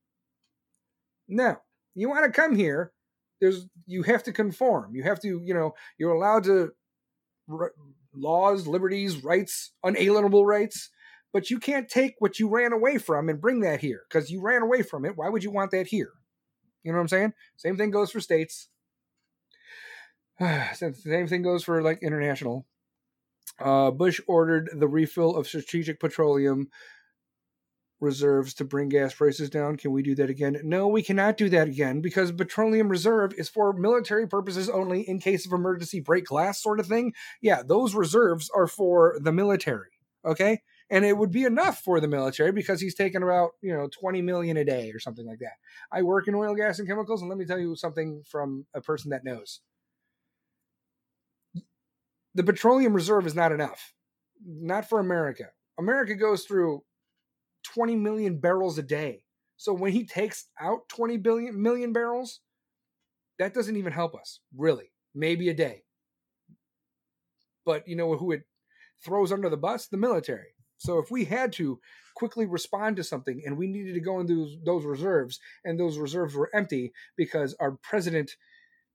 Now, 1.26 1.61
you 1.94 2.08
want 2.08 2.26
to 2.26 2.40
come 2.40 2.54
here, 2.54 2.92
there's 3.40 3.66
you 3.86 4.02
have 4.02 4.22
to 4.24 4.32
conform. 4.32 4.94
You 4.94 5.02
have 5.04 5.20
to, 5.20 5.40
you 5.42 5.54
know, 5.54 5.72
you're 5.98 6.12
allowed 6.12 6.44
to 6.44 6.72
r- 7.50 7.72
laws, 8.14 8.66
liberties, 8.66 9.24
rights, 9.24 9.72
unalienable 9.82 10.44
rights, 10.44 10.90
but 11.32 11.50
you 11.50 11.58
can't 11.58 11.88
take 11.88 12.14
what 12.18 12.38
you 12.38 12.48
ran 12.48 12.72
away 12.72 12.98
from 12.98 13.28
and 13.28 13.40
bring 13.40 13.60
that 13.60 13.80
here 13.80 14.02
because 14.08 14.30
you 14.30 14.40
ran 14.40 14.62
away 14.62 14.82
from 14.82 15.04
it. 15.04 15.16
Why 15.16 15.28
would 15.28 15.44
you 15.44 15.50
want 15.50 15.70
that 15.72 15.86
here? 15.86 16.10
You 16.82 16.92
know 16.92 16.98
what 16.98 17.02
I'm 17.02 17.08
saying? 17.08 17.32
Same 17.56 17.76
thing 17.76 17.90
goes 17.90 18.10
for 18.10 18.20
states. 18.20 18.68
Same 20.74 21.26
thing 21.28 21.42
goes 21.42 21.64
for 21.64 21.82
like 21.82 22.02
international. 22.02 22.66
Uh, 23.58 23.90
Bush 23.90 24.20
ordered 24.26 24.70
the 24.72 24.88
refill 24.88 25.36
of 25.36 25.46
strategic 25.46 26.00
petroleum 26.00 26.68
reserves 28.00 28.54
to 28.54 28.64
bring 28.64 28.88
gas 28.88 29.14
prices 29.14 29.50
down. 29.50 29.76
Can 29.76 29.92
we 29.92 30.02
do 30.02 30.14
that 30.14 30.30
again? 30.30 30.58
No, 30.64 30.88
we 30.88 31.02
cannot 31.02 31.36
do 31.36 31.50
that 31.50 31.68
again 31.68 32.00
because 32.00 32.32
petroleum 32.32 32.88
reserve 32.88 33.34
is 33.34 33.48
for 33.48 33.74
military 33.74 34.26
purposes 34.26 34.70
only 34.70 35.06
in 35.06 35.20
case 35.20 35.46
of 35.46 35.52
emergency 35.52 36.00
break 36.00 36.24
glass 36.24 36.62
sort 36.62 36.80
of 36.80 36.86
thing. 36.86 37.12
Yeah, 37.42 37.62
those 37.62 37.94
reserves 37.94 38.50
are 38.54 38.66
for 38.66 39.18
the 39.20 39.32
military. 39.32 39.90
Okay? 40.24 40.62
And 40.91 41.05
it 41.05 41.16
would 41.16 41.30
be 41.30 41.45
enough 41.45 41.82
for 41.82 42.01
the 42.01 42.09
military 42.09 42.51
because 42.51 42.80
he's 42.80 42.97
taking 42.97 43.22
about, 43.22 43.51
you 43.62 43.72
know, 43.72 43.88
20 43.88 44.22
million 44.22 44.57
a 44.57 44.64
day 44.64 44.91
or 44.91 44.99
something 44.99 45.24
like 45.24 45.38
that. 45.38 45.53
I 45.93 46.03
work 46.03 46.26
in 46.26 46.34
oil, 46.34 46.55
gas, 46.55 46.80
and 46.80 46.88
chemicals, 46.88 47.20
and 47.20 47.28
let 47.28 47.38
me 47.38 47.45
tell 47.45 47.59
you 47.59 47.76
something 47.76 48.22
from 48.26 48.66
a 48.74 48.80
person 48.80 49.11
that 49.11 49.24
knows. 49.24 49.61
The 52.34 52.43
petroleum 52.45 52.93
reserve 52.93 53.26
is 53.26 53.34
not 53.34 53.53
enough. 53.53 53.93
Not 54.45 54.88
for 54.88 54.99
America. 54.99 55.51
America 55.78 56.14
goes 56.14 56.45
through 56.45 56.82
20 57.74 57.97
million 57.97 58.38
barrels 58.38 58.78
a 58.78 58.82
day. 58.82 59.24
So 59.57 59.72
when 59.72 59.93
he 59.93 60.05
takes 60.05 60.47
out 60.59 60.88
20 60.88 61.18
billion 61.18 61.61
million 61.61 61.93
barrels, 61.93 62.41
that 63.38 63.55
doesn't 63.55 63.76
even 63.76 63.93
help 63.93 64.14
us, 64.14 64.41
really. 64.57 64.93
Maybe 65.14 65.49
a 65.51 65.55
day. 65.55 65.84
But 67.64 67.86
you 67.86 67.97
know 67.97 68.16
who 68.16 68.32
it 68.32 68.43
throws 69.05 69.32
under 69.32 69.49
the 69.49 69.57
bus? 69.57 69.86
The 69.86 69.97
military. 69.97 70.55
So 70.80 70.98
if 70.98 71.10
we 71.10 71.26
had 71.26 71.52
to 71.54 71.78
quickly 72.16 72.46
respond 72.46 72.96
to 72.96 73.04
something 73.04 73.42
and 73.44 73.56
we 73.56 73.66
needed 73.66 73.94
to 73.94 74.00
go 74.00 74.18
into 74.18 74.56
those, 74.64 74.84
reserves 74.84 75.38
and 75.62 75.78
those 75.78 75.98
reserves 75.98 76.34
were 76.34 76.50
empty 76.54 76.92
because 77.16 77.54
our 77.60 77.72
president 77.82 78.32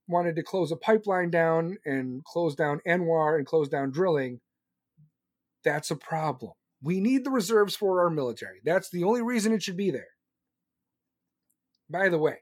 wanted 0.08 0.36
to 0.36 0.44
close 0.44 0.72
a 0.72 0.76
pipeline 0.76 1.30
down 1.30 1.78
and 1.86 2.24
close 2.24 2.56
down 2.56 2.82
ANWR 2.88 3.38
and 3.38 3.46
close 3.46 3.70
down 3.70 3.92
drilling, 3.92 4.42
that's 5.64 5.92
a 5.92 5.96
problem. 5.96 6.54
We 6.82 7.00
need 7.00 7.24
the 7.24 7.32
reserves 7.32 7.76
for 7.76 8.02
our 8.02 8.10
military. 8.10 8.62
That's 8.64 8.90
the 8.90 9.04
only 9.04 9.22
reason 9.22 9.54
it 9.54 9.62
should 9.62 9.78
be 9.78 9.92
there. 9.92 10.10
By 11.88 12.10
the 12.10 12.18
way, 12.18 12.38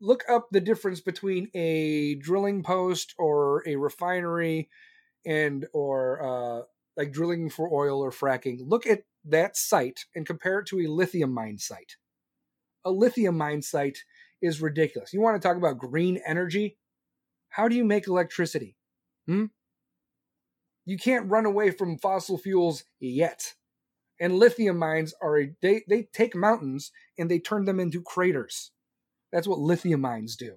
look 0.00 0.22
up 0.28 0.48
the 0.52 0.60
difference 0.60 1.00
between 1.00 1.48
a 1.54 2.14
drilling 2.16 2.62
post 2.62 3.14
or 3.18 3.64
a 3.66 3.74
refinery 3.74 4.68
and 5.26 5.66
or 5.72 6.22
uh, 6.22 6.62
like 6.96 7.12
drilling 7.12 7.50
for 7.50 7.72
oil 7.72 8.00
or 8.00 8.10
fracking. 8.10 8.58
Look 8.64 8.86
at 8.86 9.02
that 9.24 9.56
site 9.56 10.04
and 10.14 10.26
compare 10.26 10.60
it 10.60 10.66
to 10.66 10.80
a 10.80 10.88
lithium 10.88 11.32
mine 11.32 11.58
site. 11.58 11.96
A 12.84 12.90
lithium 12.90 13.36
mine 13.36 13.62
site 13.62 13.98
is 14.42 14.60
ridiculous. 14.60 15.12
You 15.12 15.20
want 15.20 15.40
to 15.40 15.46
talk 15.46 15.56
about 15.56 15.78
green 15.78 16.20
energy? 16.26 16.76
How 17.48 17.68
do 17.68 17.74
you 17.74 17.84
make 17.84 18.06
electricity? 18.06 18.76
Hmm? 19.26 19.46
You 20.84 20.98
can't 20.98 21.30
run 21.30 21.46
away 21.46 21.70
from 21.70 21.98
fossil 21.98 22.36
fuels 22.36 22.84
yet. 23.00 23.54
And 24.20 24.38
lithium 24.38 24.78
mines 24.78 25.14
are 25.20 25.40
a 25.40 25.50
they 25.62 25.82
they 25.88 26.08
take 26.12 26.36
mountains 26.36 26.92
and 27.18 27.30
they 27.30 27.38
turn 27.38 27.64
them 27.64 27.80
into 27.80 28.02
craters. 28.02 28.70
That's 29.32 29.48
what 29.48 29.58
lithium 29.58 30.02
mines 30.02 30.36
do. 30.36 30.56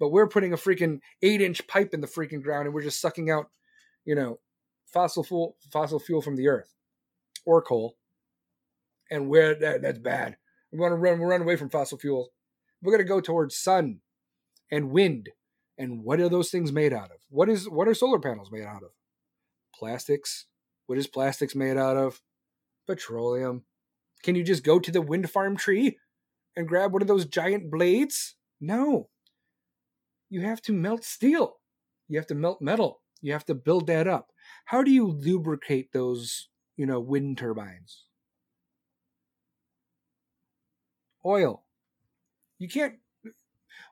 But 0.00 0.10
we're 0.10 0.28
putting 0.28 0.52
a 0.52 0.56
freaking 0.56 1.00
eight 1.22 1.40
inch 1.40 1.66
pipe 1.66 1.92
in 1.92 2.00
the 2.00 2.06
freaking 2.06 2.42
ground 2.42 2.66
and 2.66 2.74
we're 2.74 2.82
just 2.82 3.00
sucking 3.00 3.30
out, 3.30 3.50
you 4.04 4.14
know, 4.14 4.38
fossil 4.94 5.22
fuel 5.24 5.56
fossil 5.70 5.98
fuel 5.98 6.22
from 6.22 6.36
the 6.36 6.48
earth 6.48 6.72
or 7.44 7.60
coal. 7.60 7.96
And 9.10 9.28
where 9.28 9.54
that, 9.54 9.82
that's 9.82 9.98
bad. 9.98 10.38
We 10.72 10.78
want 10.78 10.92
to 10.92 10.96
run 10.96 11.20
run 11.20 11.42
away 11.42 11.56
from 11.56 11.68
fossil 11.68 11.98
fuels. 11.98 12.30
We're 12.82 12.92
gonna 12.92 13.04
go 13.04 13.20
towards 13.20 13.56
sun 13.56 14.00
and 14.70 14.90
wind. 14.90 15.28
And 15.76 16.04
what 16.04 16.20
are 16.20 16.28
those 16.28 16.50
things 16.50 16.72
made 16.72 16.92
out 16.92 17.10
of? 17.10 17.18
What 17.28 17.50
is 17.50 17.68
what 17.68 17.88
are 17.88 17.94
solar 17.94 18.18
panels 18.20 18.50
made 18.50 18.64
out 18.64 18.82
of? 18.82 18.90
Plastics. 19.74 20.46
What 20.86 20.98
is 20.98 21.06
plastics 21.06 21.54
made 21.54 21.76
out 21.76 21.96
of? 21.96 22.22
petroleum. 22.86 23.64
Can 24.22 24.34
you 24.34 24.42
just 24.42 24.64
go 24.64 24.78
to 24.78 24.90
the 24.90 25.02
wind 25.02 25.30
farm 25.30 25.56
tree 25.56 25.98
and 26.56 26.68
grab 26.68 26.92
one 26.92 27.02
of 27.02 27.08
those 27.08 27.26
giant 27.26 27.70
blades? 27.70 28.36
No. 28.60 29.08
You 30.30 30.42
have 30.42 30.62
to 30.62 30.72
melt 30.72 31.04
steel. 31.04 31.56
You 32.08 32.18
have 32.18 32.26
to 32.28 32.34
melt 32.34 32.60
metal. 32.60 33.00
You 33.20 33.32
have 33.32 33.44
to 33.46 33.54
build 33.54 33.86
that 33.86 34.06
up. 34.06 34.32
How 34.66 34.82
do 34.82 34.90
you 34.90 35.06
lubricate 35.06 35.92
those, 35.92 36.48
you 36.76 36.86
know, 36.86 37.00
wind 37.00 37.38
turbines? 37.38 38.04
Oil. 41.24 41.64
You 42.58 42.68
can't 42.68 42.94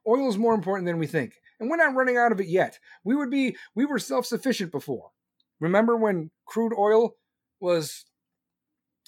oil 0.07 0.29
is 0.29 0.39
more 0.39 0.55
important 0.55 0.87
than 0.87 0.99
we 0.99 1.07
think. 1.07 1.35
And 1.61 1.71
we're 1.71 1.77
not 1.77 1.95
running 1.95 2.17
out 2.17 2.33
of 2.33 2.41
it 2.41 2.49
yet. 2.49 2.79
We 3.05 3.15
would 3.15 3.31
be 3.31 3.57
we 3.75 3.85
were 3.85 3.99
self-sufficient 3.99 4.73
before. 4.73 5.11
Remember 5.61 5.97
when 5.97 6.31
crude 6.47 6.73
oil 6.77 7.17
was 7.61 8.05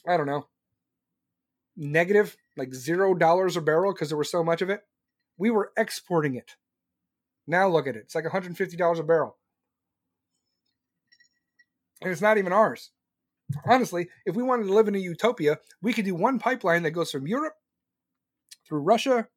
I 0.06 0.16
don't 0.16 0.26
know, 0.26 0.46
negative, 1.76 2.36
like 2.56 2.74
zero 2.74 3.14
dollars 3.14 3.56
a 3.56 3.60
barrel 3.60 3.92
because 3.92 4.08
there 4.08 4.18
was 4.18 4.30
so 4.30 4.44
much 4.44 4.62
of 4.62 4.70
it. 4.70 4.82
We 5.36 5.50
were 5.50 5.72
exporting 5.76 6.34
it. 6.34 6.56
Now 7.46 7.68
look 7.68 7.86
at 7.86 7.96
it. 7.96 8.00
It's 8.04 8.14
like 8.14 8.24
$150 8.24 8.98
a 8.98 9.02
barrel. 9.02 9.36
And 12.00 12.10
it's 12.10 12.20
not 12.20 12.38
even 12.38 12.52
ours. 12.52 12.90
Honestly, 13.66 14.08
if 14.26 14.34
we 14.34 14.42
wanted 14.42 14.64
to 14.66 14.72
live 14.72 14.88
in 14.88 14.94
a 14.94 14.98
utopia, 14.98 15.58
we 15.82 15.92
could 15.92 16.04
do 16.04 16.14
one 16.14 16.38
pipeline 16.38 16.82
that 16.82 16.92
goes 16.92 17.10
from 17.10 17.26
Europe 17.26 17.54
through 18.66 18.80
Russia, 18.80 19.28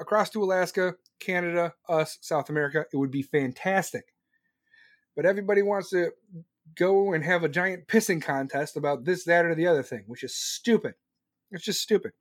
across 0.00 0.30
to 0.30 0.42
Alaska, 0.42 0.94
Canada, 1.18 1.74
us, 1.88 2.18
South 2.20 2.48
America. 2.48 2.86
It 2.92 2.96
would 2.96 3.10
be 3.10 3.22
fantastic. 3.22 4.14
But 5.14 5.26
everybody 5.26 5.62
wants 5.62 5.90
to 5.90 6.12
go 6.74 7.12
and 7.12 7.24
have 7.24 7.44
a 7.44 7.48
giant 7.48 7.86
pissing 7.88 8.22
contest 8.22 8.76
about 8.76 9.04
this, 9.04 9.24
that, 9.24 9.44
or 9.44 9.54
the 9.54 9.66
other 9.66 9.82
thing, 9.82 10.04
which 10.06 10.22
is 10.22 10.34
stupid. 10.34 10.94
It's 11.50 11.64
just 11.64 11.82
stupid. 11.82 12.12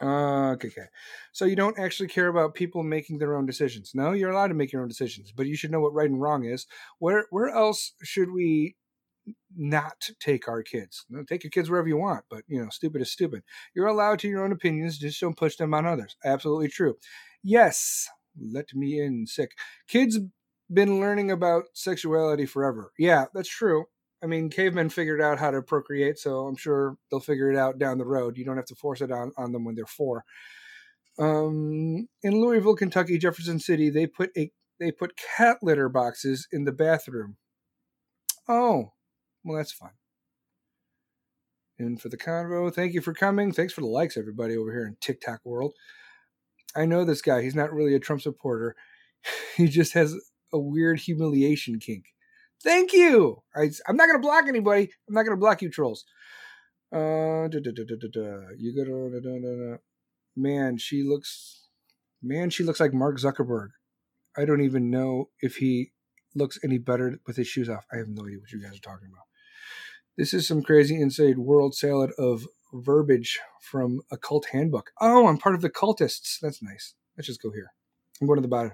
Uh, 0.00 0.50
okay, 0.52 0.68
okay. 0.68 0.86
So 1.32 1.46
you 1.46 1.56
don't 1.56 1.78
actually 1.78 2.08
care 2.08 2.28
about 2.28 2.54
people 2.54 2.82
making 2.82 3.18
their 3.18 3.34
own 3.34 3.46
decisions. 3.46 3.92
No, 3.94 4.12
you're 4.12 4.30
allowed 4.30 4.48
to 4.48 4.54
make 4.54 4.70
your 4.72 4.82
own 4.82 4.88
decisions, 4.88 5.32
but 5.32 5.46
you 5.46 5.56
should 5.56 5.70
know 5.70 5.80
what 5.80 5.94
right 5.94 6.10
and 6.10 6.20
wrong 6.20 6.44
is. 6.44 6.66
Where 6.98 7.26
where 7.30 7.48
else 7.48 7.92
should 8.02 8.30
we 8.30 8.76
not 9.56 10.10
take 10.20 10.48
our 10.48 10.62
kids? 10.62 11.04
No, 11.10 11.24
take 11.24 11.44
your 11.44 11.50
kids 11.50 11.70
wherever 11.70 11.88
you 11.88 11.96
want, 11.98 12.24
but 12.30 12.44
you 12.48 12.62
know, 12.62 12.70
stupid 12.70 13.02
is 13.02 13.12
stupid. 13.12 13.42
You're 13.74 13.86
allowed 13.88 14.20
to 14.20 14.28
your 14.28 14.44
own 14.44 14.52
opinions, 14.52 14.98
just 14.98 15.20
don't 15.20 15.36
push 15.36 15.56
them 15.56 15.74
on 15.74 15.86
others. 15.86 16.16
Absolutely 16.24 16.68
true. 16.68 16.96
Yes, 17.42 18.08
let 18.40 18.74
me 18.74 19.00
in 19.00 19.26
sick. 19.26 19.52
Kids 19.88 20.18
been 20.72 21.00
learning 21.00 21.30
about 21.30 21.64
sexuality 21.74 22.46
forever. 22.46 22.92
Yeah, 22.98 23.26
that's 23.34 23.48
true. 23.50 23.86
I 24.26 24.28
mean, 24.28 24.50
cavemen 24.50 24.88
figured 24.88 25.20
out 25.20 25.38
how 25.38 25.52
to 25.52 25.62
procreate, 25.62 26.18
so 26.18 26.48
I'm 26.48 26.56
sure 26.56 26.96
they'll 27.10 27.20
figure 27.20 27.48
it 27.48 27.56
out 27.56 27.78
down 27.78 27.98
the 27.98 28.04
road. 28.04 28.36
You 28.36 28.44
don't 28.44 28.56
have 28.56 28.66
to 28.66 28.74
force 28.74 29.00
it 29.00 29.12
on, 29.12 29.30
on 29.36 29.52
them 29.52 29.64
when 29.64 29.76
they're 29.76 29.86
four. 29.86 30.24
Um, 31.16 32.08
in 32.24 32.40
Louisville, 32.40 32.74
Kentucky, 32.74 33.18
Jefferson 33.18 33.60
City, 33.60 33.88
they 33.88 34.08
put 34.08 34.30
a 34.36 34.50
they 34.80 34.90
put 34.90 35.16
cat 35.16 35.58
litter 35.62 35.88
boxes 35.88 36.48
in 36.50 36.64
the 36.64 36.72
bathroom. 36.72 37.36
Oh, 38.48 38.94
well, 39.44 39.58
that's 39.58 39.72
fun. 39.72 39.92
And 41.78 42.00
for 42.00 42.08
the 42.08 42.18
convo, 42.18 42.74
thank 42.74 42.94
you 42.94 43.00
for 43.00 43.14
coming. 43.14 43.52
Thanks 43.52 43.72
for 43.72 43.80
the 43.80 43.86
likes, 43.86 44.16
everybody 44.16 44.56
over 44.56 44.72
here 44.72 44.88
in 44.88 44.96
TikTok 45.00 45.38
world. 45.44 45.72
I 46.74 46.84
know 46.84 47.04
this 47.04 47.22
guy. 47.22 47.42
He's 47.42 47.54
not 47.54 47.72
really 47.72 47.94
a 47.94 48.00
Trump 48.00 48.22
supporter. 48.22 48.74
He 49.56 49.68
just 49.68 49.94
has 49.94 50.14
a 50.52 50.58
weird 50.58 51.00
humiliation 51.00 51.80
kink. 51.80 52.04
Thank 52.62 52.92
you. 52.92 53.42
I, 53.54 53.70
am 53.88 53.96
not 53.96 54.06
gonna 54.06 54.18
block 54.18 54.46
anybody. 54.48 54.90
I'm 55.08 55.14
not 55.14 55.24
gonna 55.24 55.36
block 55.36 55.62
you 55.62 55.70
trolls. 55.70 56.04
Uh, 56.92 57.48
da, 57.48 57.60
da, 57.60 57.72
da, 57.72 58.40
you 58.56 58.74
gotta. 58.76 59.78
Man, 60.36 60.78
she 60.78 61.02
looks. 61.02 61.68
Man, 62.22 62.50
she 62.50 62.64
looks 62.64 62.80
like 62.80 62.92
Mark 62.92 63.18
Zuckerberg. 63.18 63.68
I 64.36 64.44
don't 64.44 64.62
even 64.62 64.90
know 64.90 65.30
if 65.40 65.56
he 65.56 65.92
looks 66.34 66.58
any 66.62 66.78
better 66.78 67.18
with 67.26 67.36
his 67.36 67.48
shoes 67.48 67.68
off. 67.68 67.86
I 67.92 67.96
have 67.96 68.08
no 68.08 68.26
idea 68.26 68.38
what 68.38 68.52
you 68.52 68.62
guys 68.62 68.76
are 68.76 68.80
talking 68.80 69.08
about. 69.12 69.24
This 70.16 70.32
is 70.34 70.46
some 70.46 70.62
crazy 70.62 71.00
inside 71.00 71.38
world 71.38 71.74
salad 71.74 72.10
of 72.18 72.46
verbiage 72.72 73.38
from 73.60 74.00
a 74.10 74.16
cult 74.16 74.46
handbook. 74.52 74.90
Oh, 75.00 75.26
I'm 75.26 75.38
part 75.38 75.54
of 75.54 75.62
the 75.62 75.70
cultists. 75.70 76.38
That's 76.40 76.62
nice. 76.62 76.94
Let's 77.16 77.26
just 77.26 77.42
go 77.42 77.50
here. 77.50 77.72
I'm 78.20 78.26
going 78.26 78.36
to 78.36 78.42
the 78.42 78.48
bottom. 78.48 78.72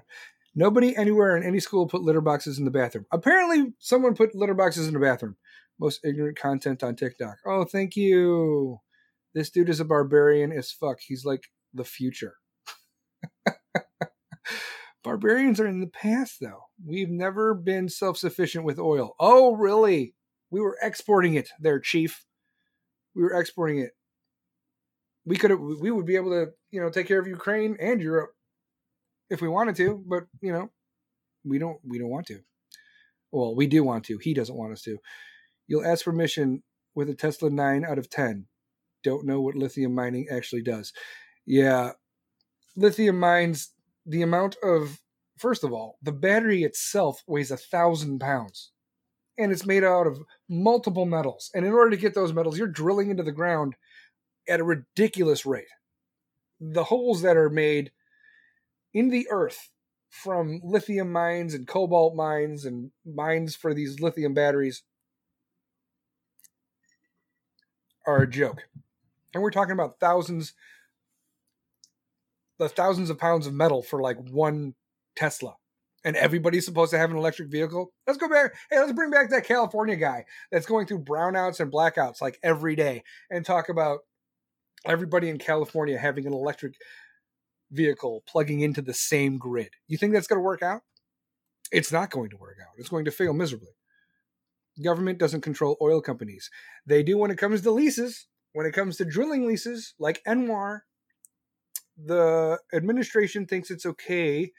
Nobody 0.55 0.95
anywhere 0.95 1.35
in 1.35 1.43
any 1.43 1.59
school 1.59 1.87
put 1.87 2.03
litter 2.03 2.21
boxes 2.21 2.59
in 2.59 2.65
the 2.65 2.71
bathroom. 2.71 3.05
Apparently, 3.11 3.73
someone 3.79 4.15
put 4.15 4.35
litter 4.35 4.53
boxes 4.53 4.87
in 4.87 4.93
the 4.93 4.99
bathroom. 4.99 5.35
Most 5.79 6.01
ignorant 6.05 6.37
content 6.37 6.83
on 6.83 6.95
TikTok. 6.95 7.37
Oh, 7.45 7.65
thank 7.65 7.95
you. 7.95 8.79
This 9.33 9.49
dude 9.49 9.69
is 9.69 9.79
a 9.79 9.85
barbarian 9.85 10.51
as 10.51 10.71
fuck. 10.71 10.99
He's 10.99 11.25
like 11.25 11.45
the 11.73 11.83
future. 11.83 12.35
Barbarians 15.03 15.59
are 15.59 15.67
in 15.67 15.81
the 15.81 15.87
past, 15.87 16.37
though. 16.39 16.65
We've 16.85 17.09
never 17.09 17.53
been 17.53 17.89
self 17.89 18.17
sufficient 18.17 18.63
with 18.63 18.79
oil. 18.79 19.15
Oh, 19.19 19.55
really? 19.55 20.15
We 20.49 20.61
were 20.61 20.77
exporting 20.81 21.33
it 21.33 21.49
there, 21.59 21.79
Chief. 21.79 22.25
We 23.15 23.23
were 23.23 23.33
exporting 23.33 23.79
it. 23.79 23.91
We 25.25 25.35
could 25.35 25.51
have, 25.51 25.59
we 25.59 25.91
would 25.91 26.05
be 26.05 26.15
able 26.15 26.31
to, 26.31 26.51
you 26.71 26.81
know, 26.81 26.89
take 26.89 27.07
care 27.07 27.19
of 27.19 27.27
Ukraine 27.27 27.75
and 27.79 28.01
Europe 28.01 28.33
if 29.33 29.41
we 29.41 29.49
wanted 29.49 29.75
to, 29.77 30.03
but 30.07 30.23
you 30.41 30.53
know, 30.53 30.69
we 31.43 31.57
don't 31.57 31.79
we 31.83 31.97
don't 31.97 32.09
want 32.09 32.27
to. 32.27 32.39
Well, 33.31 33.55
we 33.55 33.67
do 33.67 33.83
want 33.83 34.05
to. 34.05 34.19
He 34.19 34.33
doesn't 34.33 34.55
want 34.55 34.73
us 34.73 34.83
to. 34.83 34.99
You'll 35.67 35.85
ask 35.85 36.05
permission 36.05 36.61
with 36.93 37.09
a 37.09 37.15
Tesla 37.15 37.49
9 37.49 37.83
out 37.83 37.97
of 37.97 38.09
10. 38.09 38.45
don't 39.03 39.25
know 39.25 39.41
what 39.41 39.55
lithium 39.55 39.95
mining 39.95 40.27
actually 40.31 40.61
does. 40.61 40.93
Yeah, 41.45 41.93
lithium 42.77 43.19
mines 43.19 43.71
the 44.05 44.21
amount 44.21 44.55
of 44.63 45.01
first 45.37 45.63
of 45.63 45.73
all, 45.73 45.97
the 46.01 46.11
battery 46.11 46.63
itself 46.63 47.23
weighs 47.25 47.49
a 47.49 47.57
thousand 47.57 48.19
pounds, 48.19 48.71
and 49.37 49.51
it's 49.51 49.65
made 49.65 49.83
out 49.83 50.05
of 50.05 50.19
multiple 50.47 51.05
metals. 51.05 51.49
And 51.55 51.65
in 51.65 51.73
order 51.73 51.89
to 51.89 51.97
get 51.97 52.13
those 52.13 52.33
metals, 52.33 52.57
you're 52.57 52.67
drilling 52.67 53.09
into 53.09 53.23
the 53.23 53.31
ground 53.31 53.75
at 54.47 54.59
a 54.59 54.63
ridiculous 54.63 55.43
rate. 55.43 55.65
The 56.59 56.83
holes 56.83 57.23
that 57.23 57.35
are 57.35 57.49
made 57.49 57.91
in 58.93 59.09
the 59.09 59.27
earth 59.29 59.69
from 60.09 60.61
lithium 60.63 61.11
mines 61.11 61.53
and 61.53 61.67
cobalt 61.67 62.15
mines 62.15 62.65
and 62.65 62.91
mines 63.05 63.55
for 63.55 63.73
these 63.73 63.99
lithium 63.99 64.33
batteries 64.33 64.83
are 68.05 68.21
a 68.21 68.29
joke. 68.29 68.63
And 69.33 69.41
we're 69.41 69.51
talking 69.51 69.73
about 69.73 69.99
thousands 69.99 70.53
the 72.59 72.69
thousands 72.69 73.09
of 73.09 73.17
pounds 73.17 73.47
of 73.47 73.53
metal 73.53 73.81
for 73.81 74.01
like 74.01 74.17
one 74.29 74.75
Tesla. 75.15 75.55
And 76.05 76.15
everybody's 76.15 76.65
supposed 76.65 76.91
to 76.91 76.97
have 76.97 77.11
an 77.11 77.17
electric 77.17 77.49
vehicle. 77.49 77.91
Let's 78.05 78.19
go 78.19 78.29
back. 78.29 78.53
Hey, 78.69 78.79
let's 78.79 78.91
bring 78.91 79.09
back 79.09 79.29
that 79.29 79.45
California 79.45 79.95
guy 79.95 80.25
that's 80.51 80.65
going 80.65 80.85
through 80.85 81.05
brownouts 81.05 81.59
and 81.59 81.71
blackouts 81.71 82.21
like 82.21 82.37
every 82.43 82.75
day 82.75 83.03
and 83.31 83.45
talk 83.45 83.69
about 83.69 83.99
everybody 84.85 85.29
in 85.29 85.37
California 85.39 85.97
having 85.97 86.27
an 86.27 86.33
electric 86.33 86.75
vehicle 87.73 88.23
plugging 88.27 88.61
into 88.61 88.81
the 88.81 88.93
same 88.93 89.37
grid. 89.37 89.69
You 89.87 89.97
think 89.97 90.13
that's 90.13 90.27
going 90.27 90.39
to 90.39 90.43
work 90.43 90.61
out? 90.61 90.81
It's 91.71 91.91
not 91.91 92.11
going 92.11 92.29
to 92.29 92.37
work 92.37 92.57
out. 92.61 92.73
It's 92.77 92.89
going 92.89 93.05
to 93.05 93.11
fail 93.11 93.33
miserably. 93.33 93.75
Government 94.83 95.19
doesn't 95.19 95.41
control 95.41 95.77
oil 95.81 96.01
companies. 96.01 96.49
They 96.85 97.03
do 97.03 97.17
when 97.17 97.31
it 97.31 97.37
comes 97.37 97.61
to 97.61 97.71
leases. 97.71 98.27
When 98.53 98.67
it 98.67 98.73
comes 98.73 98.97
to 98.97 99.05
drilling 99.05 99.47
leases, 99.47 99.95
like 99.97 100.21
ANWR, 100.27 100.81
the 101.97 102.59
administration 102.71 103.47
thinks 103.47 103.71
it's 103.71 103.85
okay 103.85 104.51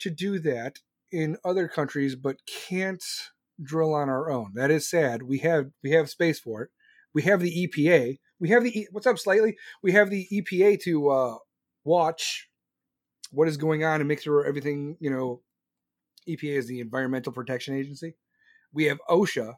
to 0.00 0.10
do 0.10 0.40
that 0.40 0.80
in 1.12 1.36
other 1.44 1.68
countries, 1.68 2.16
but 2.16 2.38
can't 2.46 3.04
drill 3.62 3.94
on 3.94 4.08
our 4.08 4.30
own. 4.30 4.52
That 4.54 4.70
is 4.70 4.88
sad. 4.88 5.22
We 5.22 5.38
have 5.38 5.66
we 5.82 5.92
have 5.92 6.10
space 6.10 6.40
for 6.40 6.62
it. 6.62 6.70
We 7.14 7.22
have 7.22 7.40
the 7.40 7.68
EPA. 7.68 8.18
We 8.40 8.50
have 8.50 8.64
the 8.64 8.88
what's 8.90 9.06
up 9.06 9.18
slightly. 9.18 9.56
We 9.82 9.92
have 9.92 10.10
the 10.10 10.26
EPA 10.32 10.80
to 10.82 11.08
uh, 11.08 11.36
watch 11.84 12.48
what 13.36 13.48
is 13.48 13.58
going 13.58 13.84
on 13.84 14.00
and 14.00 14.08
make 14.08 14.22
sure 14.22 14.46
everything, 14.46 14.96
you 14.98 15.10
know, 15.10 15.42
EPA 16.26 16.56
is 16.56 16.66
the 16.66 16.80
Environmental 16.80 17.34
Protection 17.34 17.76
Agency. 17.76 18.14
We 18.72 18.84
have 18.84 18.98
OSHA. 19.10 19.56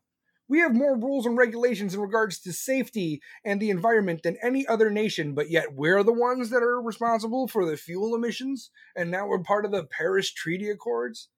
We 0.48 0.58
have 0.58 0.74
more 0.74 0.98
rules 0.98 1.26
and 1.26 1.38
regulations 1.38 1.94
in 1.94 2.00
regards 2.00 2.40
to 2.40 2.52
safety 2.52 3.22
and 3.44 3.60
the 3.60 3.70
environment 3.70 4.24
than 4.24 4.36
any 4.42 4.66
other 4.66 4.90
nation, 4.90 5.32
but 5.32 5.48
yet 5.48 5.74
we're 5.74 6.02
the 6.02 6.12
ones 6.12 6.50
that 6.50 6.62
are 6.62 6.82
responsible 6.82 7.46
for 7.46 7.64
the 7.64 7.76
fuel 7.76 8.16
emissions. 8.16 8.70
And 8.96 9.12
now 9.12 9.28
we're 9.28 9.44
part 9.44 9.64
of 9.64 9.70
the 9.70 9.84
Paris 9.84 10.32
Treaty 10.32 10.70
Accords 10.70 11.28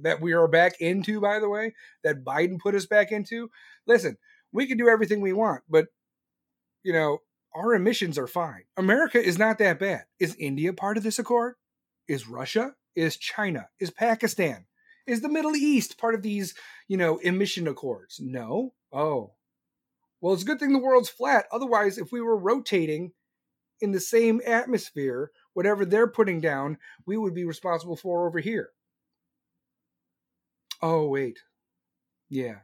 that 0.00 0.20
we 0.20 0.34
are 0.34 0.46
back 0.46 0.80
into, 0.80 1.20
by 1.20 1.40
the 1.40 1.48
way, 1.48 1.74
that 2.04 2.24
Biden 2.24 2.60
put 2.60 2.76
us 2.76 2.86
back 2.86 3.10
into. 3.10 3.50
Listen, 3.88 4.18
we 4.52 4.68
can 4.68 4.78
do 4.78 4.88
everything 4.88 5.20
we 5.20 5.32
want, 5.32 5.62
but, 5.68 5.86
you 6.84 6.92
know, 6.92 7.18
our 7.56 7.74
emissions 7.74 8.18
are 8.18 8.26
fine. 8.26 8.64
America 8.76 9.22
is 9.22 9.38
not 9.38 9.58
that 9.58 9.78
bad. 9.78 10.04
Is 10.20 10.36
India 10.38 10.72
part 10.72 10.98
of 10.98 11.02
this 11.02 11.18
accord? 11.18 11.54
Is 12.06 12.28
Russia? 12.28 12.74
Is 12.94 13.16
China? 13.16 13.68
Is 13.80 13.90
Pakistan? 13.90 14.66
Is 15.06 15.22
the 15.22 15.28
Middle 15.28 15.56
East 15.56 15.98
part 15.98 16.14
of 16.14 16.22
these, 16.22 16.54
you 16.86 16.96
know, 16.96 17.16
emission 17.18 17.66
accords? 17.66 18.20
No. 18.20 18.74
Oh. 18.92 19.32
Well, 20.20 20.34
it's 20.34 20.42
a 20.42 20.46
good 20.46 20.58
thing 20.58 20.72
the 20.72 20.78
world's 20.78 21.08
flat. 21.08 21.46
Otherwise, 21.50 21.96
if 21.96 22.12
we 22.12 22.20
were 22.20 22.36
rotating 22.36 23.12
in 23.80 23.92
the 23.92 24.00
same 24.00 24.40
atmosphere, 24.46 25.30
whatever 25.54 25.84
they're 25.84 26.08
putting 26.08 26.40
down, 26.40 26.78
we 27.06 27.16
would 27.16 27.34
be 27.34 27.44
responsible 27.44 27.96
for 27.96 28.26
over 28.26 28.40
here. 28.40 28.70
Oh, 30.82 31.08
wait. 31.08 31.38
Yeah. 32.28 32.60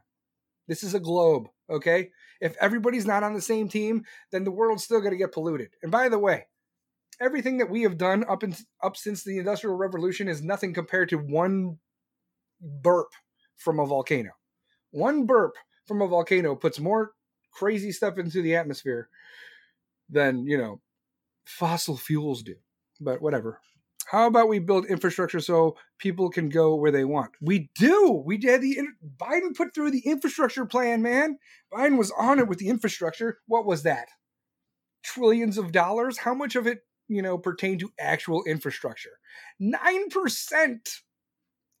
This 0.67 0.83
is 0.83 0.93
a 0.93 0.99
globe, 0.99 1.47
okay? 1.73 2.09
If 2.39 2.55
everybody's 2.59 3.05
not 3.05 3.23
on 3.23 3.33
the 3.33 3.41
same 3.41 3.67
team, 3.67 4.05
then 4.31 4.43
the 4.43 4.51
world's 4.51 4.83
still 4.83 4.99
going 4.99 5.11
to 5.11 5.17
get 5.17 5.31
polluted. 5.33 5.69
And 5.81 5.91
by 5.91 6.09
the 6.09 6.19
way, 6.19 6.47
everything 7.19 7.57
that 7.57 7.69
we 7.69 7.83
have 7.83 7.97
done 7.97 8.23
up 8.29 8.43
and 8.43 8.57
up 8.81 8.95
since 8.95 9.23
the 9.23 9.37
Industrial 9.37 9.75
Revolution 9.75 10.27
is 10.27 10.41
nothing 10.41 10.73
compared 10.73 11.09
to 11.09 11.17
one 11.17 11.79
burp 12.61 13.09
from 13.57 13.79
a 13.79 13.85
volcano. 13.85 14.31
One 14.91 15.25
burp 15.25 15.55
from 15.85 16.01
a 16.01 16.07
volcano 16.07 16.55
puts 16.55 16.79
more 16.79 17.11
crazy 17.51 17.91
stuff 17.91 18.17
into 18.17 18.41
the 18.41 18.55
atmosphere 18.55 19.09
than, 20.09 20.45
you 20.45 20.57
know, 20.57 20.81
fossil 21.45 21.97
fuels 21.97 22.43
do. 22.43 22.55
But 22.99 23.21
whatever. 23.21 23.59
How 24.13 24.27
about 24.27 24.47
we 24.47 24.59
build 24.59 24.85
infrastructure 24.85 25.39
so 25.39 25.75
people 25.97 26.29
can 26.29 26.47
go 26.47 26.75
where 26.75 26.91
they 26.91 27.03
want? 27.03 27.31
We 27.41 27.71
do. 27.73 28.21
We 28.23 28.37
did 28.37 28.61
the 28.61 28.77
Biden 29.17 29.57
put 29.57 29.73
through 29.73 29.89
the 29.89 30.03
infrastructure 30.05 30.67
plan, 30.67 31.01
man. 31.01 31.39
Biden 31.73 31.97
was 31.97 32.11
on 32.15 32.37
it 32.37 32.47
with 32.47 32.59
the 32.59 32.69
infrastructure. 32.69 33.39
What 33.47 33.65
was 33.65 33.81
that? 33.83 34.09
Trillions 35.03 35.57
of 35.57 35.71
dollars? 35.71 36.19
How 36.19 36.35
much 36.35 36.55
of 36.55 36.67
it, 36.67 36.81
you 37.07 37.23
know, 37.23 37.39
pertained 37.39 37.79
to 37.79 37.91
actual 37.99 38.43
infrastructure? 38.43 39.17
9%. 39.59 40.77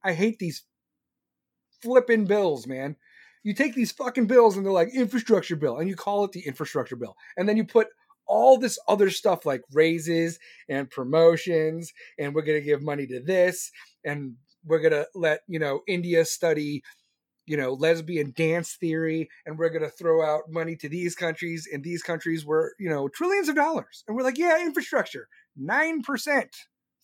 I 0.03 0.13
hate 0.13 0.39
these 0.39 0.63
flipping 1.83 2.25
bills, 2.25 2.65
man. 2.65 2.95
You 3.43 3.53
take 3.53 3.75
these 3.75 3.91
fucking 3.91 4.25
bills 4.25 4.57
and 4.57 4.65
they're 4.65 4.73
like 4.73 4.89
infrastructure 4.91 5.55
bill 5.55 5.77
and 5.77 5.87
you 5.87 5.95
call 5.95 6.25
it 6.25 6.31
the 6.31 6.47
infrastructure 6.47 6.95
bill. 6.95 7.15
And 7.37 7.47
then 7.47 7.57
you 7.57 7.63
put 7.63 7.89
all 8.27 8.57
this 8.57 8.79
other 8.87 9.09
stuff 9.09 9.45
like 9.45 9.61
raises 9.71 10.39
and 10.69 10.89
promotions 10.89 11.91
and 12.17 12.33
we're 12.33 12.41
going 12.41 12.59
to 12.59 12.65
give 12.65 12.81
money 12.81 13.05
to 13.07 13.19
this 13.19 13.71
and 14.05 14.35
we're 14.65 14.79
going 14.79 14.93
to 14.93 15.07
let, 15.13 15.41
you 15.47 15.59
know, 15.59 15.81
India 15.87 16.25
study 16.25 16.83
you 17.45 17.57
know 17.57 17.73
lesbian 17.73 18.31
dance 18.37 18.77
theory 18.79 19.27
and 19.45 19.59
we're 19.59 19.67
going 19.67 19.83
to 19.83 19.89
throw 19.89 20.25
out 20.25 20.43
money 20.47 20.77
to 20.77 20.87
these 20.87 21.13
countries 21.13 21.67
and 21.69 21.83
these 21.83 22.01
countries 22.01 22.45
were 22.45 22.73
you 22.79 22.89
know 22.89 23.09
trillions 23.09 23.49
of 23.49 23.55
dollars 23.55 24.05
and 24.07 24.15
we're 24.15 24.23
like 24.23 24.37
yeah 24.37 24.61
infrastructure 24.61 25.27
9% 25.59 26.47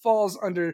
falls 0.01 0.37
under 0.41 0.73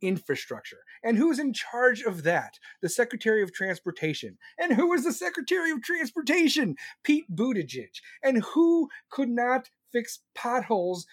infrastructure. 0.00 0.78
And 1.02 1.16
who's 1.16 1.38
in 1.38 1.52
charge 1.52 2.02
of 2.02 2.22
that? 2.22 2.58
The 2.82 2.88
Secretary 2.88 3.42
of 3.42 3.52
Transportation. 3.52 4.38
And 4.58 4.74
who 4.74 4.92
is 4.92 5.04
the 5.04 5.12
Secretary 5.12 5.70
of 5.70 5.82
Transportation? 5.82 6.76
Pete 7.02 7.24
Buttigieg. 7.34 7.90
And 8.22 8.42
who 8.42 8.88
could 9.10 9.28
not 9.28 9.70
fix 9.92 10.20
potholes 10.34 11.06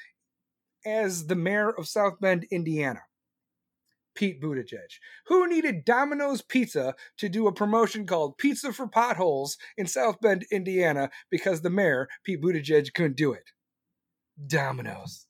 as 0.86 1.28
the 1.28 1.36
mayor 1.36 1.70
of 1.70 1.88
South 1.88 2.20
Bend, 2.20 2.46
Indiana? 2.52 3.02
Pete 4.16 4.42
Buttigieg. 4.42 5.00
Who 5.28 5.48
needed 5.48 5.86
Domino's 5.86 6.42
Pizza 6.42 6.96
to 7.18 7.30
do 7.30 7.48
a 7.48 7.54
promotion 7.54 8.06
called 8.08 8.38
Pizza 8.38 8.74
for 8.74 8.88
Potholes 8.88 9.58
in 9.78 9.88
South 9.88 10.20
Bend, 10.22 10.46
Indiana, 10.52 11.10
because 11.30 11.62
the 11.62 11.70
mayor, 11.70 12.08
Pete 12.24 12.42
Buttigieg, 12.42 12.94
couldn't 12.94 13.18
do 13.18 13.34
it? 13.34 13.52
Domino's. 14.48 15.28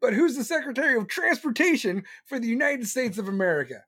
But 0.00 0.12
who's 0.12 0.36
the 0.36 0.44
Secretary 0.44 0.96
of 0.96 1.08
Transportation 1.08 2.04
for 2.26 2.38
the 2.38 2.48
United 2.48 2.86
States 2.86 3.18
of 3.18 3.28
America? 3.28 3.84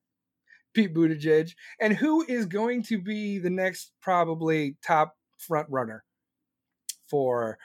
Pete 0.75 0.95
Buttigieg. 0.95 1.53
And 1.81 1.95
who 1.95 2.25
is 2.27 2.47
going 2.47 2.85
to 2.85 2.99
be 3.01 3.39
the 3.39 3.51
next 3.51 3.93
probably 4.01 4.77
top 4.87 5.15
front 5.39 5.69
runner 5.71 6.05
for 7.11 7.59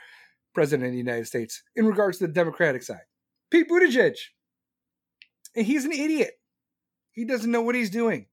president 0.53 0.87
of 0.87 0.91
the 0.91 0.97
United 0.97 1.27
States 1.27 1.63
in 1.75 1.85
regards 1.85 2.17
to 2.17 2.27
the 2.27 2.33
Democratic 2.33 2.83
side? 2.83 3.05
Pete 3.49 3.69
Buttigieg. 3.69 4.15
And 5.55 5.65
he's 5.65 5.85
an 5.85 5.91
idiot. 5.91 6.39
He 7.11 7.25
doesn't 7.25 7.51
know 7.51 7.61
what 7.61 7.75
he's 7.75 7.89
doing. 7.89 8.27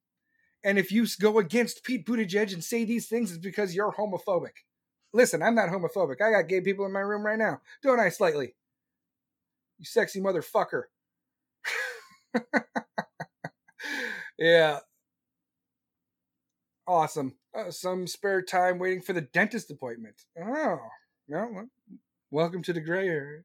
And 0.64 0.78
if 0.78 0.92
you 0.92 1.06
go 1.20 1.38
against 1.38 1.84
Pete 1.84 2.06
Buttigieg 2.06 2.52
and 2.52 2.62
say 2.62 2.84
these 2.84 3.08
things, 3.08 3.30
it's 3.30 3.38
because 3.38 3.74
you're 3.74 3.92
homophobic. 3.92 4.64
Listen, 5.12 5.42
I'm 5.42 5.54
not 5.54 5.68
homophobic. 5.70 6.20
I 6.20 6.30
got 6.30 6.48
gay 6.48 6.60
people 6.60 6.86
in 6.86 6.92
my 6.92 7.00
room 7.00 7.24
right 7.24 7.38
now, 7.38 7.60
don't 7.82 8.00
I? 8.00 8.10
Slightly. 8.10 8.54
You 9.78 9.84
sexy 9.84 10.20
motherfucker. 10.20 10.84
yeah. 14.38 14.78
Awesome. 16.86 17.34
Uh, 17.54 17.70
some 17.70 18.06
spare 18.06 18.42
time 18.42 18.78
waiting 18.78 19.00
for 19.00 19.12
the 19.12 19.20
dentist 19.20 19.70
appointment. 19.70 20.22
Oh, 20.38 20.78
well, 21.28 21.68
welcome 22.30 22.62
to 22.62 22.72
the 22.72 22.80
gray 22.80 23.08
area. 23.08 23.40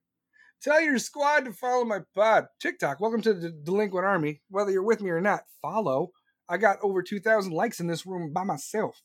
Tell 0.62 0.82
your 0.82 0.99
squad 0.99 1.45
to 1.45 1.53
follow 1.53 1.86
my 1.86 1.99
pod. 2.16 2.45
TikTok, 2.62 2.99
welcome 2.99 3.22
to 3.24 3.34
the 3.34 3.49
Delinquent 3.49 4.06
Army. 4.06 4.41
Whether 4.49 4.72
you're 4.72 4.84
with 4.84 5.02
me 5.02 5.10
or 5.10 5.22
not, 5.22 5.41
follow. 5.62 6.12
I 6.48 6.57
got 6.57 6.78
over 6.82 7.02
2,000 7.02 7.52
likes 7.52 7.80
in 7.80 7.88
this 7.88 8.06
room 8.06 8.32
by 8.32 8.44
myself. 8.44 9.02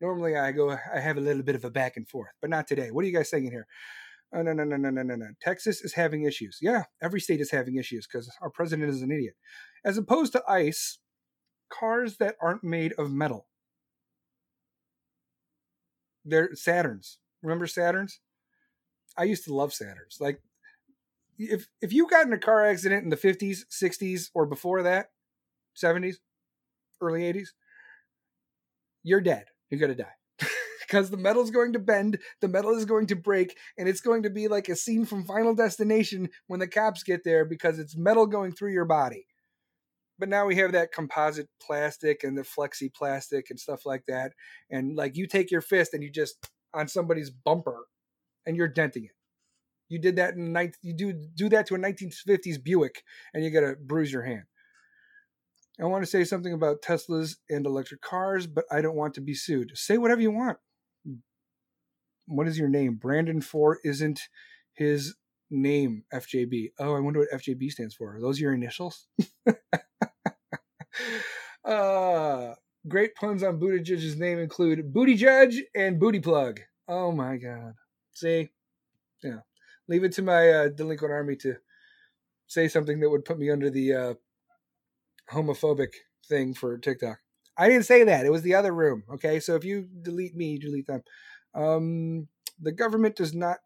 Normally, 0.00 0.36
I 0.36 0.52
go, 0.52 0.70
I 0.70 0.98
have 0.98 1.18
a 1.18 1.20
little 1.20 1.42
bit 1.42 1.54
of 1.54 1.64
a 1.64 1.70
back 1.70 1.96
and 1.96 2.08
forth, 2.08 2.30
but 2.40 2.48
not 2.48 2.66
today. 2.66 2.90
What 2.90 3.04
are 3.04 3.06
you 3.06 3.16
guys 3.16 3.28
saying 3.28 3.50
here? 3.50 3.66
Oh, 4.34 4.42
no, 4.42 4.52
no, 4.52 4.64
no, 4.64 4.76
no, 4.76 4.90
no, 4.90 5.02
no, 5.02 5.14
no. 5.14 5.26
Texas 5.42 5.82
is 5.82 5.92
having 5.92 6.24
issues. 6.24 6.58
Yeah, 6.62 6.84
every 7.02 7.20
state 7.20 7.40
is 7.40 7.50
having 7.50 7.76
issues 7.76 8.06
because 8.06 8.30
our 8.40 8.50
president 8.50 8.90
is 8.90 9.02
an 9.02 9.10
idiot. 9.10 9.34
As 9.84 9.98
opposed 9.98 10.32
to 10.32 10.42
ICE, 10.48 10.98
cars 11.70 12.16
that 12.18 12.36
aren't 12.40 12.64
made 12.64 12.94
of 12.96 13.12
metal. 13.12 13.46
They're 16.24 16.50
Saturns. 16.52 17.16
Remember 17.42 17.66
Saturns? 17.66 18.14
I 19.16 19.24
used 19.24 19.44
to 19.44 19.54
love 19.54 19.70
Saturns. 19.70 20.20
Like 20.20 20.40
if 21.38 21.66
if 21.80 21.92
you 21.92 22.08
got 22.08 22.26
in 22.26 22.32
a 22.32 22.38
car 22.38 22.66
accident 22.66 23.04
in 23.04 23.10
the 23.10 23.16
50s, 23.16 23.60
60s, 23.70 24.30
or 24.34 24.46
before 24.46 24.82
that, 24.82 25.10
70s, 25.76 26.16
early 27.00 27.22
80s, 27.32 27.48
you're 29.02 29.20
dead. 29.20 29.46
You're 29.70 29.80
gonna 29.80 29.94
die. 29.94 30.14
because 30.80 31.10
the 31.10 31.16
metal's 31.16 31.50
going 31.50 31.72
to 31.72 31.78
bend, 31.78 32.18
the 32.40 32.48
metal 32.48 32.76
is 32.76 32.84
going 32.84 33.06
to 33.06 33.16
break, 33.16 33.56
and 33.78 33.88
it's 33.88 34.00
going 34.00 34.22
to 34.24 34.30
be 34.30 34.48
like 34.48 34.68
a 34.68 34.76
scene 34.76 35.06
from 35.06 35.24
Final 35.24 35.54
Destination 35.54 36.28
when 36.46 36.60
the 36.60 36.68
cops 36.68 37.02
get 37.02 37.24
there 37.24 37.44
because 37.44 37.78
it's 37.78 37.96
metal 37.96 38.26
going 38.26 38.52
through 38.52 38.72
your 38.72 38.84
body. 38.84 39.26
But 40.18 40.28
now 40.28 40.44
we 40.44 40.56
have 40.56 40.72
that 40.72 40.92
composite 40.92 41.48
plastic 41.62 42.24
and 42.24 42.36
the 42.36 42.42
flexi 42.42 42.92
plastic 42.92 43.48
and 43.48 43.58
stuff 43.58 43.86
like 43.86 44.04
that. 44.06 44.32
And 44.70 44.94
like 44.94 45.16
you 45.16 45.26
take 45.26 45.50
your 45.50 45.62
fist 45.62 45.94
and 45.94 46.02
you 46.02 46.10
just 46.10 46.46
on 46.74 46.88
somebody's 46.88 47.30
bumper 47.30 47.86
and 48.46 48.56
you're 48.56 48.68
denting 48.68 49.04
it. 49.04 49.10
You 49.88 49.98
did 49.98 50.16
that 50.16 50.34
in 50.34 50.52
night. 50.52 50.76
You 50.82 50.94
do 50.94 51.12
do 51.12 51.48
that 51.48 51.66
to 51.66 51.74
a 51.74 51.78
1950s 51.78 52.62
Buick, 52.62 53.02
and 53.34 53.44
you 53.44 53.50
gotta 53.50 53.74
bruise 53.80 54.12
your 54.12 54.22
hand. 54.22 54.44
I 55.80 55.86
want 55.86 56.04
to 56.04 56.10
say 56.10 56.24
something 56.24 56.52
about 56.52 56.82
Teslas 56.82 57.36
and 57.48 57.64
electric 57.66 58.02
cars, 58.02 58.46
but 58.46 58.64
I 58.70 58.82
don't 58.82 58.96
want 58.96 59.14
to 59.14 59.20
be 59.20 59.34
sued. 59.34 59.72
Say 59.74 59.98
whatever 59.98 60.20
you 60.20 60.30
want. 60.30 60.58
What 62.26 62.46
is 62.46 62.58
your 62.58 62.68
name? 62.68 62.96
Brandon 62.96 63.40
Four 63.40 63.78
isn't 63.82 64.28
his 64.74 65.16
name. 65.50 66.04
FJB. 66.14 66.72
Oh, 66.78 66.94
I 66.94 67.00
wonder 67.00 67.20
what 67.20 67.30
FJB 67.40 67.70
stands 67.72 67.94
for. 67.94 68.14
Are 68.14 68.20
those 68.20 68.38
your 68.38 68.52
initials? 68.52 69.08
uh, 71.64 72.54
great 72.86 73.14
puns 73.14 73.42
on 73.42 73.58
Buttigieg's 73.58 74.16
name 74.16 74.38
include 74.38 74.92
Booty 74.92 75.16
Judge 75.16 75.62
and 75.74 75.98
Booty 75.98 76.20
Plug. 76.20 76.60
Oh 76.86 77.10
my 77.10 77.36
God. 77.36 77.74
See, 78.12 78.50
yeah. 79.22 79.40
Leave 79.88 80.04
it 80.04 80.12
to 80.12 80.22
my 80.22 80.48
uh, 80.50 80.68
delinquent 80.68 81.12
army 81.12 81.36
to 81.36 81.56
say 82.46 82.68
something 82.68 83.00
that 83.00 83.10
would 83.10 83.24
put 83.24 83.38
me 83.38 83.50
under 83.50 83.70
the 83.70 83.94
uh, 83.94 84.14
homophobic 85.32 85.92
thing 86.28 86.54
for 86.54 86.78
TikTok. 86.78 87.18
I 87.56 87.68
didn't 87.68 87.84
say 87.84 88.04
that. 88.04 88.24
It 88.24 88.30
was 88.30 88.42
the 88.42 88.54
other 88.54 88.72
room. 88.72 89.04
Okay, 89.12 89.40
so 89.40 89.54
if 89.54 89.64
you 89.64 89.88
delete 90.02 90.34
me, 90.34 90.58
delete 90.58 90.86
them. 90.86 91.02
Um, 91.54 92.28
the 92.60 92.72
government 92.72 93.16
does 93.16 93.34
not 93.34 93.58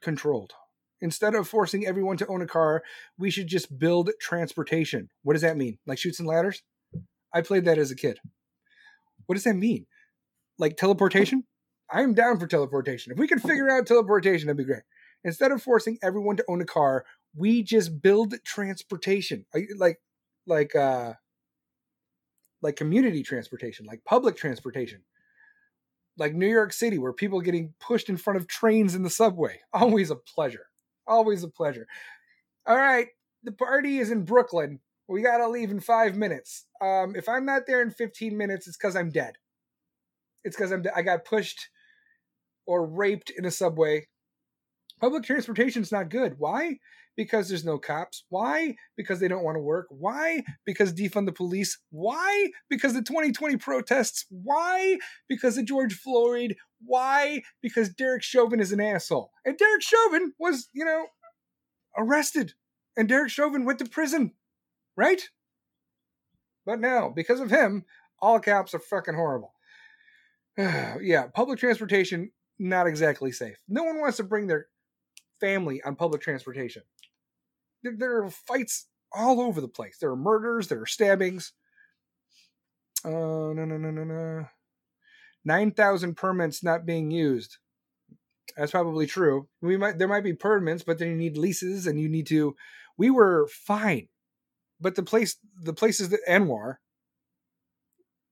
controlled. 0.00 0.52
Instead 1.00 1.34
of 1.34 1.48
forcing 1.48 1.86
everyone 1.86 2.16
to 2.16 2.26
own 2.28 2.42
a 2.42 2.46
car, 2.46 2.82
we 3.18 3.30
should 3.30 3.48
just 3.48 3.78
build 3.78 4.10
transportation. 4.20 5.08
What 5.22 5.32
does 5.32 5.42
that 5.42 5.56
mean? 5.56 5.78
Like 5.86 5.98
Chutes 5.98 6.20
and 6.20 6.28
Ladders? 6.28 6.62
I 7.32 7.40
played 7.42 7.64
that 7.64 7.78
as 7.78 7.90
a 7.90 7.96
kid. 7.96 8.18
What 9.26 9.34
does 9.34 9.44
that 9.44 9.54
mean? 9.54 9.86
Like 10.58 10.76
teleportation? 10.76 11.44
I'm 11.92 12.14
down 12.14 12.38
for 12.38 12.46
teleportation. 12.46 13.12
If 13.12 13.18
we 13.18 13.28
could 13.28 13.42
figure 13.42 13.70
out 13.70 13.86
teleportation, 13.86 14.46
that'd 14.46 14.56
be 14.56 14.64
great. 14.64 14.82
Instead 15.24 15.52
of 15.52 15.62
forcing 15.62 15.98
everyone 16.02 16.36
to 16.36 16.44
own 16.48 16.60
a 16.60 16.64
car, 16.64 17.04
we 17.36 17.62
just 17.62 18.00
build 18.00 18.34
transportation. 18.44 19.44
Like 19.76 20.00
like 20.46 20.74
uh 20.74 21.14
like 22.62 22.76
community 22.76 23.22
transportation, 23.22 23.86
like 23.86 24.04
public 24.04 24.36
transportation. 24.36 25.02
Like 26.18 26.34
New 26.34 26.48
York 26.48 26.72
City 26.72 26.98
where 26.98 27.12
people 27.12 27.38
are 27.38 27.42
getting 27.42 27.74
pushed 27.80 28.08
in 28.08 28.16
front 28.16 28.38
of 28.38 28.46
trains 28.46 28.94
in 28.94 29.02
the 29.02 29.10
subway. 29.10 29.60
Always 29.72 30.10
a 30.10 30.16
pleasure. 30.16 30.66
Always 31.06 31.42
a 31.42 31.48
pleasure. 31.48 31.86
All 32.66 32.76
right, 32.76 33.08
the 33.42 33.52
party 33.52 33.98
is 33.98 34.10
in 34.10 34.24
Brooklyn. 34.24 34.80
We 35.08 35.20
got 35.20 35.38
to 35.38 35.48
leave 35.48 35.70
in 35.70 35.80
5 35.80 36.16
minutes. 36.16 36.66
Um 36.80 37.14
if 37.16 37.28
I'm 37.28 37.44
not 37.44 37.62
there 37.66 37.82
in 37.82 37.90
15 37.90 38.36
minutes, 38.36 38.66
it's 38.66 38.76
cuz 38.76 38.96
I'm 38.96 39.10
dead. 39.10 39.34
It's 40.44 40.56
cuz 40.56 40.72
I'm 40.72 40.82
de- 40.82 40.96
I 40.96 41.02
got 41.02 41.24
pushed 41.24 41.68
or 42.66 42.86
raped 42.86 43.30
in 43.30 43.44
a 43.44 43.50
subway. 43.50 44.06
Public 45.00 45.24
transportation 45.24 45.82
is 45.82 45.92
not 45.92 46.10
good. 46.10 46.34
Why? 46.38 46.78
Because 47.16 47.48
there's 47.48 47.64
no 47.64 47.78
cops. 47.78 48.24
Why? 48.28 48.76
Because 48.96 49.20
they 49.20 49.28
don't 49.28 49.44
want 49.44 49.56
to 49.56 49.60
work. 49.60 49.86
Why? 49.90 50.44
Because 50.64 50.94
defund 50.94 51.26
the 51.26 51.32
police. 51.32 51.78
Why? 51.90 52.50
Because 52.70 52.94
the 52.94 53.02
2020 53.02 53.56
protests. 53.56 54.24
Why? 54.30 54.98
Because 55.28 55.58
of 55.58 55.66
George 55.66 55.94
Floyd. 55.94 56.56
Why? 56.84 57.42
Because 57.60 57.90
Derek 57.90 58.22
Chauvin 58.22 58.60
is 58.60 58.72
an 58.72 58.80
asshole. 58.80 59.30
And 59.44 59.58
Derek 59.58 59.82
Chauvin 59.82 60.32
was, 60.38 60.68
you 60.72 60.84
know, 60.84 61.06
arrested. 61.98 62.54
And 62.96 63.08
Derek 63.08 63.30
Chauvin 63.30 63.64
went 63.64 63.80
to 63.80 63.86
prison. 63.86 64.32
Right? 64.96 65.22
But 66.64 66.80
now, 66.80 67.10
because 67.14 67.40
of 67.40 67.50
him, 67.50 67.84
all 68.20 68.38
cops 68.40 68.72
are 68.72 68.78
fucking 68.78 69.14
horrible. 69.14 69.52
yeah, 70.56 71.26
public 71.34 71.58
transportation, 71.58 72.30
not 72.58 72.86
exactly 72.86 73.32
safe. 73.32 73.56
No 73.68 73.82
one 73.82 74.00
wants 74.00 74.18
to 74.18 74.24
bring 74.24 74.46
their 74.46 74.66
family 75.40 75.82
on 75.82 75.96
public 75.96 76.22
transportation. 76.22 76.82
There, 77.82 77.94
there 77.96 78.22
are 78.22 78.30
fights 78.30 78.86
all 79.12 79.40
over 79.40 79.60
the 79.60 79.68
place. 79.68 79.98
There 80.00 80.10
are 80.10 80.16
murders, 80.16 80.68
there 80.68 80.80
are 80.80 80.86
stabbings. 80.86 81.52
Uh, 83.04 83.10
no, 83.10 83.52
no, 83.52 83.76
no, 83.76 83.90
no, 83.90 84.04
no. 84.04 84.46
9,000 85.44 86.16
permits 86.16 86.62
not 86.62 86.86
being 86.86 87.10
used. 87.10 87.58
That's 88.56 88.70
probably 88.70 89.06
true. 89.06 89.48
We 89.60 89.76
might 89.76 89.98
there 89.98 90.08
might 90.08 90.24
be 90.24 90.34
permits, 90.34 90.82
but 90.82 90.98
then 90.98 91.08
you 91.08 91.16
need 91.16 91.36
leases 91.38 91.86
and 91.86 91.98
you 91.98 92.08
need 92.08 92.26
to 92.28 92.54
we 92.98 93.10
were 93.10 93.48
fine. 93.48 94.08
But 94.80 94.94
the 94.94 95.02
place 95.02 95.36
the 95.60 95.72
places 95.72 96.10
that 96.10 96.20
ANWR 96.28 96.76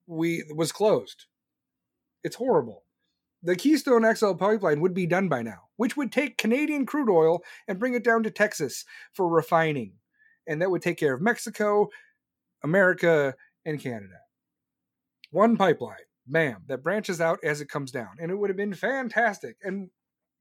we 0.06 0.44
was 0.54 0.72
closed. 0.72 1.26
It's 2.22 2.36
horrible 2.36 2.84
the 3.42 3.56
Keystone 3.56 4.14
XL 4.14 4.34
pipeline 4.34 4.80
would 4.80 4.94
be 4.94 5.06
done 5.06 5.28
by 5.28 5.42
now, 5.42 5.68
which 5.76 5.96
would 5.96 6.12
take 6.12 6.38
Canadian 6.38 6.86
crude 6.86 7.10
oil 7.10 7.42
and 7.66 7.78
bring 7.78 7.94
it 7.94 8.04
down 8.04 8.22
to 8.22 8.30
Texas 8.30 8.84
for 9.12 9.28
refining. 9.28 9.94
And 10.46 10.60
that 10.60 10.70
would 10.70 10.82
take 10.82 10.98
care 10.98 11.14
of 11.14 11.22
Mexico, 11.22 11.88
America, 12.62 13.34
and 13.64 13.80
Canada. 13.80 14.18
One 15.30 15.56
pipeline, 15.56 15.96
bam, 16.26 16.64
that 16.66 16.82
branches 16.82 17.20
out 17.20 17.38
as 17.44 17.60
it 17.60 17.68
comes 17.68 17.90
down. 17.90 18.16
And 18.18 18.30
it 18.30 18.34
would 18.34 18.50
have 18.50 18.56
been 18.56 18.74
fantastic. 18.74 19.56
And 19.62 19.90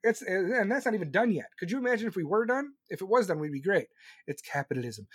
it's 0.03 0.21
and 0.21 0.71
that's 0.71 0.85
not 0.85 0.95
even 0.95 1.11
done 1.11 1.31
yet. 1.31 1.47
Could 1.59 1.71
you 1.71 1.77
imagine 1.77 2.07
if 2.07 2.15
we 2.15 2.23
were 2.23 2.45
done? 2.45 2.71
If 2.89 3.01
it 3.01 3.07
was 3.07 3.27
done, 3.27 3.39
we'd 3.39 3.51
be 3.51 3.61
great. 3.61 3.87
It's 4.27 4.41
capitalism. 4.41 5.07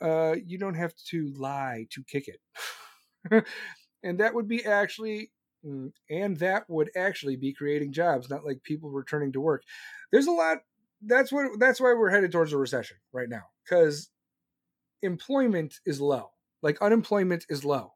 Uh, 0.00 0.36
you 0.46 0.58
don't 0.58 0.74
have 0.74 0.94
to 1.10 1.32
lie 1.36 1.86
to 1.90 2.02
kick 2.04 2.28
it. 2.28 3.44
and 4.02 4.20
that 4.20 4.34
would 4.34 4.48
be 4.48 4.64
actually 4.64 5.30
and 5.62 6.36
that 6.38 6.64
would 6.68 6.90
actually 6.96 7.36
be 7.36 7.52
creating 7.52 7.92
jobs, 7.92 8.30
not 8.30 8.44
like 8.44 8.62
people 8.62 8.90
returning 8.90 9.32
to 9.32 9.40
work. 9.40 9.62
There's 10.12 10.26
a 10.26 10.32
lot. 10.32 10.58
That's 11.02 11.32
what. 11.32 11.58
That's 11.58 11.80
why 11.80 11.94
we're 11.94 12.10
headed 12.10 12.32
towards 12.32 12.52
a 12.52 12.58
recession 12.58 12.96
right 13.12 13.28
now 13.28 13.44
because 13.64 14.10
employment 15.02 15.76
is 15.86 16.00
low. 16.00 16.30
Like 16.62 16.80
unemployment 16.82 17.46
is 17.48 17.64
low, 17.64 17.94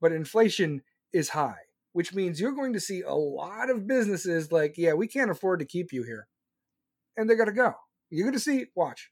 but 0.00 0.12
inflation 0.12 0.82
is 1.12 1.30
high, 1.30 1.60
which 1.92 2.14
means 2.14 2.40
you're 2.40 2.52
going 2.52 2.72
to 2.72 2.80
see 2.80 3.02
a 3.02 3.14
lot 3.14 3.70
of 3.70 3.86
businesses 3.86 4.50
like, 4.50 4.74
yeah, 4.76 4.94
we 4.94 5.06
can't 5.06 5.30
afford 5.30 5.60
to 5.60 5.66
keep 5.66 5.92
you 5.92 6.02
here, 6.02 6.28
and 7.16 7.28
they're 7.28 7.36
going 7.36 7.48
to 7.48 7.54
go. 7.54 7.74
You're 8.10 8.26
going 8.26 8.34
to 8.34 8.40
see. 8.40 8.66
Watch, 8.74 9.10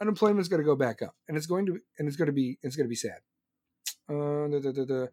unemployment's 0.00 0.48
going 0.48 0.62
to 0.62 0.66
go 0.66 0.76
back 0.76 1.02
up, 1.02 1.14
and 1.28 1.36
it's 1.36 1.46
going 1.46 1.66
to 1.66 1.78
and 1.98 2.08
it's 2.08 2.16
going 2.16 2.26
to 2.26 2.32
be 2.32 2.58
it's 2.62 2.76
going 2.76 2.86
to 2.86 2.90
be 2.90 2.96
sad. 2.96 3.20
Uh, 4.08 4.48
da, 4.48 4.72
da, 4.72 4.84
da, 4.84 5.06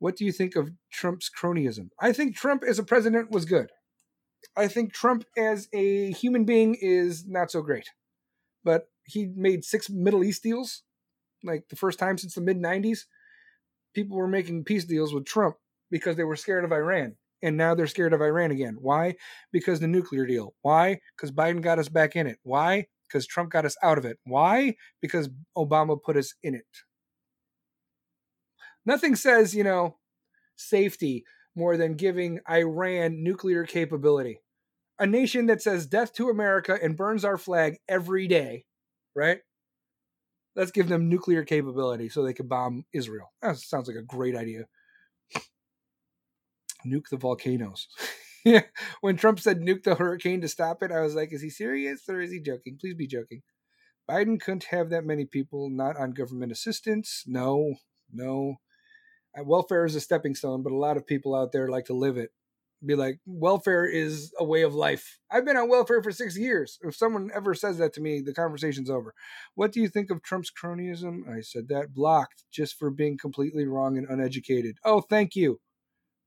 what 0.00 0.16
do 0.16 0.24
you 0.24 0.32
think 0.32 0.56
of 0.56 0.70
Trump's 0.90 1.30
cronyism? 1.30 1.90
I 2.00 2.12
think 2.12 2.34
Trump 2.34 2.64
as 2.66 2.78
a 2.78 2.82
president 2.82 3.30
was 3.30 3.44
good. 3.44 3.70
I 4.56 4.66
think 4.66 4.92
Trump 4.92 5.24
as 5.36 5.68
a 5.72 6.10
human 6.12 6.44
being 6.44 6.76
is 6.80 7.26
not 7.28 7.50
so 7.50 7.62
great. 7.62 7.90
But 8.64 8.86
he 9.04 9.26
made 9.36 9.64
six 9.64 9.88
Middle 9.88 10.24
East 10.24 10.42
deals, 10.42 10.82
like 11.44 11.68
the 11.68 11.76
first 11.76 11.98
time 11.98 12.18
since 12.18 12.34
the 12.34 12.40
mid 12.40 12.60
90s. 12.60 13.00
People 13.94 14.16
were 14.16 14.28
making 14.28 14.64
peace 14.64 14.84
deals 14.84 15.12
with 15.12 15.26
Trump 15.26 15.56
because 15.90 16.16
they 16.16 16.24
were 16.24 16.36
scared 16.36 16.64
of 16.64 16.72
Iran. 16.72 17.16
And 17.42 17.56
now 17.56 17.74
they're 17.74 17.86
scared 17.86 18.12
of 18.12 18.22
Iran 18.22 18.50
again. 18.50 18.76
Why? 18.80 19.16
Because 19.52 19.80
the 19.80 19.88
nuclear 19.88 20.26
deal. 20.26 20.54
Why? 20.62 21.00
Because 21.16 21.32
Biden 21.32 21.60
got 21.60 21.78
us 21.78 21.88
back 21.88 22.16
in 22.16 22.26
it. 22.26 22.38
Why? 22.42 22.86
Because 23.08 23.26
Trump 23.26 23.50
got 23.50 23.64
us 23.64 23.76
out 23.82 23.98
of 23.98 24.04
it. 24.04 24.18
Why? 24.24 24.76
Because 25.00 25.28
Obama 25.56 26.00
put 26.00 26.16
us 26.16 26.34
in 26.42 26.54
it. 26.54 26.64
Nothing 28.90 29.14
says, 29.14 29.54
you 29.54 29.62
know, 29.62 29.98
safety 30.56 31.24
more 31.54 31.76
than 31.76 31.94
giving 31.94 32.40
Iran 32.50 33.22
nuclear 33.22 33.64
capability. 33.64 34.40
A 34.98 35.06
nation 35.06 35.46
that 35.46 35.62
says 35.62 35.86
death 35.86 36.12
to 36.14 36.28
America 36.28 36.76
and 36.82 36.96
burns 36.96 37.24
our 37.24 37.38
flag 37.38 37.76
every 37.88 38.26
day, 38.26 38.64
right? 39.14 39.38
Let's 40.56 40.72
give 40.72 40.88
them 40.88 41.08
nuclear 41.08 41.44
capability 41.44 42.08
so 42.08 42.24
they 42.24 42.32
can 42.32 42.48
bomb 42.48 42.84
Israel. 42.92 43.32
That 43.40 43.58
sounds 43.58 43.86
like 43.86 43.96
a 43.96 44.02
great 44.02 44.34
idea. 44.34 44.64
Nuke 46.84 47.10
the 47.12 47.16
volcanoes. 47.16 47.86
yeah. 48.44 48.62
When 49.02 49.16
Trump 49.16 49.38
said 49.38 49.60
nuke 49.60 49.84
the 49.84 49.94
hurricane 49.94 50.40
to 50.40 50.48
stop 50.48 50.82
it, 50.82 50.90
I 50.90 51.02
was 51.02 51.14
like, 51.14 51.32
is 51.32 51.42
he 51.42 51.50
serious 51.50 52.08
or 52.08 52.20
is 52.20 52.32
he 52.32 52.40
joking? 52.40 52.76
Please 52.80 52.94
be 52.94 53.06
joking. 53.06 53.42
Biden 54.10 54.40
couldn't 54.40 54.64
have 54.64 54.90
that 54.90 55.04
many 55.04 55.26
people 55.26 55.70
not 55.70 55.96
on 55.96 56.10
government 56.10 56.50
assistance. 56.50 57.22
No, 57.24 57.76
no 58.12 58.56
Uh, 59.38 59.44
welfare 59.44 59.84
is 59.84 59.94
a 59.94 60.00
stepping 60.00 60.34
stone, 60.34 60.62
but 60.62 60.72
a 60.72 60.76
lot 60.76 60.96
of 60.96 61.06
people 61.06 61.34
out 61.34 61.52
there 61.52 61.68
like 61.68 61.86
to 61.86 61.94
live 61.94 62.16
it. 62.16 62.30
Be 62.84 62.94
like, 62.94 63.20
welfare 63.26 63.84
is 63.84 64.32
a 64.38 64.44
way 64.44 64.62
of 64.62 64.74
life. 64.74 65.18
I've 65.30 65.44
been 65.44 65.58
on 65.58 65.68
welfare 65.68 66.02
for 66.02 66.10
six 66.10 66.36
years. 66.38 66.78
If 66.82 66.96
someone 66.96 67.30
ever 67.34 67.54
says 67.54 67.76
that 67.76 67.92
to 67.94 68.00
me, 68.00 68.22
the 68.22 68.32
conversation's 68.32 68.88
over. 68.88 69.12
What 69.54 69.70
do 69.72 69.80
you 69.80 69.88
think 69.88 70.10
of 70.10 70.22
Trump's 70.22 70.50
cronyism? 70.50 71.28
I 71.30 71.42
said 71.42 71.68
that 71.68 71.92
blocked 71.92 72.44
just 72.50 72.78
for 72.78 72.90
being 72.90 73.18
completely 73.18 73.66
wrong 73.66 73.98
and 73.98 74.08
uneducated. 74.08 74.78
Oh, 74.82 75.02
thank 75.02 75.36
you. 75.36 75.60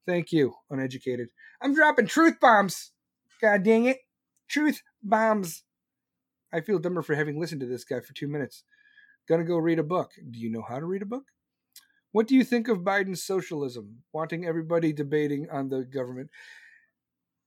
Thank 0.06 0.32
you, 0.32 0.54
uneducated. 0.70 1.30
I'm 1.62 1.74
dropping 1.74 2.08
truth 2.08 2.40
bombs. 2.40 2.92
God 3.42 3.64
dang 3.64 3.86
it. 3.86 3.98
Truth 4.48 4.82
bombs. 5.02 5.64
I 6.54 6.62
feel 6.62 6.78
dumber 6.78 7.02
for 7.02 7.16
having 7.16 7.40
listened 7.40 7.62
to 7.62 7.68
this 7.68 7.84
guy 7.84 8.00
for 8.02 8.14
two 8.14 8.28
minutes. 8.28 8.64
Gonna 9.28 9.44
go 9.44 9.58
read 9.58 9.80
a 9.80 9.84
book. 9.84 10.12
Do 10.30 10.40
you 10.40 10.52
know 10.52 10.62
how 10.62 10.78
to 10.78 10.86
read 10.86 11.02
a 11.02 11.08
book? 11.08 11.24
What 12.14 12.27
do 12.27 12.35
you 12.35 12.44
think 12.44 12.68
of 12.68 12.84
Biden's 12.84 13.23
socialism, 13.23 14.03
wanting 14.14 14.45
everybody 14.45 14.94
debating 14.94 15.48
on 15.52 15.69
the 15.69 15.84
government? 15.84 16.30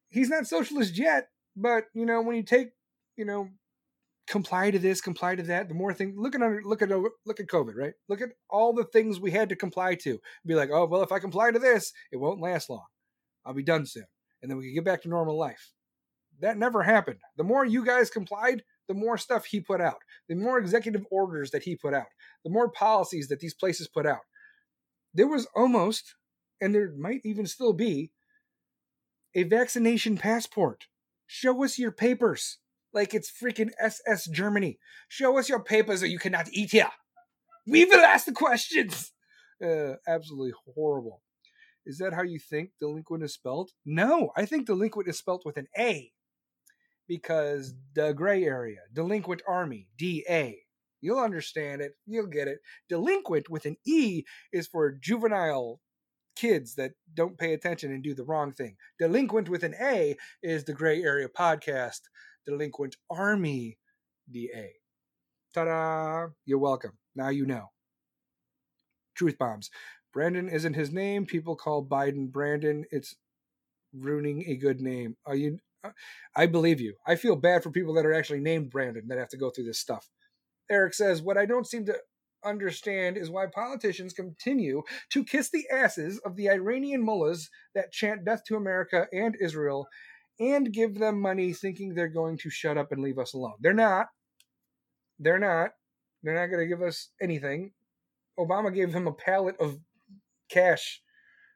He's 0.08 0.28
not 0.28 0.48
socialist 0.48 0.98
yet, 0.98 1.28
but 1.56 1.84
you 1.94 2.04
know 2.04 2.20
when 2.20 2.34
you 2.34 2.42
take, 2.42 2.70
you 3.16 3.24
know, 3.24 3.50
comply 4.26 4.72
to 4.72 4.78
this, 4.80 5.00
comply 5.00 5.36
to 5.36 5.42
that. 5.44 5.68
The 5.68 5.74
more 5.74 5.94
thing, 5.94 6.14
look 6.16 6.34
at 6.34 6.40
look 6.64 6.82
at 6.82 6.90
look 6.90 7.38
at 7.38 7.46
COVID, 7.46 7.76
right? 7.76 7.92
Look 8.08 8.20
at 8.20 8.30
all 8.50 8.72
the 8.72 8.84
things 8.84 9.20
we 9.20 9.30
had 9.30 9.48
to 9.50 9.56
comply 9.56 9.94
to. 10.02 10.18
Be 10.44 10.56
like, 10.56 10.70
oh 10.72 10.86
well, 10.86 11.02
if 11.02 11.12
I 11.12 11.20
comply 11.20 11.52
to 11.52 11.60
this, 11.60 11.92
it 12.10 12.16
won't 12.16 12.40
last 12.40 12.68
long. 12.68 12.86
I'll 13.44 13.54
be 13.54 13.62
done 13.62 13.86
soon, 13.86 14.06
and 14.42 14.50
then 14.50 14.58
we 14.58 14.64
can 14.64 14.74
get 14.74 14.84
back 14.84 15.02
to 15.02 15.08
normal 15.08 15.38
life. 15.38 15.74
That 16.40 16.58
never 16.58 16.82
happened. 16.82 17.20
The 17.36 17.44
more 17.44 17.64
you 17.64 17.84
guys 17.84 18.10
complied, 18.10 18.64
the 18.88 18.94
more 18.94 19.16
stuff 19.16 19.44
he 19.44 19.60
put 19.60 19.80
out, 19.80 19.98
the 20.28 20.34
more 20.34 20.58
executive 20.58 21.06
orders 21.08 21.52
that 21.52 21.62
he 21.62 21.76
put 21.76 21.94
out, 21.94 22.08
the 22.44 22.50
more 22.50 22.68
policies 22.68 23.28
that 23.28 23.38
these 23.38 23.54
places 23.54 23.86
put 23.86 24.06
out 24.06 24.22
there 25.16 25.26
was 25.26 25.46
almost, 25.54 26.14
and 26.60 26.74
there 26.74 26.92
might 26.96 27.22
even 27.24 27.46
still 27.46 27.72
be, 27.72 28.12
a 29.34 29.44
vaccination 29.44 30.16
passport. 30.16 30.86
Show 31.26 31.64
us 31.64 31.78
your 31.78 31.90
papers. 31.90 32.58
Like 32.92 33.14
it's 33.14 33.30
freaking 33.30 33.70
SS 33.80 34.26
Germany. 34.26 34.78
Show 35.08 35.38
us 35.38 35.48
your 35.48 35.62
papers 35.62 36.02
or 36.02 36.06
you 36.06 36.18
cannot 36.18 36.48
eat 36.52 36.70
here. 36.70 36.90
We 37.66 37.84
will 37.84 38.04
ask 38.04 38.26
the 38.26 38.32
questions. 38.32 39.12
Uh, 39.64 39.94
absolutely 40.06 40.52
horrible. 40.74 41.22
Is 41.86 41.96
that 41.96 42.12
how 42.12 42.20
you 42.20 42.38
think 42.38 42.72
delinquent 42.78 43.24
is 43.24 43.32
spelled? 43.32 43.70
No, 43.86 44.30
I 44.36 44.44
think 44.44 44.66
delinquent 44.66 45.08
is 45.08 45.16
spelled 45.16 45.44
with 45.46 45.56
an 45.56 45.66
A 45.78 46.12
because 47.08 47.72
the 47.94 48.12
gray 48.12 48.44
area, 48.44 48.80
delinquent 48.92 49.40
army, 49.48 49.88
DA. 49.96 50.65
You'll 51.06 51.20
understand 51.20 51.82
it. 51.82 51.92
You'll 52.04 52.26
get 52.26 52.48
it. 52.48 52.58
Delinquent 52.88 53.48
with 53.48 53.64
an 53.64 53.76
E 53.86 54.24
is 54.52 54.66
for 54.66 54.98
juvenile 55.00 55.80
kids 56.34 56.74
that 56.74 56.94
don't 57.14 57.38
pay 57.38 57.54
attention 57.54 57.92
and 57.92 58.02
do 58.02 58.12
the 58.12 58.24
wrong 58.24 58.50
thing. 58.50 58.74
Delinquent 58.98 59.48
with 59.48 59.62
an 59.62 59.76
A 59.80 60.16
is 60.42 60.64
the 60.64 60.72
Gray 60.72 61.00
Area 61.04 61.28
Podcast. 61.28 62.00
Delinquent 62.44 62.96
Army 63.08 63.78
DA. 64.32 64.72
Ta 65.54 65.64
da! 65.64 66.26
You're 66.44 66.58
welcome. 66.58 66.98
Now 67.14 67.28
you 67.28 67.46
know. 67.46 67.70
Truth 69.14 69.38
bombs. 69.38 69.70
Brandon 70.12 70.48
isn't 70.48 70.74
his 70.74 70.90
name. 70.90 71.24
People 71.24 71.54
call 71.54 71.86
Biden 71.86 72.32
Brandon. 72.32 72.84
It's 72.90 73.14
ruining 73.94 74.44
a 74.48 74.56
good 74.56 74.80
name. 74.80 75.16
Are 75.24 75.36
you? 75.36 75.60
Uh, 75.84 75.90
I 76.34 76.46
believe 76.46 76.80
you. 76.80 76.94
I 77.06 77.14
feel 77.14 77.36
bad 77.36 77.62
for 77.62 77.70
people 77.70 77.94
that 77.94 78.06
are 78.06 78.12
actually 78.12 78.40
named 78.40 78.70
Brandon 78.70 79.06
that 79.06 79.18
have 79.18 79.28
to 79.28 79.36
go 79.36 79.50
through 79.50 79.66
this 79.66 79.78
stuff. 79.78 80.08
Eric 80.70 80.94
says, 80.94 81.22
What 81.22 81.36
I 81.36 81.46
don't 81.46 81.66
seem 81.66 81.86
to 81.86 81.96
understand 82.44 83.16
is 83.16 83.30
why 83.30 83.46
politicians 83.46 84.12
continue 84.12 84.82
to 85.10 85.24
kiss 85.24 85.50
the 85.50 85.64
asses 85.72 86.18
of 86.24 86.36
the 86.36 86.48
Iranian 86.48 87.04
mullahs 87.04 87.50
that 87.74 87.92
chant 87.92 88.24
death 88.24 88.42
to 88.46 88.56
America 88.56 89.06
and 89.12 89.36
Israel 89.40 89.86
and 90.38 90.72
give 90.72 90.98
them 90.98 91.20
money 91.20 91.52
thinking 91.52 91.94
they're 91.94 92.08
going 92.08 92.38
to 92.38 92.50
shut 92.50 92.76
up 92.76 92.92
and 92.92 93.02
leave 93.02 93.18
us 93.18 93.34
alone. 93.34 93.54
They're 93.60 93.72
not. 93.72 94.06
They're 95.18 95.38
not. 95.38 95.70
They're 96.22 96.34
not 96.34 96.48
going 96.48 96.60
to 96.60 96.68
give 96.68 96.86
us 96.86 97.10
anything. 97.20 97.72
Obama 98.38 98.74
gave 98.74 98.92
him 98.92 99.06
a 99.06 99.12
pallet 99.12 99.56
of 99.58 99.78
cash. 100.50 101.00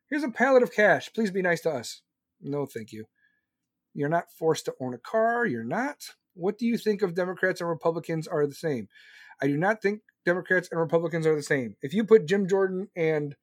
Here's 0.09 0.25
a 0.25 0.31
pallet 0.31 0.63
of 0.63 0.73
cash. 0.73 1.11
Please 1.15 1.31
be 1.31 1.43
nice 1.43 1.61
to 1.63 1.71
us. 1.71 2.03
No, 2.41 2.67
thank 2.67 2.93
you. 2.93 3.05
You're 3.95 4.09
not 4.09 4.33
forced 4.39 4.65
to 4.67 4.75
own 4.81 4.95
a 4.95 4.99
car. 4.99 5.45
You're 5.45 5.65
not. 5.65 6.15
What 6.41 6.59
do 6.59 6.67
you 6.67 6.79
think 6.79 7.03
of 7.03 7.15
Democrats 7.15 7.61
and 7.61 7.69
Republicans 7.69 8.27
are 8.27 8.47
the 8.47 8.55
same? 8.55 8.89
I 9.43 9.47
do 9.47 9.57
not 9.57 9.83
think 9.83 10.01
Democrats 10.25 10.69
and 10.71 10.81
Republicans 10.81 11.27
are 11.27 11.37
the 11.37 11.43
same. 11.43 11.77
If 11.83 11.93
you 11.93 12.05
put 12.05 12.27
Jim 12.27 12.49
Jordan 12.49 12.89
and 12.97 13.37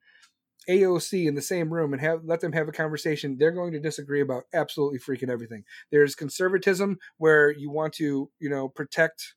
AOC 0.68 1.26
in 1.26 1.34
the 1.34 1.42
same 1.42 1.72
room 1.72 1.92
and 1.92 2.02
have 2.02 2.24
let 2.24 2.40
them 2.40 2.52
have 2.52 2.68
a 2.68 2.72
conversation, 2.72 3.36
they're 3.38 3.52
going 3.52 3.72
to 3.72 3.80
disagree 3.80 4.20
about 4.20 4.44
absolutely 4.52 4.98
freaking 4.98 5.30
everything. 5.30 5.64
There's 5.90 6.14
conservatism 6.14 6.98
where 7.16 7.50
you 7.50 7.70
want 7.70 7.94
to, 7.94 8.30
you 8.40 8.50
know, 8.50 8.68
protect 8.68 9.34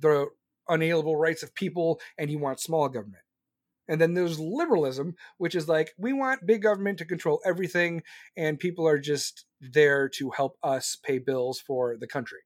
the 0.00 0.26
unalienable 0.68 1.16
rights 1.16 1.42
of 1.42 1.54
people 1.54 2.00
and 2.18 2.30
you 2.30 2.38
want 2.38 2.60
small 2.60 2.88
government. 2.88 3.22
And 3.90 4.00
then 4.00 4.12
there's 4.12 4.38
liberalism, 4.38 5.14
which 5.38 5.54
is 5.54 5.66
like 5.66 5.94
we 5.96 6.12
want 6.12 6.44
big 6.44 6.62
government 6.62 6.98
to 6.98 7.06
control 7.06 7.40
everything 7.44 8.02
and 8.36 8.58
people 8.58 8.86
are 8.86 8.98
just 8.98 9.46
there 9.60 10.10
to 10.10 10.30
help 10.30 10.58
us 10.62 10.98
pay 11.02 11.18
bills 11.18 11.58
for 11.58 11.96
the 11.96 12.06
country 12.06 12.40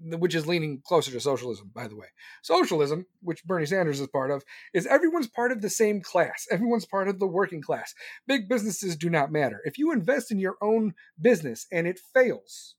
which 0.00 0.34
is 0.34 0.46
leaning 0.46 0.80
closer 0.84 1.10
to 1.10 1.20
socialism, 1.20 1.70
by 1.74 1.88
the 1.88 1.96
way. 1.96 2.06
Socialism, 2.42 3.06
which 3.20 3.44
Bernie 3.44 3.66
Sanders 3.66 4.00
is 4.00 4.06
part 4.08 4.30
of, 4.30 4.44
is 4.72 4.86
everyone's 4.86 5.26
part 5.26 5.50
of 5.50 5.60
the 5.60 5.70
same 5.70 6.00
class. 6.00 6.46
Everyone's 6.50 6.86
part 6.86 7.08
of 7.08 7.18
the 7.18 7.26
working 7.26 7.62
class. 7.62 7.94
Big 8.26 8.48
businesses 8.48 8.96
do 8.96 9.10
not 9.10 9.32
matter. 9.32 9.60
If 9.64 9.78
you 9.78 9.92
invest 9.92 10.30
in 10.30 10.38
your 10.38 10.56
own 10.62 10.94
business 11.20 11.66
and 11.72 11.86
it 11.86 12.00
fails, 12.14 12.76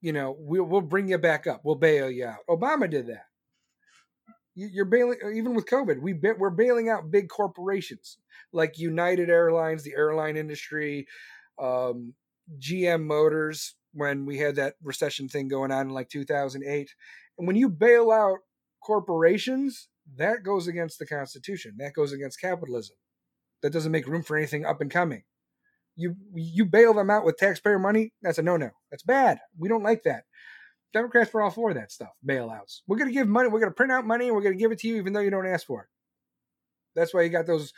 you 0.00 0.12
know, 0.12 0.36
we'll, 0.38 0.64
we'll 0.64 0.82
bring 0.82 1.08
you 1.08 1.18
back 1.18 1.46
up. 1.46 1.62
We'll 1.64 1.76
bail 1.76 2.10
you 2.10 2.26
out. 2.26 2.40
Obama 2.48 2.88
did 2.88 3.06
that. 3.08 3.24
You're 4.54 4.86
bailing, 4.86 5.18
even 5.34 5.54
with 5.54 5.66
COVID, 5.66 6.00
we 6.00 6.14
we're 6.14 6.48
bailing 6.48 6.88
out 6.88 7.10
big 7.10 7.28
corporations 7.28 8.16
like 8.54 8.78
United 8.78 9.28
Airlines, 9.28 9.82
the 9.82 9.94
airline 9.94 10.38
industry, 10.38 11.06
um, 11.60 12.14
GM 12.58 13.04
Motors, 13.04 13.74
when 13.96 14.26
we 14.26 14.38
had 14.38 14.56
that 14.56 14.74
recession 14.82 15.28
thing 15.28 15.48
going 15.48 15.72
on 15.72 15.88
in 15.88 15.94
like 15.94 16.08
2008. 16.10 16.94
And 17.38 17.46
when 17.46 17.56
you 17.56 17.68
bail 17.68 18.12
out 18.12 18.38
corporations, 18.84 19.88
that 20.16 20.42
goes 20.42 20.68
against 20.68 20.98
the 20.98 21.06
Constitution. 21.06 21.74
That 21.78 21.94
goes 21.94 22.12
against 22.12 22.40
capitalism. 22.40 22.96
That 23.62 23.72
doesn't 23.72 23.92
make 23.92 24.06
room 24.06 24.22
for 24.22 24.36
anything 24.36 24.64
up 24.64 24.80
and 24.80 24.90
coming. 24.90 25.24
You 25.96 26.14
you 26.34 26.66
bail 26.66 26.92
them 26.92 27.08
out 27.08 27.24
with 27.24 27.38
taxpayer 27.38 27.78
money. 27.78 28.12
That's 28.20 28.38
a 28.38 28.42
no 28.42 28.58
no. 28.58 28.70
That's 28.90 29.02
bad. 29.02 29.38
We 29.58 29.68
don't 29.68 29.82
like 29.82 30.02
that. 30.02 30.24
Democrats 30.92 31.32
were 31.32 31.42
all 31.42 31.50
for 31.50 31.72
that 31.72 31.90
stuff. 31.90 32.10
Bailouts. 32.26 32.82
We're 32.86 32.98
gonna 32.98 33.12
give 33.12 33.26
money. 33.26 33.48
We're 33.48 33.60
gonna 33.60 33.72
print 33.72 33.92
out 33.92 34.06
money. 34.06 34.26
and 34.26 34.36
We're 34.36 34.42
gonna 34.42 34.56
give 34.56 34.72
it 34.72 34.78
to 34.80 34.88
you 34.88 34.96
even 34.96 35.14
though 35.14 35.20
you 35.20 35.30
don't 35.30 35.46
ask 35.46 35.66
for 35.66 35.82
it. 35.82 35.88
That's 36.94 37.14
why 37.14 37.22
you 37.22 37.30
got 37.30 37.46
those 37.46 37.72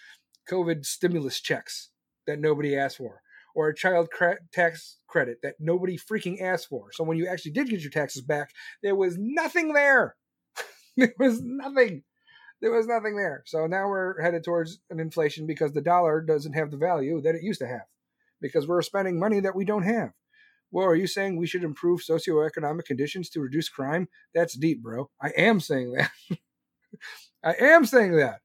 COVID 0.51 0.85
stimulus 0.85 1.41
checks 1.41 1.91
that 2.27 2.41
nobody 2.41 2.77
asked 2.77 2.97
for 2.97 3.23
or 3.55 3.69
a 3.69 3.75
child 3.75 4.11
cre- 4.11 4.41
tax 4.53 4.99
credit 5.07 5.39
that 5.43 5.55
nobody 5.59 5.99
freaking 5.99 6.41
asked 6.41 6.69
for. 6.69 6.91
So 6.93 7.05
when 7.05 7.19
you 7.19 7.27
actually 7.27 7.53
did 7.53 7.69
get 7.69 7.81
your 7.81 7.91
taxes 7.91 8.23
back, 8.23 8.51
there 8.83 8.95
was 8.95 9.17
nothing 9.19 9.73
there. 9.73 10.17
there 10.97 11.15
was 11.19 11.41
nothing. 11.43 12.03
There 12.61 12.73
was 12.73 12.87
nothing 12.87 13.17
there. 13.17 13.43
So 13.47 13.67
now 13.67 13.89
we're 13.89 14.21
headed 14.21 14.45
towards 14.45 14.81
an 14.91 15.01
inflation 15.01 15.47
because 15.47 15.73
the 15.73 15.81
dollar 15.81 16.21
doesn't 16.21 16.55
have 16.55 16.71
the 16.71 16.77
value 16.77 17.21
that 17.23 17.35
it 17.35 17.43
used 17.43 17.61
to 17.61 17.69
have 17.69 17.87
because 18.41 18.67
we're 18.67 18.83
spending 18.83 19.19
money 19.19 19.41
that 19.41 19.55
we 19.55 19.65
don't 19.65 19.85
have. 19.85 20.11
Well, 20.71 20.87
are 20.87 20.97
you 20.97 21.07
saying 21.07 21.37
we 21.37 21.47
should 21.47 21.65
improve 21.65 22.01
socioeconomic 22.03 22.85
conditions 22.85 23.31
to 23.31 23.41
reduce 23.41 23.69
crime? 23.69 24.09
That's 24.35 24.55
deep, 24.55 24.83
bro. 24.83 25.09
I 25.21 25.31
am 25.37 25.61
saying 25.61 25.93
that. 25.93 26.11
I 27.45 27.55
am 27.55 27.87
saying 27.87 28.17
that 28.17 28.41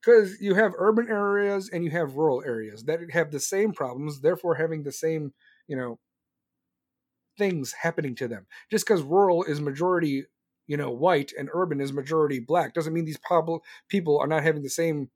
because 0.00 0.40
you 0.40 0.54
have 0.54 0.72
urban 0.78 1.08
areas 1.08 1.70
and 1.72 1.84
you 1.84 1.90
have 1.90 2.14
rural 2.16 2.42
areas 2.44 2.84
that 2.84 3.00
have 3.12 3.30
the 3.30 3.40
same 3.40 3.72
problems, 3.72 4.20
therefore 4.20 4.54
having 4.54 4.82
the 4.82 4.92
same, 4.92 5.32
you 5.66 5.76
know, 5.76 5.98
things 7.36 7.72
happening 7.72 8.14
to 8.16 8.28
them. 8.28 8.46
Just 8.70 8.86
because 8.86 9.02
rural 9.02 9.44
is 9.44 9.60
majority, 9.60 10.24
you 10.66 10.76
know, 10.76 10.90
white 10.90 11.32
and 11.38 11.48
urban 11.52 11.80
is 11.80 11.92
majority 11.92 12.40
black 12.40 12.74
doesn't 12.74 12.92
mean 12.92 13.04
these 13.04 13.18
prob- 13.18 13.62
people 13.88 14.18
are 14.18 14.26
not 14.26 14.42
having 14.42 14.62
the 14.62 14.70
same 14.70 15.10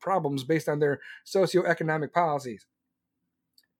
problems 0.00 0.44
based 0.44 0.68
on 0.68 0.78
their 0.78 1.00
socioeconomic 1.26 2.12
policies. 2.12 2.66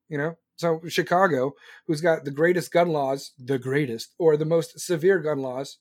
You 0.08 0.18
know, 0.18 0.38
so 0.56 0.80
Chicago, 0.88 1.54
who's 1.86 2.00
got 2.00 2.24
the 2.24 2.30
greatest 2.30 2.72
gun 2.72 2.88
laws, 2.88 3.32
the 3.38 3.58
greatest, 3.58 4.14
or 4.18 4.36
the 4.36 4.44
most 4.44 4.78
severe 4.78 5.18
gun 5.18 5.38
laws 5.38 5.78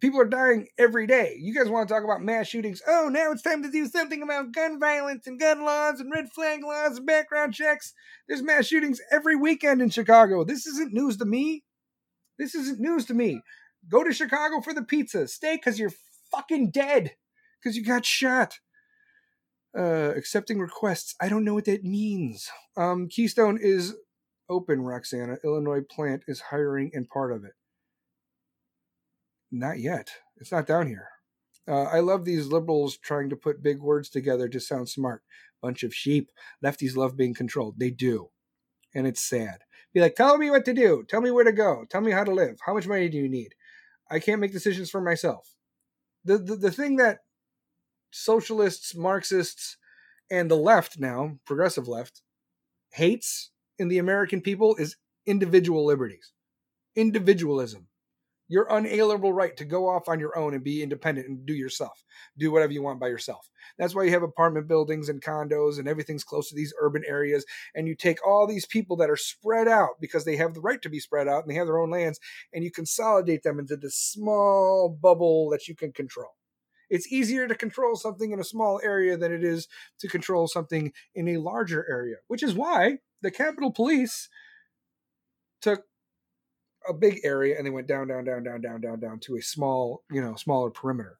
people 0.00 0.20
are 0.20 0.26
dying 0.26 0.68
every 0.78 1.06
day. 1.06 1.36
You 1.38 1.54
guys 1.54 1.70
want 1.70 1.88
to 1.88 1.94
talk 1.94 2.04
about 2.04 2.22
mass 2.22 2.48
shootings? 2.48 2.82
Oh, 2.86 3.08
now 3.10 3.30
it's 3.32 3.42
time 3.42 3.62
to 3.62 3.70
do 3.70 3.86
something 3.86 4.22
about 4.22 4.52
gun 4.52 4.80
violence 4.80 5.26
and 5.26 5.38
gun 5.38 5.64
laws 5.64 6.00
and 6.00 6.10
red 6.12 6.30
flag 6.32 6.60
laws 6.64 6.98
and 6.98 7.06
background 7.06 7.54
checks. 7.54 7.92
There's 8.28 8.42
mass 8.42 8.66
shootings 8.66 9.00
every 9.10 9.36
weekend 9.36 9.82
in 9.82 9.90
Chicago. 9.90 10.44
This 10.44 10.66
isn't 10.66 10.92
news 10.92 11.16
to 11.18 11.24
me. 11.24 11.64
This 12.38 12.54
isn't 12.54 12.80
news 12.80 13.04
to 13.06 13.14
me. 13.14 13.40
Go 13.88 14.02
to 14.02 14.12
Chicago 14.12 14.60
for 14.60 14.74
the 14.74 14.82
pizza. 14.82 15.28
Stay 15.28 15.56
because 15.56 15.78
you're 15.78 15.92
fucking 16.30 16.70
dead 16.70 17.12
because 17.60 17.76
you 17.76 17.84
got 17.84 18.04
shot. 18.04 18.58
Uh, 19.76 20.12
accepting 20.16 20.60
requests. 20.60 21.16
I 21.20 21.28
don't 21.28 21.44
know 21.44 21.54
what 21.54 21.64
that 21.64 21.82
means. 21.82 22.48
Um, 22.76 23.08
Keystone 23.08 23.58
is 23.60 23.96
open, 24.48 24.82
Roxana. 24.82 25.38
Illinois 25.44 25.80
plant 25.80 26.22
is 26.28 26.40
hiring 26.40 26.92
and 26.94 27.08
part 27.08 27.32
of 27.32 27.44
it. 27.44 27.54
Not 29.56 29.78
yet. 29.78 30.10
It's 30.36 30.50
not 30.50 30.66
down 30.66 30.88
here. 30.88 31.06
Uh, 31.68 31.84
I 31.84 32.00
love 32.00 32.24
these 32.24 32.48
liberals 32.48 32.96
trying 32.96 33.30
to 33.30 33.36
put 33.36 33.62
big 33.62 33.78
words 33.78 34.10
together 34.10 34.48
to 34.48 34.58
sound 34.58 34.88
smart. 34.88 35.22
Bunch 35.62 35.84
of 35.84 35.94
sheep. 35.94 36.32
Lefties 36.62 36.96
love 36.96 37.16
being 37.16 37.34
controlled. 37.34 37.78
They 37.78 37.90
do. 37.90 38.30
And 38.96 39.06
it's 39.06 39.20
sad. 39.20 39.60
Be 39.92 40.00
like, 40.00 40.16
tell 40.16 40.38
me 40.38 40.50
what 40.50 40.64
to 40.64 40.74
do. 40.74 41.04
Tell 41.08 41.20
me 41.20 41.30
where 41.30 41.44
to 41.44 41.52
go. 41.52 41.84
Tell 41.88 42.00
me 42.00 42.10
how 42.10 42.24
to 42.24 42.34
live. 42.34 42.58
How 42.66 42.74
much 42.74 42.88
money 42.88 43.08
do 43.08 43.16
you 43.16 43.28
need? 43.28 43.54
I 44.10 44.18
can't 44.18 44.40
make 44.40 44.52
decisions 44.52 44.90
for 44.90 45.00
myself. 45.00 45.54
The, 46.24 46.38
the, 46.38 46.56
the 46.56 46.72
thing 46.72 46.96
that 46.96 47.20
socialists, 48.10 48.96
Marxists, 48.96 49.76
and 50.32 50.50
the 50.50 50.56
left 50.56 50.98
now, 50.98 51.38
progressive 51.46 51.86
left, 51.86 52.22
hates 52.90 53.52
in 53.78 53.86
the 53.86 53.98
American 53.98 54.40
people 54.40 54.74
is 54.74 54.96
individual 55.26 55.84
liberties, 55.84 56.32
individualism 56.96 57.86
your 58.54 58.68
unalienable 58.70 59.32
right 59.32 59.56
to 59.56 59.64
go 59.64 59.88
off 59.88 60.08
on 60.08 60.20
your 60.20 60.38
own 60.38 60.54
and 60.54 60.62
be 60.62 60.80
independent 60.80 61.26
and 61.26 61.44
do 61.44 61.52
yourself. 61.52 62.04
Do 62.38 62.52
whatever 62.52 62.72
you 62.72 62.84
want 62.84 63.00
by 63.00 63.08
yourself. 63.08 63.50
That's 63.78 63.96
why 63.96 64.04
you 64.04 64.12
have 64.12 64.22
apartment 64.22 64.68
buildings 64.68 65.08
and 65.08 65.20
condos 65.20 65.80
and 65.80 65.88
everything's 65.88 66.22
close 66.22 66.50
to 66.50 66.54
these 66.54 66.72
urban 66.80 67.02
areas 67.04 67.44
and 67.74 67.88
you 67.88 67.96
take 67.96 68.24
all 68.24 68.46
these 68.46 68.64
people 68.64 68.96
that 68.98 69.10
are 69.10 69.16
spread 69.16 69.66
out 69.66 70.00
because 70.00 70.24
they 70.24 70.36
have 70.36 70.54
the 70.54 70.60
right 70.60 70.80
to 70.82 70.88
be 70.88 71.00
spread 71.00 71.26
out 71.26 71.42
and 71.42 71.50
they 71.50 71.56
have 71.56 71.66
their 71.66 71.80
own 71.80 71.90
lands 71.90 72.20
and 72.52 72.62
you 72.62 72.70
consolidate 72.70 73.42
them 73.42 73.58
into 73.58 73.76
this 73.76 73.96
small 73.96 74.88
bubble 74.88 75.50
that 75.50 75.66
you 75.66 75.74
can 75.74 75.90
control. 75.90 76.36
It's 76.88 77.10
easier 77.10 77.48
to 77.48 77.56
control 77.56 77.96
something 77.96 78.30
in 78.30 78.38
a 78.38 78.44
small 78.44 78.80
area 78.84 79.16
than 79.16 79.32
it 79.32 79.42
is 79.42 79.66
to 79.98 80.06
control 80.06 80.46
something 80.46 80.92
in 81.12 81.26
a 81.26 81.38
larger 81.38 81.84
area 81.90 82.18
which 82.28 82.44
is 82.44 82.54
why 82.54 82.98
the 83.20 83.32
capitol 83.32 83.72
police 83.72 84.28
took 85.60 85.86
a 86.88 86.94
big 86.94 87.20
area 87.24 87.56
and 87.56 87.66
they 87.66 87.70
went 87.70 87.86
down, 87.86 88.08
down, 88.08 88.24
down, 88.24 88.42
down, 88.42 88.60
down, 88.60 88.80
down, 88.80 89.00
down 89.00 89.18
to 89.20 89.36
a 89.36 89.42
small, 89.42 90.02
you 90.10 90.20
know, 90.20 90.34
smaller 90.34 90.70
perimeter. 90.70 91.18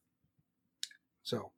So 1.22 1.52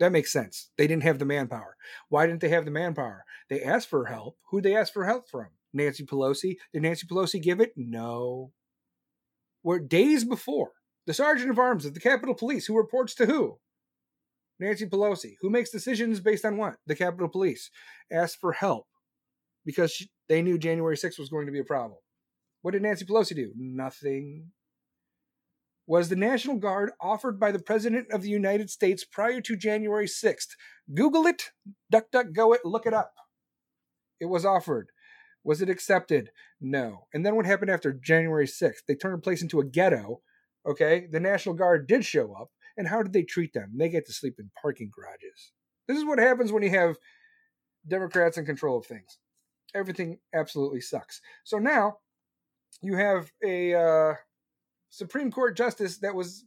that 0.00 0.12
makes 0.12 0.32
sense. 0.32 0.70
They 0.76 0.86
didn't 0.86 1.04
have 1.04 1.18
the 1.18 1.24
manpower. 1.24 1.76
Why 2.08 2.26
didn't 2.26 2.40
they 2.40 2.48
have 2.48 2.64
the 2.64 2.70
manpower? 2.70 3.24
They 3.48 3.62
asked 3.62 3.88
for 3.88 4.06
help. 4.06 4.36
Who'd 4.50 4.64
they 4.64 4.76
ask 4.76 4.92
for 4.92 5.04
help 5.04 5.28
from? 5.28 5.48
Nancy 5.72 6.04
Pelosi. 6.04 6.56
Did 6.72 6.82
Nancy 6.82 7.06
Pelosi 7.06 7.40
give 7.40 7.60
it? 7.60 7.72
No. 7.76 8.52
Were 9.62 9.78
days 9.78 10.24
before 10.24 10.72
the 11.06 11.14
sergeant 11.14 11.50
of 11.50 11.58
arms 11.58 11.84
of 11.84 11.94
the 11.94 12.00
Capitol 12.00 12.34
Police, 12.34 12.66
who 12.66 12.76
reports 12.76 13.14
to 13.16 13.26
who? 13.26 13.58
Nancy 14.58 14.86
Pelosi, 14.86 15.34
who 15.40 15.50
makes 15.50 15.70
decisions 15.70 16.20
based 16.20 16.44
on 16.44 16.56
what? 16.56 16.76
The 16.86 16.94
Capitol 16.94 17.28
Police 17.28 17.70
asked 18.10 18.38
for 18.40 18.52
help 18.52 18.86
because 19.64 19.92
she, 19.92 20.10
they 20.28 20.42
knew 20.42 20.58
January 20.58 20.96
6th 20.96 21.18
was 21.18 21.28
going 21.28 21.46
to 21.46 21.52
be 21.52 21.58
a 21.58 21.64
problem. 21.64 21.98
What 22.62 22.72
did 22.72 22.82
Nancy 22.82 23.04
Pelosi 23.04 23.34
do? 23.34 23.52
Nothing. 23.56 24.52
Was 25.86 26.08
the 26.08 26.16
National 26.16 26.56
Guard 26.56 26.92
offered 27.00 27.38
by 27.38 27.50
the 27.50 27.58
President 27.58 28.06
of 28.12 28.22
the 28.22 28.30
United 28.30 28.70
States 28.70 29.04
prior 29.04 29.40
to 29.40 29.56
January 29.56 30.06
6th? 30.06 30.50
Google 30.94 31.26
it, 31.26 31.50
duck, 31.90 32.06
duck, 32.12 32.26
go 32.32 32.52
it, 32.52 32.64
look 32.64 32.86
it 32.86 32.94
up. 32.94 33.12
It 34.20 34.26
was 34.26 34.46
offered. 34.46 34.90
Was 35.44 35.60
it 35.60 35.68
accepted? 35.68 36.30
No. 36.60 37.08
And 37.12 37.26
then 37.26 37.34
what 37.34 37.46
happened 37.46 37.70
after 37.70 37.92
January 37.92 38.46
6th? 38.46 38.84
They 38.86 38.94
turned 38.94 39.18
the 39.18 39.22
place 39.22 39.42
into 39.42 39.58
a 39.58 39.64
ghetto. 39.64 40.20
Okay. 40.64 41.08
The 41.10 41.18
National 41.18 41.56
Guard 41.56 41.88
did 41.88 42.04
show 42.04 42.32
up. 42.40 42.50
And 42.76 42.86
how 42.86 43.02
did 43.02 43.12
they 43.12 43.24
treat 43.24 43.52
them? 43.52 43.72
They 43.76 43.88
get 43.88 44.06
to 44.06 44.12
sleep 44.12 44.36
in 44.38 44.50
parking 44.60 44.90
garages. 44.94 45.50
This 45.88 45.98
is 45.98 46.04
what 46.04 46.20
happens 46.20 46.52
when 46.52 46.62
you 46.62 46.70
have 46.70 46.96
Democrats 47.86 48.38
in 48.38 48.46
control 48.46 48.78
of 48.78 48.86
things. 48.86 49.18
Everything 49.74 50.18
absolutely 50.32 50.80
sucks. 50.80 51.20
So 51.44 51.58
now 51.58 51.98
you 52.80 52.96
have 52.96 53.30
a 53.44 53.74
uh, 53.74 54.14
Supreme 54.90 55.30
Court 55.30 55.56
justice 55.56 55.98
that 55.98 56.14
was 56.14 56.44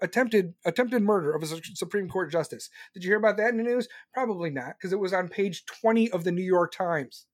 attempted 0.00 0.54
attempted 0.64 1.02
murder 1.02 1.32
of 1.32 1.42
a 1.42 1.46
Supreme 1.74 2.08
Court 2.08 2.30
justice. 2.30 2.68
Did 2.94 3.04
you 3.04 3.10
hear 3.10 3.18
about 3.18 3.36
that 3.36 3.50
in 3.50 3.56
the 3.56 3.62
news? 3.62 3.88
Probably 4.12 4.50
not, 4.50 4.74
because 4.78 4.92
it 4.92 4.98
was 4.98 5.12
on 5.12 5.28
page 5.28 5.64
20 5.66 6.10
of 6.10 6.24
the 6.24 6.32
New 6.32 6.42
York 6.42 6.72
Times. 6.72 7.26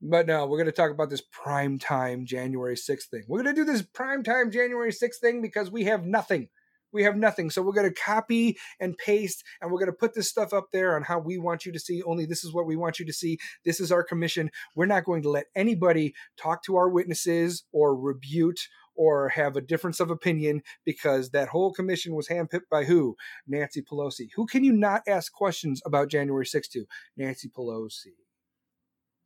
But 0.00 0.26
no, 0.26 0.46
we're 0.46 0.58
going 0.58 0.66
to 0.66 0.72
talk 0.72 0.92
about 0.92 1.10
this 1.10 1.22
prime 1.32 1.78
time 1.78 2.24
January 2.24 2.76
6th 2.76 3.06
thing. 3.10 3.24
We're 3.26 3.42
going 3.42 3.54
to 3.54 3.60
do 3.60 3.70
this 3.70 3.82
prime 3.82 4.22
time 4.22 4.50
January 4.50 4.92
6th 4.92 5.16
thing 5.20 5.42
because 5.42 5.70
we 5.70 5.84
have 5.84 6.06
nothing 6.06 6.48
we 6.92 7.02
have 7.04 7.16
nothing. 7.16 7.50
So 7.50 7.62
we're 7.62 7.72
going 7.72 7.88
to 7.88 8.00
copy 8.00 8.58
and 8.80 8.96
paste 8.96 9.44
and 9.60 9.70
we're 9.70 9.78
going 9.78 9.90
to 9.90 9.96
put 9.98 10.14
this 10.14 10.28
stuff 10.28 10.52
up 10.52 10.68
there 10.72 10.96
on 10.96 11.02
how 11.02 11.18
we 11.18 11.38
want 11.38 11.66
you 11.66 11.72
to 11.72 11.78
see. 11.78 12.02
Only 12.02 12.26
this 12.26 12.44
is 12.44 12.52
what 12.52 12.66
we 12.66 12.76
want 12.76 12.98
you 12.98 13.06
to 13.06 13.12
see. 13.12 13.38
This 13.64 13.80
is 13.80 13.92
our 13.92 14.02
commission. 14.02 14.50
We're 14.74 14.86
not 14.86 15.04
going 15.04 15.22
to 15.22 15.30
let 15.30 15.46
anybody 15.54 16.14
talk 16.36 16.62
to 16.64 16.76
our 16.76 16.88
witnesses 16.88 17.64
or 17.72 17.96
rebut 17.96 18.58
or 18.94 19.28
have 19.28 19.56
a 19.56 19.60
difference 19.60 20.00
of 20.00 20.10
opinion 20.10 20.60
because 20.84 21.30
that 21.30 21.48
whole 21.48 21.72
commission 21.72 22.14
was 22.14 22.28
handpicked 22.28 22.68
by 22.70 22.84
who? 22.84 23.14
Nancy 23.46 23.80
Pelosi. 23.80 24.28
Who 24.34 24.46
can 24.46 24.64
you 24.64 24.72
not 24.72 25.02
ask 25.06 25.32
questions 25.32 25.80
about 25.86 26.10
January 26.10 26.44
6th 26.44 26.70
to? 26.72 26.84
Nancy 27.16 27.48
Pelosi. 27.48 28.16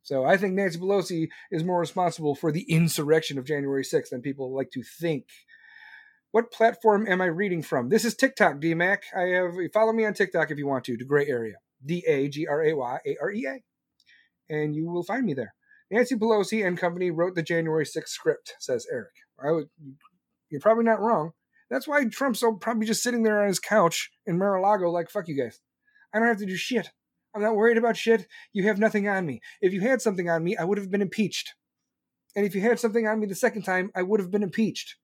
So 0.03 0.25
I 0.25 0.37
think 0.37 0.53
Nancy 0.53 0.77
Pelosi 0.77 1.29
is 1.49 1.63
more 1.63 1.79
responsible 1.79 2.35
for 2.35 2.51
the 2.51 2.63
insurrection 2.69 3.39
of 3.39 3.45
January 3.45 3.83
6th 3.83 4.09
than 4.09 4.21
people 4.21 4.53
like 4.53 4.69
to 4.71 4.83
think. 4.83 5.25
What 6.33 6.51
platform 6.51 7.05
am 7.07 7.21
I 7.21 7.25
reading 7.25 7.61
from? 7.61 7.89
This 7.89 8.03
is 8.03 8.15
TikTok, 8.15 8.55
DMAC. 8.55 9.01
I 9.15 9.21
have 9.35 9.51
follow 9.71 9.93
me 9.93 10.03
on 10.03 10.15
TikTok 10.15 10.49
if 10.49 10.57
you 10.57 10.65
want 10.65 10.83
to, 10.85 10.97
the 10.97 11.05
gray 11.05 11.27
area. 11.27 11.57
D 11.85 12.03
A 12.07 12.27
G 12.27 12.47
R 12.47 12.63
A 12.63 12.73
Y 12.73 12.97
A 13.05 13.17
R 13.21 13.31
E 13.31 13.45
A. 13.45 13.61
And 14.51 14.75
you 14.75 14.89
will 14.89 15.03
find 15.03 15.27
me 15.27 15.35
there. 15.35 15.53
Nancy 15.91 16.15
Pelosi 16.15 16.65
and 16.65 16.75
company 16.75 17.11
wrote 17.11 17.35
the 17.35 17.43
January 17.43 17.85
6th 17.85 18.07
script, 18.07 18.55
says 18.59 18.87
Eric. 18.91 19.11
I 19.39 19.51
would, 19.51 19.67
you're 20.49 20.59
probably 20.59 20.85
not 20.85 21.01
wrong. 21.01 21.33
That's 21.69 21.87
why 21.87 22.03
Trump's 22.05 22.39
so 22.39 22.53
probably 22.53 22.87
just 22.87 23.03
sitting 23.03 23.21
there 23.21 23.39
on 23.39 23.47
his 23.47 23.59
couch 23.59 24.09
in 24.25 24.39
Mar-a-Lago 24.39 24.89
like, 24.89 25.11
fuck 25.11 25.27
you 25.27 25.37
guys. 25.37 25.61
I 26.15 26.17
don't 26.17 26.29
have 26.29 26.39
to 26.39 26.47
do 26.47 26.57
shit. 26.57 26.89
I'm 27.35 27.43
not 27.43 27.55
worried 27.55 27.77
about 27.77 27.95
shit. 27.95 28.25
You 28.53 28.63
have 28.63 28.79
nothing 28.79 29.07
on 29.07 29.27
me. 29.27 29.39
If 29.61 29.71
you 29.71 29.81
had 29.81 30.01
something 30.01 30.31
on 30.31 30.43
me, 30.43 30.57
I 30.57 30.63
would 30.63 30.79
have 30.79 30.89
been 30.89 31.03
impeached. 31.03 31.53
And 32.35 32.43
if 32.43 32.55
you 32.55 32.61
had 32.61 32.79
something 32.79 33.05
on 33.05 33.19
me 33.19 33.27
the 33.27 33.35
second 33.35 33.61
time, 33.61 33.91
I 33.93 34.01
would 34.01 34.19
have 34.19 34.31
been 34.31 34.41
impeached. 34.41 34.95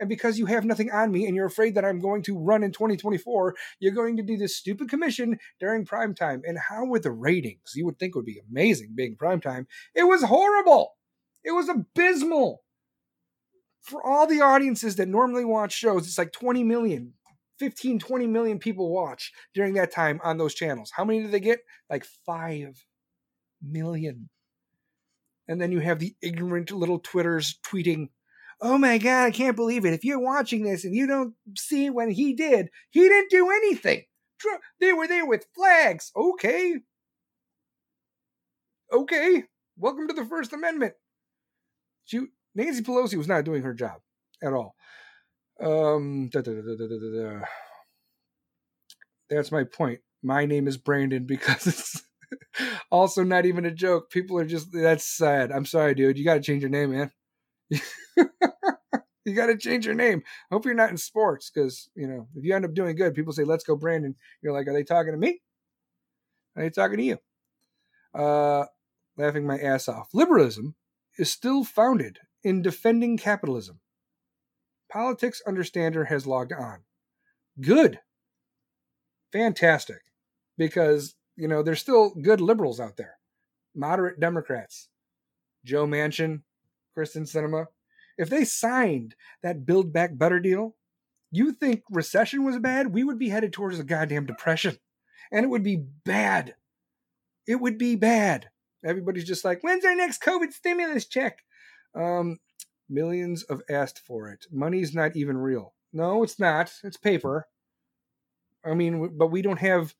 And 0.00 0.08
because 0.08 0.38
you 0.38 0.46
have 0.46 0.64
nothing 0.64 0.90
on 0.90 1.10
me 1.10 1.26
and 1.26 1.34
you're 1.34 1.46
afraid 1.46 1.74
that 1.74 1.84
I'm 1.84 1.98
going 1.98 2.22
to 2.22 2.38
run 2.38 2.62
in 2.62 2.72
2024, 2.72 3.54
you're 3.80 3.92
going 3.92 4.16
to 4.16 4.22
do 4.22 4.36
this 4.36 4.56
stupid 4.56 4.88
commission 4.88 5.38
during 5.58 5.84
prime 5.84 6.14
time. 6.14 6.42
And 6.44 6.58
how 6.58 6.84
were 6.84 7.00
the 7.00 7.10
ratings? 7.10 7.72
You 7.74 7.84
would 7.86 7.98
think 7.98 8.14
would 8.14 8.24
be 8.24 8.40
amazing 8.48 8.92
being 8.94 9.16
prime 9.16 9.40
time. 9.40 9.66
It 9.94 10.04
was 10.04 10.22
horrible. 10.22 10.94
It 11.44 11.52
was 11.52 11.68
abysmal. 11.68 12.62
For 13.82 14.04
all 14.04 14.26
the 14.26 14.42
audiences 14.42 14.96
that 14.96 15.08
normally 15.08 15.44
watch 15.44 15.72
shows, 15.72 16.06
it's 16.06 16.18
like 16.18 16.32
20 16.32 16.62
million, 16.62 17.14
15, 17.58 17.98
20 17.98 18.26
million 18.26 18.58
people 18.58 18.92
watch 18.92 19.32
during 19.54 19.74
that 19.74 19.90
time 19.90 20.20
on 20.22 20.36
those 20.36 20.54
channels. 20.54 20.92
How 20.94 21.04
many 21.04 21.22
did 21.22 21.32
they 21.32 21.40
get? 21.40 21.60
Like 21.88 22.04
5 22.04 22.84
million. 23.62 24.28
And 25.48 25.60
then 25.60 25.72
you 25.72 25.80
have 25.80 25.98
the 25.98 26.14
ignorant 26.20 26.70
little 26.70 26.98
Twitters 26.98 27.58
tweeting, 27.66 28.08
oh 28.60 28.78
my 28.78 28.98
God, 28.98 29.26
I 29.26 29.30
can't 29.30 29.56
believe 29.56 29.84
it. 29.84 29.94
If 29.94 30.04
you're 30.04 30.20
watching 30.20 30.64
this 30.64 30.84
and 30.84 30.94
you 30.94 31.06
don't 31.06 31.34
see 31.56 31.90
when 31.90 32.10
he 32.10 32.34
did, 32.34 32.68
he 32.90 33.00
didn't 33.00 33.30
do 33.30 33.50
anything. 33.50 34.04
They 34.80 34.92
were 34.92 35.08
there 35.08 35.26
with 35.26 35.46
flags. 35.54 36.10
Okay. 36.16 36.76
Okay. 38.92 39.44
Welcome 39.76 40.08
to 40.08 40.14
the 40.14 40.24
First 40.24 40.52
Amendment. 40.52 40.94
She, 42.04 42.20
Nancy 42.54 42.82
Pelosi 42.82 43.16
was 43.16 43.28
not 43.28 43.44
doing 43.44 43.62
her 43.62 43.74
job 43.74 44.00
at 44.42 44.52
all. 44.52 44.74
Um, 45.60 46.28
da, 46.32 46.40
da, 46.40 46.52
da, 46.52 47.40
That's 49.28 49.52
my 49.52 49.64
point. 49.64 50.00
My 50.22 50.46
name 50.46 50.66
is 50.68 50.76
Brandon 50.76 51.26
because 51.26 51.66
it's 51.66 52.02
also 52.90 53.24
not 53.24 53.44
even 53.44 53.66
a 53.66 53.70
joke. 53.70 54.10
People 54.10 54.38
are 54.38 54.46
just, 54.46 54.68
that's 54.72 55.04
sad. 55.04 55.52
I'm 55.52 55.66
sorry, 55.66 55.94
dude. 55.94 56.16
You 56.16 56.24
got 56.24 56.34
to 56.34 56.40
change 56.40 56.62
your 56.62 56.70
name, 56.70 56.92
man. 56.92 57.10
you 59.24 59.34
got 59.34 59.46
to 59.46 59.56
change 59.56 59.86
your 59.86 59.94
name. 59.94 60.22
I 60.50 60.54
hope 60.54 60.64
you're 60.64 60.74
not 60.74 60.90
in 60.90 60.96
sports 60.96 61.50
because, 61.50 61.88
you 61.94 62.06
know, 62.06 62.28
if 62.34 62.44
you 62.44 62.54
end 62.54 62.64
up 62.64 62.74
doing 62.74 62.96
good, 62.96 63.14
people 63.14 63.32
say, 63.32 63.44
let's 63.44 63.64
go, 63.64 63.76
Brandon. 63.76 64.14
You're 64.42 64.52
like, 64.52 64.66
are 64.68 64.72
they 64.72 64.84
talking 64.84 65.12
to 65.12 65.18
me? 65.18 65.40
Are 66.56 66.62
they 66.62 66.70
talking 66.70 66.98
to 66.98 67.04
you? 67.04 67.18
Uh, 68.14 68.64
laughing 69.16 69.46
my 69.46 69.58
ass 69.58 69.88
off. 69.88 70.08
Liberalism 70.12 70.74
is 71.18 71.30
still 71.30 71.64
founded 71.64 72.18
in 72.42 72.62
defending 72.62 73.18
capitalism. 73.18 73.80
Politics 74.90 75.42
Understander 75.46 76.06
has 76.06 76.26
logged 76.26 76.52
on. 76.52 76.78
Good. 77.60 78.00
Fantastic. 79.32 80.00
Because, 80.56 81.14
you 81.36 81.46
know, 81.48 81.62
there's 81.62 81.80
still 81.80 82.14
good 82.14 82.40
liberals 82.40 82.80
out 82.80 82.96
there. 82.96 83.18
Moderate 83.74 84.18
Democrats. 84.18 84.88
Joe 85.64 85.86
Manchin, 85.86 86.42
Kyrsten 86.98 87.22
Sinema, 87.22 87.66
if 88.16 88.28
they 88.28 88.44
signed 88.44 89.14
that 89.42 89.64
Build 89.64 89.92
Back 89.92 90.18
Better 90.18 90.40
deal, 90.40 90.74
you 91.30 91.52
think 91.52 91.82
recession 91.90 92.44
was 92.44 92.58
bad? 92.58 92.92
We 92.92 93.04
would 93.04 93.18
be 93.18 93.28
headed 93.28 93.52
towards 93.52 93.78
a 93.78 93.84
goddamn 93.84 94.26
depression. 94.26 94.78
And 95.30 95.44
it 95.44 95.48
would 95.48 95.62
be 95.62 95.76
bad. 95.76 96.54
It 97.46 97.60
would 97.60 97.78
be 97.78 97.96
bad. 97.96 98.48
Everybody's 98.84 99.24
just 99.24 99.44
like, 99.44 99.62
when's 99.62 99.84
our 99.84 99.94
next 99.94 100.22
COVID 100.22 100.52
stimulus 100.52 101.06
check? 101.06 101.40
Um, 101.94 102.38
millions 102.88 103.44
have 103.50 103.62
asked 103.68 103.98
for 103.98 104.28
it. 104.28 104.46
Money's 104.50 104.94
not 104.94 105.16
even 105.16 105.36
real. 105.36 105.74
No, 105.92 106.22
it's 106.22 106.38
not. 106.38 106.72
It's 106.82 106.96
paper. 106.96 107.46
I 108.64 108.74
mean, 108.74 109.16
but 109.16 109.28
we 109.28 109.42
don't 109.42 109.60
have 109.60 109.94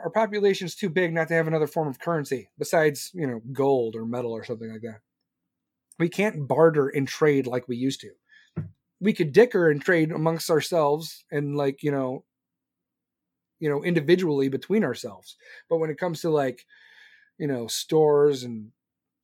our 0.00 0.10
population's 0.10 0.74
too 0.74 0.90
big 0.90 1.12
not 1.12 1.28
to 1.28 1.34
have 1.34 1.46
another 1.46 1.66
form 1.66 1.88
of 1.88 1.98
currency 1.98 2.50
besides, 2.58 3.10
you 3.14 3.26
know, 3.26 3.40
gold 3.52 3.96
or 3.96 4.04
metal 4.04 4.32
or 4.32 4.44
something 4.44 4.70
like 4.70 4.82
that. 4.82 5.00
We 5.98 6.08
can't 6.08 6.46
barter 6.46 6.88
and 6.88 7.08
trade 7.08 7.46
like 7.46 7.68
we 7.68 7.76
used 7.76 8.00
to. 8.02 8.10
We 9.00 9.12
could 9.12 9.32
dicker 9.32 9.70
and 9.70 9.80
trade 9.80 10.10
amongst 10.10 10.50
ourselves 10.50 11.24
and 11.30 11.56
like, 11.56 11.82
you 11.82 11.90
know, 11.90 12.24
you 13.60 13.68
know, 13.68 13.82
individually 13.82 14.48
between 14.48 14.84
ourselves. 14.84 15.36
But 15.68 15.78
when 15.78 15.90
it 15.90 15.98
comes 15.98 16.20
to 16.20 16.30
like, 16.30 16.64
you 17.38 17.46
know, 17.46 17.66
stores 17.66 18.42
and 18.42 18.70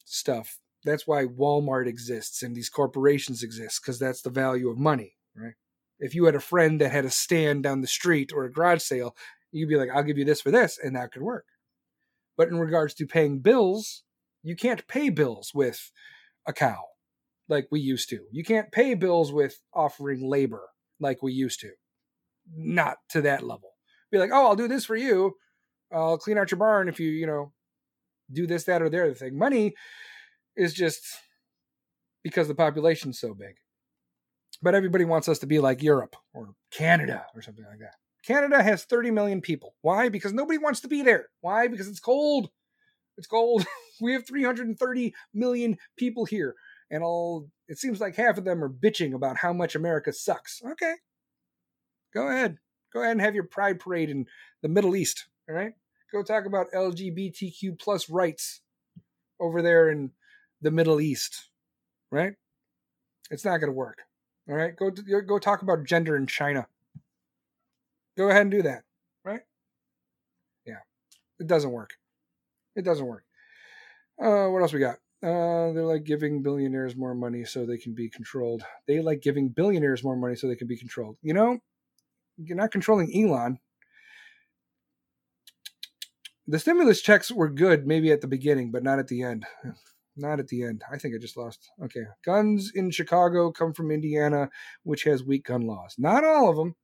stuff, 0.04 0.58
that's 0.84 1.06
why 1.06 1.24
Walmart 1.24 1.86
exists 1.86 2.42
and 2.42 2.54
these 2.54 2.68
corporations 2.68 3.42
exist 3.42 3.80
because 3.82 3.98
that's 3.98 4.22
the 4.22 4.30
value 4.30 4.68
of 4.68 4.78
money, 4.78 5.16
right? 5.34 5.54
If 5.98 6.14
you 6.14 6.24
had 6.24 6.34
a 6.34 6.40
friend 6.40 6.80
that 6.80 6.92
had 6.92 7.04
a 7.04 7.10
stand 7.10 7.62
down 7.62 7.80
the 7.80 7.86
street 7.86 8.32
or 8.34 8.44
a 8.44 8.52
garage 8.52 8.82
sale, 8.82 9.16
you'd 9.50 9.68
be 9.68 9.76
like, 9.76 9.88
I'll 9.90 10.02
give 10.02 10.18
you 10.18 10.24
this 10.24 10.40
for 10.40 10.50
this, 10.50 10.78
and 10.82 10.94
that 10.96 11.12
could 11.12 11.22
work. 11.22 11.46
But 12.36 12.48
in 12.48 12.58
regards 12.58 12.94
to 12.94 13.06
paying 13.06 13.38
bills, 13.38 14.02
you 14.42 14.56
can't 14.56 14.86
pay 14.88 15.08
bills 15.08 15.52
with 15.54 15.90
a 16.46 16.52
cow 16.52 16.82
like 17.48 17.68
we 17.70 17.80
used 17.80 18.08
to. 18.10 18.20
You 18.30 18.44
can't 18.44 18.72
pay 18.72 18.94
bills 18.94 19.32
with 19.32 19.60
offering 19.72 20.28
labor 20.28 20.62
like 21.00 21.22
we 21.22 21.32
used 21.32 21.60
to. 21.60 21.70
Not 22.56 22.98
to 23.10 23.22
that 23.22 23.42
level. 23.42 23.70
Be 24.10 24.18
like, 24.18 24.30
oh, 24.32 24.46
I'll 24.46 24.56
do 24.56 24.68
this 24.68 24.84
for 24.84 24.96
you. 24.96 25.34
I'll 25.92 26.18
clean 26.18 26.38
out 26.38 26.50
your 26.50 26.58
barn 26.58 26.88
if 26.88 27.00
you, 27.00 27.10
you 27.10 27.26
know, 27.26 27.52
do 28.32 28.46
this, 28.46 28.64
that, 28.64 28.82
or 28.82 28.88
the 28.88 29.02
other 29.02 29.14
thing. 29.14 29.38
Money 29.38 29.74
is 30.56 30.72
just 30.72 31.04
because 32.22 32.48
the 32.48 32.54
population's 32.54 33.18
so 33.18 33.34
big. 33.34 33.56
But 34.62 34.74
everybody 34.74 35.04
wants 35.04 35.28
us 35.28 35.38
to 35.40 35.46
be 35.46 35.58
like 35.58 35.82
Europe 35.82 36.16
or 36.32 36.54
Canada 36.70 37.26
or 37.34 37.42
something 37.42 37.64
like 37.68 37.80
that. 37.80 37.94
Canada 38.26 38.62
has 38.62 38.84
30 38.84 39.10
million 39.10 39.40
people. 39.40 39.74
Why? 39.82 40.08
Because 40.08 40.32
nobody 40.32 40.58
wants 40.58 40.80
to 40.80 40.88
be 40.88 41.02
there. 41.02 41.26
Why? 41.40 41.68
Because 41.68 41.88
it's 41.88 42.00
cold. 42.00 42.48
It's 43.16 43.26
cold. 43.26 43.64
we 44.00 44.12
have 44.12 44.26
330 44.26 45.14
million 45.32 45.76
people 45.96 46.24
here. 46.24 46.54
And 46.90 47.02
all 47.02 47.48
it 47.68 47.78
seems 47.78 48.00
like 48.00 48.16
half 48.16 48.38
of 48.38 48.44
them 48.44 48.62
are 48.62 48.68
bitching 48.68 49.14
about 49.14 49.36
how 49.36 49.52
much 49.52 49.74
America 49.74 50.12
sucks. 50.12 50.60
Okay. 50.64 50.94
Go 52.12 52.28
ahead. 52.28 52.58
Go 52.92 53.00
ahead 53.00 53.12
and 53.12 53.20
have 53.20 53.34
your 53.34 53.44
pride 53.44 53.80
parade 53.80 54.10
in 54.10 54.26
the 54.62 54.68
Middle 54.68 54.94
East. 54.94 55.26
All 55.48 55.54
right. 55.54 55.72
Go 56.12 56.22
talk 56.22 56.46
about 56.46 56.66
LGBTQ 56.72 57.78
plus 57.80 58.08
rights 58.08 58.60
over 59.40 59.62
there 59.62 59.90
in 59.90 60.12
the 60.60 60.70
Middle 60.70 61.00
East. 61.00 61.48
Right? 62.12 62.34
It's 63.30 63.44
not 63.44 63.58
going 63.58 63.68
to 63.68 63.76
work. 63.76 64.02
All 64.48 64.54
right. 64.54 64.76
Go 64.76 64.90
go 64.90 65.38
talk 65.38 65.62
about 65.62 65.84
gender 65.84 66.16
in 66.16 66.26
China. 66.26 66.66
Go 68.16 68.28
ahead 68.28 68.42
and 68.42 68.50
do 68.50 68.62
that. 68.62 68.82
Right? 69.24 69.40
Yeah. 70.66 70.80
It 71.40 71.46
doesn't 71.46 71.72
work. 71.72 71.94
It 72.76 72.84
doesn't 72.84 73.06
work. 73.06 73.24
Uh, 74.20 74.46
what 74.46 74.62
else 74.62 74.72
we 74.72 74.80
got? 74.80 74.96
Uh, 75.22 75.72
they're 75.72 75.86
like 75.86 76.04
giving 76.04 76.42
billionaires 76.42 76.96
more 76.96 77.14
money 77.14 77.44
so 77.44 77.64
they 77.64 77.78
can 77.78 77.94
be 77.94 78.10
controlled. 78.10 78.62
They 78.86 79.00
like 79.00 79.22
giving 79.22 79.48
billionaires 79.48 80.04
more 80.04 80.16
money 80.16 80.36
so 80.36 80.46
they 80.46 80.56
can 80.56 80.66
be 80.66 80.76
controlled. 80.76 81.16
You 81.22 81.32
know, 81.34 81.58
you're 82.36 82.56
not 82.56 82.70
controlling 82.70 83.10
Elon. 83.14 83.58
The 86.46 86.58
stimulus 86.58 87.00
checks 87.00 87.30
were 87.30 87.48
good 87.48 87.86
maybe 87.86 88.12
at 88.12 88.20
the 88.20 88.26
beginning, 88.26 88.70
but 88.70 88.82
not 88.82 88.98
at 88.98 89.08
the 89.08 89.22
end. 89.22 89.46
Not 90.16 90.38
at 90.38 90.46
the 90.46 90.62
end. 90.62 90.84
I 90.92 90.96
think 90.96 91.12
I 91.12 91.18
just 91.18 91.36
lost. 91.36 91.72
Okay. 91.82 92.04
Guns 92.24 92.70
in 92.72 92.92
Chicago 92.92 93.50
come 93.50 93.72
from 93.72 93.90
Indiana, 93.90 94.48
which 94.84 95.02
has 95.02 95.24
weak 95.24 95.46
gun 95.46 95.62
laws. 95.62 95.96
Not 95.98 96.22
all 96.22 96.48
of 96.48 96.54
them. 96.54 96.76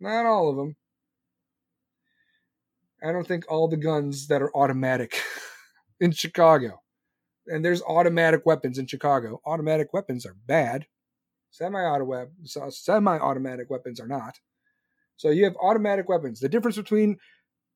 Not 0.00 0.24
all 0.24 0.48
of 0.48 0.56
them. 0.56 0.76
I 3.02 3.12
don't 3.12 3.26
think 3.26 3.44
all 3.50 3.68
the 3.68 3.76
guns 3.76 4.28
that 4.28 4.42
are 4.42 4.54
automatic 4.56 5.20
in 6.00 6.12
Chicago. 6.12 6.80
And 7.46 7.64
there's 7.64 7.82
automatic 7.82 8.46
weapons 8.46 8.78
in 8.78 8.86
Chicago. 8.86 9.40
Automatic 9.44 9.92
weapons 9.92 10.24
are 10.24 10.36
bad. 10.46 10.86
Semi-auto 11.50 12.28
semi-automatic 12.70 13.68
weapons 13.68 14.00
are 14.00 14.06
not. 14.06 14.38
So 15.16 15.30
you 15.30 15.44
have 15.44 15.56
automatic 15.60 16.08
weapons. 16.08 16.40
The 16.40 16.48
difference 16.48 16.76
between 16.76 17.18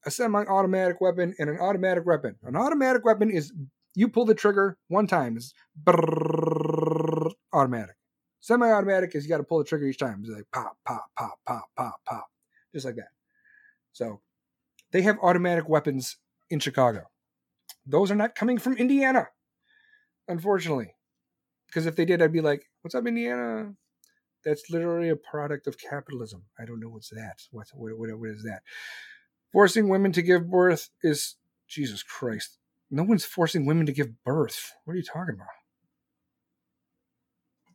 a 0.06 0.10
semi-automatic 0.10 1.00
weapon 1.00 1.34
and 1.38 1.50
an 1.50 1.58
automatic 1.58 2.06
weapon. 2.06 2.36
An 2.44 2.56
automatic 2.56 3.04
weapon 3.04 3.30
is 3.30 3.52
you 3.94 4.08
pull 4.08 4.24
the 4.24 4.34
trigger 4.34 4.78
one 4.88 5.06
time, 5.06 5.36
it's 5.36 5.52
automatic. 7.52 7.96
Semi-automatic 8.40 9.14
is 9.14 9.24
you 9.24 9.28
got 9.28 9.38
to 9.38 9.42
pull 9.42 9.58
the 9.58 9.64
trigger 9.64 9.86
each 9.86 9.98
time. 9.98 10.20
It's 10.20 10.30
like 10.30 10.44
pop, 10.52 10.76
pop, 10.86 11.06
pop, 11.18 11.38
pop, 11.46 11.64
pop, 11.76 12.00
pop, 12.06 12.26
just 12.72 12.86
like 12.86 12.96
that. 12.96 13.08
So 13.92 14.20
they 14.97 15.02
have 15.02 15.18
automatic 15.20 15.68
weapons 15.68 16.16
in 16.48 16.59
Chicago. 16.59 17.02
Those 17.85 18.10
are 18.10 18.14
not 18.14 18.35
coming 18.35 18.56
from 18.56 18.78
Indiana, 18.78 19.28
unfortunately. 20.27 20.94
Because 21.66 21.85
if 21.85 21.97
they 21.97 22.06
did, 22.06 22.23
I'd 22.23 22.32
be 22.32 22.40
like, 22.40 22.70
"What's 22.81 22.94
up, 22.94 23.06
Indiana?" 23.06 23.74
That's 24.43 24.70
literally 24.70 25.10
a 25.10 25.16
product 25.16 25.66
of 25.66 25.77
capitalism. 25.77 26.44
I 26.59 26.64
don't 26.64 26.81
know 26.81 26.89
what's 26.89 27.10
that. 27.10 27.43
What 27.51 27.66
what 27.74 27.98
what, 27.98 28.18
what 28.18 28.31
is 28.31 28.43
that? 28.44 28.62
Forcing 29.52 29.90
women 29.90 30.12
to 30.12 30.23
give 30.23 30.51
birth 30.51 30.89
is 31.02 31.36
Jesus 31.68 32.02
Christ. 32.02 32.56
No 32.90 33.02
one's 33.02 33.27
forcing 33.27 33.66
women 33.66 33.85
to 33.85 33.93
give 33.93 34.24
birth. 34.24 34.73
What 34.86 34.94
are 34.94 34.97
you 34.97 35.02
talking 35.02 35.35
about? 35.35 35.48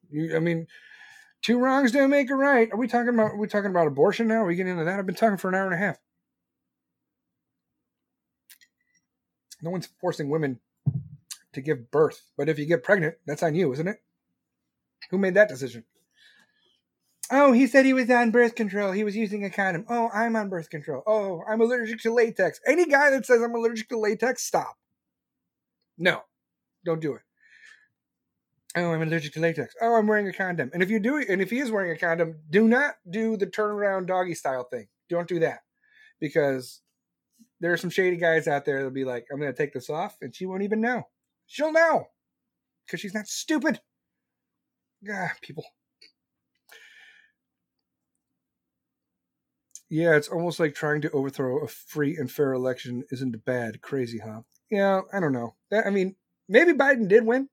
You, 0.09 0.35
I 0.35 0.39
mean, 0.39 0.65
two 1.43 1.59
wrongs 1.59 1.91
don't 1.91 2.09
make 2.09 2.31
a 2.31 2.35
right. 2.35 2.71
Are 2.71 2.77
we 2.77 2.87
talking 2.87 3.13
about? 3.13 3.33
Are 3.33 3.37
we 3.37 3.47
talking 3.47 3.69
about 3.69 3.85
abortion 3.85 4.27
now? 4.27 4.41
Are 4.41 4.47
we 4.47 4.55
getting 4.55 4.71
into 4.71 4.85
that? 4.85 4.97
I've 4.97 5.05
been 5.05 5.13
talking 5.13 5.37
for 5.37 5.49
an 5.49 5.55
hour 5.55 5.65
and 5.65 5.75
a 5.75 5.77
half. 5.77 5.99
No 9.61 9.69
one's 9.69 9.89
forcing 9.99 10.29
women 10.29 10.59
to 11.53 11.61
give 11.61 11.91
birth, 11.91 12.23
but 12.37 12.49
if 12.49 12.57
you 12.57 12.65
get 12.65 12.83
pregnant, 12.83 13.15
that's 13.25 13.43
on 13.43 13.55
you, 13.55 13.71
isn't 13.73 13.87
it? 13.87 14.01
Who 15.09 15.17
made 15.17 15.33
that 15.33 15.49
decision? 15.49 15.83
Oh, 17.29 17.53
he 17.53 17.65
said 17.65 17.85
he 17.85 17.93
was 17.93 18.09
on 18.09 18.31
birth 18.31 18.55
control. 18.55 18.91
He 18.91 19.05
was 19.05 19.15
using 19.15 19.45
a 19.45 19.49
condom. 19.49 19.85
Oh, 19.89 20.09
I'm 20.13 20.35
on 20.35 20.49
birth 20.49 20.69
control. 20.69 21.01
Oh, 21.07 21.43
I'm 21.47 21.61
allergic 21.61 22.01
to 22.01 22.13
latex. 22.13 22.59
Any 22.67 22.85
guy 22.85 23.09
that 23.11 23.25
says 23.25 23.41
I'm 23.41 23.55
allergic 23.55 23.87
to 23.89 23.99
latex, 23.99 24.43
stop. 24.43 24.77
No, 25.97 26.23
don't 26.83 26.99
do 26.99 27.13
it. 27.13 27.21
Oh, 28.75 28.91
I'm 28.91 29.01
allergic 29.01 29.33
to 29.33 29.39
latex. 29.39 29.75
Oh, 29.81 29.95
I'm 29.95 30.07
wearing 30.07 30.27
a 30.27 30.33
condom. 30.33 30.71
And 30.73 30.81
if 30.81 30.89
you 30.89 30.99
do 30.99 31.17
and 31.17 31.41
if 31.41 31.49
he 31.49 31.59
is 31.59 31.71
wearing 31.71 31.91
a 31.91 31.97
condom, 31.97 32.39
do 32.49 32.67
not 32.67 32.95
do 33.09 33.37
the 33.37 33.47
turnaround 33.47 34.07
doggy 34.07 34.33
style 34.33 34.63
thing. 34.63 34.87
Don't 35.09 35.27
do 35.27 35.39
that 35.39 35.63
because 36.19 36.81
there 37.61 37.71
are 37.71 37.77
some 37.77 37.89
shady 37.91 38.17
guys 38.17 38.47
out 38.47 38.65
there 38.65 38.77
that'll 38.77 38.91
be 38.91 39.05
like, 39.05 39.25
I'm 39.31 39.39
going 39.39 39.51
to 39.53 39.57
take 39.57 39.71
this 39.73 39.89
off, 39.89 40.17
and 40.19 40.35
she 40.35 40.45
won't 40.45 40.63
even 40.63 40.81
know. 40.81 41.03
She'll 41.45 41.71
know 41.71 42.07
because 42.85 42.99
she's 42.99 43.13
not 43.13 43.27
stupid. 43.27 43.79
Ah, 45.09 45.31
people. 45.41 45.63
Yeah, 49.89 50.15
it's 50.15 50.29
almost 50.29 50.59
like 50.59 50.73
trying 50.73 51.01
to 51.01 51.11
overthrow 51.11 51.63
a 51.63 51.67
free 51.67 52.15
and 52.15 52.31
fair 52.31 52.53
election 52.53 53.03
isn't 53.11 53.45
bad. 53.45 53.81
Crazy, 53.81 54.19
huh? 54.19 54.41
Yeah, 54.69 55.01
I 55.13 55.19
don't 55.19 55.33
know. 55.33 55.55
I 55.71 55.89
mean, 55.89 56.15
maybe 56.47 56.71
Biden 56.71 57.07
did 57.07 57.25
win. 57.25 57.49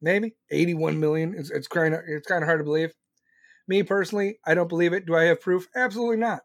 Maybe 0.00 0.34
81 0.50 0.98
million. 0.98 1.34
It's 1.36 1.50
it's 1.50 1.68
kind 1.68 1.94
of 1.94 2.00
it's 2.08 2.26
kind 2.26 2.42
of 2.42 2.48
hard 2.48 2.60
to 2.60 2.64
believe. 2.64 2.92
Me 3.68 3.82
personally, 3.82 4.38
I 4.46 4.54
don't 4.54 4.68
believe 4.68 4.92
it. 4.92 5.06
Do 5.06 5.14
I 5.14 5.24
have 5.24 5.40
proof? 5.40 5.68
Absolutely 5.76 6.16
not. 6.16 6.40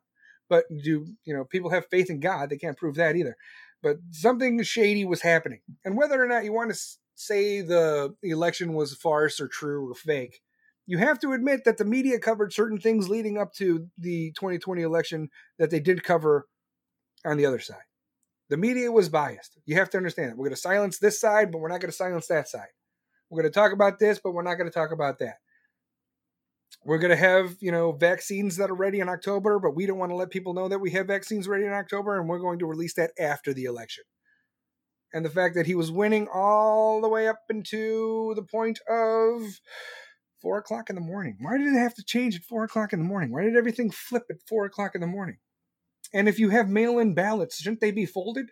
But 0.50 0.66
do 0.70 1.06
you 1.26 1.34
know 1.34 1.46
people 1.46 1.70
have 1.70 1.88
faith 1.88 2.10
in 2.10 2.20
God? 2.20 2.50
They 2.50 2.58
can't 2.58 2.78
prove 2.78 2.96
that 2.96 3.16
either. 3.16 3.36
But 3.84 3.98
something 4.12 4.62
shady 4.64 5.06
was 5.06 5.22
happening, 5.22 5.62
and 5.86 5.96
whether 5.96 6.22
or 6.22 6.28
not 6.28 6.44
you 6.44 6.54
want 6.54 6.74
to 6.74 6.80
say 7.16 7.62
the 7.62 8.16
election 8.24 8.74
was 8.74 8.94
farce 8.96 9.40
or 9.40 9.48
true 9.48 9.92
or 9.92 9.96
fake, 9.96 10.42
you 10.88 10.98
have 10.98 11.20
to 11.20 11.34
admit 11.34 11.64
that 11.66 11.78
the 11.78 11.86
media 11.86 12.18
covered 12.18 12.54
certain 12.54 12.80
things 12.80 13.10
leading 13.10 13.38
up 13.38 13.54
to 13.54 13.88
the 13.98 14.32
2020 14.32 14.82
election 14.82 15.30
that 15.60 15.70
they 15.70 15.80
did 15.80 16.04
cover 16.04 16.48
on 17.26 17.38
the 17.38 17.46
other 17.46 17.60
side. 17.60 17.78
The 18.50 18.58
media 18.58 18.92
was 18.92 19.10
biased. 19.10 19.58
You 19.66 19.76
have 19.76 19.90
to 19.90 19.98
understand 19.98 20.32
that. 20.32 20.38
We're 20.38 20.46
going 20.46 20.56
to 20.56 20.62
silence 20.62 20.98
this 20.98 21.20
side, 21.20 21.52
but 21.52 21.60
we're 21.60 21.68
not 21.68 21.82
going 21.82 21.92
to 21.92 21.98
silence 21.98 22.28
that 22.28 22.48
side. 22.48 22.70
We're 23.30 23.42
going 23.42 23.52
to 23.52 23.60
talk 23.60 23.74
about 23.74 24.00
this, 24.00 24.20
but 24.24 24.32
we're 24.32 24.44
not 24.44 24.56
going 24.56 24.70
to 24.70 24.74
talk 24.74 24.92
about 24.92 25.20
that. 25.20 25.36
We're 26.84 27.00
going 27.00 27.12
to 27.12 27.18
have, 27.18 27.56
you 27.60 27.72
know, 27.72 27.92
vaccines 27.92 28.58
that 28.58 28.70
are 28.70 28.76
ready 28.76 29.00
in 29.00 29.10
October, 29.10 29.60
but 29.60 29.76
we 29.76 29.86
don't 29.86 29.98
want 29.98 30.12
to 30.12 30.16
let 30.16 30.30
people 30.30 30.54
know 30.54 30.68
that 30.70 30.80
we 30.80 30.92
have 30.92 31.08
vaccines 31.08 31.48
ready 31.48 31.66
in 31.66 31.74
October, 31.74 32.20
and 32.20 32.30
we're 32.30 32.40
going 32.40 32.60
to 32.60 32.66
release 32.66 32.94
that 32.96 33.12
after 33.20 33.54
the 33.54 33.66
election. 33.66 34.04
And 35.14 35.26
the 35.26 35.30
fact 35.30 35.56
that 35.56 35.66
he 35.66 35.76
was 35.76 35.92
winning 35.92 36.28
all 36.34 37.02
the 37.02 37.10
way 37.10 37.28
up 37.28 37.40
into 37.50 38.34
the 38.36 38.44
point 38.44 38.80
of 38.90 39.42
four 40.42 40.58
o'clock 40.58 40.90
in 40.90 40.96
the 40.96 41.02
morning. 41.02 41.38
Why 41.42 41.58
did 41.58 41.68
it 41.68 41.80
have 41.80 41.96
to 41.96 42.04
change 42.04 42.36
at 42.36 42.44
four 42.44 42.64
o'clock 42.64 42.94
in 42.94 43.00
the 43.00 43.06
morning? 43.06 43.32
Why 43.32 43.44
did 43.44 43.56
everything 43.56 43.92
flip 43.92 44.24
at 44.30 44.38
four 44.48 44.66
o'clock 44.66 44.96
in 44.96 45.02
the 45.02 45.08
morning? 45.08 45.38
And 46.14 46.30
if 46.30 46.40
you 46.40 46.50
have 46.50 46.70
mail 46.70 47.00
in 47.00 47.14
ballots, 47.14 47.58
shouldn't 47.58 47.82
they 47.82 47.92
be 47.92 48.06
folded? 48.06 48.52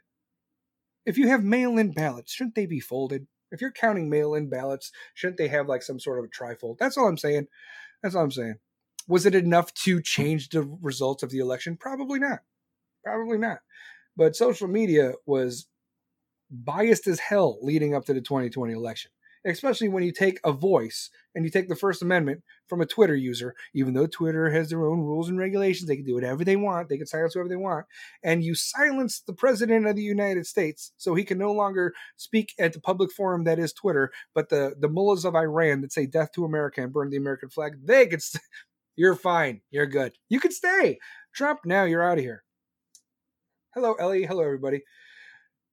If 1.05 1.17
you 1.17 1.27
have 1.27 1.43
mail 1.43 1.77
in 1.77 1.91
ballots, 1.91 2.33
shouldn't 2.33 2.55
they 2.55 2.65
be 2.65 2.79
folded? 2.79 3.27
If 3.51 3.61
you're 3.61 3.71
counting 3.71 4.09
mail 4.09 4.33
in 4.33 4.49
ballots, 4.49 4.91
shouldn't 5.13 5.37
they 5.37 5.47
have 5.49 5.67
like 5.67 5.83
some 5.83 5.99
sort 5.99 6.19
of 6.19 6.25
a 6.25 6.27
trifold? 6.27 6.77
That's 6.79 6.97
all 6.97 7.07
I'm 7.07 7.17
saying. 7.17 7.47
That's 8.05 8.13
all 8.13 8.23
I'm 8.23 8.29
saying. 8.29 8.57
Was 9.07 9.25
it 9.25 9.33
enough 9.33 9.73
to 9.85 9.99
change 9.99 10.49
the 10.49 10.61
results 10.79 11.23
of 11.23 11.31
the 11.31 11.39
election? 11.39 11.75
Probably 11.75 12.19
not. 12.19 12.41
Probably 13.03 13.39
not. 13.39 13.61
But 14.15 14.35
social 14.35 14.67
media 14.67 15.13
was 15.25 15.65
biased 16.51 17.07
as 17.07 17.17
hell 17.17 17.57
leading 17.63 17.95
up 17.95 18.05
to 18.05 18.13
the 18.13 18.21
2020 18.21 18.73
election 18.73 19.09
especially 19.45 19.87
when 19.87 20.03
you 20.03 20.11
take 20.11 20.39
a 20.43 20.51
voice 20.51 21.09
and 21.35 21.45
you 21.45 21.51
take 21.51 21.69
the 21.69 21.75
First 21.75 22.01
Amendment 22.01 22.43
from 22.67 22.81
a 22.81 22.85
Twitter 22.85 23.15
user, 23.15 23.55
even 23.73 23.93
though 23.93 24.07
Twitter 24.07 24.49
has 24.49 24.69
their 24.69 24.85
own 24.85 24.99
rules 25.01 25.29
and 25.29 25.37
regulations, 25.37 25.87
they 25.87 25.95
can 25.95 26.05
do 26.05 26.15
whatever 26.15 26.43
they 26.43 26.55
want, 26.55 26.89
they 26.89 26.97
can 26.97 27.05
silence 27.05 27.33
whoever 27.33 27.49
they 27.49 27.55
want, 27.55 27.85
and 28.23 28.43
you 28.43 28.55
silence 28.55 29.21
the 29.21 29.33
President 29.33 29.85
of 29.87 29.95
the 29.95 30.01
United 30.01 30.47
States 30.47 30.91
so 30.97 31.13
he 31.13 31.23
can 31.23 31.37
no 31.37 31.51
longer 31.51 31.93
speak 32.17 32.53
at 32.59 32.73
the 32.73 32.81
public 32.81 33.11
forum 33.11 33.43
that 33.43 33.59
is 33.59 33.73
Twitter, 33.73 34.11
but 34.33 34.49
the, 34.49 34.75
the 34.79 34.89
mullahs 34.89 35.25
of 35.25 35.35
Iran 35.35 35.81
that 35.81 35.93
say 35.93 36.05
death 36.05 36.31
to 36.33 36.45
America 36.45 36.81
and 36.81 36.93
burn 36.93 37.09
the 37.09 37.17
American 37.17 37.49
flag, 37.49 37.73
they 37.85 38.07
could, 38.07 38.21
st- 38.21 38.41
you're 38.95 39.15
fine, 39.15 39.61
you're 39.71 39.85
good. 39.85 40.13
You 40.29 40.39
can 40.39 40.51
stay. 40.51 40.99
Trump, 41.33 41.59
now 41.65 41.83
you're 41.83 42.03
out 42.03 42.17
of 42.17 42.23
here. 42.23 42.43
Hello, 43.75 43.93
Ellie. 43.95 44.23
Hello, 44.23 44.41
everybody. 44.41 44.83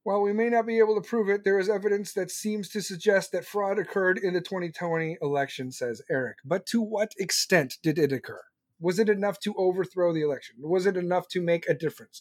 While 0.05 0.23
we 0.23 0.33
may 0.33 0.49
not 0.49 0.67
be 0.67 0.79
able 0.79 1.01
to 1.01 1.09
prove 1.09 1.29
it, 1.29 1.45
there 1.45 1.61
is 1.61 1.69
evidence 1.69 2.13
that 2.15 2.31
seems 2.31 2.69
to 2.71 2.83
suggest 2.83 3.31
that 3.33 3.45
fraud 3.45 3.79
occurred 3.79 4.19
in 4.19 4.35
the 4.35 4.41
2020 4.41 5.17
election, 5.23 5.71
says 5.71 6.03
Eric. 6.11 6.39
But 6.45 6.67
to 6.67 6.83
what 6.83 7.13
extent 7.19 7.79
did 7.83 7.99
it 7.99 8.13
occur? 8.13 8.43
Was 8.81 8.99
it 8.99 9.09
enough 9.09 9.39
to 9.41 9.55
overthrow 9.57 10.13
the 10.13 10.23
election? 10.23 10.57
Was 10.59 10.87
it 10.87 10.97
enough 10.97 11.29
to 11.29 11.41
make 11.41 11.69
a 11.69 11.75
difference? 11.75 12.21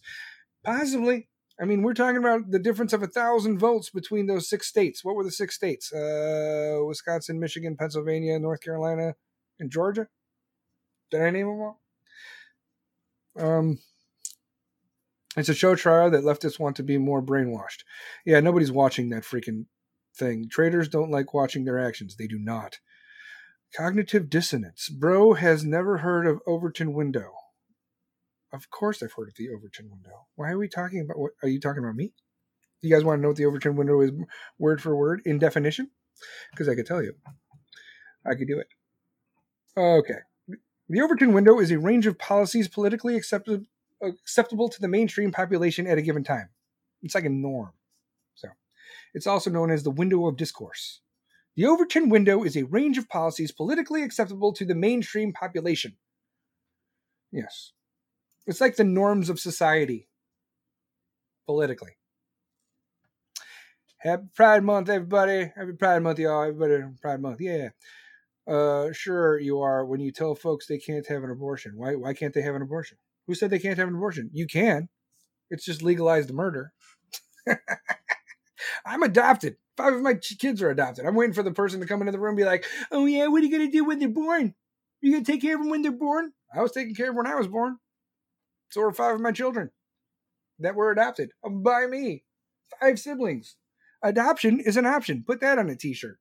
Possibly. 0.63 1.27
I 1.59 1.65
mean, 1.65 1.81
we're 1.81 1.95
talking 1.95 2.17
about 2.17 2.51
the 2.51 2.59
difference 2.59 2.93
of 2.93 3.01
a 3.01 3.07
thousand 3.07 3.57
votes 3.57 3.89
between 3.89 4.27
those 4.27 4.47
six 4.47 4.67
states. 4.67 5.03
What 5.03 5.15
were 5.15 5.23
the 5.23 5.31
six 5.31 5.55
states? 5.55 5.91
Uh, 5.91 6.79
Wisconsin, 6.85 7.39
Michigan, 7.39 7.75
Pennsylvania, 7.75 8.37
North 8.37 8.61
Carolina, 8.61 9.15
and 9.59 9.71
Georgia. 9.71 10.07
Did 11.09 11.21
I 11.21 11.31
name 11.31 11.47
them 11.47 11.61
all? 11.61 11.81
Um, 13.37 13.79
it's 15.37 15.49
a 15.49 15.53
show 15.53 15.75
trial 15.75 16.11
that 16.11 16.23
leftists 16.23 16.59
want 16.59 16.75
to 16.77 16.83
be 16.83 16.97
more 16.97 17.21
brainwashed. 17.21 17.83
Yeah, 18.25 18.39
nobody's 18.39 18.71
watching 18.71 19.09
that 19.09 19.23
freaking 19.23 19.65
thing. 20.15 20.49
Traders 20.49 20.89
don't 20.89 21.11
like 21.11 21.33
watching 21.33 21.63
their 21.63 21.79
actions. 21.79 22.15
They 22.15 22.27
do 22.27 22.37
not. 22.37 22.79
Cognitive 23.75 24.29
dissonance. 24.29 24.89
Bro 24.89 25.33
has 25.33 25.63
never 25.63 25.99
heard 25.99 26.27
of 26.27 26.41
Overton 26.45 26.93
window. 26.93 27.31
Of 28.53 28.69
course 28.69 29.01
I've 29.01 29.13
heard 29.13 29.29
of 29.29 29.35
the 29.37 29.49
Overton 29.49 29.89
window. 29.89 30.27
Why 30.35 30.51
are 30.51 30.57
we 30.57 30.67
talking 30.67 30.99
about 30.99 31.17
what 31.17 31.31
are 31.41 31.47
you 31.47 31.59
talking 31.59 31.83
about 31.83 31.95
me? 31.95 32.13
You 32.81 32.93
guys 32.93 33.05
want 33.05 33.19
to 33.19 33.21
know 33.21 33.29
what 33.29 33.37
the 33.37 33.45
Overton 33.45 33.77
window 33.77 34.01
is 34.01 34.11
word 34.59 34.81
for 34.81 34.95
word 34.95 35.21
in 35.23 35.39
definition? 35.39 35.91
Because 36.51 36.67
I 36.67 36.75
could 36.75 36.85
tell 36.85 37.01
you. 37.01 37.13
I 38.25 38.35
could 38.35 38.47
do 38.47 38.59
it. 38.59 38.67
Okay. 39.77 40.19
The 40.89 41.01
Overton 41.01 41.31
window 41.31 41.59
is 41.59 41.71
a 41.71 41.79
range 41.79 42.05
of 42.05 42.19
policies 42.19 42.67
politically 42.67 43.15
accepted 43.15 43.67
acceptable 44.01 44.69
to 44.69 44.81
the 44.81 44.87
mainstream 44.87 45.31
population 45.31 45.87
at 45.87 45.97
a 45.97 46.01
given 46.01 46.23
time. 46.23 46.49
It's 47.01 47.15
like 47.15 47.25
a 47.25 47.29
norm. 47.29 47.71
So, 48.35 48.49
it's 49.13 49.27
also 49.27 49.49
known 49.49 49.71
as 49.71 49.83
the 49.83 49.91
window 49.91 50.27
of 50.27 50.37
discourse. 50.37 51.01
The 51.55 51.65
Overton 51.65 52.09
window 52.09 52.43
is 52.43 52.55
a 52.55 52.63
range 52.63 52.97
of 52.97 53.09
policies 53.09 53.51
politically 53.51 54.03
acceptable 54.03 54.53
to 54.53 54.65
the 54.65 54.75
mainstream 54.75 55.33
population. 55.33 55.97
Yes. 57.31 57.73
It's 58.47 58.61
like 58.61 58.75
the 58.75 58.83
norms 58.83 59.29
of 59.29 59.39
society 59.39 60.07
politically. 61.45 61.91
Happy 63.97 64.23
Pride 64.33 64.63
Month, 64.63 64.89
everybody. 64.89 65.51
Happy 65.55 65.73
Pride 65.73 65.99
Month, 65.99 66.19
y'all. 66.19 66.43
Everybody, 66.43 66.83
Pride 67.01 67.21
Month. 67.21 67.41
Yeah. 67.41 67.69
Uh, 68.47 68.91
sure, 68.91 69.39
you 69.39 69.59
are 69.61 69.85
when 69.85 69.99
you 69.99 70.11
tell 70.11 70.33
folks 70.33 70.65
they 70.65 70.79
can't 70.79 71.07
have 71.07 71.23
an 71.23 71.29
abortion. 71.29 71.73
Why, 71.75 71.95
why 71.95 72.13
can't 72.13 72.33
they 72.33 72.41
have 72.41 72.55
an 72.55 72.63
abortion? 72.63 72.97
Who 73.31 73.35
said 73.35 73.49
they 73.49 73.59
can't 73.59 73.77
have 73.77 73.87
an 73.87 73.95
abortion? 73.95 74.29
You 74.33 74.45
can. 74.45 74.89
It's 75.49 75.63
just 75.63 75.81
legalized 75.81 76.33
murder. 76.33 76.73
I'm 78.85 79.03
adopted. 79.03 79.55
Five 79.77 79.93
of 79.93 80.01
my 80.01 80.15
kids 80.15 80.61
are 80.61 80.69
adopted. 80.69 81.05
I'm 81.05 81.15
waiting 81.15 81.33
for 81.33 81.41
the 81.41 81.53
person 81.53 81.79
to 81.79 81.85
come 81.85 82.01
into 82.01 82.11
the 82.11 82.19
room 82.19 82.31
and 82.31 82.37
be 82.37 82.43
like, 82.43 82.65
oh, 82.91 83.05
yeah, 83.05 83.27
what 83.27 83.41
are 83.41 83.45
you 83.45 83.57
going 83.57 83.65
to 83.65 83.71
do 83.71 83.85
when 83.85 83.99
they're 83.99 84.09
born? 84.09 84.53
You 84.99 85.13
going 85.13 85.23
to 85.23 85.31
take 85.31 85.41
care 85.41 85.55
of 85.55 85.61
them 85.61 85.69
when 85.69 85.81
they're 85.81 85.93
born? 85.93 86.33
I 86.53 86.61
was 86.61 86.73
taking 86.73 86.93
care 86.93 87.11
of 87.11 87.15
when 87.15 87.25
I 87.25 87.35
was 87.35 87.47
born. 87.47 87.77
So 88.71 88.81
were 88.81 88.91
five 88.91 89.15
of 89.15 89.21
my 89.21 89.31
children 89.31 89.71
that 90.59 90.75
were 90.75 90.91
adopted 90.91 91.31
um, 91.45 91.63
by 91.63 91.87
me. 91.87 92.25
Five 92.81 92.99
siblings. 92.99 93.55
Adoption 94.03 94.59
is 94.59 94.75
an 94.75 94.85
option. 94.85 95.23
Put 95.25 95.39
that 95.39 95.57
on 95.57 95.69
a 95.69 95.77
t 95.77 95.93
shirt. 95.93 96.19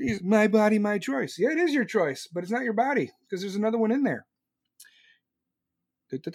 Jeez, 0.00 0.22
my 0.22 0.48
body, 0.48 0.78
my 0.78 0.98
choice. 0.98 1.36
Yeah, 1.38 1.50
it 1.50 1.58
is 1.58 1.74
your 1.74 1.84
choice, 1.84 2.26
but 2.32 2.42
it's 2.42 2.50
not 2.50 2.64
your 2.64 2.72
body 2.72 3.10
because 3.20 3.42
there's 3.42 3.56
another 3.56 3.76
one 3.76 3.90
in 3.90 4.04
there. 4.04 4.24
What 6.10 6.26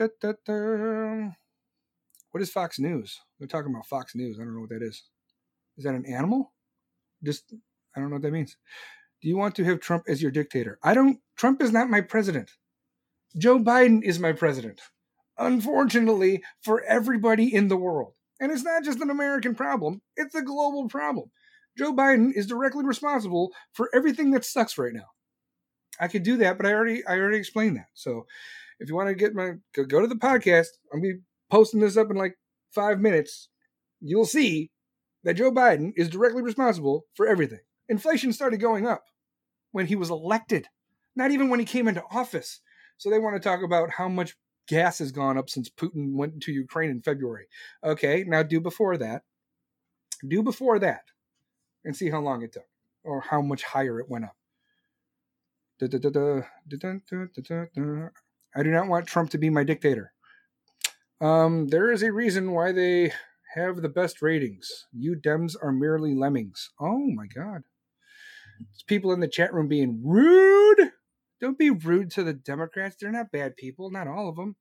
is 2.41 2.51
Fox 2.51 2.79
News? 2.79 3.19
They're 3.39 3.47
talking 3.47 3.71
about 3.71 3.85
Fox 3.85 4.15
News. 4.15 4.37
I 4.39 4.43
don't 4.43 4.53
know 4.53 4.61
what 4.61 4.69
that 4.69 4.83
is. 4.83 5.03
Is 5.77 5.85
that 5.85 5.95
an 5.95 6.05
animal? 6.05 6.53
Just 7.23 7.53
I 7.95 7.99
don't 7.99 8.09
know 8.09 8.15
what 8.15 8.23
that 8.23 8.31
means. 8.31 8.57
Do 9.21 9.27
you 9.27 9.37
want 9.37 9.55
to 9.55 9.65
have 9.65 9.79
Trump 9.79 10.03
as 10.07 10.21
your 10.21 10.31
dictator? 10.31 10.79
I 10.83 10.93
don't. 10.93 11.19
Trump 11.35 11.61
is 11.61 11.71
not 11.71 11.89
my 11.89 12.01
president. 12.01 12.51
Joe 13.37 13.59
Biden 13.59 14.01
is 14.03 14.19
my 14.19 14.31
president. 14.31 14.81
Unfortunately 15.37 16.43
for 16.61 16.83
everybody 16.83 17.53
in 17.53 17.67
the 17.67 17.77
world. 17.77 18.13
And 18.39 18.51
it's 18.51 18.63
not 18.63 18.83
just 18.83 19.01
an 19.01 19.09
American 19.09 19.55
problem, 19.55 20.01
it's 20.15 20.35
a 20.35 20.41
global 20.41 20.87
problem. 20.87 21.31
Joe 21.77 21.93
Biden 21.93 22.31
is 22.33 22.47
directly 22.47 22.83
responsible 22.83 23.51
for 23.73 23.89
everything 23.93 24.31
that 24.31 24.45
sucks 24.45 24.77
right 24.77 24.93
now. 24.93 25.07
I 25.99 26.07
could 26.07 26.23
do 26.23 26.37
that, 26.37 26.57
but 26.57 26.65
I 26.65 26.73
already 26.73 27.05
I 27.05 27.17
already 27.17 27.37
explained 27.37 27.77
that. 27.77 27.87
So 27.93 28.25
if 28.79 28.89
you 28.89 28.95
want 28.95 29.09
to 29.09 29.15
get 29.15 29.35
my 29.35 29.53
go, 29.75 29.83
go 29.83 30.01
to 30.01 30.07
the 30.07 30.15
podcast, 30.15 30.67
I'm 30.93 31.01
gonna 31.01 31.13
be 31.15 31.19
posting 31.49 31.79
this 31.79 31.97
up 31.97 32.09
in 32.09 32.17
like 32.17 32.37
five 32.71 32.99
minutes. 32.99 33.49
You'll 34.01 34.25
see 34.25 34.71
that 35.23 35.35
Joe 35.35 35.51
Biden 35.51 35.91
is 35.95 36.09
directly 36.09 36.41
responsible 36.41 37.05
for 37.13 37.27
everything. 37.27 37.59
Inflation 37.89 38.31
started 38.31 38.59
going 38.59 38.87
up 38.87 39.03
when 39.71 39.87
he 39.87 39.95
was 39.95 40.09
elected, 40.09 40.67
not 41.15 41.31
even 41.31 41.49
when 41.49 41.59
he 41.59 41.65
came 41.65 41.87
into 41.87 42.03
office. 42.11 42.61
So 42.97 43.09
they 43.09 43.19
want 43.19 43.35
to 43.35 43.39
talk 43.39 43.61
about 43.63 43.91
how 43.91 44.07
much 44.07 44.35
gas 44.67 44.99
has 44.99 45.11
gone 45.11 45.37
up 45.37 45.49
since 45.49 45.69
Putin 45.69 46.15
went 46.15 46.33
into 46.33 46.51
Ukraine 46.51 46.91
in 46.91 47.01
February. 47.01 47.47
Okay, 47.83 48.23
now 48.25 48.43
do 48.43 48.61
before 48.61 48.97
that. 48.97 49.23
Do 50.25 50.43
before 50.43 50.79
that 50.79 51.03
and 51.83 51.95
see 51.95 52.09
how 52.09 52.19
long 52.19 52.43
it 52.43 52.53
took 52.53 52.67
or 53.03 53.21
how 53.21 53.41
much 53.41 53.63
higher 53.63 53.99
it 53.99 54.09
went 54.09 54.25
up. 54.25 54.35
I 58.55 58.63
do 58.63 58.71
not 58.71 58.87
want 58.87 59.07
Trump 59.07 59.29
to 59.31 59.37
be 59.37 59.49
my 59.49 59.63
dictator. 59.63 60.13
Um, 61.21 61.67
there 61.67 61.91
is 61.91 62.01
a 62.01 62.11
reason 62.11 62.51
why 62.51 62.71
they 62.71 63.13
have 63.55 63.81
the 63.81 63.89
best 63.89 64.21
ratings. 64.21 64.67
You 64.91 65.15
Dems 65.15 65.55
are 65.61 65.71
merely 65.71 66.15
lemmings. 66.15 66.71
Oh 66.79 66.99
my 67.13 67.25
God. 67.27 67.63
It's 68.73 68.83
people 68.83 69.11
in 69.11 69.19
the 69.19 69.27
chat 69.27 69.53
room 69.53 69.67
being 69.67 70.01
rude. 70.03 70.91
Don't 71.41 71.57
be 71.57 71.69
rude 71.69 72.11
to 72.11 72.23
the 72.23 72.33
Democrats. 72.33 72.97
They're 72.99 73.11
not 73.11 73.31
bad 73.31 73.55
people, 73.55 73.89
not 73.91 74.07
all 74.07 74.29
of 74.29 74.35
them. 74.35 74.55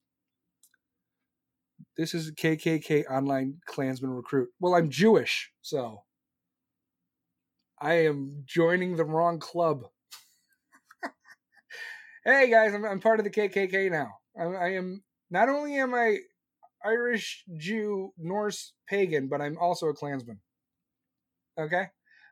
This 1.97 2.15
is 2.15 2.31
KKK 2.31 3.11
online 3.11 3.59
Klansman 3.67 4.13
recruit. 4.13 4.51
Well, 4.61 4.75
I'm 4.75 4.91
Jewish, 4.91 5.51
so 5.63 6.03
I 7.81 7.95
am 7.95 8.45
joining 8.47 8.97
the 8.97 9.05
wrong 9.05 9.39
club 9.39 9.85
hey 12.25 12.51
guys, 12.51 12.75
I'm, 12.75 12.85
I'm 12.85 13.01
part 13.01 13.21
of 13.21 13.25
the 13.25 13.31
KKK 13.31 13.91
now. 13.91 14.09
I, 14.39 14.45
I 14.45 14.69
am 14.73 15.03
not 15.31 15.49
only 15.49 15.77
am 15.77 15.95
I 15.95 16.19
Irish, 16.85 17.45
Jew, 17.57 18.13
Norse, 18.19 18.73
pagan, 18.89 19.29
but 19.29 19.41
I'm 19.41 19.59
also 19.59 19.89
a 19.89 19.95
Klansman. 19.95 20.41
Okay, 21.59 21.87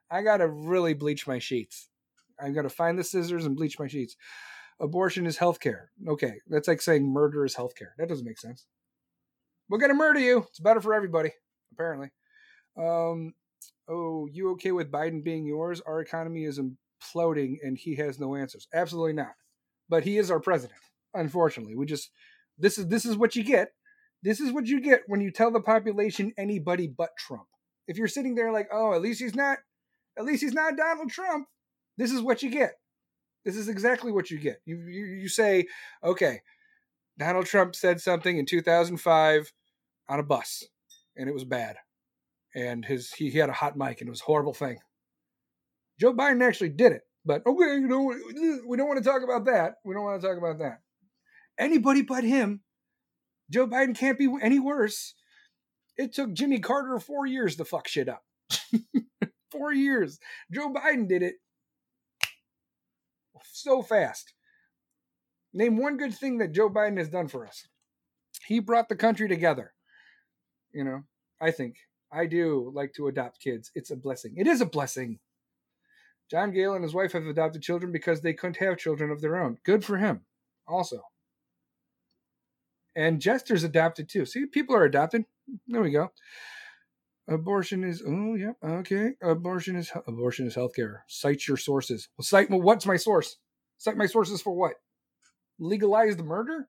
I 0.09 0.21
gotta 0.21 0.47
really 0.47 0.93
bleach 0.93 1.27
my 1.27 1.39
sheets. 1.39 1.89
I 2.39 2.49
gotta 2.51 2.69
find 2.69 2.97
the 2.97 3.03
scissors 3.03 3.45
and 3.45 3.55
bleach 3.55 3.79
my 3.79 3.87
sheets. 3.87 4.15
Abortion 4.79 5.25
is 5.25 5.37
healthcare. 5.37 5.85
Okay, 6.07 6.35
that's 6.47 6.67
like 6.67 6.81
saying 6.81 7.05
murder 7.05 7.43
is 7.45 7.55
healthcare. 7.55 7.91
That 7.97 8.09
doesn't 8.09 8.25
make 8.25 8.39
sense. 8.39 8.65
We're 9.69 9.79
gonna 9.79 9.93
murder 9.93 10.19
you. 10.19 10.45
It's 10.49 10.59
better 10.59 10.81
for 10.81 10.93
everybody, 10.93 11.31
apparently. 11.73 12.11
Um, 12.77 13.33
oh, 13.89 14.27
you 14.31 14.51
okay 14.51 14.71
with 14.71 14.91
Biden 14.91 15.23
being 15.23 15.45
yours? 15.45 15.81
Our 15.81 15.99
economy 15.99 16.45
is 16.45 16.59
imploding, 16.59 17.57
and 17.63 17.77
he 17.77 17.95
has 17.95 18.19
no 18.19 18.35
answers. 18.35 18.67
Absolutely 18.73 19.13
not 19.13 19.33
but 19.89 20.03
he 20.03 20.17
is 20.17 20.31
our 20.31 20.39
president. 20.39 20.79
Unfortunately, 21.13 21.75
we 21.75 21.85
just 21.85 22.11
this 22.57 22.77
is 22.77 22.87
this 22.87 23.05
is 23.05 23.17
what 23.17 23.35
you 23.35 23.43
get. 23.43 23.69
This 24.23 24.39
is 24.39 24.51
what 24.51 24.67
you 24.67 24.81
get 24.81 25.03
when 25.07 25.21
you 25.21 25.31
tell 25.31 25.51
the 25.51 25.61
population 25.61 26.33
anybody 26.37 26.87
but 26.87 27.09
Trump. 27.17 27.47
If 27.87 27.97
you're 27.97 28.07
sitting 28.07 28.35
there 28.35 28.51
like, 28.51 28.67
oh, 28.71 28.93
at 28.93 29.01
least 29.01 29.21
he's 29.21 29.35
not, 29.35 29.59
at 30.17 30.25
least 30.25 30.43
he's 30.43 30.53
not 30.53 30.75
Donald 30.75 31.09
Trump. 31.09 31.47
This 31.97 32.11
is 32.11 32.21
what 32.21 32.43
you 32.43 32.49
get. 32.49 32.73
This 33.45 33.55
is 33.55 33.69
exactly 33.69 34.11
what 34.11 34.29
you 34.29 34.39
get. 34.39 34.59
You 34.65 34.79
you, 34.87 35.05
you 35.05 35.29
say, 35.29 35.67
okay, 36.03 36.41
Donald 37.17 37.45
Trump 37.45 37.75
said 37.75 38.01
something 38.01 38.37
in 38.37 38.45
2005 38.45 39.53
on 40.09 40.19
a 40.19 40.23
bus, 40.23 40.63
and 41.15 41.29
it 41.29 41.33
was 41.33 41.45
bad. 41.45 41.77
And 42.55 42.83
his 42.83 43.11
he, 43.13 43.29
he 43.29 43.37
had 43.37 43.49
a 43.49 43.53
hot 43.53 43.77
mic, 43.77 44.01
and 44.01 44.07
it 44.07 44.11
was 44.11 44.21
a 44.21 44.25
horrible 44.25 44.53
thing. 44.53 44.79
Joe 45.99 46.13
Biden 46.13 46.45
actually 46.45 46.69
did 46.69 46.91
it, 46.91 47.03
but 47.27 47.45
okay, 47.45 47.75
you 47.75 47.87
know, 47.87 48.13
we 48.65 48.77
don't 48.77 48.87
want 48.87 49.03
to 49.03 49.07
talk 49.07 49.21
about 49.21 49.45
that. 49.45 49.75
We 49.83 49.93
don't 49.93 50.03
want 50.03 50.21
to 50.21 50.27
talk 50.27 50.37
about 50.37 50.59
that. 50.59 50.79
Anybody 51.59 52.01
but 52.01 52.23
him. 52.23 52.61
Joe 53.51 53.67
Biden 53.67 53.97
can't 53.97 54.17
be 54.17 54.29
any 54.41 54.59
worse. 54.59 55.13
It 55.97 56.13
took 56.13 56.33
Jimmy 56.33 56.59
Carter 56.59 56.99
four 56.99 57.25
years 57.25 57.57
to 57.57 57.65
fuck 57.65 57.87
shit 57.87 58.07
up. 58.07 58.23
four 59.51 59.73
years. 59.73 60.19
Joe 60.53 60.71
Biden 60.73 61.07
did 61.07 61.21
it 61.21 61.35
so 63.43 63.81
fast. 63.81 64.33
Name 65.53 65.77
one 65.77 65.97
good 65.97 66.13
thing 66.13 66.37
that 66.37 66.53
Joe 66.53 66.69
Biden 66.69 66.97
has 66.97 67.09
done 67.09 67.27
for 67.27 67.45
us. 67.45 67.67
He 68.45 68.59
brought 68.59 68.89
the 68.89 68.95
country 68.95 69.27
together. 69.27 69.73
You 70.73 70.83
know, 70.83 71.03
I 71.41 71.51
think. 71.51 71.75
I 72.11 72.25
do 72.25 72.71
like 72.73 72.93
to 72.93 73.07
adopt 73.07 73.41
kids. 73.41 73.71
It's 73.75 73.91
a 73.91 73.95
blessing. 73.97 74.35
It 74.37 74.47
is 74.47 74.61
a 74.61 74.65
blessing. 74.65 75.19
John 76.29 76.51
Gale 76.51 76.73
and 76.73 76.83
his 76.83 76.93
wife 76.93 77.13
have 77.13 77.25
adopted 77.25 77.61
children 77.61 77.91
because 77.91 78.21
they 78.21 78.33
couldn't 78.33 78.57
have 78.57 78.77
children 78.77 79.11
of 79.11 79.21
their 79.21 79.37
own. 79.41 79.57
Good 79.63 79.85
for 79.85 79.97
him, 79.97 80.21
also. 80.67 81.01
And 82.95 83.21
Jester's 83.21 83.63
adopted 83.63 84.09
too. 84.09 84.25
See, 84.25 84.45
people 84.45 84.75
are 84.75 84.83
adopted. 84.83 85.25
There 85.67 85.81
we 85.81 85.91
go. 85.91 86.11
Abortion 87.29 87.83
is 87.83 88.01
oh 88.05 88.35
yeah 88.35 88.53
okay. 88.63 89.11
Abortion 89.21 89.75
is 89.75 89.91
abortion 90.07 90.47
is 90.47 90.55
healthcare. 90.55 90.99
Cite 91.07 91.47
your 91.47 91.57
sources. 91.57 92.09
Well, 92.17 92.23
cite 92.23 92.49
well, 92.49 92.61
what's 92.61 92.85
my 92.85 92.97
source? 92.97 93.37
Cite 93.77 93.97
my 93.97 94.05
sources 94.05 94.41
for 94.41 94.53
what? 94.53 94.73
Legalized 95.59 96.19
murder? 96.19 96.67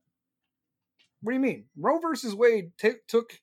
What 1.22 1.32
do 1.32 1.34
you 1.34 1.40
mean? 1.40 1.64
Roe 1.76 1.98
versus 2.00 2.34
Wade 2.34 2.72
t- 2.78 2.92
took 3.06 3.40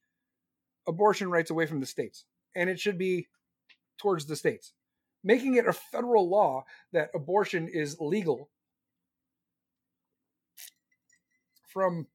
abortion 0.88 1.30
rights 1.30 1.52
away 1.52 1.66
from 1.66 1.80
the 1.80 1.86
states, 1.86 2.26
and 2.56 2.70
it 2.70 2.80
should 2.80 2.98
be 2.98 3.28
towards 3.98 4.26
the 4.26 4.36
states. 4.36 4.74
Making 5.26 5.56
it 5.56 5.68
a 5.68 5.74
federal 5.74 6.30
law 6.30 6.66
that 6.94 7.10
abortion 7.16 7.68
is 7.68 7.98
legal 8.00 8.52
from 11.68 12.06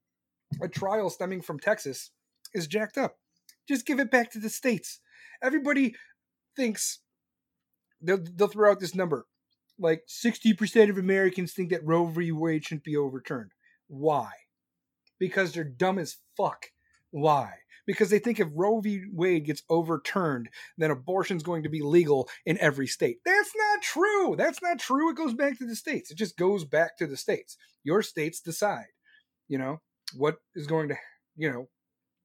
a 0.62 0.68
trial 0.68 1.10
stemming 1.10 1.42
from 1.42 1.58
Texas 1.58 2.12
is 2.54 2.68
jacked 2.68 2.96
up. 2.96 3.16
Just 3.68 3.84
give 3.84 3.98
it 3.98 4.12
back 4.12 4.30
to 4.30 4.38
the 4.38 4.48
states. 4.48 5.00
Everybody 5.42 5.96
thinks 6.56 7.00
they'll, 8.00 8.24
they'll 8.36 8.48
throw 8.48 8.70
out 8.70 8.78
this 8.78 8.94
number. 8.94 9.26
Like 9.76 10.04
60% 10.08 10.88
of 10.88 10.96
Americans 10.96 11.52
think 11.52 11.70
that 11.70 11.84
Roe 11.84 12.06
v. 12.06 12.30
Wade 12.30 12.64
shouldn't 12.64 12.84
be 12.84 12.96
overturned. 12.96 13.50
Why? 13.88 14.30
Because 15.18 15.52
they're 15.52 15.64
dumb 15.64 15.98
as 15.98 16.18
fuck. 16.36 16.66
Why? 17.10 17.54
Because 17.86 18.11
they 18.11 18.19
think 18.19 18.39
if 18.39 18.48
Roe 18.55 18.81
v. 18.81 19.05
Wade 19.12 19.47
gets 19.47 19.62
overturned, 19.69 20.48
then 20.78 20.90
abortion's 20.90 21.43
going 21.43 21.62
to 21.62 21.69
be 21.69 21.82
legal 21.82 22.28
in 22.47 22.59
every 22.59 22.86
state. 22.86 23.19
That's 23.24 23.52
not 23.57 23.82
true. 23.82 24.36
That's 24.36 24.62
not 24.62 24.78
true. 24.78 25.11
It 25.11 25.16
goes 25.16 25.35
back 25.35 25.59
to 25.59 25.66
the 25.66 25.77
states. 25.77 26.11
It 26.11 26.19
just 26.19 26.36
goes 26.36 26.65
back 26.65 26.97
to 26.98 27.07
the 27.07 27.16
states. 27.16 27.57
Your 27.82 28.02
states 28.02 28.40
decide, 28.40 28.86
you 29.48 29.59
know, 29.59 29.81
what 30.16 30.36
is 30.55 30.66
going 30.66 30.89
to, 30.89 30.97
you 31.36 31.51
know, 31.51 31.69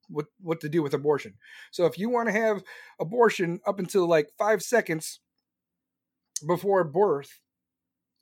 what 0.10 0.27
what 0.40 0.61
to 0.61 0.69
do 0.69 0.84
with 0.84 0.94
abortion. 0.94 1.34
So 1.72 1.86
if 1.86 1.98
you 1.98 2.10
want 2.10 2.27
to 2.27 2.34
have 2.34 2.64
abortion 2.99 3.60
up 3.65 3.80
until 3.80 4.07
like 4.07 4.30
five 4.38 4.61
seconds 4.61 5.19
before 6.45 6.84
birth, 6.84 7.40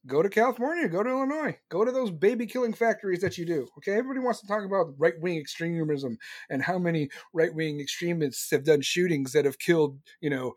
go 0.05 0.21
to 0.21 0.29
California, 0.29 0.87
go 0.87 1.03
to 1.03 1.09
Illinois, 1.09 1.57
go 1.69 1.85
to 1.85 1.91
those 1.91 2.11
baby 2.11 2.45
killing 2.45 2.73
factories 2.73 3.21
that 3.21 3.37
you 3.37 3.45
do. 3.45 3.67
Okay, 3.77 3.93
everybody 3.93 4.19
wants 4.19 4.41
to 4.41 4.47
talk 4.47 4.65
about 4.65 4.93
right 4.97 5.19
wing 5.19 5.37
extremism 5.37 6.17
and 6.49 6.61
how 6.61 6.77
many 6.77 7.09
right 7.33 7.53
wing 7.53 7.79
extremists 7.79 8.51
have 8.51 8.63
done 8.63 8.81
shootings 8.81 9.31
that 9.31 9.45
have 9.45 9.59
killed, 9.59 9.99
you 10.21 10.29
know, 10.29 10.53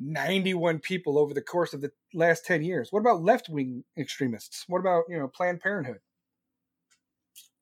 91 0.00 0.78
people 0.78 1.18
over 1.18 1.34
the 1.34 1.42
course 1.42 1.74
of 1.74 1.80
the 1.80 1.90
last 2.14 2.46
10 2.46 2.62
years. 2.62 2.92
What 2.92 3.00
about 3.00 3.22
left 3.22 3.48
wing 3.48 3.84
extremists? 3.96 4.64
What 4.68 4.78
about, 4.78 5.04
you 5.08 5.18
know, 5.18 5.28
Planned 5.28 5.60
Parenthood? 5.60 5.98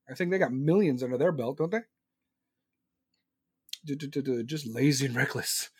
I 0.08 0.14
think 0.14 0.30
they 0.30 0.38
got 0.38 0.52
millions 0.52 1.02
under 1.02 1.18
their 1.18 1.32
belt, 1.32 1.58
don't 1.58 1.70
they? 1.70 1.80
just 4.44 4.66
lazy 4.66 5.06
and 5.06 5.16
reckless. 5.16 5.70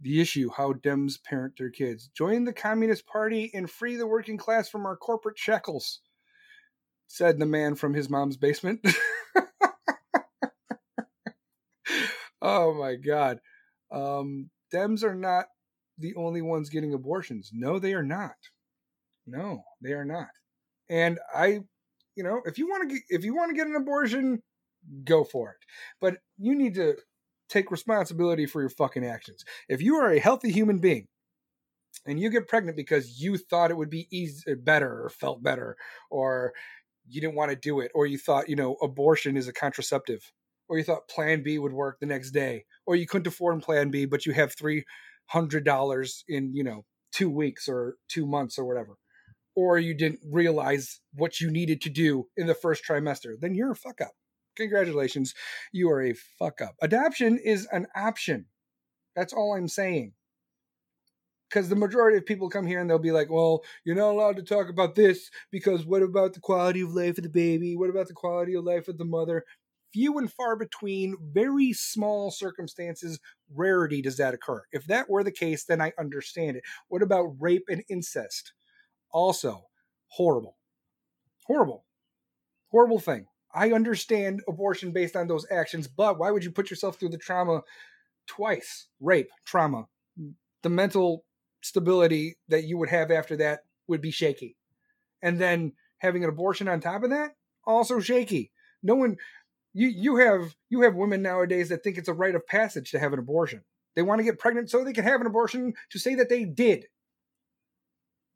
The 0.00 0.20
issue 0.20 0.50
how 0.54 0.72
Dems 0.74 1.22
parent 1.22 1.54
their 1.56 1.70
kids. 1.70 2.08
Join 2.16 2.44
the 2.44 2.52
Communist 2.52 3.06
Party 3.06 3.50
and 3.54 3.70
free 3.70 3.96
the 3.96 4.06
working 4.06 4.36
class 4.36 4.68
from 4.68 4.86
our 4.86 4.96
corporate 4.96 5.38
shackles, 5.38 6.00
said 7.06 7.38
the 7.38 7.46
man 7.46 7.74
from 7.74 7.94
his 7.94 8.10
mom's 8.10 8.36
basement. 8.36 8.84
oh 12.42 12.74
my 12.74 12.96
God. 12.96 13.38
Um, 13.90 14.50
Dems 14.72 15.02
are 15.04 15.14
not 15.14 15.46
the 15.98 16.14
only 16.16 16.42
ones 16.42 16.70
getting 16.70 16.92
abortions. 16.94 17.50
No, 17.52 17.78
they 17.78 17.94
are 17.94 18.02
not. 18.02 18.34
No, 19.26 19.62
they 19.80 19.92
are 19.92 20.04
not. 20.04 20.28
And 20.90 21.18
I, 21.34 21.60
you 22.16 22.24
know, 22.24 22.42
if 22.44 22.58
you 22.58 22.68
want 22.68 22.88
to 22.88 22.94
get, 22.94 23.02
if 23.08 23.24
you 23.24 23.34
want 23.34 23.50
to 23.50 23.56
get 23.56 23.66
an 23.66 23.76
abortion, 23.76 24.42
go 25.04 25.24
for 25.24 25.50
it. 25.50 25.56
But 26.00 26.18
you 26.38 26.54
need 26.54 26.74
to 26.74 26.96
take 27.48 27.70
responsibility 27.70 28.46
for 28.46 28.60
your 28.60 28.70
fucking 28.70 29.04
actions. 29.04 29.44
If 29.68 29.82
you 29.82 29.96
are 29.96 30.10
a 30.10 30.18
healthy 30.18 30.50
human 30.50 30.78
being 30.78 31.08
and 32.06 32.18
you 32.18 32.30
get 32.30 32.48
pregnant 32.48 32.76
because 32.76 33.20
you 33.20 33.36
thought 33.38 33.70
it 33.70 33.76
would 33.76 33.90
be 33.90 34.08
easy, 34.10 34.50
uh, 34.50 34.54
better 34.56 35.04
or 35.04 35.10
felt 35.10 35.42
better 35.42 35.76
or 36.10 36.52
you 37.06 37.20
didn't 37.20 37.36
want 37.36 37.50
to 37.50 37.56
do 37.56 37.80
it 37.80 37.90
or 37.94 38.06
you 38.06 38.18
thought, 38.18 38.48
you 38.48 38.56
know, 38.56 38.76
abortion 38.82 39.36
is 39.36 39.48
a 39.48 39.52
contraceptive 39.52 40.32
or 40.68 40.78
you 40.78 40.84
thought 40.84 41.08
plan 41.08 41.42
B 41.42 41.58
would 41.58 41.72
work 41.72 41.98
the 42.00 42.06
next 42.06 42.30
day 42.30 42.64
or 42.86 42.96
you 42.96 43.06
couldn't 43.06 43.26
afford 43.26 43.62
plan 43.62 43.90
B 43.90 44.06
but 44.06 44.26
you 44.26 44.32
have 44.32 44.54
$300 44.56 46.22
in, 46.28 46.54
you 46.54 46.64
know, 46.64 46.84
2 47.12 47.30
weeks 47.30 47.68
or 47.68 47.96
2 48.08 48.26
months 48.26 48.58
or 48.58 48.64
whatever 48.64 48.96
or 49.56 49.78
you 49.78 49.94
didn't 49.94 50.20
realize 50.28 51.00
what 51.12 51.40
you 51.40 51.50
needed 51.50 51.80
to 51.82 51.90
do 51.90 52.26
in 52.36 52.46
the 52.46 52.54
first 52.54 52.82
trimester, 52.88 53.34
then 53.38 53.54
you're 53.54 53.70
a 53.70 53.76
fuck 53.76 54.00
up 54.00 54.12
congratulations, 54.56 55.34
you 55.72 55.90
are 55.90 56.02
a 56.02 56.14
fuck 56.38 56.60
up. 56.60 56.74
Adoption 56.82 57.38
is 57.38 57.66
an 57.72 57.86
option. 57.94 58.46
That's 59.16 59.32
all 59.32 59.54
I'm 59.54 59.68
saying. 59.68 60.12
Because 61.48 61.68
the 61.68 61.76
majority 61.76 62.18
of 62.18 62.26
people 62.26 62.50
come 62.50 62.66
here 62.66 62.80
and 62.80 62.90
they'll 62.90 62.98
be 62.98 63.12
like, 63.12 63.30
well, 63.30 63.62
you're 63.84 63.94
not 63.94 64.10
allowed 64.10 64.36
to 64.36 64.42
talk 64.42 64.68
about 64.68 64.96
this 64.96 65.30
because 65.52 65.86
what 65.86 66.02
about 66.02 66.32
the 66.32 66.40
quality 66.40 66.80
of 66.80 66.94
life 66.94 67.16
of 67.18 67.24
the 67.24 67.30
baby? 67.30 67.76
What 67.76 67.90
about 67.90 68.08
the 68.08 68.14
quality 68.14 68.54
of 68.54 68.64
life 68.64 68.88
of 68.88 68.98
the 68.98 69.04
mother? 69.04 69.44
Few 69.92 70.18
and 70.18 70.32
far 70.32 70.56
between, 70.56 71.16
very 71.32 71.72
small 71.72 72.32
circumstances, 72.32 73.20
rarity 73.54 74.02
does 74.02 74.16
that 74.16 74.34
occur. 74.34 74.62
If 74.72 74.86
that 74.86 75.08
were 75.08 75.22
the 75.22 75.30
case, 75.30 75.64
then 75.64 75.80
I 75.80 75.92
understand 75.96 76.56
it. 76.56 76.64
What 76.88 77.02
about 77.02 77.36
rape 77.38 77.66
and 77.68 77.84
incest? 77.88 78.52
Also, 79.12 79.66
horrible. 80.08 80.56
Horrible. 81.46 81.84
Horrible 82.72 82.98
thing. 82.98 83.26
I 83.54 83.72
understand 83.72 84.42
abortion 84.48 84.90
based 84.92 85.16
on 85.16 85.28
those 85.28 85.46
actions, 85.50 85.86
but 85.86 86.18
why 86.18 86.30
would 86.30 86.44
you 86.44 86.50
put 86.50 86.70
yourself 86.70 86.98
through 86.98 87.10
the 87.10 87.18
trauma 87.18 87.62
twice? 88.26 88.88
Rape, 89.00 89.30
trauma. 89.44 89.86
The 90.62 90.70
mental 90.70 91.24
stability 91.62 92.36
that 92.48 92.64
you 92.64 92.78
would 92.78 92.88
have 92.88 93.10
after 93.10 93.36
that 93.36 93.60
would 93.86 94.00
be 94.00 94.10
shaky. 94.10 94.56
And 95.22 95.40
then 95.40 95.72
having 95.98 96.24
an 96.24 96.30
abortion 96.30 96.68
on 96.68 96.80
top 96.80 97.04
of 97.04 97.10
that, 97.10 97.36
also 97.66 98.00
shaky. 98.00 98.50
No 98.82 98.94
one 98.94 99.16
you 99.72 99.88
you 99.88 100.16
have 100.16 100.54
you 100.70 100.82
have 100.82 100.94
women 100.94 101.22
nowadays 101.22 101.68
that 101.68 101.82
think 101.82 101.98
it's 101.98 102.08
a 102.08 102.14
rite 102.14 102.34
of 102.34 102.46
passage 102.46 102.90
to 102.92 102.98
have 102.98 103.12
an 103.12 103.18
abortion. 103.18 103.62
They 103.96 104.02
want 104.02 104.18
to 104.20 104.24
get 104.24 104.38
pregnant 104.38 104.70
so 104.70 104.82
they 104.82 104.92
can 104.92 105.04
have 105.04 105.20
an 105.20 105.26
abortion 105.26 105.74
to 105.90 105.98
say 105.98 106.14
that 106.16 106.28
they 106.28 106.44
did. 106.44 106.86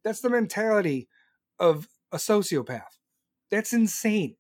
That's 0.05 0.21
the 0.21 0.31
mentality 0.31 1.09
of 1.59 1.89
a 2.13 2.17
sociopath. 2.17 2.83
That's 3.51 3.73
insane. 3.73 4.37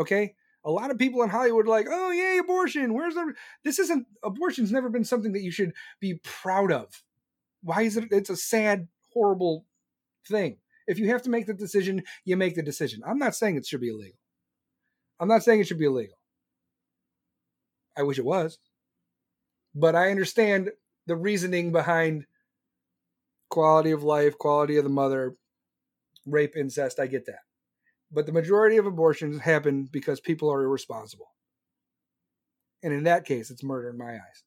Okay. 0.00 0.34
A 0.64 0.70
lot 0.70 0.90
of 0.90 0.98
people 0.98 1.22
in 1.22 1.30
Hollywood 1.30 1.66
are 1.66 1.70
like, 1.70 1.86
oh, 1.88 2.10
yay, 2.10 2.38
abortion. 2.38 2.92
Where's 2.92 3.14
the. 3.14 3.32
This 3.64 3.78
isn't. 3.78 4.06
Abortion's 4.22 4.72
never 4.72 4.88
been 4.88 5.04
something 5.04 5.32
that 5.32 5.42
you 5.42 5.50
should 5.50 5.72
be 6.00 6.20
proud 6.22 6.72
of. 6.72 7.02
Why 7.62 7.82
is 7.82 7.96
it? 7.96 8.08
It's 8.10 8.30
a 8.30 8.36
sad, 8.36 8.88
horrible 9.12 9.66
thing. 10.28 10.58
If 10.86 10.98
you 10.98 11.08
have 11.10 11.22
to 11.22 11.30
make 11.30 11.46
the 11.46 11.54
decision, 11.54 12.02
you 12.24 12.36
make 12.36 12.56
the 12.56 12.62
decision. 12.62 13.02
I'm 13.06 13.18
not 13.18 13.34
saying 13.34 13.56
it 13.56 13.66
should 13.66 13.80
be 13.80 13.90
illegal. 13.90 14.18
I'm 15.20 15.28
not 15.28 15.44
saying 15.44 15.60
it 15.60 15.66
should 15.66 15.78
be 15.78 15.86
illegal. 15.86 16.16
I 17.96 18.02
wish 18.02 18.18
it 18.18 18.24
was. 18.24 18.58
But 19.74 19.94
I 19.94 20.10
understand 20.10 20.70
the 21.06 21.16
reasoning 21.16 21.72
behind 21.72 22.26
quality 23.50 23.90
of 23.90 24.02
life, 24.02 24.36
quality 24.38 24.78
of 24.78 24.84
the 24.84 24.90
mother, 24.90 25.36
rape, 26.26 26.56
incest. 26.56 26.98
I 26.98 27.06
get 27.06 27.26
that. 27.26 27.40
But 28.12 28.26
the 28.26 28.32
majority 28.32 28.76
of 28.76 28.86
abortions 28.86 29.40
happen 29.40 29.88
because 29.90 30.20
people 30.20 30.52
are 30.52 30.62
irresponsible. 30.62 31.32
And 32.82 32.92
in 32.92 33.04
that 33.04 33.24
case, 33.24 33.50
it's 33.50 33.62
murder 33.62 33.90
in 33.90 33.98
my 33.98 34.14
eyes. 34.14 34.44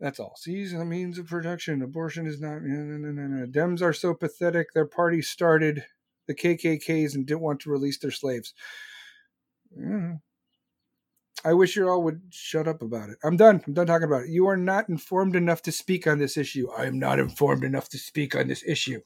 That's 0.00 0.18
all. 0.18 0.34
Seize 0.36 0.72
the 0.72 0.84
means 0.84 1.18
of 1.18 1.28
production. 1.28 1.82
Abortion 1.82 2.26
is 2.26 2.40
not. 2.40 2.62
No, 2.62 2.96
no, 2.96 3.10
no, 3.10 3.26
no. 3.26 3.46
Dems 3.46 3.82
are 3.82 3.92
so 3.92 4.14
pathetic. 4.14 4.72
Their 4.72 4.86
party 4.86 5.22
started 5.22 5.84
the 6.26 6.34
KKKs 6.34 7.14
and 7.14 7.26
didn't 7.26 7.40
want 7.40 7.60
to 7.60 7.70
release 7.70 7.98
their 7.98 8.10
slaves. 8.10 8.54
Mm. 9.78 10.20
I 11.44 11.54
wish 11.54 11.76
you 11.76 11.88
all 11.88 12.02
would 12.02 12.22
shut 12.30 12.68
up 12.68 12.82
about 12.82 13.10
it. 13.10 13.18
I'm 13.24 13.36
done. 13.36 13.62
I'm 13.66 13.74
done 13.74 13.86
talking 13.86 14.06
about 14.06 14.24
it. 14.24 14.30
You 14.30 14.46
are 14.46 14.56
not 14.56 14.88
informed 14.88 15.34
enough 15.34 15.62
to 15.62 15.72
speak 15.72 16.06
on 16.06 16.18
this 16.18 16.36
issue. 16.36 16.68
I 16.76 16.86
am 16.86 16.98
not 16.98 17.18
informed 17.18 17.64
enough 17.64 17.88
to 17.90 17.98
speak 17.98 18.36
on 18.36 18.48
this 18.48 18.64
issue. 18.66 19.00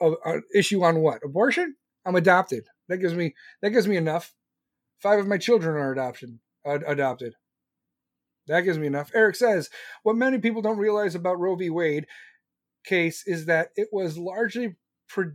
Uh, 0.00 0.12
uh, 0.24 0.40
issue 0.54 0.82
on 0.84 1.00
what? 1.00 1.20
Abortion? 1.24 1.76
I'm 2.04 2.16
adopted. 2.16 2.64
That 2.90 2.98
gives 2.98 3.14
me 3.14 3.34
that 3.62 3.70
gives 3.70 3.88
me 3.88 3.96
enough. 3.96 4.34
Five 4.98 5.20
of 5.20 5.28
my 5.28 5.38
children 5.38 5.76
are 5.76 5.92
adoption 5.92 6.40
adopted. 6.66 7.34
That 8.48 8.62
gives 8.62 8.78
me 8.78 8.88
enough. 8.88 9.12
Eric 9.14 9.36
says 9.36 9.70
what 10.02 10.16
many 10.16 10.38
people 10.38 10.60
don't 10.60 10.76
realize 10.76 11.14
about 11.14 11.38
Roe 11.38 11.54
v. 11.54 11.70
Wade 11.70 12.06
case 12.84 13.22
is 13.26 13.46
that 13.46 13.68
it 13.76 13.88
was 13.92 14.18
largely 14.18 14.76
pre- 15.08 15.32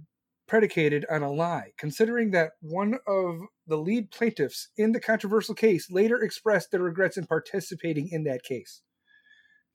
predicated 0.48 1.06
on 1.10 1.24
a 1.24 1.32
lie, 1.32 1.72
considering 1.78 2.32
that 2.32 2.52
one 2.62 3.00
of 3.08 3.40
the 3.66 3.78
lead 3.78 4.12
plaintiffs 4.12 4.70
in 4.78 4.92
the 4.92 5.00
controversial 5.00 5.56
case 5.56 5.90
later 5.90 6.22
expressed 6.22 6.72
their 6.72 6.82
regrets 6.82 7.18
in 7.18 7.26
participating 7.26 8.10
in 8.12 8.26
that 8.26 8.44
case. 8.44 8.82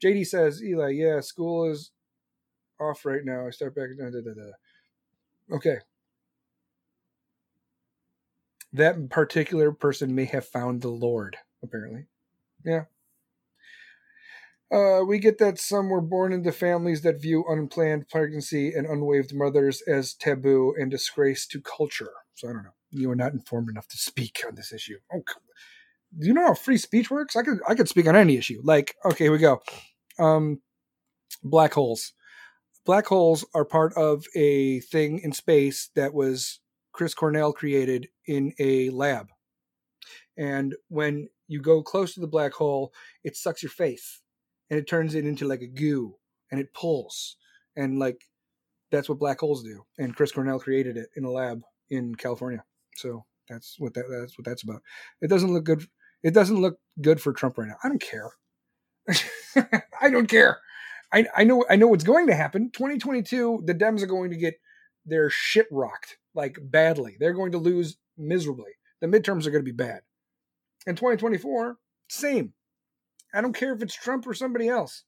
JD 0.05 0.27
says, 0.27 0.62
Eli, 0.62 0.90
yeah, 0.90 1.20
school 1.20 1.70
is 1.70 1.90
off 2.78 3.07
right 3.07 3.24
now. 3.24 3.47
I 3.47 3.51
start 3.51 3.74
back. 3.74 3.89
Da, 3.98 4.11
da, 4.11 4.20
da, 4.20 5.57
okay. 5.57 5.78
That 8.72 9.10
particular 9.10 9.72
person 9.72 10.14
may 10.14 10.26
have 10.26 10.47
found 10.47 10.80
the 10.80 10.88
Lord, 10.88 11.36
apparently. 11.62 12.06
Yeah. 12.64 12.84
Uh, 14.72 15.02
we 15.05 15.18
get 15.18 15.38
that 15.38 15.59
some 15.59 15.88
were 15.88 16.01
born 16.01 16.32
into 16.32 16.52
families 16.52 17.02
that 17.02 17.20
view 17.20 17.44
unplanned 17.48 18.09
pregnancy 18.09 18.72
and 18.72 18.86
unwaved 18.86 19.34
mothers 19.34 19.82
as 19.82 20.14
taboo 20.14 20.72
and 20.78 20.90
disgrace 20.90 21.44
to 21.48 21.60
culture. 21.60 22.12
So 22.36 22.48
I 22.48 22.52
don't 22.52 22.62
know. 22.62 22.74
You 22.90 23.10
are 23.10 23.16
not 23.16 23.32
informed 23.32 23.68
enough 23.68 23.88
to 23.88 23.98
speak 23.98 24.42
on 24.47 24.55
this 24.55 24.72
issue. 24.72 24.98
Oh, 25.12 25.22
do 26.18 26.26
you 26.26 26.34
know 26.34 26.47
how 26.47 26.55
free 26.55 26.76
speech 26.76 27.10
works? 27.10 27.34
I 27.36 27.42
could 27.42 27.59
I 27.68 27.74
could 27.74 27.88
speak 27.88 28.06
on 28.06 28.16
any 28.16 28.36
issue. 28.36 28.60
Like, 28.62 28.94
okay, 29.05 29.24
here 29.24 29.32
we 29.32 29.38
go. 29.38 29.60
Um, 30.18 30.60
black 31.42 31.74
holes. 31.74 32.12
Black 32.84 33.06
holes 33.06 33.44
are 33.55 33.64
part 33.64 33.92
of 33.94 34.24
a 34.34 34.80
thing 34.80 35.20
in 35.20 35.32
space 35.32 35.90
that 35.94 36.14
was 36.14 36.60
Chris 36.93 37.15
Cornell 37.15 37.53
created 37.53 38.09
in 38.27 38.53
a 38.59 38.91
lab. 38.91 39.29
And 40.37 40.75
when 40.89 41.29
you 41.49 41.61
go 41.61 41.83
close 41.83 42.15
to 42.15 42.21
the 42.21 42.27
black 42.27 42.53
hole, 42.53 42.93
it 43.25 43.37
sucks 43.37 43.62
your 43.62 43.71
face 43.71 44.23
and 44.71 44.79
it 44.79 44.89
turns 44.89 45.15
it 45.15 45.27
into 45.27 45.47
like 45.47 45.61
a 45.61 45.67
goo 45.67 46.15
and 46.51 46.61
it 46.61 46.73
pulls 46.73 47.37
and 47.77 47.99
like 47.99 48.23
that's 48.91 49.09
what 49.09 49.19
black 49.19 49.39
holes 49.41 49.62
do 49.62 49.85
and 49.99 50.17
chris 50.17 50.33
cornell 50.33 50.59
created 50.59 50.97
it 50.97 51.09
in 51.17 51.25
a 51.25 51.31
lab 51.31 51.62
in 51.91 52.15
california. 52.15 52.65
So 52.97 53.25
that's 53.49 53.77
what 53.79 53.95
that 53.95 54.05
that's 54.09 54.39
what 54.39 54.45
that's 54.45 54.62
about. 54.62 54.83
It 55.21 55.29
doesn't 55.29 55.53
look 55.53 55.65
good 55.65 55.87
it 56.23 56.35
doesn't 56.35 56.61
look 56.61 56.79
good 57.01 57.21
for 57.21 57.33
trump 57.33 57.59
right 57.59 57.69
now. 57.69 57.77
I 57.83 57.89
don't 57.89 58.03
care. 58.03 58.31
I 60.01 60.11
don't 60.11 60.29
care. 60.29 60.59
I, 61.12 61.27
I 61.37 61.45
know 61.45 61.65
i 61.69 61.77
know 61.77 61.89
what's 61.89 62.05
going 62.05 62.29
to 62.29 62.35
happen. 62.35 62.71
2022 62.71 63.65
the 63.67 63.75
dems 63.75 64.03
are 64.03 64.07
going 64.07 64.31
to 64.31 64.37
get 64.37 64.55
their 65.05 65.31
shit 65.31 65.67
rocked 65.73 66.19
like 66.35 66.59
badly 66.61 67.16
they're 67.19 67.32
going 67.32 67.52
to 67.52 67.59
lose 67.59 67.97
miserably 68.16 68.73
the 69.01 69.07
midterms 69.07 69.47
are 69.47 69.51
going 69.51 69.65
to 69.65 69.73
be 69.73 69.73
bad 69.73 70.01
In 70.86 70.97
2024 70.97 71.77
same 72.09 72.52
I 73.32 73.40
don't 73.40 73.55
care 73.55 73.73
if 73.73 73.82
it's 73.82 73.94
Trump 73.94 74.27
or 74.27 74.35
somebody 74.35 74.69
else. 74.69 75.05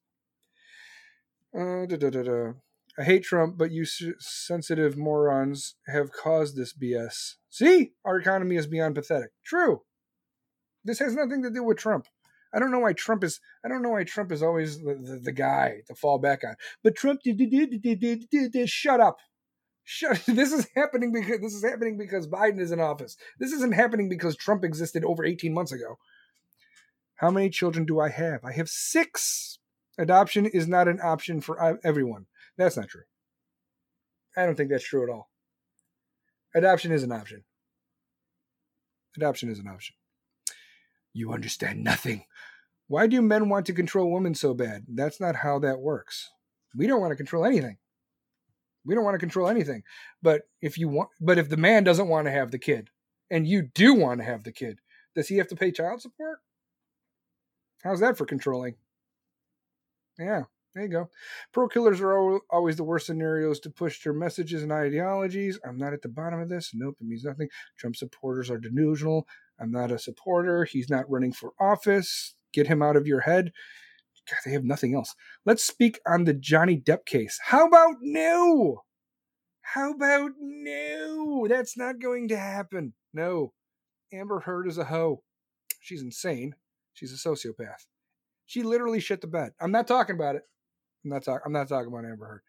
Uh, 1.57 1.86
da, 1.86 1.97
da, 1.97 2.11
da, 2.11 2.53
I 2.99 3.05
hate 3.05 3.24
Trump, 3.24 3.59
but 3.59 3.70
you 3.70 3.85
sensitive 3.85 4.97
morons 4.97 5.77
have 5.86 6.12
caused 6.12 6.57
this 6.57 6.73
BS. 6.73 7.35
See, 7.51 7.93
our 8.05 8.19
economy 8.19 8.57
is 8.57 8.66
beyond 8.66 8.94
pathetic. 8.94 9.31
True. 9.44 9.82
This 10.85 10.99
has 10.99 11.15
nothing 11.15 11.43
to 11.43 11.51
do 11.51 11.62
with 11.62 11.78
Trump. 11.78 12.07
I 12.55 12.59
don't 12.59 12.70
know 12.70 12.81
why 12.81 12.93
Trump 12.93 13.24
is. 13.24 13.40
I 13.65 13.69
don't 13.69 13.82
know 13.82 13.90
why 13.90 14.05
Trump 14.05 14.31
is 14.31 14.43
always 14.43 14.78
the, 14.78 14.94
the, 14.94 15.20
the 15.24 15.32
guy 15.32 15.82
to 15.89 15.94
fall 15.94 16.19
back 16.19 16.44
on. 16.44 16.55
But 16.82 16.97
Trump 16.97 17.20
shut 18.66 19.01
up. 19.01 19.19
Shut. 19.85 20.23
This 20.27 20.53
is 20.53 20.69
happening 20.75 21.13
because 21.13 21.41
this 21.41 21.55
is 21.55 21.65
happening 21.65 21.99
because 21.99 22.27
Biden 22.27 22.61
is 22.61 22.71
in 22.73 22.81
office. 22.81 23.17
This 23.39 23.53
isn't 23.53 23.75
happening 23.75 24.09
because 24.09 24.37
Trump 24.37 24.65
existed 24.65 25.05
over 25.05 25.25
18 25.25 25.53
months 25.53 25.73
ago. 25.73 25.99
How 27.17 27.31
many 27.31 27.51
children 27.51 27.85
do 27.85 28.01
I 28.01 28.09
have? 28.09 28.45
I 28.45 28.53
have 28.53 28.69
six. 28.69 29.59
Adoption 29.99 30.47
is 30.47 30.67
not 30.67 30.89
an 30.89 30.99
option 31.03 31.41
for 31.41 31.63
uh, 31.63 31.75
everyone. 31.85 32.27
That's 32.57 32.77
not 32.77 32.89
true. 32.89 33.03
I 34.37 34.47
don't 34.47 34.57
think 34.57 34.71
that's 34.71 34.87
true 34.87 35.05
at 35.05 35.13
all. 35.13 35.31
Adoption 36.55 36.93
is 36.93 37.03
an 37.03 37.13
option. 37.13 37.45
Adoption 39.17 39.51
is 39.51 39.59
an 39.59 39.69
option. 39.69 39.95
You 41.13 41.33
understand 41.33 41.85
nothing. 41.85 42.25
Why 42.89 43.07
do 43.07 43.21
men 43.23 43.49
want 43.49 43.67
to 43.67 43.73
control 43.73 44.11
women 44.11 44.35
so 44.35 44.55
bad? 44.55 44.85
That's 44.89 45.21
not 45.21 45.37
how 45.37 45.59
that 45.61 45.81
works. 45.81 46.31
We 46.75 46.87
don't 46.87 47.01
want 47.01 47.13
to 47.13 47.17
control 47.17 47.45
anything. 47.45 47.77
We 48.85 48.95
don't 48.95 49.05
want 49.05 49.15
to 49.15 49.21
control 49.21 49.49
anything. 49.49 49.83
But 50.23 50.43
if 50.61 50.79
you 50.79 50.89
want 50.89 51.11
but 51.21 51.39
if 51.39 51.49
the 51.49 51.57
man 51.57 51.85
doesn't 51.85 52.09
want 52.09 52.27
to 52.27 52.33
have 52.33 52.51
the 52.51 52.59
kid 52.59 52.91
and 53.31 53.47
you 53.47 53.63
do 53.75 53.95
want 53.95 54.21
to 54.21 54.25
have 54.25 54.45
the 54.45 54.53
kid, 54.53 54.81
does 55.15 55.29
he 55.29 55.37
have 55.37 55.49
to 55.49 55.57
pay 55.57 55.71
child 55.71 56.01
support? 56.01 56.39
How's 57.83 58.01
that 58.01 58.17
for 58.17 58.27
controlling? 58.27 58.77
Yeah, 60.19 60.45
there 60.75 60.85
you 60.85 60.91
go. 60.91 61.11
Pro 61.53 61.69
killers 61.69 62.01
are 62.01 62.39
always 62.51 62.77
the 62.77 62.85
worst 62.85 63.07
scenarios 63.07 63.61
to 63.61 63.71
push 63.71 64.03
their 64.03 64.13
messages 64.13 64.63
and 64.63 64.73
ideologies. 64.73 65.59
I'm 65.67 65.79
not 65.79 65.93
at 65.93 66.03
the 66.03 66.09
bottom 66.09 66.41
of 66.41 66.49
this. 66.49 66.71
Nope, 66.75 66.97
it 67.01 67.07
means 67.07 67.25
nothing. 67.25 67.49
Trump 67.79 67.97
supporters 67.97 68.51
are 68.51 68.59
delusional. 68.59 69.27
I'm 69.61 69.71
not 69.71 69.91
a 69.91 69.99
supporter. 69.99 70.65
He's 70.65 70.91
not 70.91 71.11
running 71.11 71.33
for 71.33 71.53
office. 71.61 72.35
Get 72.53 72.69
him 72.69 72.83
out 72.83 72.97
of 72.97 73.07
your 73.07 73.21
head. 73.21 73.53
God, 74.31 74.39
they 74.44 74.53
have 74.53 74.65
nothing 74.65 74.94
else. 74.94 75.15
Let's 75.44 75.66
speak 75.66 76.01
on 76.07 76.24
the 76.24 76.35
Johnny 76.35 76.77
Depp 76.78 77.05
case. 77.07 77.39
How 77.44 77.66
about 77.66 77.97
no? 78.01 78.82
How 79.62 79.93
about 79.93 80.32
no? 80.39 81.47
That's 81.49 81.77
not 81.77 82.01
going 82.01 82.28
to 82.28 82.39
happen. 82.39 82.94
No. 83.12 83.53
Amber 84.12 84.40
Heard 84.40 84.69
is 84.69 84.78
a 84.78 84.85
hoe. 84.85 85.23
She's 85.81 86.03
insane. 86.03 86.55
She's 86.93 87.12
a 87.12 87.28
sociopath. 87.28 87.86
She 88.47 88.62
literally 88.62 89.01
shit 89.01 89.20
the 89.20 89.27
bed. 89.27 89.53
I'm 89.61 89.73
not 89.73 89.89
talking 89.89 90.15
about 90.15 90.36
it. 90.36 90.43
I'm 91.05 91.11
not 91.11 91.24
talking. 91.24 91.43
I'm 91.47 91.53
not 91.53 91.69
talking 91.69 91.89
about 91.89 92.05
Amber 92.05 92.27
Heard. 92.27 92.43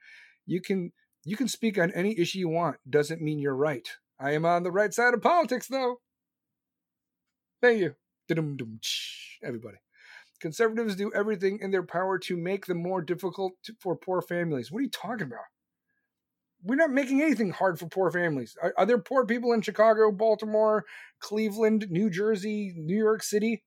You 0.45 0.61
can 0.61 0.91
you 1.23 1.37
can 1.37 1.47
speak 1.47 1.79
on 1.79 1.91
any 1.93 2.17
issue 2.19 2.39
you 2.39 2.49
want. 2.49 2.77
Doesn't 2.89 3.21
mean 3.21 3.39
you're 3.39 3.55
right. 3.55 3.87
I 4.19 4.31
am 4.31 4.45
on 4.45 4.63
the 4.63 4.71
right 4.71 4.93
side 4.93 5.13
of 5.13 5.21
politics, 5.21 5.67
though. 5.67 6.01
Thank 7.61 7.79
you. 7.79 7.95
Everybody. 9.43 9.77
Conservatives 10.43 10.97
do 10.97 11.09
everything 11.15 11.59
in 11.61 11.71
their 11.71 11.83
power 11.83 12.19
to 12.19 12.35
make 12.35 12.65
them 12.65 12.83
more 12.83 13.01
difficult 13.01 13.53
for 13.79 13.95
poor 13.95 14.21
families. 14.21 14.69
What 14.69 14.79
are 14.79 14.81
you 14.81 14.89
talking 14.89 15.27
about? 15.27 15.45
We're 16.61 16.75
not 16.75 16.91
making 16.91 17.21
anything 17.21 17.51
hard 17.51 17.79
for 17.79 17.87
poor 17.87 18.11
families. 18.11 18.57
Are, 18.61 18.73
are 18.77 18.85
there 18.85 18.97
poor 18.97 19.25
people 19.25 19.53
in 19.53 19.61
Chicago, 19.61 20.11
Baltimore, 20.11 20.83
Cleveland, 21.21 21.87
New 21.89 22.09
Jersey, 22.09 22.73
New 22.75 22.97
York 22.97 23.23
City? 23.23 23.63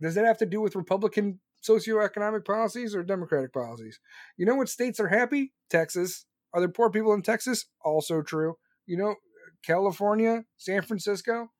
Does 0.00 0.14
that 0.14 0.24
have 0.24 0.38
to 0.38 0.46
do 0.46 0.62
with 0.62 0.74
Republican 0.74 1.40
socioeconomic 1.62 2.46
policies 2.46 2.94
or 2.94 3.02
Democratic 3.02 3.52
policies? 3.52 4.00
You 4.38 4.46
know 4.46 4.54
what 4.54 4.70
states 4.70 4.98
are 4.98 5.08
happy? 5.08 5.52
Texas. 5.68 6.24
Are 6.54 6.60
there 6.60 6.70
poor 6.70 6.88
people 6.88 7.12
in 7.12 7.20
Texas? 7.20 7.66
Also 7.84 8.22
true. 8.22 8.54
You 8.86 8.96
know, 8.96 9.16
California, 9.62 10.44
San 10.56 10.80
Francisco, 10.80 11.50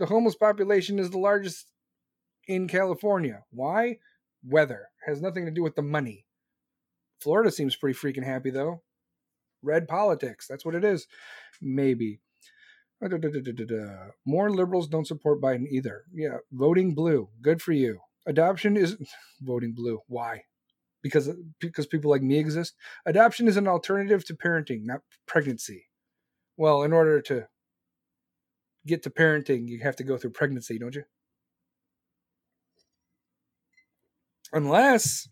the 0.00 0.06
homeless 0.06 0.34
population 0.34 0.98
is 0.98 1.10
the 1.10 1.18
largest 1.18 1.66
in 2.48 2.66
California. 2.66 3.44
Why? 3.50 3.98
Weather 4.44 4.88
has 5.06 5.20
nothing 5.20 5.44
to 5.44 5.50
do 5.50 5.62
with 5.62 5.76
the 5.76 5.82
money. 5.82 6.26
Florida 7.20 7.50
seems 7.50 7.76
pretty 7.76 7.98
freaking 7.98 8.24
happy 8.24 8.50
though. 8.50 8.82
Red 9.62 9.88
politics, 9.88 10.46
that's 10.48 10.64
what 10.64 10.74
it 10.74 10.84
is. 10.84 11.06
Maybe. 11.60 12.20
More 14.26 14.50
liberals 14.50 14.88
don't 14.88 15.06
support 15.06 15.40
Biden 15.40 15.66
either. 15.70 16.04
Yeah, 16.12 16.38
voting 16.52 16.94
blue. 16.94 17.28
Good 17.42 17.62
for 17.62 17.72
you. 17.72 18.00
Adoption 18.26 18.76
is 18.76 18.96
voting 19.40 19.72
blue. 19.72 20.00
Why? 20.08 20.42
Because 21.02 21.30
because 21.60 21.86
people 21.86 22.10
like 22.10 22.22
me 22.22 22.38
exist. 22.38 22.74
Adoption 23.06 23.46
is 23.46 23.56
an 23.56 23.68
alternative 23.68 24.24
to 24.26 24.34
parenting, 24.34 24.84
not 24.84 25.02
pregnancy. 25.26 25.86
Well, 26.56 26.82
in 26.82 26.92
order 26.92 27.20
to 27.22 27.46
get 28.84 29.04
to 29.04 29.10
parenting, 29.10 29.68
you 29.68 29.80
have 29.82 29.94
to 29.96 30.04
go 30.04 30.16
through 30.16 30.30
pregnancy, 30.30 30.78
don't 30.78 30.96
you? 30.96 31.04
Unless, 34.52 35.28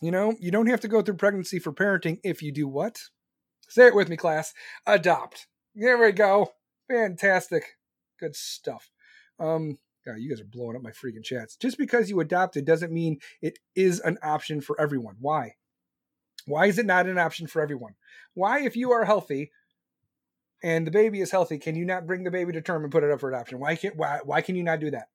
you 0.00 0.10
know, 0.10 0.34
you 0.38 0.50
don't 0.50 0.68
have 0.68 0.80
to 0.80 0.88
go 0.88 1.02
through 1.02 1.16
pregnancy 1.16 1.58
for 1.58 1.72
parenting 1.72 2.18
if 2.22 2.42
you 2.42 2.52
do 2.52 2.68
what? 2.68 2.98
Say 3.68 3.86
it 3.86 3.94
with 3.94 4.08
me, 4.08 4.16
class. 4.16 4.52
Adopt. 4.86 5.46
There 5.74 5.98
we 5.98 6.12
go. 6.12 6.52
Fantastic. 6.90 7.64
Good 8.20 8.36
stuff. 8.36 8.90
Um, 9.38 9.78
God, 10.06 10.18
you 10.18 10.28
guys 10.28 10.40
are 10.40 10.44
blowing 10.44 10.76
up 10.76 10.82
my 10.82 10.90
freaking 10.90 11.24
chats. 11.24 11.56
Just 11.56 11.78
because 11.78 12.10
you 12.10 12.20
adopted 12.20 12.64
doesn't 12.64 12.92
mean 12.92 13.18
it 13.40 13.58
is 13.74 14.00
an 14.00 14.18
option 14.22 14.60
for 14.60 14.78
everyone. 14.80 15.16
Why? 15.18 15.54
Why 16.46 16.66
is 16.66 16.78
it 16.78 16.86
not 16.86 17.06
an 17.06 17.18
option 17.18 17.46
for 17.46 17.62
everyone? 17.62 17.94
Why, 18.34 18.60
if 18.60 18.76
you 18.76 18.92
are 18.92 19.04
healthy 19.04 19.50
and 20.62 20.86
the 20.86 20.90
baby 20.90 21.20
is 21.20 21.30
healthy, 21.30 21.58
can 21.58 21.74
you 21.74 21.86
not 21.86 22.06
bring 22.06 22.24
the 22.24 22.30
baby 22.30 22.52
to 22.52 22.60
term 22.60 22.82
and 22.82 22.92
put 22.92 23.02
it 23.02 23.10
up 23.10 23.20
for 23.20 23.30
adoption? 23.30 23.58
Why 23.60 23.76
can't 23.76 23.96
why 23.96 24.20
why 24.24 24.42
can 24.42 24.56
you 24.56 24.62
not 24.62 24.80
do 24.80 24.90
that? 24.90 25.08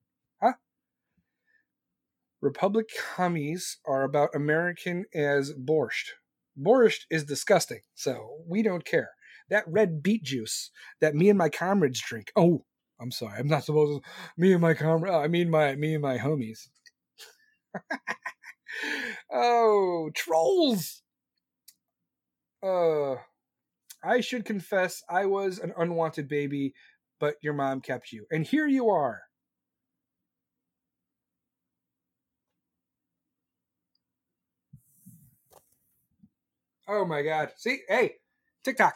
Republic 2.41 2.89
commies 3.15 3.77
are 3.85 4.03
about 4.03 4.33
American 4.33 5.05
as 5.13 5.53
borscht. 5.53 6.11
Borscht 6.57 7.01
is 7.09 7.25
disgusting, 7.25 7.81
so 7.95 8.37
we 8.47 8.63
don't 8.63 8.85
care. 8.85 9.09
That 9.49 9.65
red 9.67 10.01
beet 10.01 10.23
juice 10.23 10.71
that 11.01 11.15
me 11.15 11.29
and 11.29 11.37
my 11.37 11.49
comrades 11.49 12.01
drink. 12.01 12.31
Oh, 12.35 12.65
I'm 13.01 13.11
sorry, 13.11 13.39
I'm 13.39 13.47
not 13.47 13.65
supposed 13.65 14.03
to. 14.03 14.09
Me 14.37 14.53
and 14.53 14.61
my 14.61 14.73
comrades. 14.73 15.15
I 15.15 15.27
mean 15.27 15.49
my 15.49 15.75
me 15.75 15.93
and 15.95 16.01
my 16.01 16.17
homies. 16.17 16.67
oh, 19.31 20.09
trolls. 20.15 21.01
Uh, 22.63 23.15
I 24.03 24.21
should 24.21 24.45
confess 24.45 25.03
I 25.09 25.25
was 25.25 25.59
an 25.59 25.73
unwanted 25.77 26.27
baby, 26.27 26.73
but 27.19 27.35
your 27.41 27.53
mom 27.53 27.81
kept 27.81 28.11
you. 28.11 28.25
And 28.31 28.45
here 28.45 28.67
you 28.67 28.89
are. 28.89 29.21
Oh 36.91 37.05
my 37.05 37.21
god. 37.21 37.51
See, 37.55 37.81
hey, 37.87 38.15
TikTok. 38.63 38.95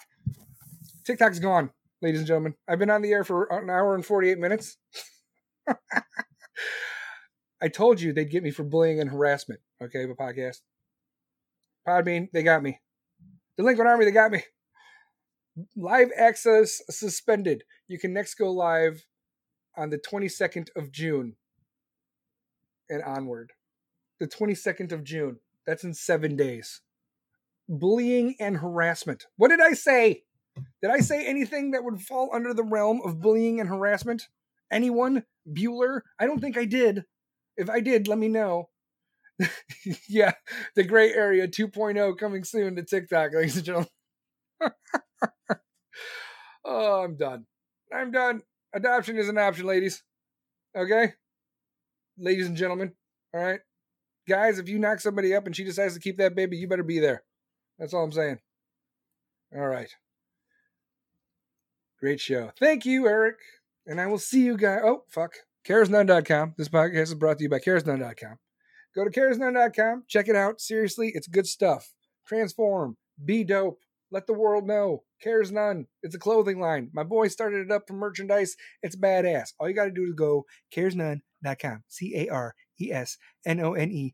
TikTok's 1.05 1.37
gone, 1.37 1.69
ladies 2.01 2.21
and 2.21 2.27
gentlemen. 2.27 2.55
I've 2.67 2.79
been 2.79 2.89
on 2.89 3.03
the 3.03 3.11
air 3.11 3.23
for 3.23 3.43
an 3.51 3.69
hour 3.69 3.93
and 3.93 4.03
48 4.03 4.39
minutes. 4.39 4.77
I 7.61 7.67
told 7.67 8.01
you 8.01 8.11
they'd 8.11 8.31
get 8.31 8.41
me 8.41 8.49
for 8.49 8.63
bullying 8.63 8.99
and 8.99 9.11
harassment. 9.11 9.59
Okay, 9.81 10.07
the 10.07 10.15
podcast. 10.15 10.61
Podbean, 11.87 12.31
they 12.33 12.41
got 12.41 12.63
me. 12.63 12.79
Delinquent 13.57 13.87
Army, 13.87 14.05
they 14.05 14.11
got 14.11 14.31
me. 14.31 14.41
Live 15.75 16.09
access 16.17 16.81
suspended. 16.89 17.63
You 17.87 17.99
can 17.99 18.11
next 18.11 18.33
go 18.35 18.51
live 18.51 19.05
on 19.77 19.91
the 19.91 19.99
22nd 19.99 20.69
of 20.75 20.91
June 20.91 21.35
and 22.89 23.03
onward. 23.03 23.51
The 24.19 24.27
22nd 24.27 24.91
of 24.91 25.03
June. 25.03 25.37
That's 25.67 25.83
in 25.83 25.93
seven 25.93 26.35
days. 26.35 26.81
Bullying 27.69 28.35
and 28.40 28.57
harassment. 28.57 29.26
What 29.38 29.49
did 29.49 29.61
I 29.61 29.73
say? 29.73 30.23
Did 30.81 30.91
I 30.91 30.99
say 30.99 31.26
anything 31.26 31.72
that 31.72 31.84
would 31.84 32.02
fall 32.02 32.30
under 32.34 32.53
the 32.53 32.64
realm 32.64 33.02
of 33.03 33.22
bullying 33.22 33.60
and 33.60 33.69
harassment? 33.69 34.27
Anyone? 34.72 35.23
Bueller? 35.48 36.02
I 36.19 36.26
don't 36.26 36.40
think 36.40 36.57
I 36.57 36.65
did. 36.65 37.06
If 37.57 37.69
I 37.69 37.80
did, 37.80 38.07
let 38.07 38.18
me 38.18 38.27
know. 38.27 38.69
yeah, 40.07 40.34
the 40.76 40.84
gray 40.84 41.11
area 41.14 41.48
2.0 41.48 42.18
coming 42.18 42.44
soon 42.44 42.76
to 42.76 42.84
TikTok, 42.84 43.31
ladies 43.35 43.56
and 43.57 43.65
gentlemen. 43.65 43.90
oh, 46.65 47.03
I'm 47.03 47.15
done. 47.18 47.45
I'm 47.91 48.11
done. 48.11 48.41
Adoption 48.73 49.18
is 49.18 49.30
an 49.30 49.38
option, 49.38 49.65
ladies. 49.65 50.03
Okay? 50.76 51.14
Ladies 52.18 52.48
and 52.48 52.57
gentlemen. 52.57 52.94
All 53.34 53.41
right? 53.41 53.60
Guys, 54.27 54.60
if 54.60 54.69
you 54.69 54.80
knock 54.80 54.99
somebody 54.99 55.35
up 55.35 55.45
and 55.45 55.56
she 55.56 55.64
decides 55.64 55.94
to 55.94 55.99
keep 55.99 56.18
that 56.18 56.35
baby, 56.35 56.57
you 56.57 56.68
better 56.68 56.84
be 56.84 56.99
there. 56.99 57.23
That's 57.77 57.93
all 57.93 58.03
I'm 58.03 58.11
saying. 58.11 58.39
All 59.55 59.67
right. 59.67 59.89
Great 61.99 62.19
show. 62.19 62.51
Thank 62.59 62.85
you, 62.85 63.07
Eric. 63.07 63.37
And 63.85 63.99
I 63.99 64.07
will 64.07 64.17
see 64.17 64.43
you 64.43 64.57
guys. 64.57 64.81
Oh, 64.83 65.03
fuck. 65.09 65.33
CaresNone.com. 65.67 66.55
This 66.57 66.69
podcast 66.69 67.03
is 67.03 67.15
brought 67.15 67.37
to 67.37 67.43
you 67.43 67.49
by 67.49 67.59
CaresNone.com. 67.59 68.37
Go 68.95 69.03
to 69.05 69.09
CaresNone.com. 69.09 70.03
Check 70.07 70.27
it 70.27 70.35
out. 70.35 70.59
Seriously, 70.59 71.11
it's 71.15 71.27
good 71.27 71.47
stuff. 71.47 71.93
Transform. 72.27 72.97
Be 73.23 73.43
dope. 73.43 73.79
Let 74.11 74.27
the 74.27 74.33
world 74.33 74.67
know. 74.67 75.03
Cares 75.21 75.51
none. 75.51 75.87
It's 76.03 76.13
a 76.13 76.19
clothing 76.19 76.59
line. 76.59 76.91
My 76.93 77.03
boy 77.03 77.29
started 77.29 77.65
it 77.65 77.71
up 77.71 77.87
for 77.87 77.93
merchandise. 77.93 78.55
It's 78.83 78.95
badass. 78.95 79.53
All 79.59 79.67
you 79.67 79.73
got 79.73 79.85
to 79.85 79.91
do 79.91 80.03
is 80.03 80.13
go 80.13 80.45
caresnone.com. 80.75 81.83
C 81.87 82.15
A 82.17 82.29
R 82.29 82.53
E 82.81 82.91
S 82.91 83.17
N 83.45 83.59
O 83.59 83.73
N 83.73 84.11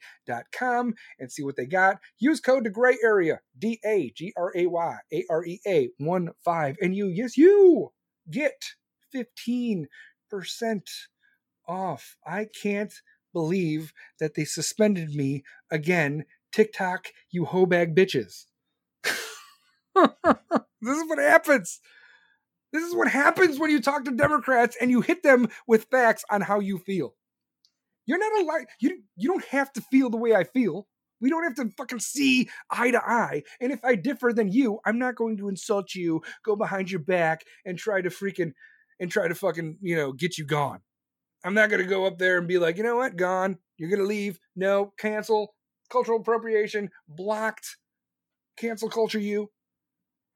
com 0.51 0.93
and 1.19 1.31
see 1.31 1.43
what 1.43 1.55
they 1.55 1.65
got. 1.65 1.99
Use 2.19 2.39
code 2.39 2.65
the 2.65 2.69
gray 2.69 2.97
area. 3.03 3.41
D 3.57 3.79
A 3.85 4.11
G 4.11 4.33
R 4.37 4.51
A 4.55 4.67
Y 4.67 4.97
A 5.13 5.25
R 5.29 5.45
E 5.45 5.59
A 5.67 5.89
1 5.97 6.29
5. 6.43 6.77
And 6.81 6.95
you, 6.95 7.07
yes, 7.07 7.37
you 7.37 7.91
get 8.29 8.63
15% 9.15 9.87
off. 11.67 12.17
I 12.25 12.47
can't 12.61 12.93
believe 13.33 13.93
that 14.19 14.35
they 14.35 14.45
suspended 14.45 15.15
me 15.15 15.43
again. 15.71 16.25
TikTok, 16.51 17.09
you 17.29 17.45
hoe 17.45 17.67
bag 17.67 17.95
bitches. 17.95 18.45
this 19.95 20.97
is 20.97 21.09
what 21.09 21.19
happens. 21.19 21.79
This 22.71 22.83
is 22.83 22.95
what 22.95 23.07
happens 23.07 23.59
when 23.59 23.71
you 23.71 23.81
talk 23.81 24.05
to 24.05 24.11
Democrats 24.11 24.77
and 24.79 24.91
you 24.91 25.01
hit 25.01 25.23
them 25.23 25.47
with 25.67 25.87
facts 25.91 26.23
on 26.29 26.41
how 26.41 26.59
you 26.59 26.77
feel. 26.77 27.15
You're 28.09 28.17
not 28.17 28.41
allowed. 28.41 28.65
You 28.79 29.03
you 29.17 29.29
don't 29.29 29.45
have 29.45 29.71
to 29.73 29.81
feel 29.81 30.09
the 30.09 30.17
way 30.17 30.33
I 30.33 30.43
feel. 30.43 30.87
We 31.21 31.29
don't 31.29 31.43
have 31.43 31.53
to 31.57 31.69
fucking 31.77 31.99
see 31.99 32.49
eye 32.71 32.89
to 32.89 32.99
eye. 32.99 33.43
And 33.61 33.71
if 33.71 33.85
I 33.85 33.93
differ 33.93 34.33
than 34.33 34.51
you, 34.51 34.79
I'm 34.83 34.97
not 34.97 35.13
going 35.13 35.37
to 35.37 35.47
insult 35.47 35.93
you, 35.93 36.23
go 36.43 36.55
behind 36.55 36.89
your 36.89 37.01
back, 37.01 37.43
and 37.65 37.77
try 37.77 38.01
to 38.01 38.09
freaking 38.09 38.53
and 38.99 39.11
try 39.11 39.27
to 39.27 39.35
fucking 39.35 39.77
you 39.81 39.95
know 39.95 40.11
get 40.11 40.39
you 40.39 40.45
gone. 40.45 40.79
I'm 41.45 41.53
not 41.53 41.69
going 41.69 41.83
to 41.83 41.87
go 41.87 42.07
up 42.07 42.17
there 42.17 42.39
and 42.39 42.47
be 42.47 42.57
like, 42.57 42.77
you 42.77 42.83
know 42.83 42.95
what, 42.95 43.15
gone. 43.15 43.59
You're 43.77 43.91
going 43.91 44.01
to 44.01 44.07
leave. 44.07 44.39
No, 44.55 44.91
cancel. 44.97 45.53
Cultural 45.91 46.19
appropriation 46.19 46.89
blocked. 47.07 47.77
Cancel 48.57 48.89
culture 48.89 49.19
you. 49.19 49.51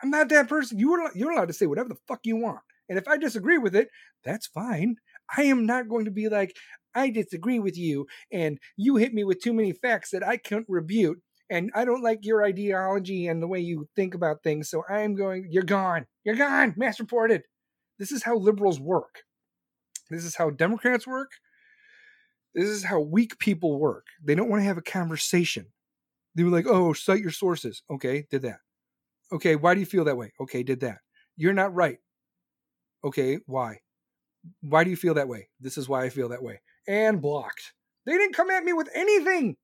I'm 0.03 0.11
not 0.11 0.29
that 0.29 0.47
person. 0.47 0.77
You 0.77 0.93
are 0.93 1.11
you're 1.15 1.31
allowed 1.31 1.47
to 1.47 1.53
say 1.53 1.65
whatever 1.65 1.89
the 1.89 1.97
fuck 2.07 2.19
you 2.23 2.35
want. 2.35 2.61
And 2.87 2.99
if 2.99 3.07
I 3.07 3.17
disagree 3.17 3.57
with 3.57 3.75
it, 3.75 3.89
that's 4.23 4.45
fine. 4.45 4.97
I 5.35 5.43
am 5.43 5.65
not 5.65 5.89
going 5.89 6.05
to 6.05 6.11
be 6.11 6.29
like, 6.29 6.55
I 6.95 7.09
disagree 7.09 7.59
with 7.59 7.77
you, 7.77 8.05
and 8.31 8.59
you 8.77 8.97
hit 8.97 9.13
me 9.13 9.23
with 9.23 9.41
too 9.41 9.53
many 9.53 9.71
facts 9.71 10.11
that 10.11 10.25
I 10.25 10.37
can't 10.37 10.65
rebut, 10.69 11.17
and 11.49 11.71
I 11.73 11.85
don't 11.85 12.03
like 12.03 12.19
your 12.21 12.43
ideology 12.43 13.27
and 13.27 13.41
the 13.41 13.47
way 13.47 13.59
you 13.59 13.87
think 13.95 14.13
about 14.13 14.43
things, 14.43 14.69
so 14.69 14.83
I 14.89 15.01
am 15.01 15.15
going, 15.15 15.47
you're 15.49 15.63
gone. 15.63 16.05
You're 16.23 16.35
gone. 16.35 16.73
Mass 16.77 16.99
reported. 16.99 17.43
This 17.99 18.11
is 18.11 18.23
how 18.23 18.37
liberals 18.37 18.79
work. 18.79 19.23
This 20.09 20.23
is 20.23 20.35
how 20.35 20.49
Democrats 20.49 21.07
work. 21.07 21.31
This 22.53 22.69
is 22.69 22.83
how 22.83 22.99
weak 22.99 23.39
people 23.39 23.79
work. 23.79 24.05
They 24.23 24.35
don't 24.35 24.49
want 24.49 24.61
to 24.61 24.67
have 24.67 24.77
a 24.77 24.83
conversation. 24.83 25.67
They 26.35 26.43
were 26.43 26.51
like, 26.51 26.67
oh, 26.67 26.93
cite 26.93 27.21
your 27.21 27.31
sources. 27.31 27.83
Okay, 27.91 28.25
did 28.29 28.43
that. 28.43 28.59
Okay, 29.31 29.55
why 29.55 29.73
do 29.73 29.79
you 29.79 29.85
feel 29.85 30.03
that 30.05 30.17
way? 30.17 30.31
Okay, 30.39 30.61
did 30.61 30.81
that. 30.81 30.99
You're 31.35 31.53
not 31.53 31.73
right. 31.73 31.97
Okay, 33.03 33.39
why? 33.47 33.79
Why 34.61 34.83
do 34.83 34.89
you 34.89 34.95
feel 34.95 35.13
that 35.15 35.27
way? 35.27 35.49
This 35.59 35.77
is 35.77 35.87
why 35.87 36.03
I 36.03 36.09
feel 36.09 36.29
that 36.29 36.43
way. 36.43 36.61
And 36.87 37.21
blocked. 37.21 37.73
They 38.05 38.13
didn't 38.13 38.35
come 38.35 38.49
at 38.49 38.63
me 38.63 38.73
with 38.73 38.89
anything. 38.93 39.57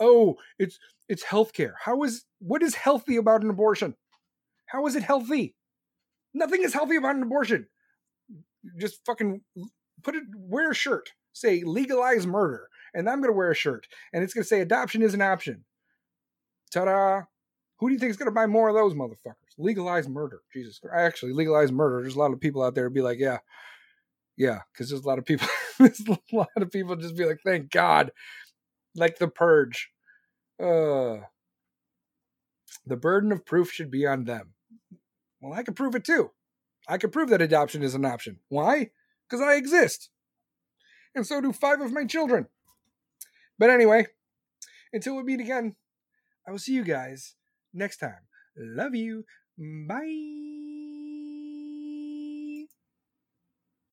Oh, 0.00 0.36
it's 0.58 0.78
it's 1.08 1.24
healthcare. 1.24 1.72
How 1.82 2.02
is 2.02 2.24
what 2.38 2.62
is 2.62 2.74
healthy 2.74 3.16
about 3.16 3.42
an 3.42 3.50
abortion? 3.50 3.94
How 4.66 4.86
is 4.86 4.96
it 4.96 5.02
healthy? 5.02 5.54
Nothing 6.34 6.62
is 6.62 6.74
healthy 6.74 6.96
about 6.96 7.16
an 7.16 7.22
abortion. 7.22 7.66
Just 8.78 9.04
fucking 9.06 9.40
put 10.02 10.14
it 10.14 10.24
wear 10.36 10.70
a 10.70 10.74
shirt. 10.74 11.10
Say 11.32 11.62
legalize 11.64 12.26
murder. 12.26 12.68
And 12.94 13.08
I'm 13.08 13.20
gonna 13.20 13.32
wear 13.32 13.50
a 13.50 13.54
shirt. 13.54 13.86
And 14.12 14.22
it's 14.22 14.34
gonna 14.34 14.44
say 14.44 14.60
adoption 14.60 15.02
is 15.02 15.14
an 15.14 15.22
option. 15.22 15.64
Ta-da! 16.70 17.22
Who 17.78 17.88
do 17.88 17.94
you 17.94 17.98
think 17.98 18.10
is 18.10 18.16
going 18.16 18.26
to 18.26 18.32
buy 18.32 18.46
more 18.46 18.68
of 18.68 18.74
those 18.74 18.94
motherfuckers? 18.94 19.54
Legalize 19.56 20.08
murder. 20.08 20.42
Jesus 20.52 20.78
Christ. 20.78 20.94
Actually, 20.96 21.32
legalize 21.32 21.70
murder. 21.70 22.02
There's 22.02 22.16
a 22.16 22.18
lot 22.18 22.32
of 22.32 22.40
people 22.40 22.62
out 22.62 22.74
there 22.74 22.90
be 22.90 23.02
like, 23.02 23.18
yeah, 23.18 23.38
yeah, 24.38 24.60
because 24.72 24.88
there's 24.88 25.02
a 25.04 25.08
lot 25.08 25.18
of 25.18 25.26
people. 25.26 25.48
there's 25.78 26.00
a 26.08 26.16
lot 26.32 26.48
of 26.56 26.70
people 26.70 26.96
just 26.96 27.16
be 27.16 27.24
like, 27.24 27.40
thank 27.44 27.70
God, 27.70 28.12
like 28.94 29.18
the 29.18 29.28
purge. 29.28 29.90
Uh, 30.62 31.18
the 32.86 32.96
burden 32.96 33.32
of 33.32 33.44
proof 33.44 33.70
should 33.70 33.90
be 33.90 34.06
on 34.06 34.24
them. 34.24 34.54
Well, 35.40 35.52
I 35.52 35.62
can 35.62 35.74
prove 35.74 35.94
it 35.94 36.04
too. 36.04 36.30
I 36.88 36.98
can 36.98 37.10
prove 37.10 37.28
that 37.30 37.42
adoption 37.42 37.82
is 37.82 37.94
an 37.94 38.04
option. 38.04 38.38
Why? 38.48 38.90
Because 39.28 39.44
I 39.44 39.54
exist. 39.54 40.08
And 41.14 41.26
so 41.26 41.40
do 41.40 41.52
five 41.52 41.80
of 41.80 41.92
my 41.92 42.04
children. 42.04 42.46
But 43.58 43.70
anyway, 43.70 44.06
until 44.92 45.16
we 45.16 45.24
meet 45.24 45.40
again, 45.40 45.74
I 46.46 46.52
will 46.52 46.58
see 46.58 46.72
you 46.72 46.84
guys 46.84 47.34
next 47.74 47.98
time. 47.98 48.26
Love 48.56 48.94
you. 48.94 49.24
Bye. 49.58 50.57